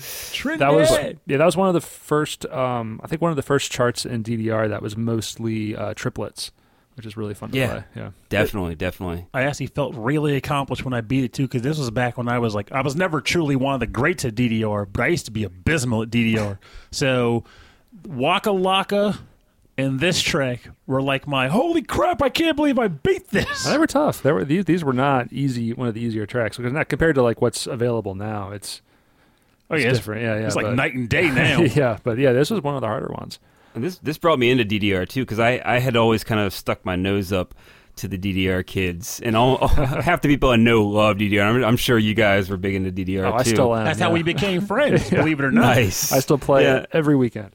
that 0.59 0.73
was 0.75 0.91
yeah, 1.27 1.37
that 1.39 1.45
was 1.45 1.57
one 1.57 1.69
of 1.69 1.75
the 1.75 1.81
first. 1.81 2.45
Um, 2.47 3.01
I 3.05 3.07
think 3.07 3.23
one 3.23 3.31
of 3.31 3.37
the 3.37 3.43
first 3.43 3.71
charts 3.71 4.05
in 4.05 4.25
DDR 4.25 4.69
that 4.69 4.83
was 4.83 4.97
mostly 4.97 5.77
uh, 5.77 5.95
triplets, 5.95 6.51
which 6.97 7.07
is 7.07 7.17
really 7.17 7.35
fun 7.35 7.53
to 7.53 7.57
Yeah. 7.57 7.69
play. 7.69 7.85
Yeah, 7.95 8.11
definitely, 8.31 8.75
definitely. 8.75 9.27
I 9.33 9.43
actually 9.43 9.69
felt 9.69 9.95
really 9.95 10.35
accomplished 10.35 10.85
when 10.85 10.93
I 10.93 11.03
beat 11.03 11.23
it 11.23 11.33
too, 11.33 11.45
because 11.45 11.63
this 11.63 11.79
was 11.79 11.89
back 11.93 12.19
when 12.19 12.29
I 12.29 12.41
was 12.41 12.53
like, 12.53 12.73
I 12.73 12.81
was 12.83 12.97
never 12.97 13.21
truly 13.21 13.55
one 13.55 13.75
of 13.75 13.81
the 13.81 13.87
greats 13.87 14.25
at 14.25 14.35
DDR, 14.35 14.89
but 14.93 15.03
I 15.03 15.07
used 15.07 15.27
to 15.27 15.31
be 15.31 15.45
abysmal 15.45 16.03
at 16.03 16.11
DDR. 16.11 16.59
so, 16.91 17.45
Waka 18.07 18.51
Laka 18.51 19.19
and 19.79 20.01
this 20.01 20.21
track 20.21 20.61
were 20.87 21.01
like 21.03 21.27
my 21.27 21.49
holy 21.49 21.83
crap! 21.83 22.23
I 22.23 22.29
can't 22.29 22.57
believe 22.57 22.79
I 22.79 22.89
beat 22.89 23.29
this. 23.29 23.65
they 23.65 23.79
were 23.79 23.87
tough. 23.87 24.23
They 24.23 24.33
were 24.33 24.45
these. 24.45 24.65
These 24.65 24.85
were 24.85 24.93
not 24.93 25.33
easy. 25.33 25.73
One 25.73 25.89
of 25.89 25.95
the 25.95 26.01
easier 26.03 26.27
tracks 26.27 26.57
because 26.57 26.73
not 26.73 26.89
compared 26.89 27.15
to 27.17 27.23
like 27.23 27.41
what's 27.41 27.67
available 27.67 28.15
now. 28.15 28.51
It's 28.51 28.83
oh 29.71 29.75
it's 29.77 29.85
yeah, 29.85 29.91
it's, 29.91 29.99
different. 30.01 30.23
Yeah, 30.23 30.39
yeah. 30.39 30.47
it's 30.47 30.57
like 30.57 30.75
night 30.75 30.95
and 30.95 31.09
day 31.09 31.31
now. 31.31 31.61
yeah, 31.63 31.99
but 32.03 32.19
yeah, 32.19 32.33
this 32.33 32.51
was 32.51 32.63
one 32.63 32.75
of 32.75 32.81
the 32.81 32.87
harder 32.89 33.13
ones. 33.19 33.39
And 33.75 33.85
this 33.85 33.99
this 33.99 34.19
brought 34.19 34.39
me 34.39 34.51
into 34.51 34.65
DDR 34.65 35.09
too 35.09 35.23
because 35.23 35.39
I 35.39 35.63
I 35.65 35.79
had 35.79 35.97
always 35.97 36.25
kind 36.25 36.41
of 36.41 36.53
stuck 36.53 36.85
my 36.85 36.97
nose 36.97 37.33
up 37.33 37.55
to 37.97 38.09
the 38.09 38.17
DDR 38.17 38.65
kids, 38.67 39.21
and 39.23 39.37
all, 39.37 39.67
half 39.69 40.23
the 40.23 40.29
people 40.29 40.49
I 40.49 40.57
know 40.57 40.83
love 40.85 41.19
DDR. 41.19 41.43
I'm, 41.43 41.63
I'm 41.63 41.77
sure 41.77 41.99
you 41.99 42.15
guys 42.15 42.49
were 42.49 42.57
big 42.57 42.75
into 42.75 42.91
DDR 42.91 43.25
Oh, 43.27 43.31
too. 43.33 43.37
I 43.37 43.43
still 43.43 43.77
am. 43.77 43.85
That's 43.85 43.99
yeah. 43.99 44.07
how 44.07 44.13
we 44.13 44.23
became 44.23 44.61
friends. 44.67 45.11
Believe 45.11 45.39
it 45.41 45.45
or 45.45 45.51
not. 45.51 45.77
nice. 45.77 46.11
I 46.13 46.21
still 46.21 46.39
play 46.39 46.63
Yeah. 46.63 46.77
it 46.79 46.89
every 46.93 47.15
weekend. 47.15 47.51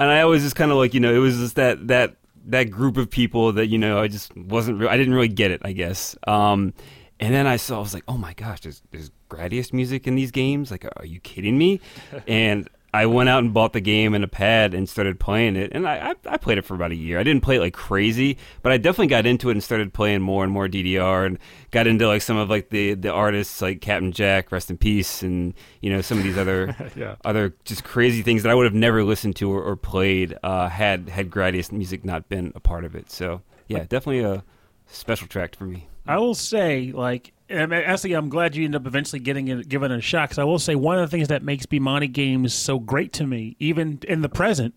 And 0.00 0.10
I 0.10 0.22
always 0.22 0.42
just 0.42 0.56
kind 0.56 0.70
of 0.70 0.78
like 0.78 0.94
you 0.94 1.00
know 1.00 1.14
it 1.14 1.18
was 1.18 1.36
just 1.36 1.56
that 1.56 1.86
that 1.88 2.16
that 2.46 2.64
group 2.64 2.96
of 2.96 3.10
people 3.10 3.52
that 3.52 3.66
you 3.66 3.78
know 3.78 4.00
I 4.00 4.08
just 4.08 4.34
wasn't 4.36 4.80
re- 4.80 4.88
I 4.88 4.96
didn't 4.96 5.14
really 5.14 5.28
get 5.28 5.50
it 5.50 5.60
I 5.64 5.72
guess. 5.72 6.16
Um 6.26 6.72
and 7.20 7.34
then 7.34 7.46
I 7.46 7.56
saw 7.56 7.76
I 7.76 7.80
was 7.80 7.94
like 7.94 8.04
oh 8.08 8.16
my 8.16 8.32
gosh 8.32 8.60
there's 8.60 8.82
there's 8.90 9.10
Gradius 9.28 9.72
music 9.72 10.06
in 10.06 10.16
these 10.16 10.30
games? 10.30 10.70
Like 10.70 10.86
are 10.96 11.04
you 11.04 11.20
kidding 11.20 11.56
me? 11.56 11.80
And 12.26 12.68
I 12.92 13.06
went 13.06 13.28
out 13.28 13.44
and 13.44 13.54
bought 13.54 13.72
the 13.72 13.80
game 13.80 14.14
and 14.14 14.24
a 14.24 14.28
pad 14.28 14.74
and 14.74 14.88
started 14.88 15.20
playing 15.20 15.56
it 15.56 15.70
and 15.72 15.86
I, 15.86 16.10
I 16.10 16.34
I 16.34 16.36
played 16.38 16.58
it 16.58 16.64
for 16.64 16.74
about 16.74 16.90
a 16.90 16.96
year 16.96 17.18
I 17.18 17.22
didn't 17.22 17.42
play 17.42 17.56
it 17.56 17.60
like 17.60 17.72
crazy 17.74 18.36
but 18.62 18.72
I 18.72 18.78
definitely 18.78 19.06
got 19.06 19.26
into 19.26 19.48
it 19.48 19.52
and 19.52 19.62
started 19.62 19.92
playing 19.92 20.22
more 20.22 20.42
and 20.42 20.52
more 20.52 20.66
DDR 20.68 21.26
and 21.26 21.38
got 21.70 21.86
into 21.86 22.06
like 22.08 22.22
some 22.22 22.36
of 22.36 22.50
like 22.50 22.70
the 22.70 22.94
the 22.94 23.10
artists 23.12 23.62
like 23.62 23.80
Captain 23.80 24.10
Jack 24.12 24.50
rest 24.50 24.70
in 24.70 24.76
peace 24.76 25.22
and 25.22 25.54
you 25.80 25.90
know 25.90 26.00
some 26.00 26.18
of 26.18 26.24
these 26.24 26.36
other 26.38 26.74
Yeah. 26.96 27.14
other 27.24 27.54
just 27.64 27.84
crazy 27.84 28.22
things 28.22 28.42
that 28.42 28.50
I 28.50 28.54
would 28.54 28.64
have 28.64 28.74
never 28.74 29.04
listened 29.04 29.36
to 29.36 29.50
or, 29.52 29.62
or 29.62 29.76
played 29.76 30.36
uh, 30.42 30.68
had 30.68 31.08
had 31.08 31.30
Gradius 31.30 31.70
music 31.70 32.04
not 32.04 32.28
been 32.28 32.52
a 32.56 32.60
part 32.60 32.84
of 32.84 32.94
it. 32.96 33.10
So 33.10 33.42
yeah, 33.68 33.80
definitely 33.84 34.20
a 34.20 34.42
special 34.86 35.28
track 35.28 35.54
for 35.54 35.64
me. 35.64 35.86
I 36.10 36.18
will 36.18 36.34
say, 36.34 36.90
like, 36.90 37.32
and 37.48 37.72
actually, 37.72 38.14
I'm 38.14 38.30
glad 38.30 38.56
you 38.56 38.64
end 38.64 38.74
up 38.74 38.84
eventually 38.84 39.20
getting 39.20 39.46
it, 39.46 39.68
giving 39.68 39.92
it 39.92 39.98
a 39.98 40.00
shot. 40.00 40.28
Because 40.28 40.40
I 40.40 40.44
will 40.44 40.58
say, 40.58 40.74
one 40.74 40.98
of 40.98 41.08
the 41.08 41.16
things 41.16 41.28
that 41.28 41.44
makes 41.44 41.66
Bemani 41.66 42.10
games 42.10 42.52
so 42.52 42.80
great 42.80 43.12
to 43.12 43.26
me, 43.26 43.54
even 43.60 44.00
in 44.08 44.20
the 44.20 44.28
present, 44.28 44.74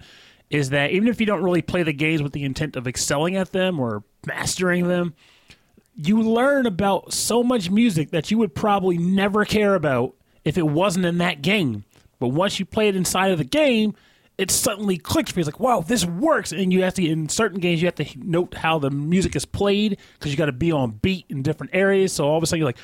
is 0.52 0.70
that 0.70 0.92
even 0.92 1.08
if 1.08 1.20
you 1.20 1.26
don't 1.26 1.42
really 1.42 1.64
play 1.64 1.82
the 1.82 1.92
games 1.92 2.22
with 2.22 2.34
the 2.34 2.44
intent 2.44 2.76
of 2.76 2.88
excelling 2.88 3.36
at 3.36 3.52
them 3.52 3.80
or 3.80 4.04
mastering 4.28 4.88
them, 4.88 5.16
you 5.96 6.22
learn 6.22 6.68
about 6.68 7.14
so 7.14 7.42
much 7.42 7.72
music 7.72 8.12
that 8.12 8.30
you 8.30 8.38
would 8.38 8.54
probably 8.54 9.00
never 9.00 9.44
care 9.44 9.74
about 9.74 10.14
if 10.46 10.56
it 10.56 10.68
wasn't 10.68 11.04
in 11.04 11.18
that 11.18 11.42
game. 11.42 11.84
But 12.20 12.28
once 12.28 12.60
you 12.60 12.66
play 12.66 12.90
it 12.90 12.96
inside 12.96 13.32
of 13.32 13.40
the 13.40 13.44
game, 13.44 13.96
it 14.38 14.50
suddenly 14.52 14.98
clicks 14.98 15.32
for 15.32 15.40
you. 15.40 15.42
It's 15.42 15.48
like, 15.48 15.60
wow, 15.60 15.82
this 15.82 16.06
works. 16.06 16.52
And 16.52 16.74
you 16.74 16.84
have 16.84 16.96
to, 16.96 17.08
in 17.08 17.30
certain 17.30 17.60
games, 17.60 17.82
you 17.82 17.88
have 17.88 17.96
to 17.96 18.06
note 18.18 18.56
how 18.56 18.80
the 18.80 18.90
music 18.90 19.36
is 19.36 19.46
played 19.46 19.98
because 20.18 20.32
you 20.32 20.38
got 20.38 20.48
to 20.48 20.52
be 20.52 20.72
on 20.72 20.92
beat 21.02 21.26
in 21.30 21.44
different 21.44 21.74
areas. 21.76 22.14
So 22.14 22.26
all 22.26 22.38
of 22.38 22.44
a 22.44 22.48
sudden, 22.48 22.60
you're 22.60 22.68
like, 22.68 22.78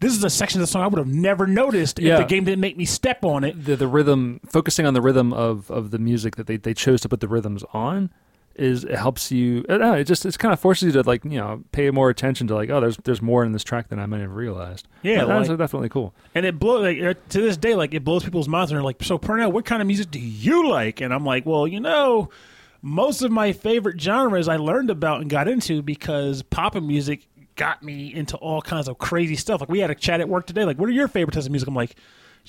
this 0.00 0.12
is 0.14 0.22
a 0.24 0.30
section 0.30 0.60
of 0.60 0.66
the 0.66 0.70
song 0.70 0.82
I 0.82 0.88
would 0.88 0.98
have 0.98 1.06
never 1.06 1.46
noticed 1.46 1.98
Yeah. 1.98 2.14
if 2.14 2.18
the 2.20 2.34
game 2.34 2.44
didn't 2.44 2.60
make 2.60 2.76
me 2.76 2.84
step 2.84 3.24
on 3.24 3.44
it. 3.44 3.64
the 3.64 3.76
the 3.76 3.86
rhythm 3.88 4.40
focusing 4.46 4.84
on 4.84 4.94
the 4.94 5.00
rhythm 5.00 5.32
of 5.32 5.70
of 5.70 5.90
the 5.90 5.98
music 5.98 6.36
that 6.36 6.46
they, 6.46 6.56
they 6.58 6.74
chose 6.74 7.00
to 7.02 7.08
put 7.08 7.20
the 7.20 7.28
rhythms 7.28 7.64
on 7.72 8.10
is 8.58 8.84
it 8.84 8.96
helps 8.96 9.30
you 9.30 9.64
know, 9.68 9.92
it 9.94 10.04
just 10.04 10.24
it 10.26 10.38
kind 10.38 10.52
of 10.52 10.58
forces 10.60 10.86
you 10.94 11.02
to 11.02 11.06
like 11.08 11.24
you 11.24 11.38
know 11.38 11.62
pay 11.72 11.90
more 11.90 12.08
attention 12.10 12.46
to 12.48 12.54
like 12.54 12.70
oh 12.70 12.80
there's 12.80 12.96
there's 13.04 13.20
more 13.22 13.44
in 13.44 13.52
this 13.52 13.62
track 13.62 13.88
than 13.88 13.98
I 13.98 14.06
might 14.06 14.20
have 14.20 14.34
realized 14.34 14.88
Yeah, 15.02 15.18
That- 15.24 15.28
that's 15.28 15.48
like- 15.48 15.58
definitely 15.58 15.88
cool 15.90 16.14
And 16.34 16.44
it 16.46 16.58
blows 16.58 16.82
like 16.82 17.00
uh, 17.02 17.14
to 17.30 17.40
this 17.40 17.56
day, 17.56 17.74
like 17.74 17.94
it 17.94 18.04
blows 18.04 18.24
people's 18.24 18.48
minds. 18.48 18.70
And 18.70 18.76
they're 18.78 18.84
like, 18.84 19.02
"So, 19.02 19.18
Pernell, 19.18 19.52
what 19.52 19.64
kind 19.64 19.80
of 19.82 19.86
music 19.86 20.10
do 20.10 20.18
you 20.18 20.68
like?" 20.68 21.00
And 21.00 21.12
I'm 21.14 21.24
like, 21.24 21.44
"Well, 21.46 21.66
you 21.68 21.80
know, 21.80 22.30
most 22.82 23.22
of 23.22 23.30
my 23.30 23.52
favorite 23.52 24.00
genres 24.00 24.48
I 24.48 24.56
learned 24.56 24.90
about 24.90 25.20
and 25.20 25.28
got 25.30 25.48
into 25.48 25.82
because 25.82 26.42
pop'n 26.42 26.86
music 26.86 27.26
got 27.56 27.82
me 27.82 28.12
into 28.14 28.36
all 28.36 28.60
kinds 28.62 28.86
of 28.88 28.98
crazy 28.98 29.34
stuff. 29.36 29.60
Like 29.60 29.70
we 29.70 29.78
had 29.80 29.90
a 29.90 29.94
chat 29.94 30.20
at 30.20 30.28
work 30.28 30.46
today. 30.46 30.64
Like, 30.64 30.78
what 30.78 30.88
are 30.88 30.92
your 30.92 31.08
favorite 31.08 31.32
types 31.34 31.46
of 31.46 31.52
music? 31.52 31.68
I'm 31.68 31.74
like. 31.74 31.94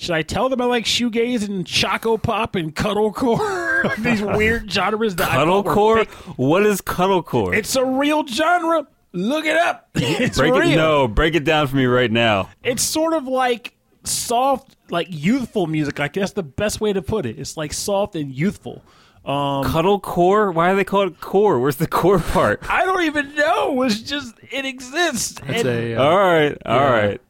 Should 0.00 0.12
I 0.14 0.22
tell 0.22 0.48
them 0.48 0.60
I 0.60 0.64
like 0.66 0.84
shoegaze 0.84 1.44
and 1.46 1.66
choco 1.66 2.16
pop 2.18 2.54
and 2.54 2.72
cuddlecore? 2.74 3.96
These 4.02 4.22
weird 4.22 4.70
genres 4.72 5.16
that 5.16 5.30
I 5.32 5.36
Cuddlecore? 5.36 6.06
What 6.36 6.64
is 6.64 6.80
cuddlecore? 6.80 7.54
It's 7.56 7.74
a 7.74 7.84
real 7.84 8.24
genre. 8.26 8.86
Look 9.12 9.44
it 9.44 9.56
up. 9.56 9.88
It's 9.96 10.38
break 10.38 10.54
real 10.54 10.70
it. 10.70 10.76
No, 10.76 11.08
break 11.08 11.34
it 11.34 11.42
down 11.44 11.66
for 11.66 11.76
me 11.76 11.86
right 11.86 12.10
now. 12.12 12.48
it's 12.62 12.82
sort 12.82 13.12
of 13.14 13.26
like 13.26 13.74
soft, 14.04 14.76
like 14.88 15.08
youthful 15.10 15.66
music. 15.66 15.98
I 15.98 16.06
guess 16.08 16.32
the 16.32 16.42
best 16.44 16.80
way 16.80 16.92
to 16.92 17.02
put 17.02 17.26
it. 17.26 17.38
It's 17.38 17.56
like 17.56 17.72
soft 17.72 18.14
and 18.14 18.32
youthful. 18.32 18.82
Um, 19.24 19.64
Cuddlecore? 19.64 20.54
Why 20.54 20.70
do 20.70 20.76
they 20.76 20.84
call 20.84 21.02
it 21.08 21.20
core? 21.20 21.58
Where's 21.58 21.76
the 21.76 21.88
core 21.88 22.18
part? 22.20 22.60
I 22.70 22.84
don't 22.84 23.02
even 23.02 23.34
know. 23.34 23.82
It's 23.82 24.00
just 24.00 24.34
it 24.50 24.64
exists. 24.64 25.40
it's 25.46 25.64
And 25.64 25.68
a 25.68 25.94
uh, 25.96 26.02
all 26.04 26.16
right, 26.18 26.56
all 26.64 26.76
Yeah. 26.76 26.90
right, 26.92 27.20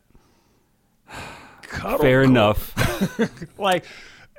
cuddle 1.68 1.98
fair 1.98 2.22
enough. 2.22 2.74
Like 3.58 3.84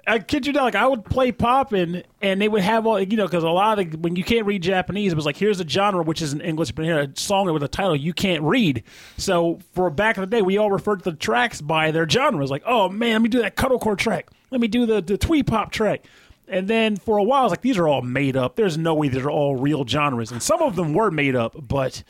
I 0.10 0.18
kid 0.20 0.48
you 0.48 0.54
not, 0.54 0.64
like 0.64 0.76
I 0.76 0.88
would 0.88 1.06
play 1.06 1.32
poppin' 1.32 2.04
and 2.22 2.42
they 2.42 2.48
would 2.48 2.62
have 2.64 2.88
all 2.88 3.00
you 3.00 3.16
know 3.16 3.26
because 3.26 3.44
a 3.44 3.50
lot 3.50 3.78
of 3.78 3.92
the, 3.92 3.98
when 3.98 4.16
you 4.16 4.24
can't 4.24 4.46
read 4.46 4.64
Japanese, 4.64 5.12
it 5.12 5.16
was 5.16 5.26
like 5.26 5.38
here's 5.38 5.60
a 5.60 5.68
genre 5.68 6.02
which 6.02 6.22
is 6.22 6.34
in 6.34 6.42
English, 6.42 6.72
but 6.72 6.84
here 6.84 7.00
a 7.00 7.10
song 7.16 7.52
with 7.54 7.62
a 7.62 7.68
title 7.68 7.96
you 7.96 8.14
can't 8.14 8.42
read. 8.44 8.84
So 9.18 9.60
for 9.74 9.90
back 9.90 10.18
in 10.18 10.22
the 10.22 10.28
day, 10.28 10.42
we 10.42 10.58
all 10.58 10.72
referred 10.72 11.04
to 11.04 11.12
the 11.12 11.16
tracks 11.16 11.62
by 11.62 11.92
their 11.92 12.10
genres. 12.10 12.50
Like, 12.50 12.64
oh 12.66 12.90
man, 12.90 13.14
let 13.14 13.22
me 13.22 13.30
do 13.30 13.42
that 13.42 13.56
cuddlecore 13.56 13.98
track. 13.98 14.30
Let 14.50 14.62
me 14.62 14.68
do 14.68 14.86
the 14.86 15.02
the 15.02 15.18
twee 15.18 15.44
pop 15.44 15.72
track. 15.72 16.06
And 16.48 16.68
then 16.68 16.98
for 16.98 17.18
a 17.18 17.24
while, 17.24 17.42
I 17.42 17.44
was 17.44 17.52
like, 17.52 17.62
these 17.62 17.78
are 17.78 17.88
all 17.88 18.02
made 18.02 18.36
up. 18.36 18.56
There's 18.56 18.76
no 18.78 18.96
way 18.96 19.10
these 19.10 19.24
are 19.24 19.30
all 19.30 19.56
real 19.56 19.86
genres, 19.86 20.32
and 20.32 20.42
some 20.42 20.62
of 20.62 20.76
them 20.76 20.94
were 20.94 21.12
made 21.12 21.36
up, 21.36 21.56
but. 21.56 22.04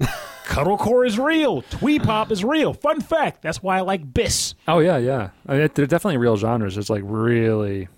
Cuddlecore 0.44 1.06
is 1.06 1.18
real. 1.18 1.62
Twee 1.62 1.98
pop 1.98 2.30
is 2.30 2.44
real. 2.44 2.74
Fun 2.74 3.00
fact. 3.00 3.40
That's 3.42 3.62
why 3.62 3.78
I 3.78 3.80
like 3.80 4.12
Biss. 4.12 4.54
oh 4.68 4.78
yeah 4.80 4.98
yeah 4.98 5.30
I 5.46 5.56
mean, 5.58 5.70
they're 5.74 5.86
definitely 5.86 6.18
real 6.18 6.36
genres 6.36 6.76
it's 6.76 6.90
like 6.90 7.02
really 7.04 7.88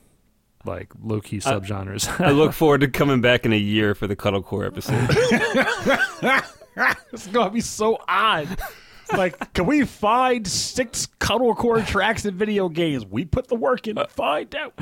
like 0.64 0.92
low 1.02 1.20
key 1.20 1.38
subgenres 1.38 2.08
I 2.24 2.30
look 2.30 2.52
forward 2.52 2.80
to 2.82 2.88
coming 2.88 3.20
back 3.20 3.44
in 3.46 3.52
a 3.52 3.56
year 3.58 3.94
for 3.94 4.06
the 4.06 4.16
cuddlecore 4.16 4.66
episode. 4.66 5.08
It's 7.12 7.26
gonna 7.28 7.48
be 7.50 7.62
so 7.62 7.98
odd. 8.06 8.48
Like, 9.16 9.54
can 9.54 9.64
we 9.64 9.84
find 9.86 10.46
six 10.46 11.08
cuddlecore 11.18 11.86
tracks 11.86 12.26
in 12.26 12.36
video 12.36 12.68
games? 12.68 13.06
We 13.06 13.24
put 13.24 13.48
the 13.48 13.54
work 13.54 13.86
in. 13.86 13.96
Uh, 13.96 14.06
find 14.08 14.54
out. 14.54 14.78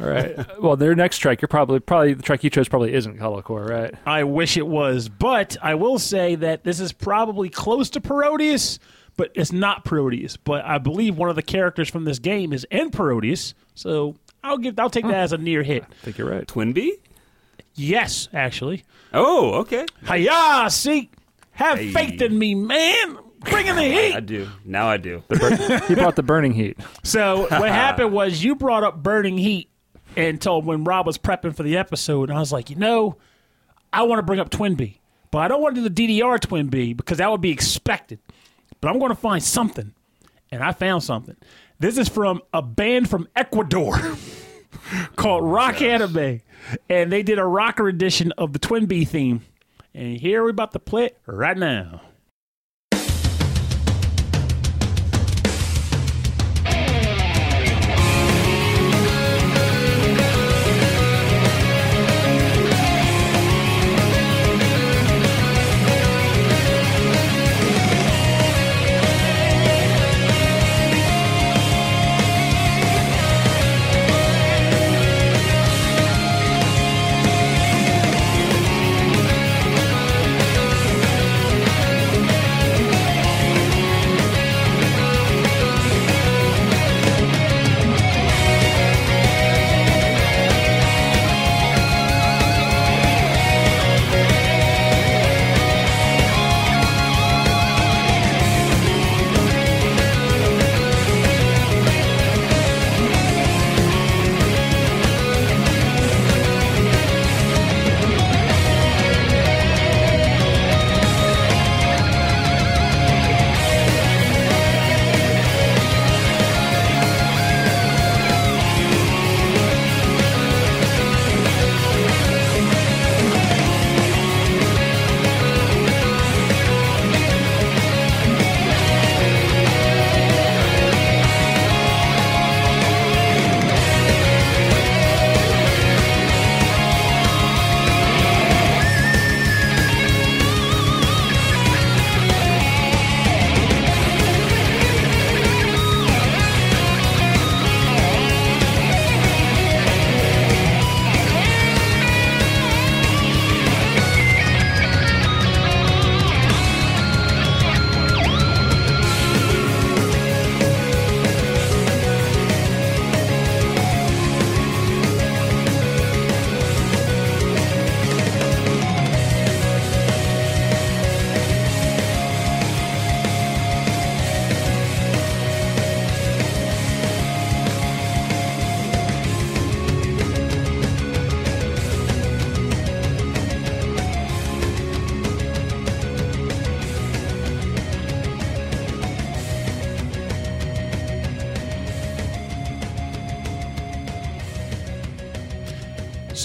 All 0.00 0.06
right 0.06 0.36
well 0.60 0.76
their 0.76 0.94
next 0.94 1.18
track 1.18 1.40
you're 1.40 1.48
probably 1.48 1.78
probably 1.80 2.14
the 2.14 2.22
track 2.22 2.42
you 2.42 2.50
chose 2.50 2.68
probably 2.68 2.92
isn't 2.92 3.18
cuddlecore 3.18 3.68
right 3.68 3.94
I 4.06 4.24
wish 4.24 4.56
it 4.56 4.66
was, 4.66 5.08
but 5.08 5.56
I 5.62 5.74
will 5.74 5.98
say 5.98 6.34
that 6.36 6.64
this 6.64 6.80
is 6.80 6.92
probably 6.92 7.48
close 7.48 7.90
to 7.90 8.00
Parodius, 8.00 8.78
but 9.16 9.30
it's 9.34 9.52
not 9.52 9.84
Parodius. 9.84 10.36
But 10.42 10.64
I 10.64 10.78
believe 10.78 11.16
one 11.16 11.30
of 11.30 11.36
the 11.36 11.42
characters 11.42 11.88
from 11.88 12.04
this 12.04 12.18
game 12.18 12.52
is 12.52 12.66
in 12.70 12.90
Parodius, 12.90 13.54
so 13.74 14.16
I'll 14.42 14.58
give. 14.58 14.78
I'll 14.78 14.90
take 14.90 15.04
that 15.06 15.14
oh. 15.14 15.18
as 15.18 15.32
a 15.32 15.38
near 15.38 15.62
hit. 15.62 15.84
I 15.84 16.04
think 16.04 16.18
you're 16.18 16.30
right 16.30 16.46
Twinbee? 16.46 16.92
Yes, 17.74 18.28
actually. 18.32 18.84
Oh, 19.12 19.54
okay. 19.60 19.86
Hiya! 20.06 20.68
See, 20.70 21.10
have 21.52 21.78
Hey. 21.78 21.92
faith 21.92 22.22
in 22.22 22.38
me, 22.38 22.54
man. 22.54 23.18
Bring 23.40 23.66
in 23.66 23.76
the 23.76 23.82
heat. 23.82 24.14
I 24.14 24.20
do. 24.20 24.48
Now 24.64 24.88
I 24.88 24.96
do. 24.96 25.22
he 25.88 25.94
brought 25.94 26.16
the 26.16 26.22
burning 26.22 26.52
heat 26.52 26.78
So 27.02 27.46
what 27.50 27.68
happened 27.68 28.12
was 28.12 28.42
you 28.42 28.54
brought 28.54 28.84
up 28.84 29.02
Burning 29.02 29.36
Heat 29.36 29.68
and 30.16 30.40
told 30.40 30.64
when 30.64 30.84
Rob 30.84 31.06
was 31.06 31.18
prepping 31.18 31.54
for 31.54 31.62
the 31.62 31.76
episode, 31.76 32.28
and 32.30 32.36
I 32.36 32.40
was 32.40 32.52
like, 32.52 32.70
you 32.70 32.76
know, 32.76 33.16
I 33.92 34.02
want 34.02 34.18
to 34.18 34.22
bring 34.22 34.40
up 34.40 34.50
TwinBee, 34.50 34.98
but 35.30 35.38
I 35.38 35.48
don't 35.48 35.62
want 35.62 35.76
to 35.76 35.82
do 35.82 35.88
the 35.88 36.20
DDR 36.20 36.38
TwinBee 36.38 36.96
because 36.96 37.18
that 37.18 37.30
would 37.30 37.40
be 37.40 37.50
expected. 37.50 38.18
But 38.80 38.90
I'm 38.90 38.98
going 38.98 39.10
to 39.10 39.16
find 39.16 39.42
something, 39.42 39.94
and 40.50 40.62
I 40.62 40.72
found 40.72 41.02
something. 41.02 41.36
This 41.78 41.98
is 41.98 42.08
from 42.08 42.42
a 42.52 42.62
band 42.62 43.10
from 43.10 43.28
Ecuador 43.34 43.98
called 45.16 45.44
Rock 45.44 45.82
Anime, 45.82 46.40
and 46.88 47.10
they 47.10 47.22
did 47.22 47.38
a 47.38 47.44
rocker 47.44 47.88
edition 47.88 48.32
of 48.38 48.52
the 48.52 48.58
TwinBee 48.58 49.08
theme. 49.08 49.42
And 49.94 50.18
here 50.18 50.42
we're 50.42 50.50
about 50.50 50.72
to 50.72 50.80
play 50.80 51.06
it 51.06 51.18
right 51.26 51.56
now. 51.56 52.00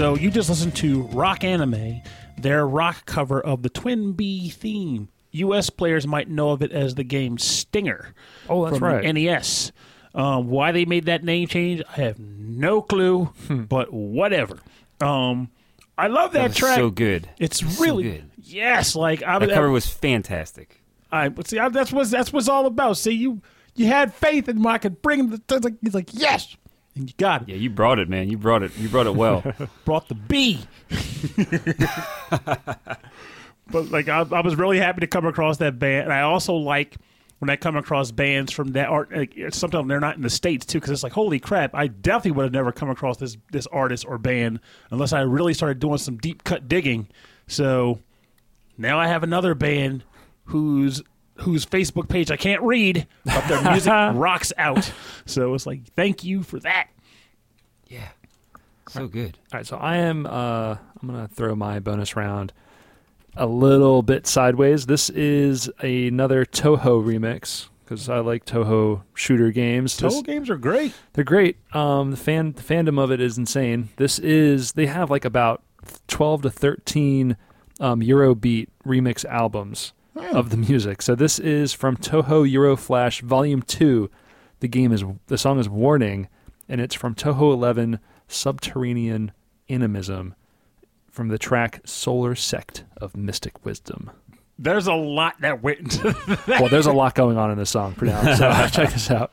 So 0.09 0.15
you 0.15 0.31
just 0.31 0.49
listened 0.49 0.75
to 0.77 1.03
Rock 1.03 1.43
Anime, 1.43 2.01
their 2.35 2.65
rock 2.65 3.05
cover 3.05 3.39
of 3.39 3.61
the 3.61 3.69
TwinBee 3.69 4.51
theme. 4.51 5.09
U.S. 5.33 5.69
players 5.69 6.07
might 6.07 6.27
know 6.27 6.49
of 6.49 6.63
it 6.63 6.71
as 6.71 6.95
the 6.95 7.03
game 7.03 7.37
Stinger. 7.37 8.15
Oh, 8.49 8.65
that's 8.65 8.79
from 8.79 8.87
right. 8.87 9.03
The 9.03 9.13
NES. 9.13 9.71
Um, 10.15 10.47
why 10.49 10.71
they 10.71 10.85
made 10.85 11.05
that 11.05 11.23
name 11.23 11.47
change, 11.47 11.83
I 11.87 12.01
have 12.01 12.17
no 12.17 12.81
clue, 12.81 13.25
Hmm. 13.45 13.65
but 13.65 13.93
whatever. 13.93 14.57
Um, 14.99 15.51
I 15.95 16.07
love 16.07 16.31
that, 16.31 16.39
That 16.39 16.47
was 16.49 16.57
track. 16.57 16.77
so 16.79 16.89
good. 16.89 17.29
It's 17.37 17.59
So 17.59 17.83
really 17.83 18.01
good. 18.05 18.31
yes. 18.41 18.95
Like 18.95 19.21
I 19.21 19.37
That 19.37 19.49
was, 19.49 19.53
cover 19.55 19.69
was 19.69 19.85
fantastic. 19.85 20.81
I 21.11 21.29
but 21.29 21.47
see 21.47 21.59
I, 21.59 21.69
that's 21.69 21.91
what 21.93 22.09
that's 22.09 22.33
what's 22.33 22.49
all 22.49 22.65
about. 22.65 22.97
See 22.97 23.11
you 23.11 23.43
you 23.75 23.85
had 23.85 24.11
faith 24.11 24.49
in 24.49 24.65
I 24.65 24.79
could 24.79 25.03
bring 25.03 25.29
the 25.29 25.39
it's 25.51 25.63
like 25.63 25.75
he's 25.83 25.93
like 25.93 26.09
yes, 26.13 26.57
and 26.99 27.09
you 27.09 27.15
got 27.17 27.43
it. 27.43 27.49
Yeah, 27.49 27.55
you 27.55 27.69
brought 27.69 27.97
it, 27.97 28.09
man. 28.09 28.29
You 28.29 28.37
brought 28.37 28.61
it. 28.61 28.77
You 28.77 28.89
brought 28.89 29.07
it 29.07 29.15
well. 29.15 29.41
Brought 29.85 30.09
the 30.09 30.15
B. 30.15 30.59
but 33.71 33.89
like 33.89 34.09
I, 34.09 34.19
I 34.19 34.41
was 34.41 34.55
really 34.57 34.77
happy 34.77 34.99
to 35.01 35.07
come 35.07 35.25
across 35.25 35.57
that 35.57 35.79
band, 35.79 36.03
and 36.03 36.13
I 36.13 36.21
also 36.21 36.53
like 36.55 36.97
when 37.39 37.49
I 37.49 37.55
come 37.55 37.77
across 37.77 38.11
bands 38.11 38.51
from 38.51 38.73
that 38.73 38.89
art. 38.89 39.11
Like, 39.15 39.33
sometimes 39.51 39.87
they're 39.87 40.01
not 40.01 40.17
in 40.17 40.21
the 40.21 40.29
states 40.29 40.65
too, 40.65 40.79
because 40.79 40.91
it's 40.91 41.03
like 41.03 41.13
holy 41.13 41.39
crap! 41.39 41.73
I 41.73 41.87
definitely 41.87 42.31
would 42.31 42.43
have 42.43 42.53
never 42.53 42.73
come 42.73 42.89
across 42.89 43.17
this 43.17 43.37
this 43.51 43.65
artist 43.67 44.05
or 44.05 44.17
band 44.17 44.59
unless 44.91 45.13
I 45.13 45.21
really 45.21 45.53
started 45.53 45.79
doing 45.79 45.97
some 45.97 46.17
deep 46.17 46.43
cut 46.43 46.67
digging. 46.67 47.07
So 47.47 47.99
now 48.77 48.99
I 48.99 49.07
have 49.07 49.23
another 49.23 49.55
band 49.55 50.03
whose 50.45 51.01
whose 51.41 51.65
Facebook 51.65 52.09
page 52.09 52.31
I 52.31 52.37
can't 52.37 52.61
read, 52.61 53.07
but 53.25 53.47
their 53.47 53.61
music 53.71 53.91
rocks 54.13 54.51
out. 54.57 54.91
So 55.25 55.53
it's 55.53 55.65
like 55.65 55.81
thank 55.95 56.23
you 56.23 56.43
for 56.43 56.59
that. 56.59 56.87
yeah, 57.87 58.09
so 58.89 59.07
good. 59.07 59.37
All 59.53 59.59
right, 59.59 59.65
so 59.67 59.77
I 59.77 59.97
am. 59.97 60.25
Uh, 60.25 60.75
I'm 61.01 61.07
gonna 61.07 61.27
throw 61.27 61.55
my 61.55 61.79
bonus 61.79 62.15
round 62.15 62.51
a 63.35 63.45
little 63.45 64.01
bit 64.01 64.27
sideways. 64.27 64.85
This 64.87 65.09
is 65.11 65.69
another 65.79 66.45
Touhou 66.45 67.03
remix 67.05 67.69
because 67.85 68.09
I 68.09 68.19
like 68.19 68.45
Touhou 68.45 69.03
shooter 69.13 69.51
games. 69.51 69.95
This- 69.97 70.13
Touhou 70.13 70.23
games 70.25 70.49
are 70.49 70.57
great. 70.57 70.93
they're 71.13 71.23
great. 71.23 71.57
Um, 71.73 72.11
the 72.11 72.17
fan 72.17 72.53
the 72.53 72.61
fandom 72.63 72.99
of 73.01 73.11
it 73.11 73.21
is 73.21 73.37
insane. 73.37 73.89
This 73.97 74.19
is 74.19 74.73
they 74.73 74.87
have 74.87 75.09
like 75.09 75.25
about 75.25 75.63
twelve 76.07 76.41
to 76.41 76.49
thirteen 76.49 77.37
um, 77.79 78.01
Eurobeat 78.01 78.67
remix 78.85 79.23
albums 79.25 79.93
of 80.15 80.49
the 80.49 80.57
music. 80.57 81.01
So 81.01 81.15
this 81.15 81.39
is 81.39 81.73
from 81.73 81.97
Touhou 81.97 82.51
Euroflash 82.51 83.21
Volume 83.21 83.61
Two. 83.61 84.09
The 84.59 84.67
game 84.67 84.91
is 84.91 85.03
the 85.27 85.37
song 85.37 85.59
is 85.59 85.69
Warning, 85.69 86.27
and 86.67 86.81
it's 86.81 86.95
from 86.95 87.15
Touhou 87.15 87.53
Eleven 87.53 87.99
Subterranean 88.27 89.31
Animism 89.69 90.35
from 91.09 91.29
the 91.29 91.37
track 91.37 91.81
Solar 91.85 92.35
Sect 92.35 92.83
of 92.97 93.15
Mystic 93.15 93.65
Wisdom. 93.65 94.11
There's 94.57 94.87
a 94.87 94.93
lot 94.93 95.39
that 95.41 95.63
went 95.63 95.79
into 95.79 96.11
that. 96.11 96.47
Well, 96.47 96.69
there's 96.69 96.85
a 96.85 96.91
lot 96.91 97.15
going 97.15 97.37
on 97.37 97.49
in 97.51 97.57
this 97.57 97.69
song 97.69 97.93
for 97.93 98.05
now. 98.05 98.35
So 98.35 98.67
check 98.71 98.91
this 98.91 99.09
out. 99.09 99.31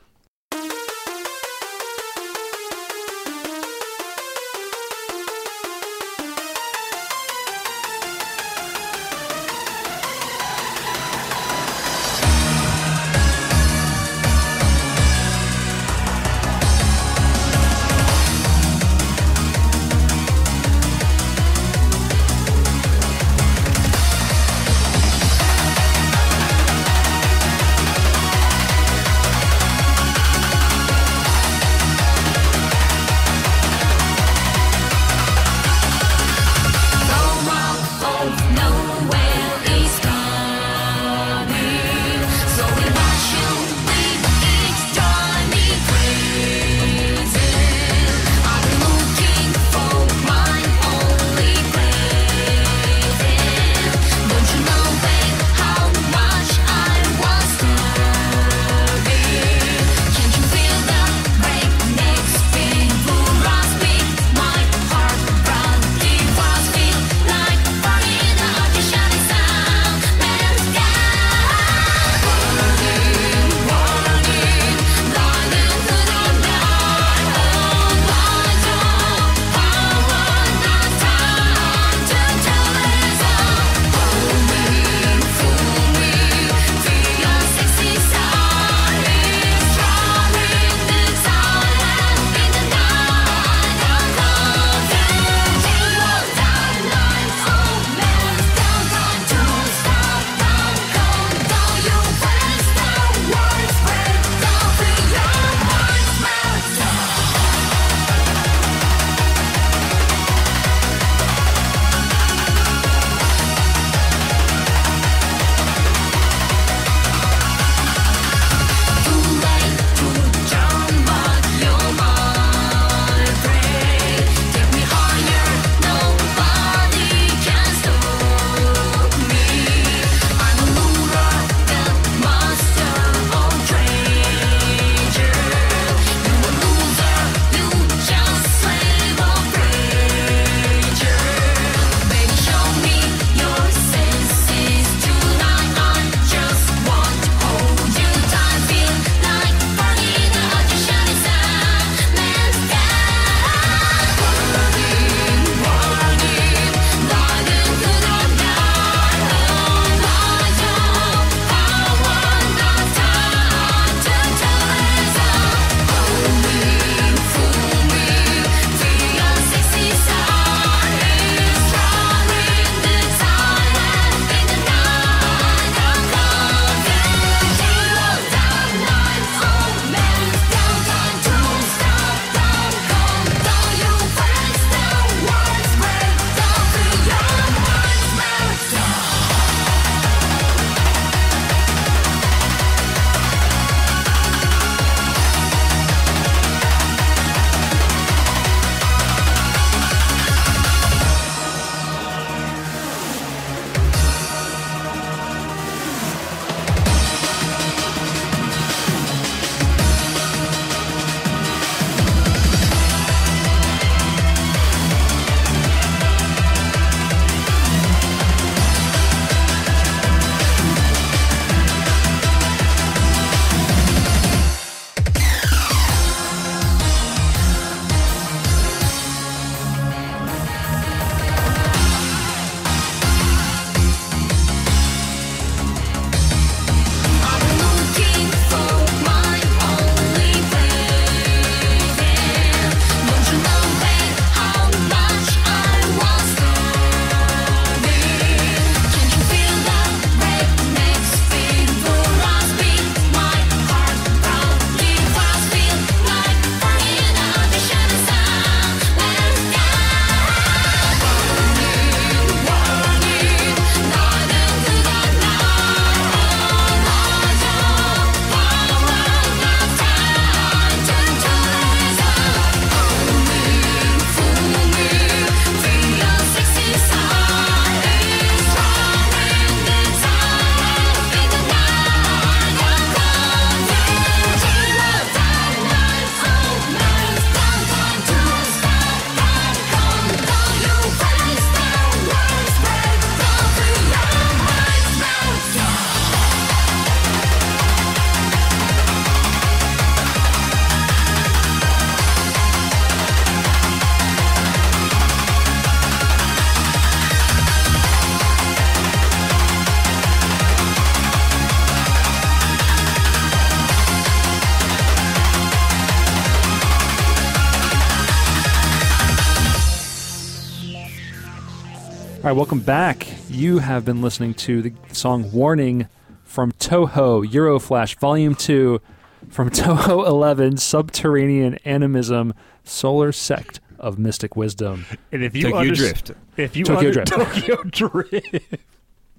All 322.16 322.22
right, 322.22 322.32
welcome 322.32 322.60
back. 322.60 323.06
You 323.28 323.58
have 323.58 323.84
been 323.84 324.02
listening 324.02 324.34
to 324.34 324.60
the 324.62 324.72
song 324.92 325.30
Warning 325.30 325.86
from 326.24 326.50
Touhou 326.52 327.24
Euroflash 327.30 327.96
Volume 327.98 328.34
2 328.34 328.80
from 329.28 329.50
Touhou 329.52 330.06
11 330.06 330.56
Subterranean 330.56 331.54
Animism 331.64 332.34
Solar 332.64 333.12
Sect 333.12 333.60
of 333.78 333.98
Mystic 333.98 334.34
Wisdom. 334.36 334.86
And 335.12 335.22
if 335.22 335.36
you 335.36 335.44
Tokyo 335.44 335.58
under- 335.58 335.74
Drift. 335.74 336.10
if 336.36 336.56
you 336.56 336.64
Tokyo 336.64 336.88
under- 336.88 337.04
Drift. 337.04 337.08
Tokyo 337.46 337.62
Drift. 337.64 338.56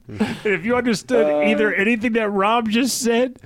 And 0.07 0.19
if 0.45 0.65
you 0.65 0.75
understood 0.75 1.47
either 1.47 1.73
anything 1.73 2.13
that 2.13 2.29
Rob 2.29 2.69
just 2.69 3.01
said 3.01 3.39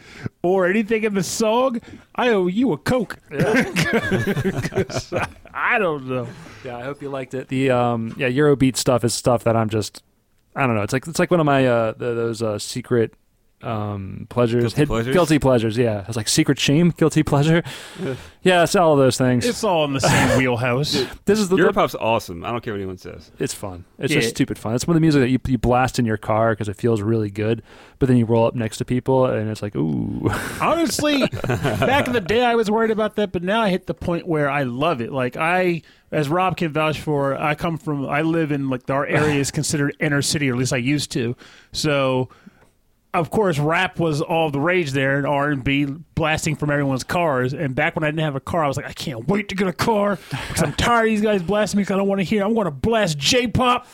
or 0.43 0.67
anything 0.67 1.03
in 1.03 1.13
the 1.13 1.23
song, 1.23 1.81
I 2.15 2.29
owe 2.29 2.47
you 2.47 2.71
a 2.73 2.77
Coke. 2.77 3.17
'Cause 3.31 5.13
I, 5.13 5.27
I 5.53 5.79
don't 5.79 6.07
know. 6.07 6.27
Yeah, 6.63 6.77
I 6.77 6.83
hope 6.83 7.01
you 7.01 7.09
liked 7.09 7.33
it. 7.33 7.47
The 7.47 7.71
um, 7.71 8.13
yeah, 8.17 8.29
Eurobeat 8.29 8.75
stuff 8.77 9.03
is 9.03 9.13
stuff 9.13 9.43
that 9.45 9.55
I'm 9.55 9.69
just 9.69 10.03
I 10.55 10.67
don't 10.67 10.75
know. 10.75 10.83
It's 10.83 10.93
like 10.93 11.07
it's 11.07 11.19
like 11.19 11.31
one 11.31 11.39
of 11.39 11.45
my 11.45 11.65
uh 11.65 11.93
the, 11.93 12.13
those 12.13 12.41
uh 12.41 12.59
secret 12.59 13.13
um 13.63 14.27
pleasures, 14.29 14.63
Guilty 14.63 14.75
hid- 14.81 14.87
pleasures? 14.87 15.13
guilty 15.13 15.39
pleasures. 15.39 15.77
Yeah, 15.77 16.05
it's 16.07 16.17
like 16.17 16.27
secret 16.27 16.59
shame, 16.59 16.89
guilty 16.97 17.23
pleasure. 17.23 17.63
yeah, 18.43 18.63
it's 18.63 18.75
all 18.75 18.93
of 18.93 18.99
those 18.99 19.17
things. 19.17 19.45
It's 19.45 19.63
all 19.63 19.85
in 19.85 19.93
the 19.93 19.99
same 20.01 20.37
wheelhouse. 20.37 20.93
this 21.25 21.39
is 21.39 21.49
the, 21.49 21.55
the 21.57 21.63
Europop's 21.63 21.95
awesome. 21.95 22.43
I 22.43 22.51
don't 22.51 22.63
care 22.63 22.73
what 22.73 22.79
anyone 22.79 22.97
says. 22.97 23.31
it's 23.39 23.53
fun. 23.53 23.85
It's 23.99 24.13
Yeah. 24.13 24.19
just 24.21 24.31
stupid 24.35 24.57
fun. 24.57 24.75
It's 24.75 24.87
one 24.87 24.95
of 24.95 25.01
the 25.01 25.01
music 25.01 25.21
that 25.21 25.29
you 25.29 25.39
you 25.47 25.57
blast 25.57 25.99
in 25.99 26.05
your 26.05 26.17
car 26.17 26.51
because 26.53 26.69
it 26.69 26.75
feels 26.75 27.01
really 27.01 27.29
good, 27.29 27.61
but 27.99 28.07
then 28.07 28.17
you 28.17 28.25
roll 28.25 28.45
up 28.47 28.55
next 28.55 28.77
to 28.77 28.85
people 28.85 29.25
and 29.25 29.49
it's 29.49 29.61
like 29.61 29.75
ooh. 29.75 30.29
Honestly, 30.59 31.27
back 31.47 32.07
in 32.07 32.13
the 32.13 32.21
day, 32.21 32.43
I 32.43 32.55
was 32.55 32.69
worried 32.69 32.91
about 32.91 33.15
that, 33.15 33.31
but 33.31 33.43
now 33.43 33.61
I 33.61 33.69
hit 33.69 33.87
the 33.87 33.93
point 33.93 34.27
where 34.27 34.49
I 34.49 34.63
love 34.63 35.01
it. 35.01 35.11
Like 35.11 35.37
I, 35.37 35.81
as 36.11 36.29
Rob 36.29 36.57
can 36.57 36.71
vouch 36.71 36.99
for, 36.99 37.35
I 37.39 37.55
come 37.55 37.77
from, 37.77 38.07
I 38.07 38.21
live 38.21 38.51
in 38.51 38.69
like 38.69 38.89
our 38.89 39.05
area 39.05 39.35
is 39.39 39.49
considered 39.51 39.95
inner 39.99 40.21
city, 40.21 40.49
or 40.49 40.53
at 40.53 40.59
least 40.59 40.73
I 40.73 40.77
used 40.77 41.11
to. 41.11 41.35
So, 41.71 42.29
of 43.13 43.29
course, 43.29 43.59
rap 43.59 43.99
was 43.99 44.21
all 44.21 44.51
the 44.51 44.59
rage 44.59 44.91
there, 44.91 45.17
and 45.17 45.27
R 45.27 45.49
and 45.49 45.63
B 45.63 45.85
blasting 46.15 46.55
from 46.55 46.69
everyone's 46.69 47.03
cars. 47.03 47.53
And 47.53 47.75
back 47.75 47.95
when 47.95 48.03
I 48.03 48.07
didn't 48.07 48.21
have 48.21 48.35
a 48.35 48.39
car, 48.39 48.63
I 48.63 48.67
was 48.67 48.77
like, 48.77 48.85
I 48.85 48.93
can't 48.93 49.27
wait 49.27 49.49
to 49.49 49.55
get 49.55 49.67
a 49.67 49.73
car 49.73 50.17
because 50.29 50.63
I'm 50.63 50.73
tired 50.73 51.05
of 51.05 51.09
these 51.09 51.21
guys 51.21 51.41
blasting 51.43 51.77
me. 51.77 51.83
Because 51.83 51.95
I 51.95 51.97
don't 51.97 52.07
want 52.07 52.19
to 52.19 52.23
hear. 52.23 52.43
I'm 52.43 52.53
going 52.53 52.65
to 52.65 52.71
blast 52.71 53.17
J-pop. 53.17 53.87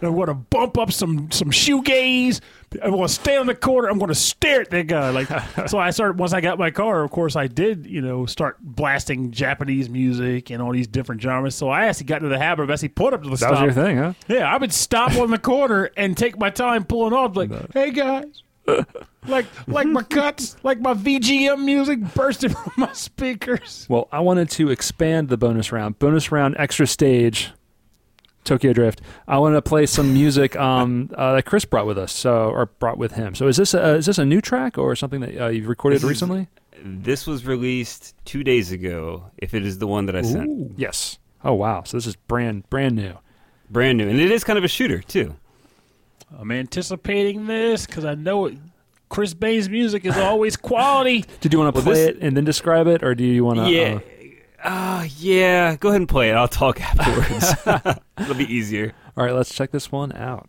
And 0.00 0.08
I'm 0.08 0.14
going 0.14 0.28
to 0.28 0.34
bump 0.34 0.78
up 0.78 0.92
some 0.92 1.28
some 1.32 1.50
shoegaze. 1.50 2.40
I'm 2.82 2.90
going 2.90 3.08
to 3.08 3.12
stand 3.12 3.40
on 3.40 3.46
the 3.46 3.54
corner. 3.54 3.88
I'm 3.88 3.98
going 3.98 4.10
to 4.10 4.14
stare 4.14 4.60
at 4.60 4.70
that 4.70 4.86
guy. 4.86 5.10
Like 5.10 5.28
so, 5.68 5.76
I 5.76 5.90
started 5.90 6.20
once 6.20 6.32
I 6.32 6.40
got 6.40 6.56
my 6.56 6.70
car. 6.70 7.02
Of 7.02 7.10
course, 7.10 7.34
I 7.34 7.48
did. 7.48 7.84
You 7.84 8.00
know, 8.00 8.24
start 8.24 8.58
blasting 8.60 9.32
Japanese 9.32 9.88
music 9.88 10.50
and 10.50 10.62
all 10.62 10.72
these 10.72 10.86
different 10.86 11.20
genres. 11.20 11.56
So 11.56 11.68
I 11.68 11.86
actually 11.86 12.06
got 12.06 12.16
into 12.16 12.28
the 12.28 12.38
habit 12.38 12.62
of 12.62 12.70
actually 12.70 12.90
put 12.90 13.12
up 13.12 13.22
to 13.22 13.28
the 13.28 13.36
That 13.36 13.38
stop. 13.38 13.50
was 13.50 13.74
your 13.74 13.84
thing, 13.84 13.96
huh? 13.96 14.12
Yeah, 14.28 14.52
I 14.52 14.56
would 14.56 14.72
stop 14.72 15.16
on 15.16 15.30
the 15.30 15.38
corner 15.38 15.90
and 15.96 16.16
take 16.16 16.38
my 16.38 16.50
time 16.50 16.84
pulling 16.84 17.12
off. 17.12 17.34
Like, 17.34 17.50
hey 17.72 17.90
guys, 17.90 18.44
like 19.26 19.46
like 19.66 19.86
my 19.86 20.02
cuts, 20.02 20.56
like 20.62 20.80
my 20.80 20.94
VGM 20.94 21.64
music 21.64 22.00
bursting 22.14 22.50
from 22.54 22.72
my 22.76 22.92
speakers. 22.92 23.86
Well, 23.88 24.08
I 24.12 24.20
wanted 24.20 24.50
to 24.50 24.70
expand 24.70 25.28
the 25.28 25.36
bonus 25.36 25.72
round. 25.72 25.98
Bonus 25.98 26.30
round 26.32 26.56
extra 26.58 26.86
stage. 26.86 27.50
Tokyo 28.44 28.72
Drift. 28.72 29.02
I 29.26 29.38
want 29.38 29.56
to 29.56 29.62
play 29.62 29.84
some 29.84 30.14
music 30.14 30.56
um, 30.56 31.10
uh, 31.16 31.34
that 31.34 31.44
Chris 31.44 31.64
brought 31.66 31.86
with 31.86 31.98
us, 31.98 32.12
so 32.12 32.48
or 32.50 32.66
brought 32.66 32.96
with 32.96 33.12
him. 33.12 33.34
So 33.34 33.46
is 33.46 33.58
this 33.58 33.74
a, 33.74 33.96
is 33.96 34.06
this 34.06 34.16
a 34.18 34.24
new 34.24 34.40
track 34.40 34.78
or 34.78 34.96
something 34.96 35.20
that 35.20 35.38
uh, 35.38 35.48
you've 35.48 35.68
recorded 35.68 35.96
This 35.96 36.04
is- 36.04 36.08
recently? 36.10 36.48
This 36.82 37.26
was 37.26 37.44
released 37.44 38.14
two 38.24 38.44
days 38.44 38.70
ago. 38.70 39.24
If 39.36 39.52
it 39.52 39.66
is 39.66 39.78
the 39.78 39.88
one 39.88 40.06
that 40.06 40.14
I 40.14 40.22
sent, 40.22 40.78
Yes. 40.78 41.18
Oh 41.42 41.52
wow! 41.54 41.82
So 41.82 41.96
this 41.96 42.06
is 42.06 42.14
brand 42.14 42.70
brand 42.70 42.94
new. 42.94 43.14
brand 43.68 43.98
new, 43.98 44.08
and 44.08 44.18
it 44.20 44.30
is 44.30 44.44
kind 44.44 44.56
of 44.58 44.64
a 44.64 44.68
shooter 44.68 45.00
too. 45.00 45.34
I'm 46.36 46.50
anticipating 46.50 47.46
this 47.46 47.86
because 47.86 48.04
I 48.04 48.14
know 48.14 48.46
it, 48.46 48.58
Chris 49.08 49.34
Baines 49.34 49.68
music 49.68 50.04
is 50.04 50.16
always 50.16 50.56
quality. 50.70 51.24
Did 51.40 51.52
you 51.52 51.58
want 51.58 51.74
to 51.74 51.82
play 51.82 51.92
this- 51.94 52.08
it 52.08 52.18
and 52.20 52.36
then 52.36 52.44
describe 52.44 52.86
it, 52.86 53.02
or 53.02 53.14
do 53.14 53.24
you 53.24 53.44
want 53.44 53.60
to? 53.60 53.70
yeah, 53.70 53.98
uh, 54.62 55.06
yeah. 55.18 55.76
Go 55.76 55.88
ahead 55.88 56.00
and 56.02 56.08
play 56.08 56.30
it. 56.30 56.34
I'll 56.34 56.48
talk 56.48 56.80
afterwards. 56.98 57.98
It'll 58.18 58.34
be 58.34 58.52
easier. 58.52 58.92
all 59.16 59.24
right, 59.24 59.34
let's 59.34 59.54
check 59.54 59.70
this 59.70 59.90
one 59.92 60.12
out. 60.12 60.48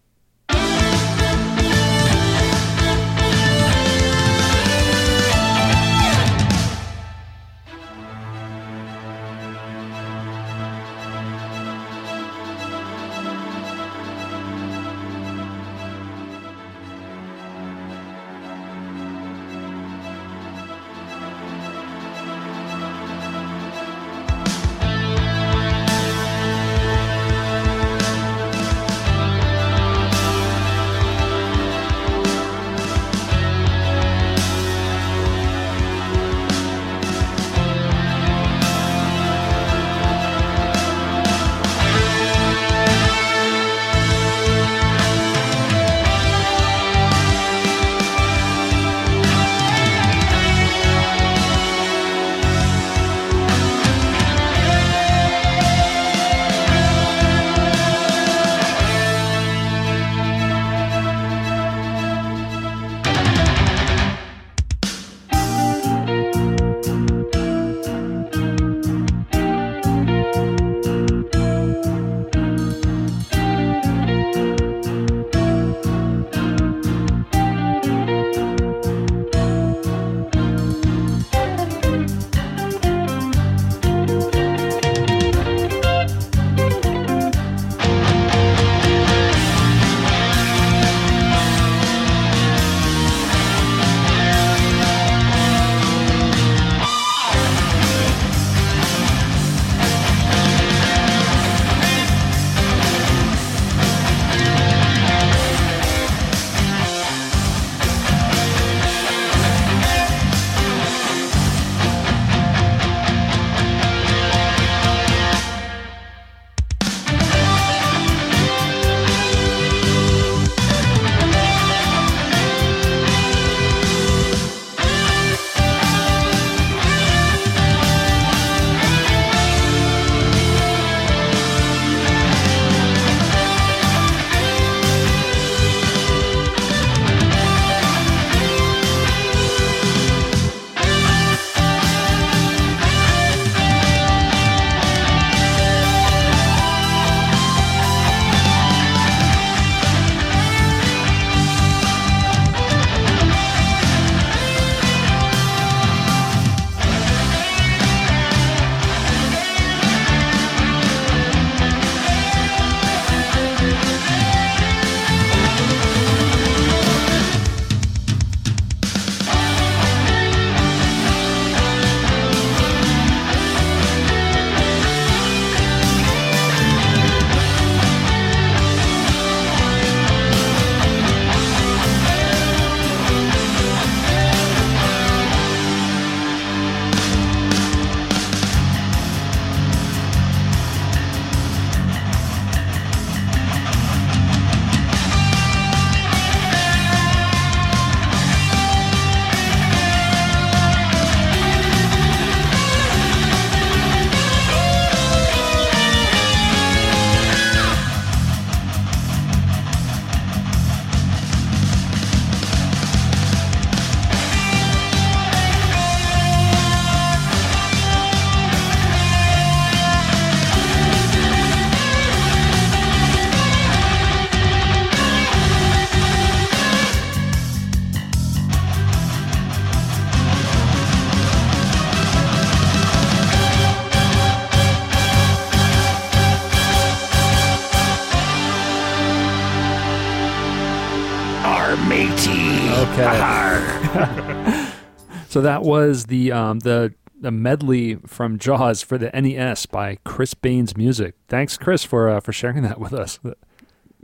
So 245.30 245.42
that 245.42 245.62
was 245.62 246.06
the 246.06 246.32
um, 246.32 246.60
the 246.60 246.94
the 247.22 247.32
medley 247.32 247.96
from 248.08 248.40
Jaws 248.40 248.82
for 248.82 248.98
the 248.98 249.10
NES 249.12 249.68
by 249.68 250.00
Chris 250.04 250.34
Baines 250.34 250.76
Music. 250.76 251.16
Thanks, 251.28 251.56
Chris, 251.56 251.84
for 251.84 252.10
uh, 252.10 252.20
for 252.20 252.34
sharing 252.34 252.64
that 252.64 252.80
with 252.80 252.94
us. 252.94 253.20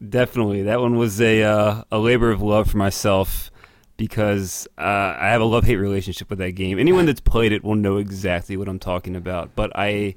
Definitely, 0.08 0.62
that 0.64 0.80
one 0.80 0.98
was 0.98 1.20
a 1.20 1.42
uh, 1.42 1.84
a 1.92 1.98
labor 1.98 2.30
of 2.30 2.42
love 2.42 2.70
for 2.70 2.78
myself 2.78 3.50
because 3.98 4.68
uh, 4.78 5.16
I 5.18 5.30
have 5.30 5.42
a 5.42 5.46
love 5.46 5.64
hate 5.64 5.78
relationship 5.78 6.30
with 6.30 6.38
that 6.40 6.52
game. 6.52 6.78
Anyone 6.78 7.08
that's 7.08 7.22
played 7.22 7.52
it 7.52 7.64
will 7.64 7.76
know 7.76 7.98
exactly 7.98 8.56
what 8.56 8.68
I'm 8.68 8.80
talking 8.80 9.16
about. 9.16 9.56
But 9.56 9.72
I 9.74 10.16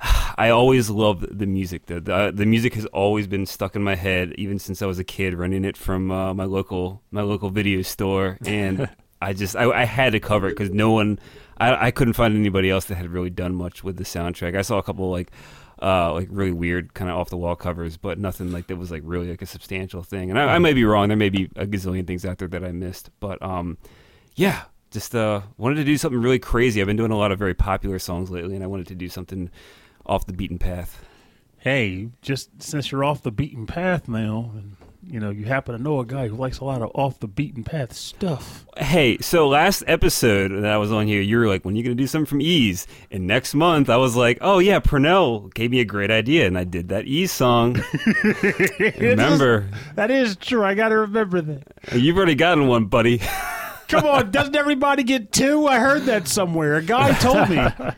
I 0.36 0.50
always 0.50 0.90
loved 0.90 1.38
the 1.38 1.46
music. 1.46 1.86
The, 1.86 2.00
the 2.00 2.32
the 2.34 2.46
music 2.46 2.74
has 2.74 2.86
always 2.86 3.28
been 3.28 3.46
stuck 3.46 3.76
in 3.76 3.84
my 3.84 3.94
head, 3.94 4.34
even 4.36 4.58
since 4.58 4.82
I 4.82 4.86
was 4.86 4.98
a 4.98 5.04
kid, 5.04 5.34
running 5.34 5.64
it 5.64 5.76
from 5.76 6.10
uh, 6.10 6.34
my 6.34 6.44
local 6.44 7.02
my 7.12 7.22
local 7.22 7.50
video 7.50 7.82
store, 7.82 8.36
and 8.44 8.88
I 9.20 9.32
just 9.32 9.56
I, 9.56 9.70
I 9.70 9.84
had 9.84 10.12
to 10.12 10.20
cover 10.20 10.48
it 10.48 10.56
because 10.56 10.70
no 10.70 10.92
one 10.92 11.18
I, 11.58 11.86
I 11.86 11.90
couldn't 11.90 12.14
find 12.14 12.36
anybody 12.36 12.70
else 12.70 12.86
that 12.86 12.96
had 12.96 13.10
really 13.10 13.30
done 13.30 13.54
much 13.54 13.82
with 13.82 13.96
the 13.96 14.04
soundtrack. 14.04 14.56
I 14.56 14.62
saw 14.62 14.78
a 14.78 14.82
couple 14.82 15.10
like 15.10 15.30
uh, 15.80 16.12
like 16.12 16.28
really 16.30 16.52
weird 16.52 16.94
kind 16.94 17.10
of 17.10 17.16
off 17.16 17.30
the 17.30 17.36
wall 17.36 17.56
covers, 17.56 17.96
but 17.96 18.18
nothing 18.18 18.50
like 18.52 18.66
that 18.66 18.76
was 18.76 18.90
like 18.90 19.02
really 19.04 19.30
like 19.30 19.42
a 19.42 19.46
substantial 19.46 20.02
thing. 20.02 20.30
And 20.30 20.38
I, 20.38 20.54
I 20.54 20.58
may 20.58 20.72
be 20.72 20.84
wrong. 20.84 21.08
There 21.08 21.16
may 21.16 21.28
be 21.28 21.50
a 21.56 21.66
gazillion 21.66 22.06
things 22.06 22.24
out 22.24 22.38
there 22.38 22.48
that 22.48 22.64
I 22.64 22.72
missed, 22.72 23.10
but 23.20 23.40
um, 23.42 23.78
yeah, 24.34 24.64
just 24.90 25.14
uh, 25.14 25.42
wanted 25.56 25.76
to 25.76 25.84
do 25.84 25.96
something 25.96 26.20
really 26.20 26.38
crazy. 26.38 26.80
I've 26.80 26.86
been 26.86 26.96
doing 26.96 27.12
a 27.12 27.16
lot 27.16 27.32
of 27.32 27.38
very 27.38 27.54
popular 27.54 27.98
songs 27.98 28.30
lately, 28.30 28.54
and 28.54 28.64
I 28.64 28.66
wanted 28.66 28.88
to 28.88 28.94
do 28.94 29.08
something 29.08 29.50
off 30.06 30.26
the 30.26 30.32
beaten 30.32 30.58
path. 30.58 31.04
Hey, 31.58 32.08
just 32.22 32.62
since 32.62 32.90
you're 32.90 33.04
off 33.04 33.22
the 33.22 33.32
beaten 33.32 33.66
path 33.66 34.08
now, 34.08 34.52
and 34.54 34.76
you 35.10 35.18
know 35.20 35.30
you 35.30 35.44
happen 35.46 35.76
to 35.76 35.82
know 35.82 36.00
a 36.00 36.04
guy 36.06 36.28
who 36.28 36.36
likes 36.36 36.58
a 36.60 36.64
lot 36.64 36.82
of 36.82 36.90
off 36.94 37.18
the 37.20 37.28
beaten 37.28 37.64
path 37.64 37.92
stuff. 37.92 38.66
Hey, 38.76 39.18
so 39.18 39.48
last 39.48 39.82
episode 39.86 40.48
that 40.62 40.70
I 40.70 40.76
was 40.78 40.92
on 40.92 41.06
here, 41.06 41.20
you 41.20 41.38
were 41.38 41.48
like, 41.48 41.64
"When 41.64 41.74
you 41.76 41.82
gonna 41.82 41.94
do 41.94 42.06
something 42.06 42.26
from 42.26 42.40
Ys?" 42.40 42.86
And 43.10 43.26
next 43.26 43.54
month, 43.54 43.88
I 43.90 43.96
was 43.96 44.14
like, 44.16 44.38
"Oh 44.40 44.58
yeah, 44.58 44.78
Purnell 44.78 45.48
gave 45.48 45.70
me 45.70 45.80
a 45.80 45.84
great 45.84 46.10
idea, 46.10 46.46
and 46.46 46.56
I 46.58 46.64
did 46.64 46.88
that 46.90 47.06
Ys 47.06 47.32
song." 47.32 47.82
Remember, 48.98 49.68
That 49.94 50.10
is 50.10 50.36
true. 50.36 50.64
I 50.64 50.74
got 50.74 50.88
to 50.90 50.98
remember 50.98 51.40
that. 51.40 51.62
you've 51.92 52.16
already 52.16 52.34
gotten 52.34 52.66
one, 52.68 52.86
buddy. 52.86 53.20
Come 53.88 54.04
on, 54.04 54.30
doesn't 54.30 54.54
everybody 54.54 55.02
get 55.02 55.32
two? 55.32 55.66
I 55.66 55.78
heard 55.78 56.02
that 56.04 56.28
somewhere. 56.28 56.76
A 56.76 56.82
guy 56.82 57.12
told 57.14 57.48
me. 57.48 57.58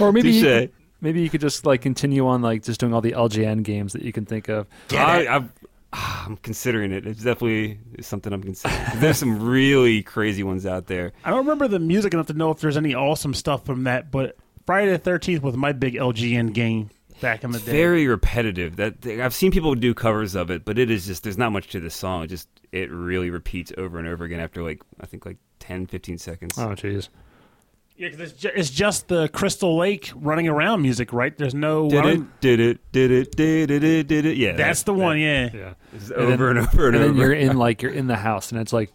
Or 0.00 0.10
maybe 0.10 0.32
you, 0.32 0.70
maybe 1.00 1.20
you 1.22 1.30
could 1.30 1.40
just 1.42 1.64
like 1.64 1.82
continue 1.82 2.26
on 2.26 2.42
like 2.42 2.62
just 2.64 2.80
doing 2.80 2.92
all 2.92 3.00
the 3.02 3.12
LJN 3.12 3.62
games 3.62 3.92
that 3.92 4.02
you 4.02 4.12
can 4.12 4.24
think 4.24 4.48
of. 4.48 4.66
I, 4.90 5.26
I've, 5.28 5.52
I'm 6.26 6.36
considering 6.38 6.92
it. 6.92 7.06
It's 7.06 7.22
definitely 7.22 7.78
something 8.00 8.32
I'm 8.32 8.42
considering. 8.42 8.80
There's 8.96 9.18
some 9.18 9.42
really 9.42 10.02
crazy 10.02 10.42
ones 10.42 10.66
out 10.66 10.86
there. 10.86 11.12
I 11.24 11.30
don't 11.30 11.40
remember 11.40 11.68
the 11.68 11.78
music 11.78 12.14
enough 12.14 12.26
to 12.26 12.34
know 12.34 12.50
if 12.50 12.60
there's 12.60 12.76
any 12.76 12.94
awesome 12.94 13.34
stuff 13.34 13.64
from 13.64 13.84
that, 13.84 14.10
but 14.10 14.36
Friday 14.66 14.92
the 14.92 14.98
Thirteenth 14.98 15.42
was 15.42 15.56
my 15.56 15.72
big 15.72 15.94
LJN 15.94 16.52
game 16.52 16.90
back 17.20 17.44
in 17.44 17.50
the 17.50 17.58
day. 17.58 17.72
Very 17.72 18.06
repetitive. 18.06 18.76
That 18.76 19.06
I've 19.06 19.34
seen 19.34 19.50
people 19.50 19.74
do 19.74 19.94
covers 19.94 20.34
of 20.34 20.50
it, 20.50 20.64
but 20.64 20.78
it 20.78 20.90
is 20.90 21.06
just 21.06 21.22
there's 21.24 21.38
not 21.38 21.52
much 21.52 21.68
to 21.68 21.80
this 21.80 21.94
song. 21.94 22.24
It 22.24 22.28
just 22.28 22.48
it 22.70 22.90
really 22.90 23.30
repeats 23.30 23.72
over 23.76 23.98
and 23.98 24.08
over 24.08 24.24
again 24.24 24.40
after 24.40 24.62
like 24.62 24.82
I 25.00 25.06
think 25.06 25.26
like 25.26 25.38
10, 25.60 25.86
15 25.86 26.18
seconds. 26.18 26.58
Oh, 26.58 26.68
jeez. 26.68 27.08
Yeah, 28.02 28.08
'cause 28.10 28.20
it's, 28.20 28.32
ju- 28.32 28.50
it's 28.54 28.70
just 28.70 29.06
the 29.08 29.28
Crystal 29.28 29.76
Lake 29.76 30.10
running 30.16 30.48
around 30.48 30.82
music, 30.82 31.12
right? 31.12 31.36
There's 31.38 31.54
no. 31.54 31.88
Did 31.88 32.04
it? 32.04 32.40
Did 32.40 32.60
it? 32.60 32.92
Did 32.92 33.10
it? 33.12 33.36
Did 33.36 33.60
it? 33.60 33.68
Did 33.68 33.84
it? 33.84 34.08
Did 34.08 34.26
it? 34.26 34.36
Yeah, 34.36 34.52
That's 34.56 34.82
the 34.82 34.92
one, 34.92 35.18
yeah. 35.20 35.50
Yeah. 35.54 35.74
It's 35.94 36.10
And 36.10 36.22
then- 36.26 36.32
over 36.32 36.50
and 36.50 36.58
over 36.58 36.86
and, 36.88 36.96
And 36.96 37.04
then 37.04 37.16
you're 37.16 37.32
in 37.32 37.56
like 37.56 37.80
you're 37.80 37.92
in 37.92 38.08
the 38.08 38.16
house, 38.16 38.50
and 38.50 38.60
it's 38.60 38.72
like 38.72 38.90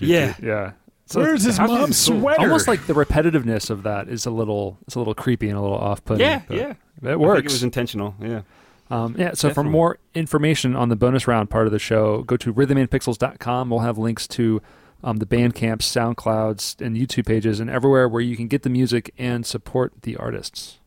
Yeah. 0.00 0.34
yeah. 0.42 0.72
So 1.06 1.20
Where's 1.20 1.42
his 1.42 1.56
How 1.56 1.66
mom's 1.66 1.96
sweater? 1.98 2.40
almost 2.42 2.68
like 2.68 2.86
the 2.86 2.92
repetitiveness 2.92 3.68
of 3.70 3.82
that 3.82 4.08
is 4.08 4.26
a 4.26 4.30
little 4.30 4.78
it's 4.86 4.94
a 4.94 4.98
little 4.98 5.14
creepy 5.14 5.48
and 5.48 5.58
a 5.58 5.60
little 5.60 5.76
off-putting. 5.76 6.20
yeah, 6.24 6.42
yeah. 6.48 6.74
it 7.02 7.18
works. 7.18 7.40
it 7.40 7.44
was 7.46 7.62
intentional. 7.64 8.14
Yeah. 8.22 8.42
Um, 8.90 9.14
yeah, 9.18 9.32
so 9.34 9.50
for 9.54 9.62
more 9.64 9.98
information 10.14 10.74
on 10.76 10.88
the 10.88 10.96
bonus 10.96 11.26
round 11.28 11.48
part 11.50 11.66
of 11.66 11.72
the 11.72 11.78
show, 11.78 12.22
go 12.24 12.36
to 12.36 12.52
rhythmandpixels.com. 12.52 13.70
We'll 13.70 13.78
have 13.80 13.98
links 13.98 14.26
to 14.28 14.60
um, 15.02 15.18
the 15.18 15.26
Bandcamps, 15.26 15.82
SoundClouds, 15.82 16.84
and 16.84 16.96
YouTube 16.96 17.26
pages, 17.26 17.60
and 17.60 17.70
everywhere 17.70 18.08
where 18.08 18.22
you 18.22 18.36
can 18.36 18.48
get 18.48 18.62
the 18.62 18.70
music 18.70 19.12
and 19.18 19.44
support 19.46 19.92
the 20.02 20.16
artists. 20.16 20.78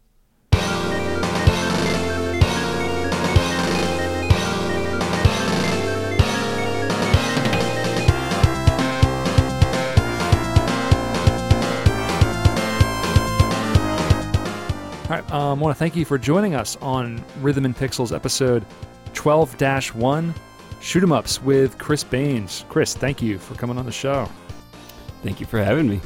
All 15.04 15.20
right, 15.20 15.32
um, 15.32 15.60
I 15.60 15.62
want 15.62 15.76
to 15.76 15.80
thank 15.80 15.96
you 15.96 16.06
for 16.06 16.18
joining 16.18 16.56
us 16.56 16.76
on 16.78 17.24
Rhythm 17.42 17.66
and 17.66 17.78
Pixels 17.78 18.16
episode 18.16 18.66
12 19.14 19.94
1 19.94 20.34
Shoot 20.84 21.02
'em 21.02 21.14
Ups 21.14 21.42
with 21.42 21.78
Chris 21.78 22.04
Baines. 22.04 22.66
Chris, 22.68 22.94
thank 22.94 23.22
you 23.22 23.40
for 23.40 23.56
coming 23.56 23.78
on 23.78 23.86
the 23.86 23.92
show. 23.92 24.30
Thank 25.24 25.40
you 25.40 25.46
for 25.46 25.64
having 25.64 25.88
me. 25.88 26.02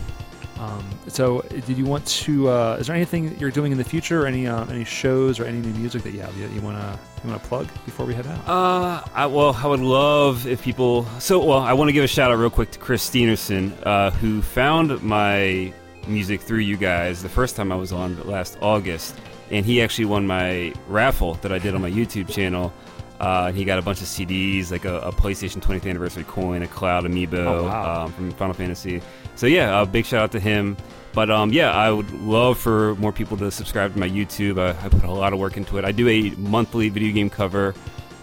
Um, 0.60 0.84
so, 1.08 1.42
did 1.50 1.76
you 1.76 1.86
want 1.86 2.06
to? 2.06 2.48
Uh, 2.50 2.78
is 2.80 2.86
there 2.86 2.96
anything 2.96 3.28
that 3.28 3.42
you're 3.42 3.50
doing 3.50 3.72
in 3.72 3.80
the 3.80 3.84
future? 3.84 4.28
Any 4.28 4.46
uh, 4.46 4.66
any 4.66 4.84
shows 4.84 5.40
or 5.40 5.46
any 5.46 5.58
new 5.58 5.74
music 5.74 6.04
that 6.04 6.12
you 6.12 6.22
have 6.22 6.38
that 6.40 6.52
you 6.52 6.62
want 6.62 6.78
to 6.78 7.00
you 7.24 7.30
want 7.32 7.42
to 7.42 7.50
plug 7.50 7.68
before 7.86 8.06
we 8.06 8.14
head 8.14 8.28
out? 8.28 8.48
Uh, 8.48 9.02
I, 9.16 9.26
well, 9.26 9.56
I 9.56 9.66
would 9.66 9.80
love 9.80 10.46
if 10.46 10.62
people. 10.62 11.08
So, 11.20 11.44
well, 11.44 11.60
I 11.60 11.74
want 11.74 11.90
to 11.90 11.94
give 11.94 12.04
a 12.04 12.08
shout 12.08 12.30
out 12.30 12.38
real 12.38 12.52
quick 12.52 12.70
to 12.72 12.80
Chris 12.80 13.08
Steenerson, 13.10 13.74
uh, 13.84 14.12
who 14.12 14.44
found 14.44 15.02
my 15.02 15.74
music 16.08 16.40
through 16.40 16.60
you 16.60 16.78
guys 16.78 17.24
the 17.24 17.30
first 17.30 17.56
time 17.56 17.72
I 17.72 17.76
was 17.76 17.92
on 17.92 18.22
last 18.28 18.60
August, 18.62 19.16
and 19.50 19.66
he 19.66 19.82
actually 19.82 20.06
won 20.06 20.28
my 20.28 20.72
raffle 20.88 21.34
that 21.42 21.52
I 21.52 21.58
did 21.58 21.74
on 21.74 21.82
my 21.82 21.90
YouTube 21.90 22.30
channel. 22.32 22.72
Uh, 23.20 23.52
he 23.52 23.66
got 23.66 23.80
a 23.80 23.82
bunch 23.82 24.00
of 24.02 24.08
CDs, 24.08 24.70
like 24.72 24.86
a, 24.86 25.00
a 25.00 25.12
PlayStation 25.12 25.62
20th 25.62 25.90
anniversary 25.90 26.24
coin, 26.26 26.62
a 26.62 26.68
Cloud 26.68 27.04
Amiibo 27.06 27.34
Oh, 27.46 27.64
wow. 27.64 28.06
um, 28.06 28.12
from 28.14 28.32
Final 28.32 28.54
Fantasy. 28.54 29.02
So 29.36 29.48
yeah, 29.48 29.82
a 29.82 29.86
big 29.86 30.06
shout 30.06 30.22
out 30.22 30.32
to 30.34 30.40
him. 30.40 30.78
But 31.14 31.32
um, 31.32 31.52
yeah, 31.52 31.72
I 31.72 31.90
would 31.92 32.12
love 32.22 32.60
for 32.60 32.94
more 32.96 33.12
people 33.12 33.38
to 33.38 33.50
subscribe 33.50 33.94
to 33.94 34.00
my 34.00 34.08
YouTube. 34.08 34.60
I, 34.60 34.70
I 34.86 34.90
put 34.90 35.04
a 35.04 35.12
lot 35.12 35.34
of 35.34 35.40
work 35.40 35.58
into 35.58 35.80
it. 35.80 35.86
I 35.86 35.92
do 35.92 36.08
a 36.08 36.30
monthly 36.38 36.90
video 36.90 37.12
game 37.12 37.30
cover. 37.30 37.74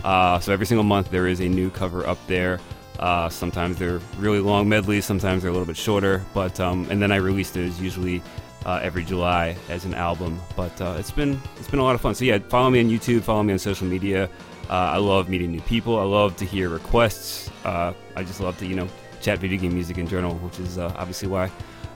Uh, 0.04 0.38
so 0.38 0.52
every 0.52 0.66
single 0.66 0.84
month 0.84 1.10
there 1.10 1.26
is 1.26 1.40
a 1.40 1.48
new 1.48 1.70
cover 1.70 2.06
up 2.06 2.18
there. 2.28 2.60
Uh, 3.00 3.28
sometimes 3.28 3.76
they're 3.78 3.98
really 4.18 4.38
long 4.38 4.68
medleys, 4.68 5.04
sometimes 5.04 5.42
they're 5.42 5.50
a 5.50 5.52
little 5.52 5.66
bit 5.66 5.76
shorter. 5.76 6.22
But 6.34 6.60
um, 6.60 6.86
and 6.88 7.02
then 7.02 7.10
I 7.10 7.16
release 7.16 7.50
those 7.50 7.80
usually 7.80 8.22
uh, 8.64 8.78
every 8.80 9.02
July 9.02 9.56
as 9.68 9.84
an 9.86 9.94
album. 9.94 10.38
But 10.54 10.80
uh, 10.80 10.94
it's 10.98 11.10
been 11.10 11.40
it's 11.58 11.68
been 11.68 11.80
a 11.80 11.82
lot 11.84 11.96
of 11.96 12.00
fun. 12.00 12.14
So 12.14 12.24
yeah, 12.24 12.38
follow 12.38 12.70
me 12.70 12.78
on 12.78 12.86
YouTube, 12.90 13.22
follow 13.22 13.42
me 13.42 13.52
on 13.54 13.58
social 13.58 13.88
media. 13.88 14.28
Uh, 14.68 14.72
I 14.72 14.96
love 14.96 15.28
meeting 15.28 15.52
new 15.52 15.60
people. 15.62 15.98
I 15.98 16.04
love 16.04 16.36
to 16.36 16.44
hear 16.44 16.68
requests. 16.68 17.50
Uh, 17.64 17.92
I 18.16 18.24
just 18.24 18.40
love 18.40 18.58
to 18.58 18.66
you 18.66 18.76
know 18.76 18.88
chat 19.20 19.38
video 19.38 19.58
game 19.58 19.74
music 19.74 19.98
in 19.98 20.06
general, 20.08 20.34
which 20.36 20.58
is 20.58 20.78
uh, 20.78 20.92
obviously 20.96 21.28
why 21.28 21.50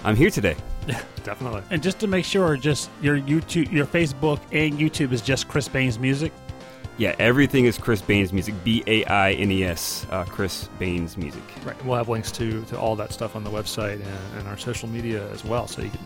I'm 0.04 0.16
here 0.16 0.30
today. 0.30 0.56
Yeah, 0.86 1.02
Definitely. 1.24 1.62
And 1.70 1.82
just 1.82 1.98
to 2.00 2.06
make 2.06 2.24
sure, 2.24 2.56
just 2.56 2.90
your 3.02 3.18
YouTube, 3.18 3.70
your 3.72 3.86
Facebook 3.86 4.40
and 4.52 4.78
YouTube 4.78 5.12
is 5.12 5.20
just 5.20 5.48
Chris 5.48 5.68
Baines 5.68 5.98
music. 5.98 6.32
Yeah, 6.96 7.14
everything 7.18 7.66
is 7.66 7.78
Chris 7.78 8.02
Baines 8.02 8.32
music. 8.32 8.54
B 8.64 8.82
A 8.86 9.04
I 9.04 9.32
N 9.32 9.52
E 9.52 9.64
S. 9.64 10.06
Uh, 10.10 10.24
Chris 10.24 10.68
Baines 10.78 11.16
music. 11.16 11.42
Right. 11.64 11.84
We'll 11.84 11.96
have 11.96 12.08
links 12.08 12.32
to, 12.32 12.64
to 12.64 12.78
all 12.78 12.96
that 12.96 13.12
stuff 13.12 13.36
on 13.36 13.44
the 13.44 13.50
website 13.50 13.94
and, 13.94 14.38
and 14.38 14.48
our 14.48 14.58
social 14.58 14.88
media 14.88 15.28
as 15.30 15.44
well. 15.44 15.68
So 15.68 15.82
you 15.82 15.90
can 15.90 16.00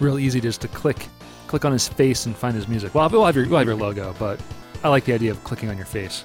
real 0.00 0.18
easy 0.18 0.40
just 0.40 0.60
to 0.60 0.68
click 0.68 1.08
click 1.46 1.64
on 1.64 1.72
his 1.72 1.88
face 1.88 2.26
and 2.26 2.36
find 2.36 2.54
his 2.54 2.68
music. 2.68 2.94
Well, 2.94 3.08
we'll 3.08 3.24
have 3.24 3.36
your 3.36 3.48
we'll 3.48 3.58
have 3.58 3.66
your 3.66 3.76
logo, 3.76 4.14
but 4.18 4.40
I 4.86 4.88
like 4.88 5.04
the 5.04 5.12
idea 5.14 5.32
of 5.32 5.42
clicking 5.44 5.68
on 5.68 5.76
your 5.76 5.86
face. 5.86 6.24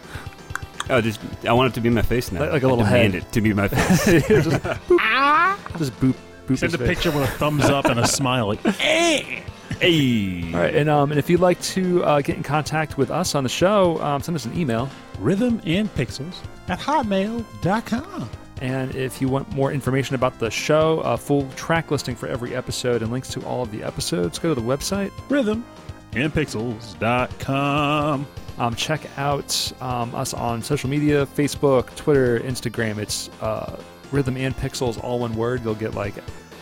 Oh, 0.89 1.01
just 1.01 1.19
I 1.47 1.53
want 1.53 1.71
it 1.71 1.73
to 1.75 1.81
be 1.81 1.89
my 1.89 2.01
face 2.01 2.31
now. 2.31 2.41
Like- 2.41 2.51
like 2.51 2.63
a 2.63 2.67
I 2.67 2.69
little 2.69 2.85
demand 2.85 3.13
head. 3.15 3.23
it 3.23 3.31
to 3.33 3.41
be 3.41 3.53
my 3.53 3.67
face. 3.67 4.05
just, 4.27 4.49
boop, 4.49 5.77
just 5.77 5.99
boop 5.99 6.15
boop 6.47 6.57
Send 6.57 6.59
his 6.59 6.73
a 6.73 6.77
face. 6.77 6.87
picture 6.87 7.11
with 7.11 7.23
a 7.29 7.31
thumbs 7.33 7.65
up 7.65 7.85
and 7.85 7.99
a 7.99 8.07
smile. 8.07 8.47
Like, 8.47 8.59
eh. 8.65 9.41
hey. 9.79 10.51
All 10.53 10.59
right, 10.59 10.75
and 10.75 10.89
um, 10.89 11.11
and 11.11 11.17
if 11.19 11.29
you'd 11.29 11.39
like 11.39 11.59
to 11.61 12.03
uh, 12.03 12.21
get 12.21 12.35
in 12.37 12.43
contact 12.43 12.97
with 12.97 13.09
us 13.09 13.33
on 13.35 13.43
the 13.43 13.49
show, 13.49 13.99
um, 14.01 14.21
send 14.21 14.35
us 14.35 14.45
an 14.45 14.57
email. 14.57 14.89
Rhythm 15.19 15.61
and 15.65 15.93
Pixels 15.95 16.35
at 16.67 16.79
hotmail.com. 16.79 18.29
And 18.61 18.93
if 18.95 19.21
you 19.21 19.27
want 19.27 19.51
more 19.53 19.71
information 19.71 20.13
about 20.15 20.37
the 20.37 20.51
show, 20.51 20.99
a 20.99 21.17
full 21.17 21.49
track 21.55 21.89
listing 21.89 22.15
for 22.15 22.27
every 22.27 22.55
episode 22.55 23.01
and 23.01 23.11
links 23.11 23.29
to 23.29 23.43
all 23.43 23.63
of 23.63 23.71
the 23.71 23.81
episodes, 23.81 24.37
go 24.37 24.53
to 24.53 24.59
the 24.59 24.67
website. 24.67 25.11
Rhythm 25.29 25.65
and 26.13 26.31
Pixels.com. 26.33 28.27
Um, 28.61 28.75
check 28.75 29.01
out 29.17 29.71
um, 29.81 30.13
us 30.13 30.35
on 30.35 30.61
social 30.61 30.87
media 30.87 31.25
Facebook, 31.25 31.95
Twitter, 31.95 32.39
Instagram. 32.41 32.99
It's 32.99 33.27
uh, 33.41 33.81
Rhythm 34.11 34.37
and 34.37 34.55
Pixels, 34.55 35.03
all 35.03 35.17
one 35.17 35.33
word. 35.33 35.63
You'll 35.63 35.73
get 35.73 35.95
like 35.95 36.13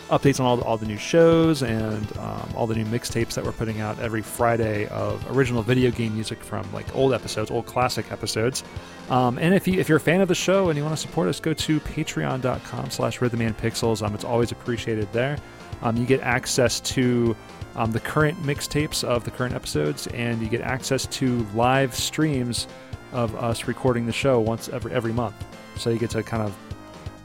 updates 0.08 0.40
on 0.40 0.46
all 0.46 0.56
the, 0.56 0.64
all 0.64 0.78
the 0.78 0.86
new 0.86 0.96
shows 0.96 1.62
and 1.62 2.16
um, 2.16 2.48
all 2.56 2.66
the 2.66 2.74
new 2.74 2.86
mixtapes 2.86 3.34
that 3.34 3.44
we're 3.44 3.52
putting 3.52 3.82
out 3.82 3.98
every 3.98 4.22
Friday 4.22 4.88
of 4.88 5.22
original 5.36 5.62
video 5.62 5.90
game 5.90 6.14
music 6.14 6.42
from 6.42 6.72
like 6.72 6.86
old 6.96 7.12
episodes, 7.12 7.50
old 7.50 7.66
classic 7.66 8.10
episodes. 8.10 8.64
Um, 9.10 9.36
and 9.36 9.54
if 9.54 9.68
you 9.68 9.78
if 9.78 9.86
you're 9.86 9.98
a 9.98 10.00
fan 10.00 10.22
of 10.22 10.28
the 10.28 10.34
show 10.34 10.70
and 10.70 10.78
you 10.78 10.82
want 10.82 10.96
to 10.96 11.02
support 11.02 11.28
us, 11.28 11.38
go 11.38 11.52
to 11.52 11.80
Patreon.com/slash 11.80 13.18
RhythmandPixels. 13.18 14.02
Um, 14.02 14.14
it's 14.14 14.24
always 14.24 14.52
appreciated 14.52 15.12
there. 15.12 15.36
Um, 15.82 15.98
you 15.98 16.06
get 16.06 16.22
access 16.22 16.80
to 16.80 17.36
um, 17.76 17.92
the 17.92 18.00
current 18.00 18.40
mixtapes 18.42 19.04
of 19.04 19.24
the 19.24 19.30
current 19.30 19.54
episodes, 19.54 20.06
and 20.08 20.40
you 20.42 20.48
get 20.48 20.60
access 20.60 21.06
to 21.06 21.46
live 21.54 21.94
streams 21.94 22.66
of 23.12 23.34
us 23.36 23.66
recording 23.66 24.06
the 24.06 24.12
show 24.12 24.40
once 24.40 24.68
every 24.68 24.92
every 24.92 25.12
month. 25.12 25.34
So 25.76 25.90
you 25.90 25.98
get 25.98 26.10
to 26.10 26.22
kind 26.22 26.42
of 26.42 26.56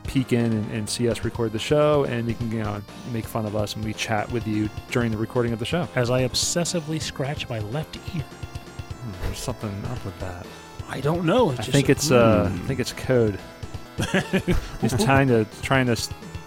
peek 0.08 0.34
in 0.34 0.54
and, 0.54 0.72
and 0.72 0.90
see 0.90 1.10
us 1.10 1.24
record 1.26 1.52
the 1.52 1.60
show, 1.60 2.04
and 2.06 2.28
you 2.28 2.36
can 2.36 2.52
you 2.52 2.64
know 2.64 2.82
make 3.12 3.26
fun 3.26 3.46
of 3.46 3.56
us 3.56 3.76
and 3.76 3.84
we 3.84 3.94
chat 3.94 4.32
with 4.32 4.48
you 4.48 4.70
during 4.92 5.12
the 5.12 5.18
recording 5.18 5.52
of 5.54 5.60
the 5.60 5.66
show. 5.66 5.88
As 5.96 6.10
I 6.10 6.28
obsessively 6.28 7.02
scratch 7.02 7.50
my 7.50 7.60
left 7.60 7.98
ear. 8.16 8.22
Hmm, 8.24 9.12
there's 9.24 9.40
something 9.40 9.84
up 9.92 10.04
with 10.06 10.18
that. 10.20 10.46
I 10.88 11.02
don't 11.02 11.26
know. 11.26 11.50
It's 11.52 11.60
I 11.62 11.64
just 11.64 11.72
think 11.72 11.90
a- 11.90 11.92
it's 11.94 12.12
uh, 12.12 12.52
I 12.54 12.58
think 12.68 12.80
it's 12.80 12.94
code. 12.94 13.40
He's 14.82 15.04
trying 15.04 15.28
to 15.30 15.46
trying 15.62 15.88
to 15.88 15.96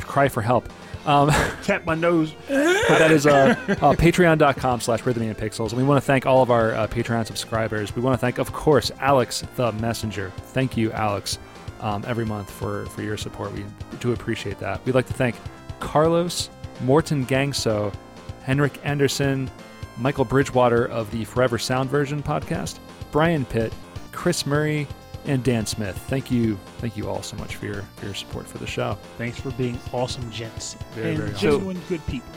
cry 0.00 0.28
for 0.28 0.42
help. 0.42 0.68
Um, 1.08 1.30
tap 1.62 1.86
my 1.86 1.94
nose. 1.94 2.34
but 2.48 2.98
that 2.98 3.10
is 3.10 3.26
uh, 3.26 3.56
uh, 3.68 3.94
patreon.com 3.94 4.80
slash 4.82 5.06
rhythm 5.06 5.22
and 5.22 5.36
pixels. 5.36 5.70
And 5.70 5.78
we 5.78 5.84
want 5.84 5.96
to 5.96 6.06
thank 6.06 6.26
all 6.26 6.42
of 6.42 6.50
our 6.50 6.74
uh, 6.74 6.86
patreon 6.86 7.26
subscribers. 7.26 7.96
We 7.96 8.02
want 8.02 8.12
to 8.12 8.18
thank 8.18 8.38
of 8.38 8.52
course 8.52 8.92
alex 9.00 9.42
the 9.56 9.72
messenger. 9.72 10.30
Thank 10.36 10.76
you 10.76 10.92
alex 10.92 11.38
um, 11.80 12.04
every 12.06 12.26
month 12.26 12.50
for, 12.50 12.84
for 12.86 13.02
your 13.02 13.16
support. 13.16 13.52
We 13.52 13.64
do 14.00 14.12
appreciate 14.12 14.58
that. 14.58 14.84
We'd 14.84 14.94
like 14.94 15.06
to 15.06 15.14
thank 15.14 15.36
carlos 15.80 16.50
morton 16.80 17.24
gangso 17.26 17.94
henrik 18.42 18.80
anderson 18.84 19.48
michael 19.96 20.24
bridgewater 20.24 20.86
of 20.86 21.08
the 21.12 21.24
forever 21.24 21.56
sound 21.56 21.88
version 21.88 22.20
podcast 22.22 22.78
brian 23.12 23.44
pitt 23.44 23.72
chris 24.10 24.44
murray 24.44 24.86
and 25.28 25.44
dan 25.44 25.64
smith 25.66 25.96
thank 26.08 26.30
you 26.30 26.58
thank 26.78 26.96
you 26.96 27.08
all 27.08 27.22
so 27.22 27.36
much 27.36 27.54
for 27.56 27.66
your, 27.66 27.82
for 27.96 28.06
your 28.06 28.14
support 28.14 28.46
for 28.46 28.58
the 28.58 28.66
show 28.66 28.98
Thanks 29.16 29.38
for 29.40 29.50
being 29.52 29.78
awesome 29.92 30.28
gents 30.30 30.74
Very, 30.94 31.10
and 31.10 31.18
very 31.18 31.34
awesome. 31.34 31.50
genuine 31.50 31.80
good 31.88 32.04
people. 32.06 32.28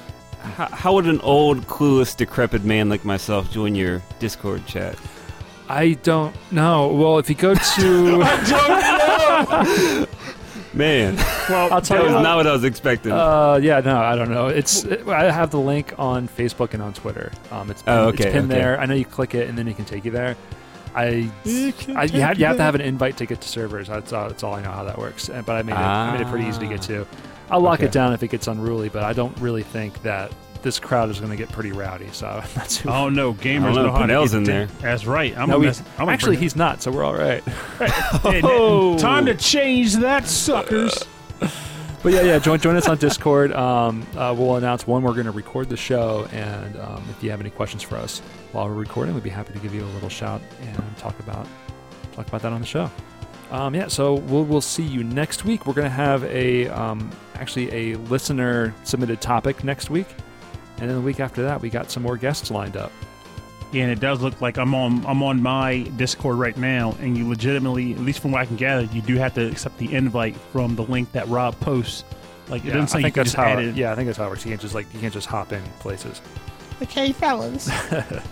How, 0.41 0.65
how 0.67 0.93
would 0.93 1.05
an 1.05 1.21
old, 1.21 1.67
clueless, 1.67 2.15
decrepit 2.17 2.63
man 2.63 2.89
like 2.89 3.05
myself 3.05 3.51
join 3.51 3.75
your 3.75 4.01
Discord 4.19 4.65
chat? 4.65 4.97
I 5.69 5.93
don't 6.01 6.35
know. 6.51 6.87
Well, 6.87 7.19
if 7.19 7.29
you 7.29 7.35
go 7.35 7.53
to, 7.53 7.59
I 8.23 9.45
don't 9.47 10.01
know 10.01 10.07
Man, 10.73 11.15
well, 11.49 11.71
I'll 11.73 11.81
tell 11.81 11.97
that 12.03 12.09
you. 12.09 12.15
was 12.15 12.23
not 12.23 12.37
what 12.37 12.47
I 12.47 12.53
was 12.53 12.63
expecting. 12.63 13.11
Uh, 13.11 13.59
yeah, 13.61 13.81
no, 13.81 13.97
I 13.97 14.15
don't 14.15 14.29
know. 14.31 14.47
It's 14.47 14.85
I 14.85 15.29
have 15.29 15.51
the 15.51 15.59
link 15.59 15.93
on 15.99 16.27
Facebook 16.29 16.73
and 16.73 16.81
on 16.81 16.93
Twitter. 16.93 17.31
Um, 17.51 17.69
it's 17.69 17.81
pinned, 17.83 17.99
Oh, 17.99 18.07
okay, 18.07 18.23
it's 18.23 18.33
pinned 18.33 18.51
okay. 18.51 18.61
there. 18.61 18.79
I 18.79 18.85
know 18.85 18.95
you 18.95 19.05
click 19.05 19.35
it 19.35 19.47
and 19.49 19.57
then 19.57 19.67
it 19.67 19.75
can 19.75 19.85
take 19.85 20.05
you 20.05 20.11
there. 20.11 20.35
I, 20.93 21.31
It 21.45 21.77
can 21.77 21.95
I 21.97 22.03
you, 22.03 22.21
have, 22.21 22.35
you 22.37 22.41
you 22.41 22.45
have 22.47 22.57
to 22.57 22.63
have 22.63 22.75
an 22.75 22.81
invite 22.81 23.17
to 23.17 23.25
get 23.25 23.41
to 23.41 23.47
servers. 23.47 23.87
That's 23.87 24.11
all, 24.13 24.27
that's 24.27 24.43
all 24.43 24.53
I 24.55 24.61
know 24.61 24.71
how 24.71 24.83
that 24.83 24.97
works. 24.97 25.29
But 25.29 25.49
I 25.49 25.61
made 25.63 25.73
it 25.73 25.77
I 25.77 26.11
made 26.11 26.21
it 26.21 26.27
pretty 26.29 26.45
easy 26.47 26.59
to 26.59 26.67
get 26.67 26.79
Ah. 26.81 26.87
to. 26.87 27.07
I'll 27.49 27.59
lock 27.61 27.79
Okay. 27.79 27.85
it 27.87 27.91
down 27.91 28.13
if 28.13 28.23
it 28.23 28.29
gets 28.29 28.47
unruly, 28.47 28.89
but 28.89 29.03
I 29.03 29.13
don't 29.13 29.37
really 29.39 29.63
think 29.63 30.01
that 30.03 30.31
this 30.61 30.79
crowd 30.79 31.09
is 31.09 31.19
going 31.19 31.31
to 31.31 31.35
get 31.37 31.49
pretty 31.51 31.71
rowdy. 31.71 32.07
So 32.11 32.27
I'm 32.43 32.49
not. 32.55 32.85
Oh 32.85 33.09
no, 33.09 33.33
gamers 33.33 33.61
I 33.61 33.63
don't 33.63 33.75
know, 33.75 33.83
know 33.87 33.91
how 33.93 33.97
to 33.99 34.03
Pinnell's 34.05 34.31
get 34.31 34.37
in 34.37 34.43
it 34.43 34.45
there. 34.47 34.65
That's 34.81 35.05
right. 35.05 35.35
I'm 35.37 35.49
no, 35.49 35.59
we, 35.59 35.65
mess- 35.67 35.81
I'm 35.97 36.07
actually 36.09 36.35
he's 36.37 36.55
not, 36.55 36.81
so 36.81 36.91
we're 36.91 37.03
all 37.03 37.15
right. 37.15 37.43
it- 37.79 38.43
Oh. 38.45 38.97
Time 38.97 39.25
to 39.25 39.33
change 39.35 39.95
that, 39.95 40.27
suckers. 40.27 40.93
But 42.03 42.13
yeah, 42.13 42.21
yeah, 42.21 42.39
join 42.39 42.59
join 42.59 42.75
us 42.75 42.87
on 42.87 42.97
Discord. 42.97 43.51
Um, 43.51 44.07
uh, 44.17 44.33
we'll 44.35 44.55
announce 44.55 44.87
when 44.87 45.03
we're 45.03 45.13
going 45.13 45.27
to 45.27 45.31
record 45.31 45.69
the 45.69 45.77
show, 45.77 46.27
and 46.31 46.75
um, 46.79 47.03
if 47.11 47.23
you 47.23 47.29
have 47.29 47.39
any 47.39 47.51
questions 47.51 47.83
for 47.83 47.95
us 47.95 48.19
while 48.53 48.67
we're 48.67 48.73
recording, 48.73 49.13
we'd 49.13 49.23
be 49.23 49.29
happy 49.29 49.53
to 49.53 49.59
give 49.59 49.75
you 49.75 49.83
a 49.83 49.91
little 49.93 50.09
shout 50.09 50.41
and 50.61 50.97
talk 50.97 51.19
about 51.19 51.45
talk 52.13 52.27
about 52.27 52.41
that 52.41 52.53
on 52.53 52.59
the 52.59 52.65
show. 52.65 52.89
Um, 53.51 53.75
yeah, 53.75 53.87
so 53.87 54.15
we'll 54.15 54.45
we'll 54.45 54.61
see 54.61 54.81
you 54.81 55.03
next 55.03 55.45
week. 55.45 55.67
We're 55.67 55.75
going 55.75 55.85
to 55.85 55.91
have 55.91 56.23
a 56.23 56.69
um, 56.69 57.11
actually 57.35 57.71
a 57.71 57.97
listener 57.97 58.73
submitted 58.83 59.21
topic 59.21 59.63
next 59.63 59.91
week, 59.91 60.07
and 60.79 60.89
then 60.89 60.95
the 60.95 61.03
week 61.03 61.19
after 61.19 61.43
that, 61.43 61.61
we 61.61 61.69
got 61.69 61.91
some 61.91 62.01
more 62.01 62.17
guests 62.17 62.49
lined 62.49 62.77
up. 62.77 62.91
Yeah, 63.71 63.83
and 63.83 63.91
it 63.91 63.99
does 64.01 64.21
look 64.21 64.41
like 64.41 64.57
I'm 64.57 64.75
on 64.75 65.05
I'm 65.05 65.23
on 65.23 65.41
my 65.41 65.83
Discord 65.95 66.37
right 66.37 66.57
now, 66.57 66.95
and 66.99 67.17
you 67.17 67.27
legitimately, 67.27 67.93
at 67.93 67.99
least 67.99 68.19
from 68.19 68.31
what 68.31 68.41
I 68.41 68.45
can 68.45 68.57
gather, 68.57 68.83
you 68.93 69.01
do 69.01 69.15
have 69.15 69.33
to 69.35 69.47
accept 69.49 69.77
the 69.77 69.93
invite 69.95 70.35
from 70.51 70.75
the 70.75 70.83
link 70.83 71.11
that 71.13 71.27
Rob 71.29 71.57
posts. 71.61 72.03
Like 72.49 72.63
it 72.63 72.67
Yeah, 72.67 72.73
doesn't 72.73 72.87
say 72.89 72.95
I 72.95 72.99
you 72.99 73.03
think 73.05 73.13
can 73.15 73.21
that's 73.21 73.31
just 73.31 73.37
how. 73.37 73.43
add 73.45 73.59
It, 73.59 73.67
it. 73.69 73.75
yeah, 73.77 73.91
I 73.93 73.95
think 73.95 74.07
that's 74.07 74.17
how 74.17 74.25
it 74.25 74.29
works. 74.29 74.43
You 74.45 74.51
can't 74.51 74.61
just 74.61 74.75
like 74.75 74.93
you 74.93 74.99
can't 74.99 75.13
just 75.13 75.27
hop 75.27 75.53
in 75.53 75.63
places. 75.79 76.21
Okay, 76.81 77.11
fellas. 77.13 77.69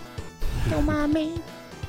Don't 0.68 0.84
mind 0.84 1.14
me. 1.14 1.40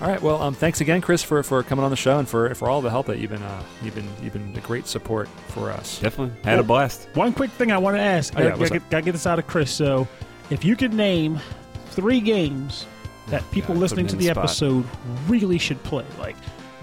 All 0.01 0.07
right. 0.07 0.21
Well, 0.21 0.41
um, 0.41 0.53
thanks 0.55 0.81
again, 0.81 1.01
Chris, 1.01 1.21
for, 1.21 1.43
for 1.43 1.61
coming 1.61 1.83
on 1.85 1.91
the 1.91 1.97
show 1.97 2.17
and 2.17 2.27
for, 2.27 2.55
for 2.55 2.69
all 2.69 2.81
the 2.81 2.89
help 2.89 3.05
that 3.07 3.19
you've 3.19 3.29
been 3.31 3.43
uh, 3.43 3.61
you've 3.83 3.93
been 3.93 4.07
you've 4.23 4.33
been 4.33 4.55
a 4.55 4.61
great 4.61 4.87
support 4.87 5.27
for 5.49 5.69
us. 5.71 5.99
Definitely 5.99 6.35
had 6.43 6.57
a 6.59 6.63
blast. 6.63 7.07
One 7.13 7.33
quick 7.33 7.51
thing 7.51 7.71
I 7.71 7.77
want 7.77 7.97
to 7.97 8.01
ask. 8.01 8.33
Oh, 8.37 8.41
yeah, 8.41 8.49
gotta, 8.49 8.59
gotta 8.59 8.71
get, 8.79 8.89
gotta 8.89 9.03
get 9.03 9.11
this 9.11 9.27
out 9.27 9.37
of 9.39 9.45
Chris. 9.47 9.69
So, 9.71 10.07
if 10.49 10.63
you 10.63 10.75
could 10.75 10.93
name 10.93 11.39
three 11.87 12.19
games 12.21 12.85
that 13.27 13.49
people 13.51 13.75
God, 13.75 13.81
listening 13.81 14.07
to 14.07 14.15
the 14.15 14.25
the 14.25 14.29
episode 14.31 14.85
really 15.27 15.57
should 15.57 15.81
play, 15.83 16.05
like 16.19 16.35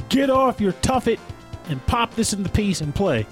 get 0.09 0.31
off 0.31 0.61
your 0.61 0.73
tuffet 0.75 1.19
and 1.69 1.85
pop 1.87 2.15
this 2.15 2.33
in 2.33 2.43
the 2.43 2.49
piece 2.49 2.81
and 2.81 2.95
play. 2.95 3.27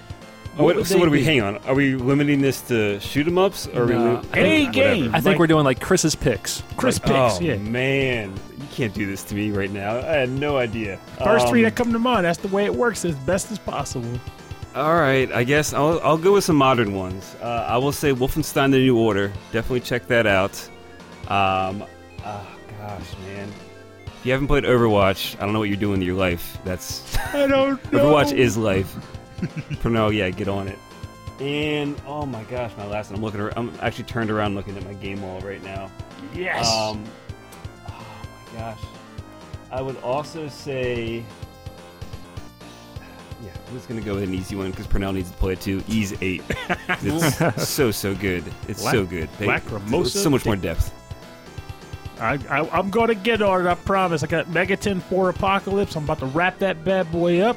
What, 0.56 0.76
would 0.76 0.86
so 0.86 0.98
what 0.98 1.06
are 1.08 1.10
we? 1.10 1.18
be? 1.18 1.24
Hang 1.24 1.42
on. 1.42 1.58
Are 1.66 1.74
we 1.74 1.96
limiting 1.96 2.40
this 2.40 2.62
to 2.68 2.98
shoot 3.00 3.26
'em 3.26 3.36
ups? 3.36 3.68
Or 3.68 3.82
are 3.82 3.86
No, 3.86 3.94
we? 3.98 4.06
I 4.06 4.12
li- 4.14 4.26
Any 4.32 4.66
whatever. 4.66 4.72
game. 4.72 5.08
I 5.14 5.20
think 5.20 5.24
Like- 5.26 5.38
we're 5.38 5.46
doing 5.48 5.64
like 5.64 5.80
Chris's 5.80 6.14
picks. 6.14 6.62
Chris 6.78 6.96
Like, 7.04 7.12
picks, 7.12 7.40
oh 7.40 7.44
yeah. 7.44 7.56
man, 7.56 8.32
you 8.58 8.64
can't 8.74 8.94
do 8.94 9.04
this 9.06 9.22
to 9.24 9.34
me 9.34 9.50
right 9.50 9.70
now. 9.70 9.98
I 9.98 10.02
had 10.16 10.30
no 10.30 10.56
idea. 10.56 10.98
First 11.22 11.48
three 11.48 11.60
Um, 11.60 11.64
that 11.64 11.74
come 11.76 11.92
to 11.92 11.98
mind. 11.98 12.24
That's 12.24 12.38
the 12.38 12.48
way 12.48 12.64
it 12.64 12.74
works 12.74 13.04
as 13.04 13.14
best 13.16 13.52
as 13.52 13.58
possible. 13.58 14.18
All 14.74 14.94
right, 14.94 15.30
I 15.30 15.44
guess 15.44 15.74
I'll, 15.74 16.00
I'll 16.02 16.16
go 16.18 16.32
with 16.34 16.44
some 16.44 16.56
modern 16.56 16.94
ones. 16.94 17.34
Uh, 17.42 17.66
I 17.68 17.76
will 17.76 17.92
say 17.92 18.12
Wolfenstein: 18.14 18.70
The 18.70 18.78
New 18.78 18.96
Order. 18.98 19.32
Definitely 19.52 19.80
check 19.80 20.06
that 20.08 20.26
out. 20.26 20.52
Um, 21.28 21.84
oh 22.24 22.46
gosh, 22.86 23.16
man, 23.26 23.48
if 24.06 24.26
you 24.26 24.32
haven't 24.32 24.46
played 24.48 24.64
Overwatch, 24.64 25.36
I 25.36 25.40
don't 25.40 25.52
know 25.52 25.58
what 25.58 25.68
you're 25.68 25.76
doing 25.76 25.98
with 25.98 26.06
your 26.06 26.16
life. 26.16 26.58
That's 26.64 27.16
I 27.34 27.46
don't 27.46 27.50
know. 27.92 27.98
Overwatch 27.98 28.32
is 28.32 28.56
life. 28.56 28.94
Pernell, 29.82 30.14
yeah, 30.14 30.30
get 30.30 30.48
on 30.48 30.68
it. 30.68 30.78
And 31.40 32.00
oh 32.06 32.24
my 32.24 32.42
gosh, 32.44 32.72
my 32.78 32.86
last 32.86 33.10
one. 33.10 33.18
I'm 33.18 33.24
looking. 33.24 33.40
ar- 33.40 33.52
I'm 33.56 33.72
actually 33.82 34.04
turned 34.04 34.30
around 34.30 34.54
looking 34.54 34.76
at 34.76 34.84
my 34.84 34.94
game 34.94 35.20
wall 35.22 35.40
right 35.40 35.62
now. 35.62 35.90
yes. 36.34 36.66
Um, 36.68 37.04
oh 37.88 38.06
my 38.52 38.58
gosh. 38.58 38.78
I 39.70 39.82
would 39.82 39.96
also 40.02 40.48
say. 40.48 41.24
Yeah, 43.44 43.50
I'm 43.68 43.74
just 43.74 43.86
gonna 43.86 44.00
go 44.00 44.14
with 44.14 44.22
an 44.22 44.32
easy 44.32 44.56
one 44.56 44.70
because 44.70 44.86
Pernell 44.86 45.12
needs 45.12 45.30
to 45.30 45.36
play 45.36 45.52
it 45.52 45.60
too. 45.60 45.82
Ys 45.88 46.14
eight. 46.22 46.42
It's 46.88 47.68
so 47.68 47.90
so 47.90 48.14
good. 48.14 48.42
It's 48.68 48.82
Lac- 48.82 48.94
so 48.94 49.04
good. 49.04 49.28
They, 49.38 49.58
so 50.04 50.30
much 50.30 50.46
more 50.46 50.56
depth. 50.56 50.90
I, 52.18 52.38
I, 52.48 52.68
I'm 52.70 52.90
going 52.90 53.08
to 53.08 53.14
get 53.14 53.42
on 53.42 53.66
it. 53.66 53.68
I 53.68 53.74
promise. 53.74 54.22
I 54.22 54.26
got 54.26 54.46
Megaton 54.46 55.02
4 55.02 55.28
Apocalypse. 55.30 55.96
I'm 55.96 56.04
about 56.04 56.20
to 56.20 56.26
wrap 56.26 56.58
that 56.60 56.84
bad 56.84 57.10
boy 57.12 57.40
up, 57.40 57.56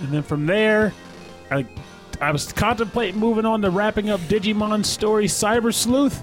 and 0.00 0.08
then 0.08 0.22
from 0.22 0.46
there, 0.46 0.92
I 1.50 1.66
I 2.20 2.30
was 2.30 2.52
contemplating 2.52 3.18
moving 3.20 3.44
on 3.44 3.62
to 3.62 3.70
wrapping 3.70 4.10
up 4.10 4.20
Digimon 4.22 4.84
Story 4.84 5.26
Cyber 5.26 5.72
Sleuth, 5.72 6.22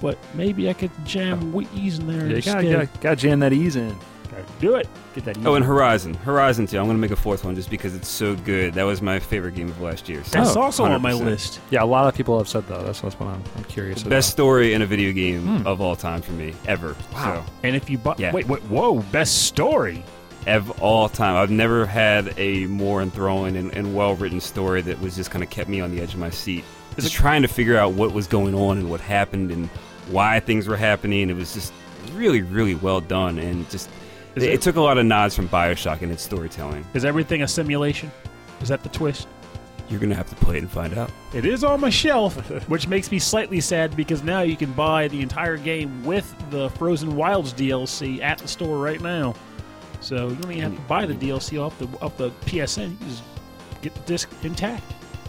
but 0.00 0.18
maybe 0.34 0.68
I 0.68 0.72
could 0.72 0.90
jam 1.04 1.52
Wheaties 1.52 2.00
in 2.00 2.06
there 2.06 2.26
Yeah, 2.26 2.40
gotta, 2.40 2.88
gotta 3.00 3.16
jam 3.16 3.40
that 3.40 3.52
Ys 3.52 3.76
in. 3.76 3.96
Gotta 4.50 4.60
do 4.60 4.74
it. 4.76 4.88
Get 5.14 5.24
that 5.24 5.36
Ys. 5.38 5.46
Oh, 5.46 5.54
and. 5.54 5.64
Horizon. 5.64 6.14
Horizon 6.14 6.66
too. 6.66 6.78
I'm 6.78 6.86
gonna 6.86 6.98
make 6.98 7.10
a 7.10 7.16
fourth 7.16 7.44
one 7.44 7.54
just 7.54 7.70
because 7.70 7.94
it's 7.94 8.08
so 8.08 8.34
good. 8.36 8.74
That 8.74 8.84
was 8.84 9.02
my 9.02 9.18
favorite 9.18 9.54
game 9.54 9.68
of 9.68 9.80
last 9.80 10.08
year. 10.08 10.22
So 10.24 10.38
That's 10.38 10.56
Oh, 10.56 10.62
also 10.62 10.84
on 10.84 11.02
my 11.02 11.12
list. 11.12 11.60
yeah, 11.70 11.82
a 11.82 11.84
lot 11.84 12.06
of 12.06 12.14
people 12.14 12.38
have 12.38 12.48
said 12.48 12.66
that. 12.68 12.84
That's, 12.84 13.00
that's 13.00 13.18
what 13.18 13.28
I'm, 13.28 13.42
I'm 13.56 13.64
curious 13.64 14.00
about. 14.02 14.10
Best 14.10 14.30
story 14.30 14.74
in 14.74 14.82
a 14.82 14.86
video 14.86 15.12
game 15.12 15.58
Hmm. 15.58 15.66
of 15.66 15.80
all 15.80 15.96
time 15.96 16.22
for 16.22 16.32
me 16.32 16.54
ever. 16.66 16.94
Wow. 17.12 17.44
So, 17.46 17.52
And 17.62 17.74
if 17.76 17.88
you 17.90 17.98
bu- 17.98 18.14
Yeah. 18.18 18.32
wait, 18.32 18.46
wait, 18.48 18.62
whoa, 18.64 19.00
best 19.12 19.42
story. 19.46 20.04
of 20.46 20.70
all 20.82 21.06
time. 21.08 21.36
I've 21.36 21.50
never 21.50 21.84
had 21.84 22.32
a 22.38 22.64
more 22.66 23.02
enthralling 23.02 23.56
and, 23.56 23.70
and 23.74 23.94
well 23.94 24.14
written 24.14 24.40
story 24.40 24.80
that 24.82 24.98
was 24.98 25.14
just 25.14 25.30
kind 25.30 25.44
of 25.44 25.50
kept 25.50 25.68
me 25.68 25.82
on 25.82 25.94
the 25.94 26.00
edge 26.00 26.14
of 26.14 26.18
my 26.18 26.30
seat. 26.30 26.64
Is 26.96 27.04
Just 27.04 27.14
it- 27.14 27.18
trying 27.18 27.42
to 27.42 27.48
figure 27.48 27.76
out 27.76 27.92
what 27.92 28.12
was 28.14 28.26
going 28.26 28.54
on 28.54 28.78
and 28.78 28.88
what 28.88 29.02
happened 29.02 29.50
and 29.50 29.68
why 30.08 30.40
things 30.40 30.66
were 30.66 30.78
happening. 30.78 31.28
It 31.28 31.36
was 31.36 31.52
just 31.52 31.74
really, 32.14 32.40
really 32.40 32.74
well 32.74 33.02
done 33.02 33.38
and 33.38 33.68
just 33.68 33.90
Is 34.36 34.42
it, 34.44 34.52
it- 34.54 34.62
took 34.62 34.76
a 34.76 34.80
lot 34.80 34.98
of 34.98 35.06
nods 35.06 35.34
from 35.34 35.48
Bioshock 35.48 36.02
in 36.02 36.10
its 36.10 36.22
storytelling. 36.22 36.84
Is 36.94 37.04
everything 37.04 37.42
a 37.42 37.48
simulation? 37.48 38.10
Is 38.60 38.68
that 38.68 38.82
the 38.82 38.88
twist? 38.90 39.26
You're 39.88 39.98
gonna 39.98 40.14
have 40.14 40.28
to 40.30 40.36
play 40.36 40.56
it 40.56 40.60
and 40.62 40.70
find 40.70 40.96
out. 40.96 41.10
It 41.34 41.44
is 41.44 41.64
on 41.64 41.80
my 41.80 41.90
shelf, 41.90 42.36
which 42.68 42.86
makes 42.86 43.10
me 43.10 43.18
slightly 43.18 43.60
sad 43.60 43.96
because 43.96 44.22
now 44.22 44.42
you 44.42 44.56
can 44.56 44.72
buy 44.72 45.08
the 45.08 45.20
entire 45.20 45.56
game 45.56 46.04
with 46.04 46.32
the 46.50 46.70
Frozen 46.70 47.16
Wilds 47.16 47.52
DLC 47.52 48.22
at 48.22 48.38
the 48.38 48.46
store 48.46 48.78
right 48.78 49.00
now. 49.00 49.34
So 50.00 50.28
you 50.28 50.36
don't 50.36 50.52
even 50.52 50.62
have 50.62 50.74
to 50.76 50.88
buy 50.88 51.06
the 51.06 51.14
DLC 51.14 51.60
off 51.60 51.76
the 51.80 51.88
off 52.00 52.16
the 52.16 52.30
PSN. 52.46 52.90
You 53.00 53.06
just 53.08 53.22
get 53.82 53.94
the 53.94 54.00
disc 54.02 54.30
intact. 54.44 54.84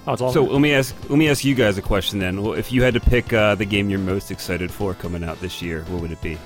Oh, 0.06 0.14
it's 0.14 0.22
all 0.22 0.32
So 0.32 0.44
let 0.44 0.62
me 0.62 0.74
ask 0.74 0.96
let 1.10 1.18
me 1.18 1.28
ask 1.28 1.44
you 1.44 1.56
guys 1.56 1.80
a 1.80 1.82
question 1.82 2.20
then. 2.20 2.44
Well, 2.44 2.54
if 2.54 2.72
you 2.72 2.84
had 2.84 2.94
to 2.94 3.00
pick 3.00 3.34
uh, 3.34 3.56
the 3.56 3.66
game 3.66 3.90
you're 3.90 4.00
most 4.00 4.30
excited 4.30 4.70
for 4.72 4.94
coming 4.94 5.24
out 5.24 5.40
this 5.42 5.60
year, 5.62 5.84
what 5.86 6.02
would 6.02 6.12
it 6.12 6.22
be? 6.22 6.38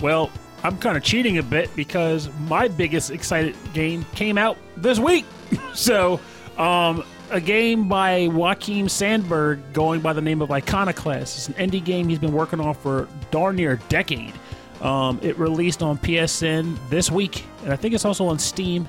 Well, 0.00 0.30
I'm 0.64 0.78
kind 0.78 0.96
of 0.96 1.02
cheating 1.02 1.36
a 1.36 1.42
bit 1.42 1.74
because 1.76 2.30
my 2.48 2.68
biggest 2.68 3.10
excited 3.10 3.54
game 3.74 4.04
came 4.14 4.38
out 4.38 4.56
this 4.78 4.98
week. 4.98 5.26
so, 5.74 6.18
um, 6.56 7.04
a 7.30 7.40
game 7.40 7.86
by 7.86 8.28
Joakim 8.28 8.88
Sandberg 8.88 9.60
going 9.74 10.00
by 10.00 10.14
the 10.14 10.22
name 10.22 10.40
of 10.40 10.50
Iconoclast. 10.50 11.36
It's 11.36 11.48
an 11.48 11.54
indie 11.54 11.84
game 11.84 12.08
he's 12.08 12.18
been 12.18 12.32
working 12.32 12.60
on 12.60 12.74
for 12.74 13.08
darn 13.30 13.56
near 13.56 13.72
a 13.72 13.78
decade. 13.88 14.32
Um, 14.80 15.18
it 15.22 15.38
released 15.38 15.82
on 15.82 15.98
PSN 15.98 16.78
this 16.88 17.10
week, 17.10 17.44
and 17.62 17.72
I 17.72 17.76
think 17.76 17.94
it's 17.94 18.04
also 18.04 18.26
on 18.26 18.38
Steam. 18.38 18.86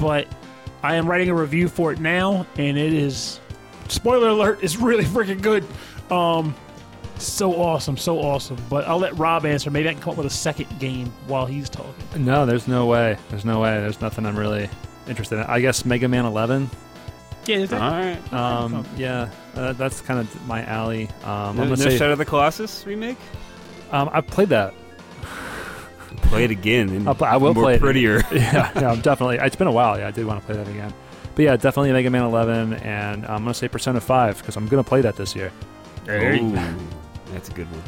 But 0.00 0.26
I 0.82 0.94
am 0.94 1.06
writing 1.06 1.28
a 1.28 1.34
review 1.34 1.68
for 1.68 1.92
it 1.92 2.00
now, 2.00 2.46
and 2.56 2.78
it 2.78 2.92
is 2.92 3.38
spoiler 3.88 4.28
alert, 4.28 4.60
it's 4.62 4.76
really 4.76 5.04
freaking 5.04 5.42
good. 5.42 5.64
Um, 6.10 6.54
so 7.26 7.54
awesome, 7.54 7.96
so 7.96 8.18
awesome. 8.20 8.56
But 8.70 8.86
I'll 8.88 8.98
let 8.98 9.16
Rob 9.18 9.44
answer. 9.46 9.70
Maybe 9.70 9.88
I 9.88 9.92
can 9.92 10.02
come 10.02 10.12
up 10.12 10.16
with 10.16 10.26
a 10.26 10.30
second 10.30 10.78
game 10.78 11.12
while 11.26 11.46
he's 11.46 11.68
talking. 11.68 11.94
No, 12.16 12.46
there's 12.46 12.66
no 12.68 12.86
way. 12.86 13.16
There's 13.30 13.44
no 13.44 13.60
way. 13.60 13.80
There's 13.80 14.00
nothing 14.00 14.24
I'm 14.26 14.36
really 14.38 14.68
interested 15.08 15.36
in. 15.38 15.44
I 15.44 15.60
guess 15.60 15.84
Mega 15.84 16.08
Man 16.08 16.24
11. 16.26 16.70
Yeah, 17.46 17.56
is 17.56 17.70
that- 17.70 17.82
All 17.82 17.90
right. 17.90 18.32
Um, 18.32 18.86
yeah, 18.96 19.28
uh, 19.56 19.72
that's 19.72 20.00
kind 20.00 20.20
of 20.20 20.46
my 20.46 20.64
alley. 20.64 21.08
Um, 21.24 21.24
No, 21.24 21.32
I'm 21.32 21.56
no 21.56 21.64
gonna 21.64 21.76
say 21.78 21.96
Shadow 21.98 22.12
of 22.12 22.18
the 22.18 22.24
Colossus 22.24 22.86
remake. 22.86 23.18
um, 23.90 24.08
I 24.12 24.20
played 24.20 24.50
that. 24.50 24.74
Play 26.22 26.44
it 26.44 26.50
again. 26.50 26.88
And 26.90 27.08
I'll 27.08 27.14
pl- 27.14 27.26
I 27.26 27.36
will 27.36 27.52
more 27.54 27.64
play 27.64 27.74
it. 27.74 27.80
prettier. 27.80 28.22
yeah, 28.32 28.70
yeah, 28.80 28.90
I'm 28.92 29.00
definitely. 29.00 29.38
It's 29.38 29.56
been 29.56 29.66
a 29.66 29.72
while. 29.72 29.98
Yeah, 29.98 30.08
I 30.08 30.10
did 30.12 30.24
want 30.26 30.40
to 30.40 30.46
play 30.46 30.56
that 30.56 30.68
again. 30.70 30.92
But 31.34 31.44
yeah, 31.44 31.56
definitely 31.56 31.92
Mega 31.92 32.10
Man 32.10 32.22
11, 32.24 32.74
and 32.74 33.24
I'm 33.26 33.38
gonna 33.42 33.54
say 33.54 33.66
Persona 33.68 34.00
5 34.00 34.38
because 34.38 34.56
I'm 34.56 34.68
gonna 34.68 34.84
play 34.84 35.00
that 35.00 35.16
this 35.16 35.34
year. 35.34 35.50
Ooh, 36.08 36.56
that's 37.32 37.48
a 37.48 37.52
good 37.52 37.70
one. 37.70 37.82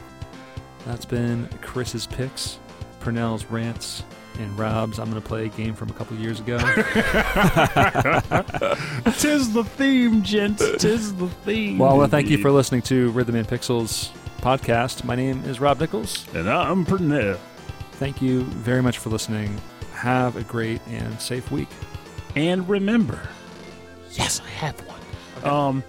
That's 0.86 1.04
been 1.04 1.48
Chris's 1.62 2.06
picks, 2.06 2.58
Purnell's 3.00 3.44
rants, 3.46 4.02
and 4.38 4.58
Rob's. 4.58 4.98
I'm 4.98 5.08
gonna 5.08 5.20
play 5.20 5.46
a 5.46 5.48
game 5.48 5.74
from 5.74 5.88
a 5.90 5.92
couple 5.92 6.16
years 6.16 6.40
ago. 6.40 6.58
Tis 9.18 9.52
the 9.52 9.64
theme, 9.64 10.22
gents. 10.22 10.62
Tis 10.78 11.14
the 11.14 11.28
theme. 11.28 11.78
well, 11.78 11.96
well, 11.96 12.08
thank 12.08 12.28
you 12.28 12.38
for 12.38 12.50
listening 12.50 12.82
to 12.82 13.10
Rhythm 13.12 13.34
and 13.36 13.46
Pixels 13.46 14.10
podcast. 14.38 15.04
My 15.04 15.14
name 15.14 15.42
is 15.44 15.60
Rob 15.60 15.80
Nichols. 15.80 16.26
And 16.34 16.50
I'm 16.50 16.84
Purnell. 16.84 17.38
Thank 17.92 18.20
you 18.20 18.42
very 18.42 18.82
much 18.82 18.98
for 18.98 19.08
listening. 19.10 19.58
Have 19.94 20.36
a 20.36 20.42
great 20.42 20.80
and 20.88 21.18
safe 21.20 21.50
week. 21.50 21.68
And 22.36 22.68
remember, 22.68 23.20
yes, 24.12 24.40
I 24.44 24.48
have 24.50 24.78
one. 24.86 25.00
Um, 25.50 25.84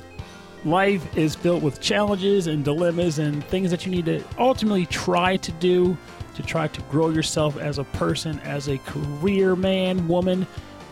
life 0.65 1.15
is 1.15 1.35
filled 1.35 1.63
with 1.63 1.79
challenges 1.79 2.47
and 2.47 2.65
dilemmas 2.65 3.19
and 3.19 3.43
things 3.45 3.71
that 3.71 3.85
you 3.85 3.91
need 3.91 4.05
to 4.05 4.23
ultimately 4.37 4.85
try 4.87 5.37
to 5.37 5.51
do 5.53 5.95
to 6.33 6.43
try 6.43 6.67
to 6.67 6.81
grow 6.83 7.09
yourself 7.09 7.57
as 7.57 7.77
a 7.77 7.83
person, 7.83 8.39
as 8.39 8.67
a 8.67 8.77
career 8.79 9.55
man, 9.55 10.07
woman, 10.07 10.45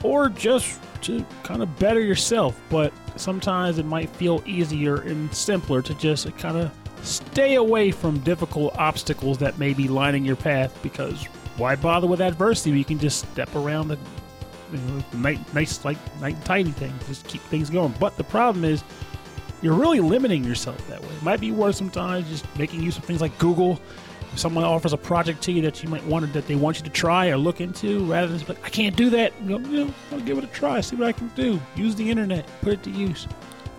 or 0.03 0.29
just 0.29 0.79
to 1.01 1.25
kind 1.43 1.61
of 1.61 1.79
better 1.79 1.99
yourself. 1.99 2.59
But 2.69 2.93
sometimes 3.17 3.77
it 3.77 3.85
might 3.85 4.09
feel 4.11 4.41
easier 4.45 5.01
and 5.01 5.33
simpler 5.33 5.81
to 5.81 5.93
just 5.95 6.33
kind 6.37 6.57
of 6.57 6.71
stay 7.01 7.55
away 7.55 7.91
from 7.91 8.19
difficult 8.19 8.77
obstacles 8.77 9.37
that 9.39 9.57
may 9.57 9.73
be 9.73 9.89
lining 9.89 10.23
your 10.23 10.37
path 10.37 10.81
because 10.81 11.25
why 11.57 11.75
bother 11.75 12.07
with 12.07 12.21
adversity? 12.21 12.77
You 12.77 12.85
can 12.85 12.99
just 12.99 13.29
step 13.31 13.53
around 13.55 13.89
the 13.89 13.97
you 14.71 14.79
know, 14.79 15.03
nice, 15.53 15.83
like 15.85 15.97
nice 16.19 16.41
tidy 16.43 16.71
thing. 16.71 16.93
Just 17.07 17.27
keep 17.27 17.41
things 17.41 17.69
going. 17.69 17.93
But 17.99 18.17
the 18.17 18.23
problem 18.23 18.65
is, 18.65 18.83
you're 19.63 19.73
really 19.73 20.01
limiting 20.01 20.43
yourself 20.43 20.85
that 20.89 21.01
way. 21.01 21.07
It 21.07 21.23
might 21.23 21.39
be 21.39 21.51
worth 21.51 21.77
sometimes 21.77 22.29
just 22.29 22.45
making 22.57 22.83
use 22.83 22.97
of 22.97 23.05
things 23.05 23.21
like 23.21 23.35
Google. 23.39 23.79
If 24.33 24.39
someone 24.39 24.65
offers 24.65 24.91
a 24.91 24.97
project 24.97 25.41
to 25.43 25.51
you 25.53 25.61
that 25.61 25.81
you 25.81 25.87
might 25.87 26.03
want 26.05 26.31
that 26.33 26.47
they 26.47 26.55
want 26.55 26.79
you 26.79 26.83
to 26.83 26.89
try 26.89 27.29
or 27.29 27.37
look 27.37 27.61
into, 27.61 28.03
rather 28.05 28.27
than 28.27 28.37
just 28.39 28.49
like, 28.49 28.63
I 28.65 28.69
can't 28.69 28.95
do 28.95 29.09
that. 29.11 29.31
You 29.41 29.59
go, 29.59 29.69
you 29.69 29.85
know, 29.85 29.93
I'll 30.11 30.19
give 30.19 30.37
it 30.37 30.43
a 30.43 30.47
try. 30.47 30.81
See 30.81 30.97
what 30.97 31.07
I 31.07 31.13
can 31.13 31.29
do. 31.29 31.61
Use 31.75 31.95
the 31.95 32.09
internet. 32.09 32.45
Put 32.61 32.73
it 32.73 32.83
to 32.83 32.89
use 32.89 33.25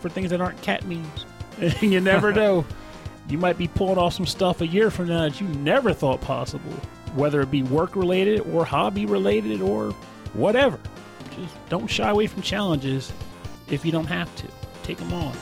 for 0.01 0.09
things 0.09 0.31
that 0.31 0.41
aren't 0.41 0.61
cat 0.63 0.87
memes. 0.87 1.27
And 1.61 1.83
you 1.83 2.01
never 2.01 2.33
know. 2.41 2.65
You 3.29 3.37
might 3.37 3.59
be 3.59 3.69
pulling 3.69 3.99
off 3.99 4.15
some 4.15 4.27
stuff 4.27 4.63
a 4.63 4.67
year 4.67 4.91
from 4.91 5.09
now 5.09 5.23
that 5.29 5.41
you 5.41 5.49
never 5.49 5.93
thought 5.93 6.21
possible, 6.21 6.73
whether 7.15 7.41
it 7.43 7.51
be 7.51 7.63
work 7.63 7.95
related 7.95 8.41
or 8.41 8.65
hobby 8.65 9.07
related 9.07 9.61
or 9.61 9.91
whatever. 10.33 10.79
Just 11.37 11.69
don't 11.69 11.89
shy 11.89 12.09
away 12.09 12.27
from 12.27 12.43
challenges 12.43 13.13
if 13.69 13.85
you 13.85 13.93
don't 13.93 14.07
have 14.07 14.35
to. 14.37 14.47
Take 14.83 14.99
them 14.99 15.13
on. 15.13 15.35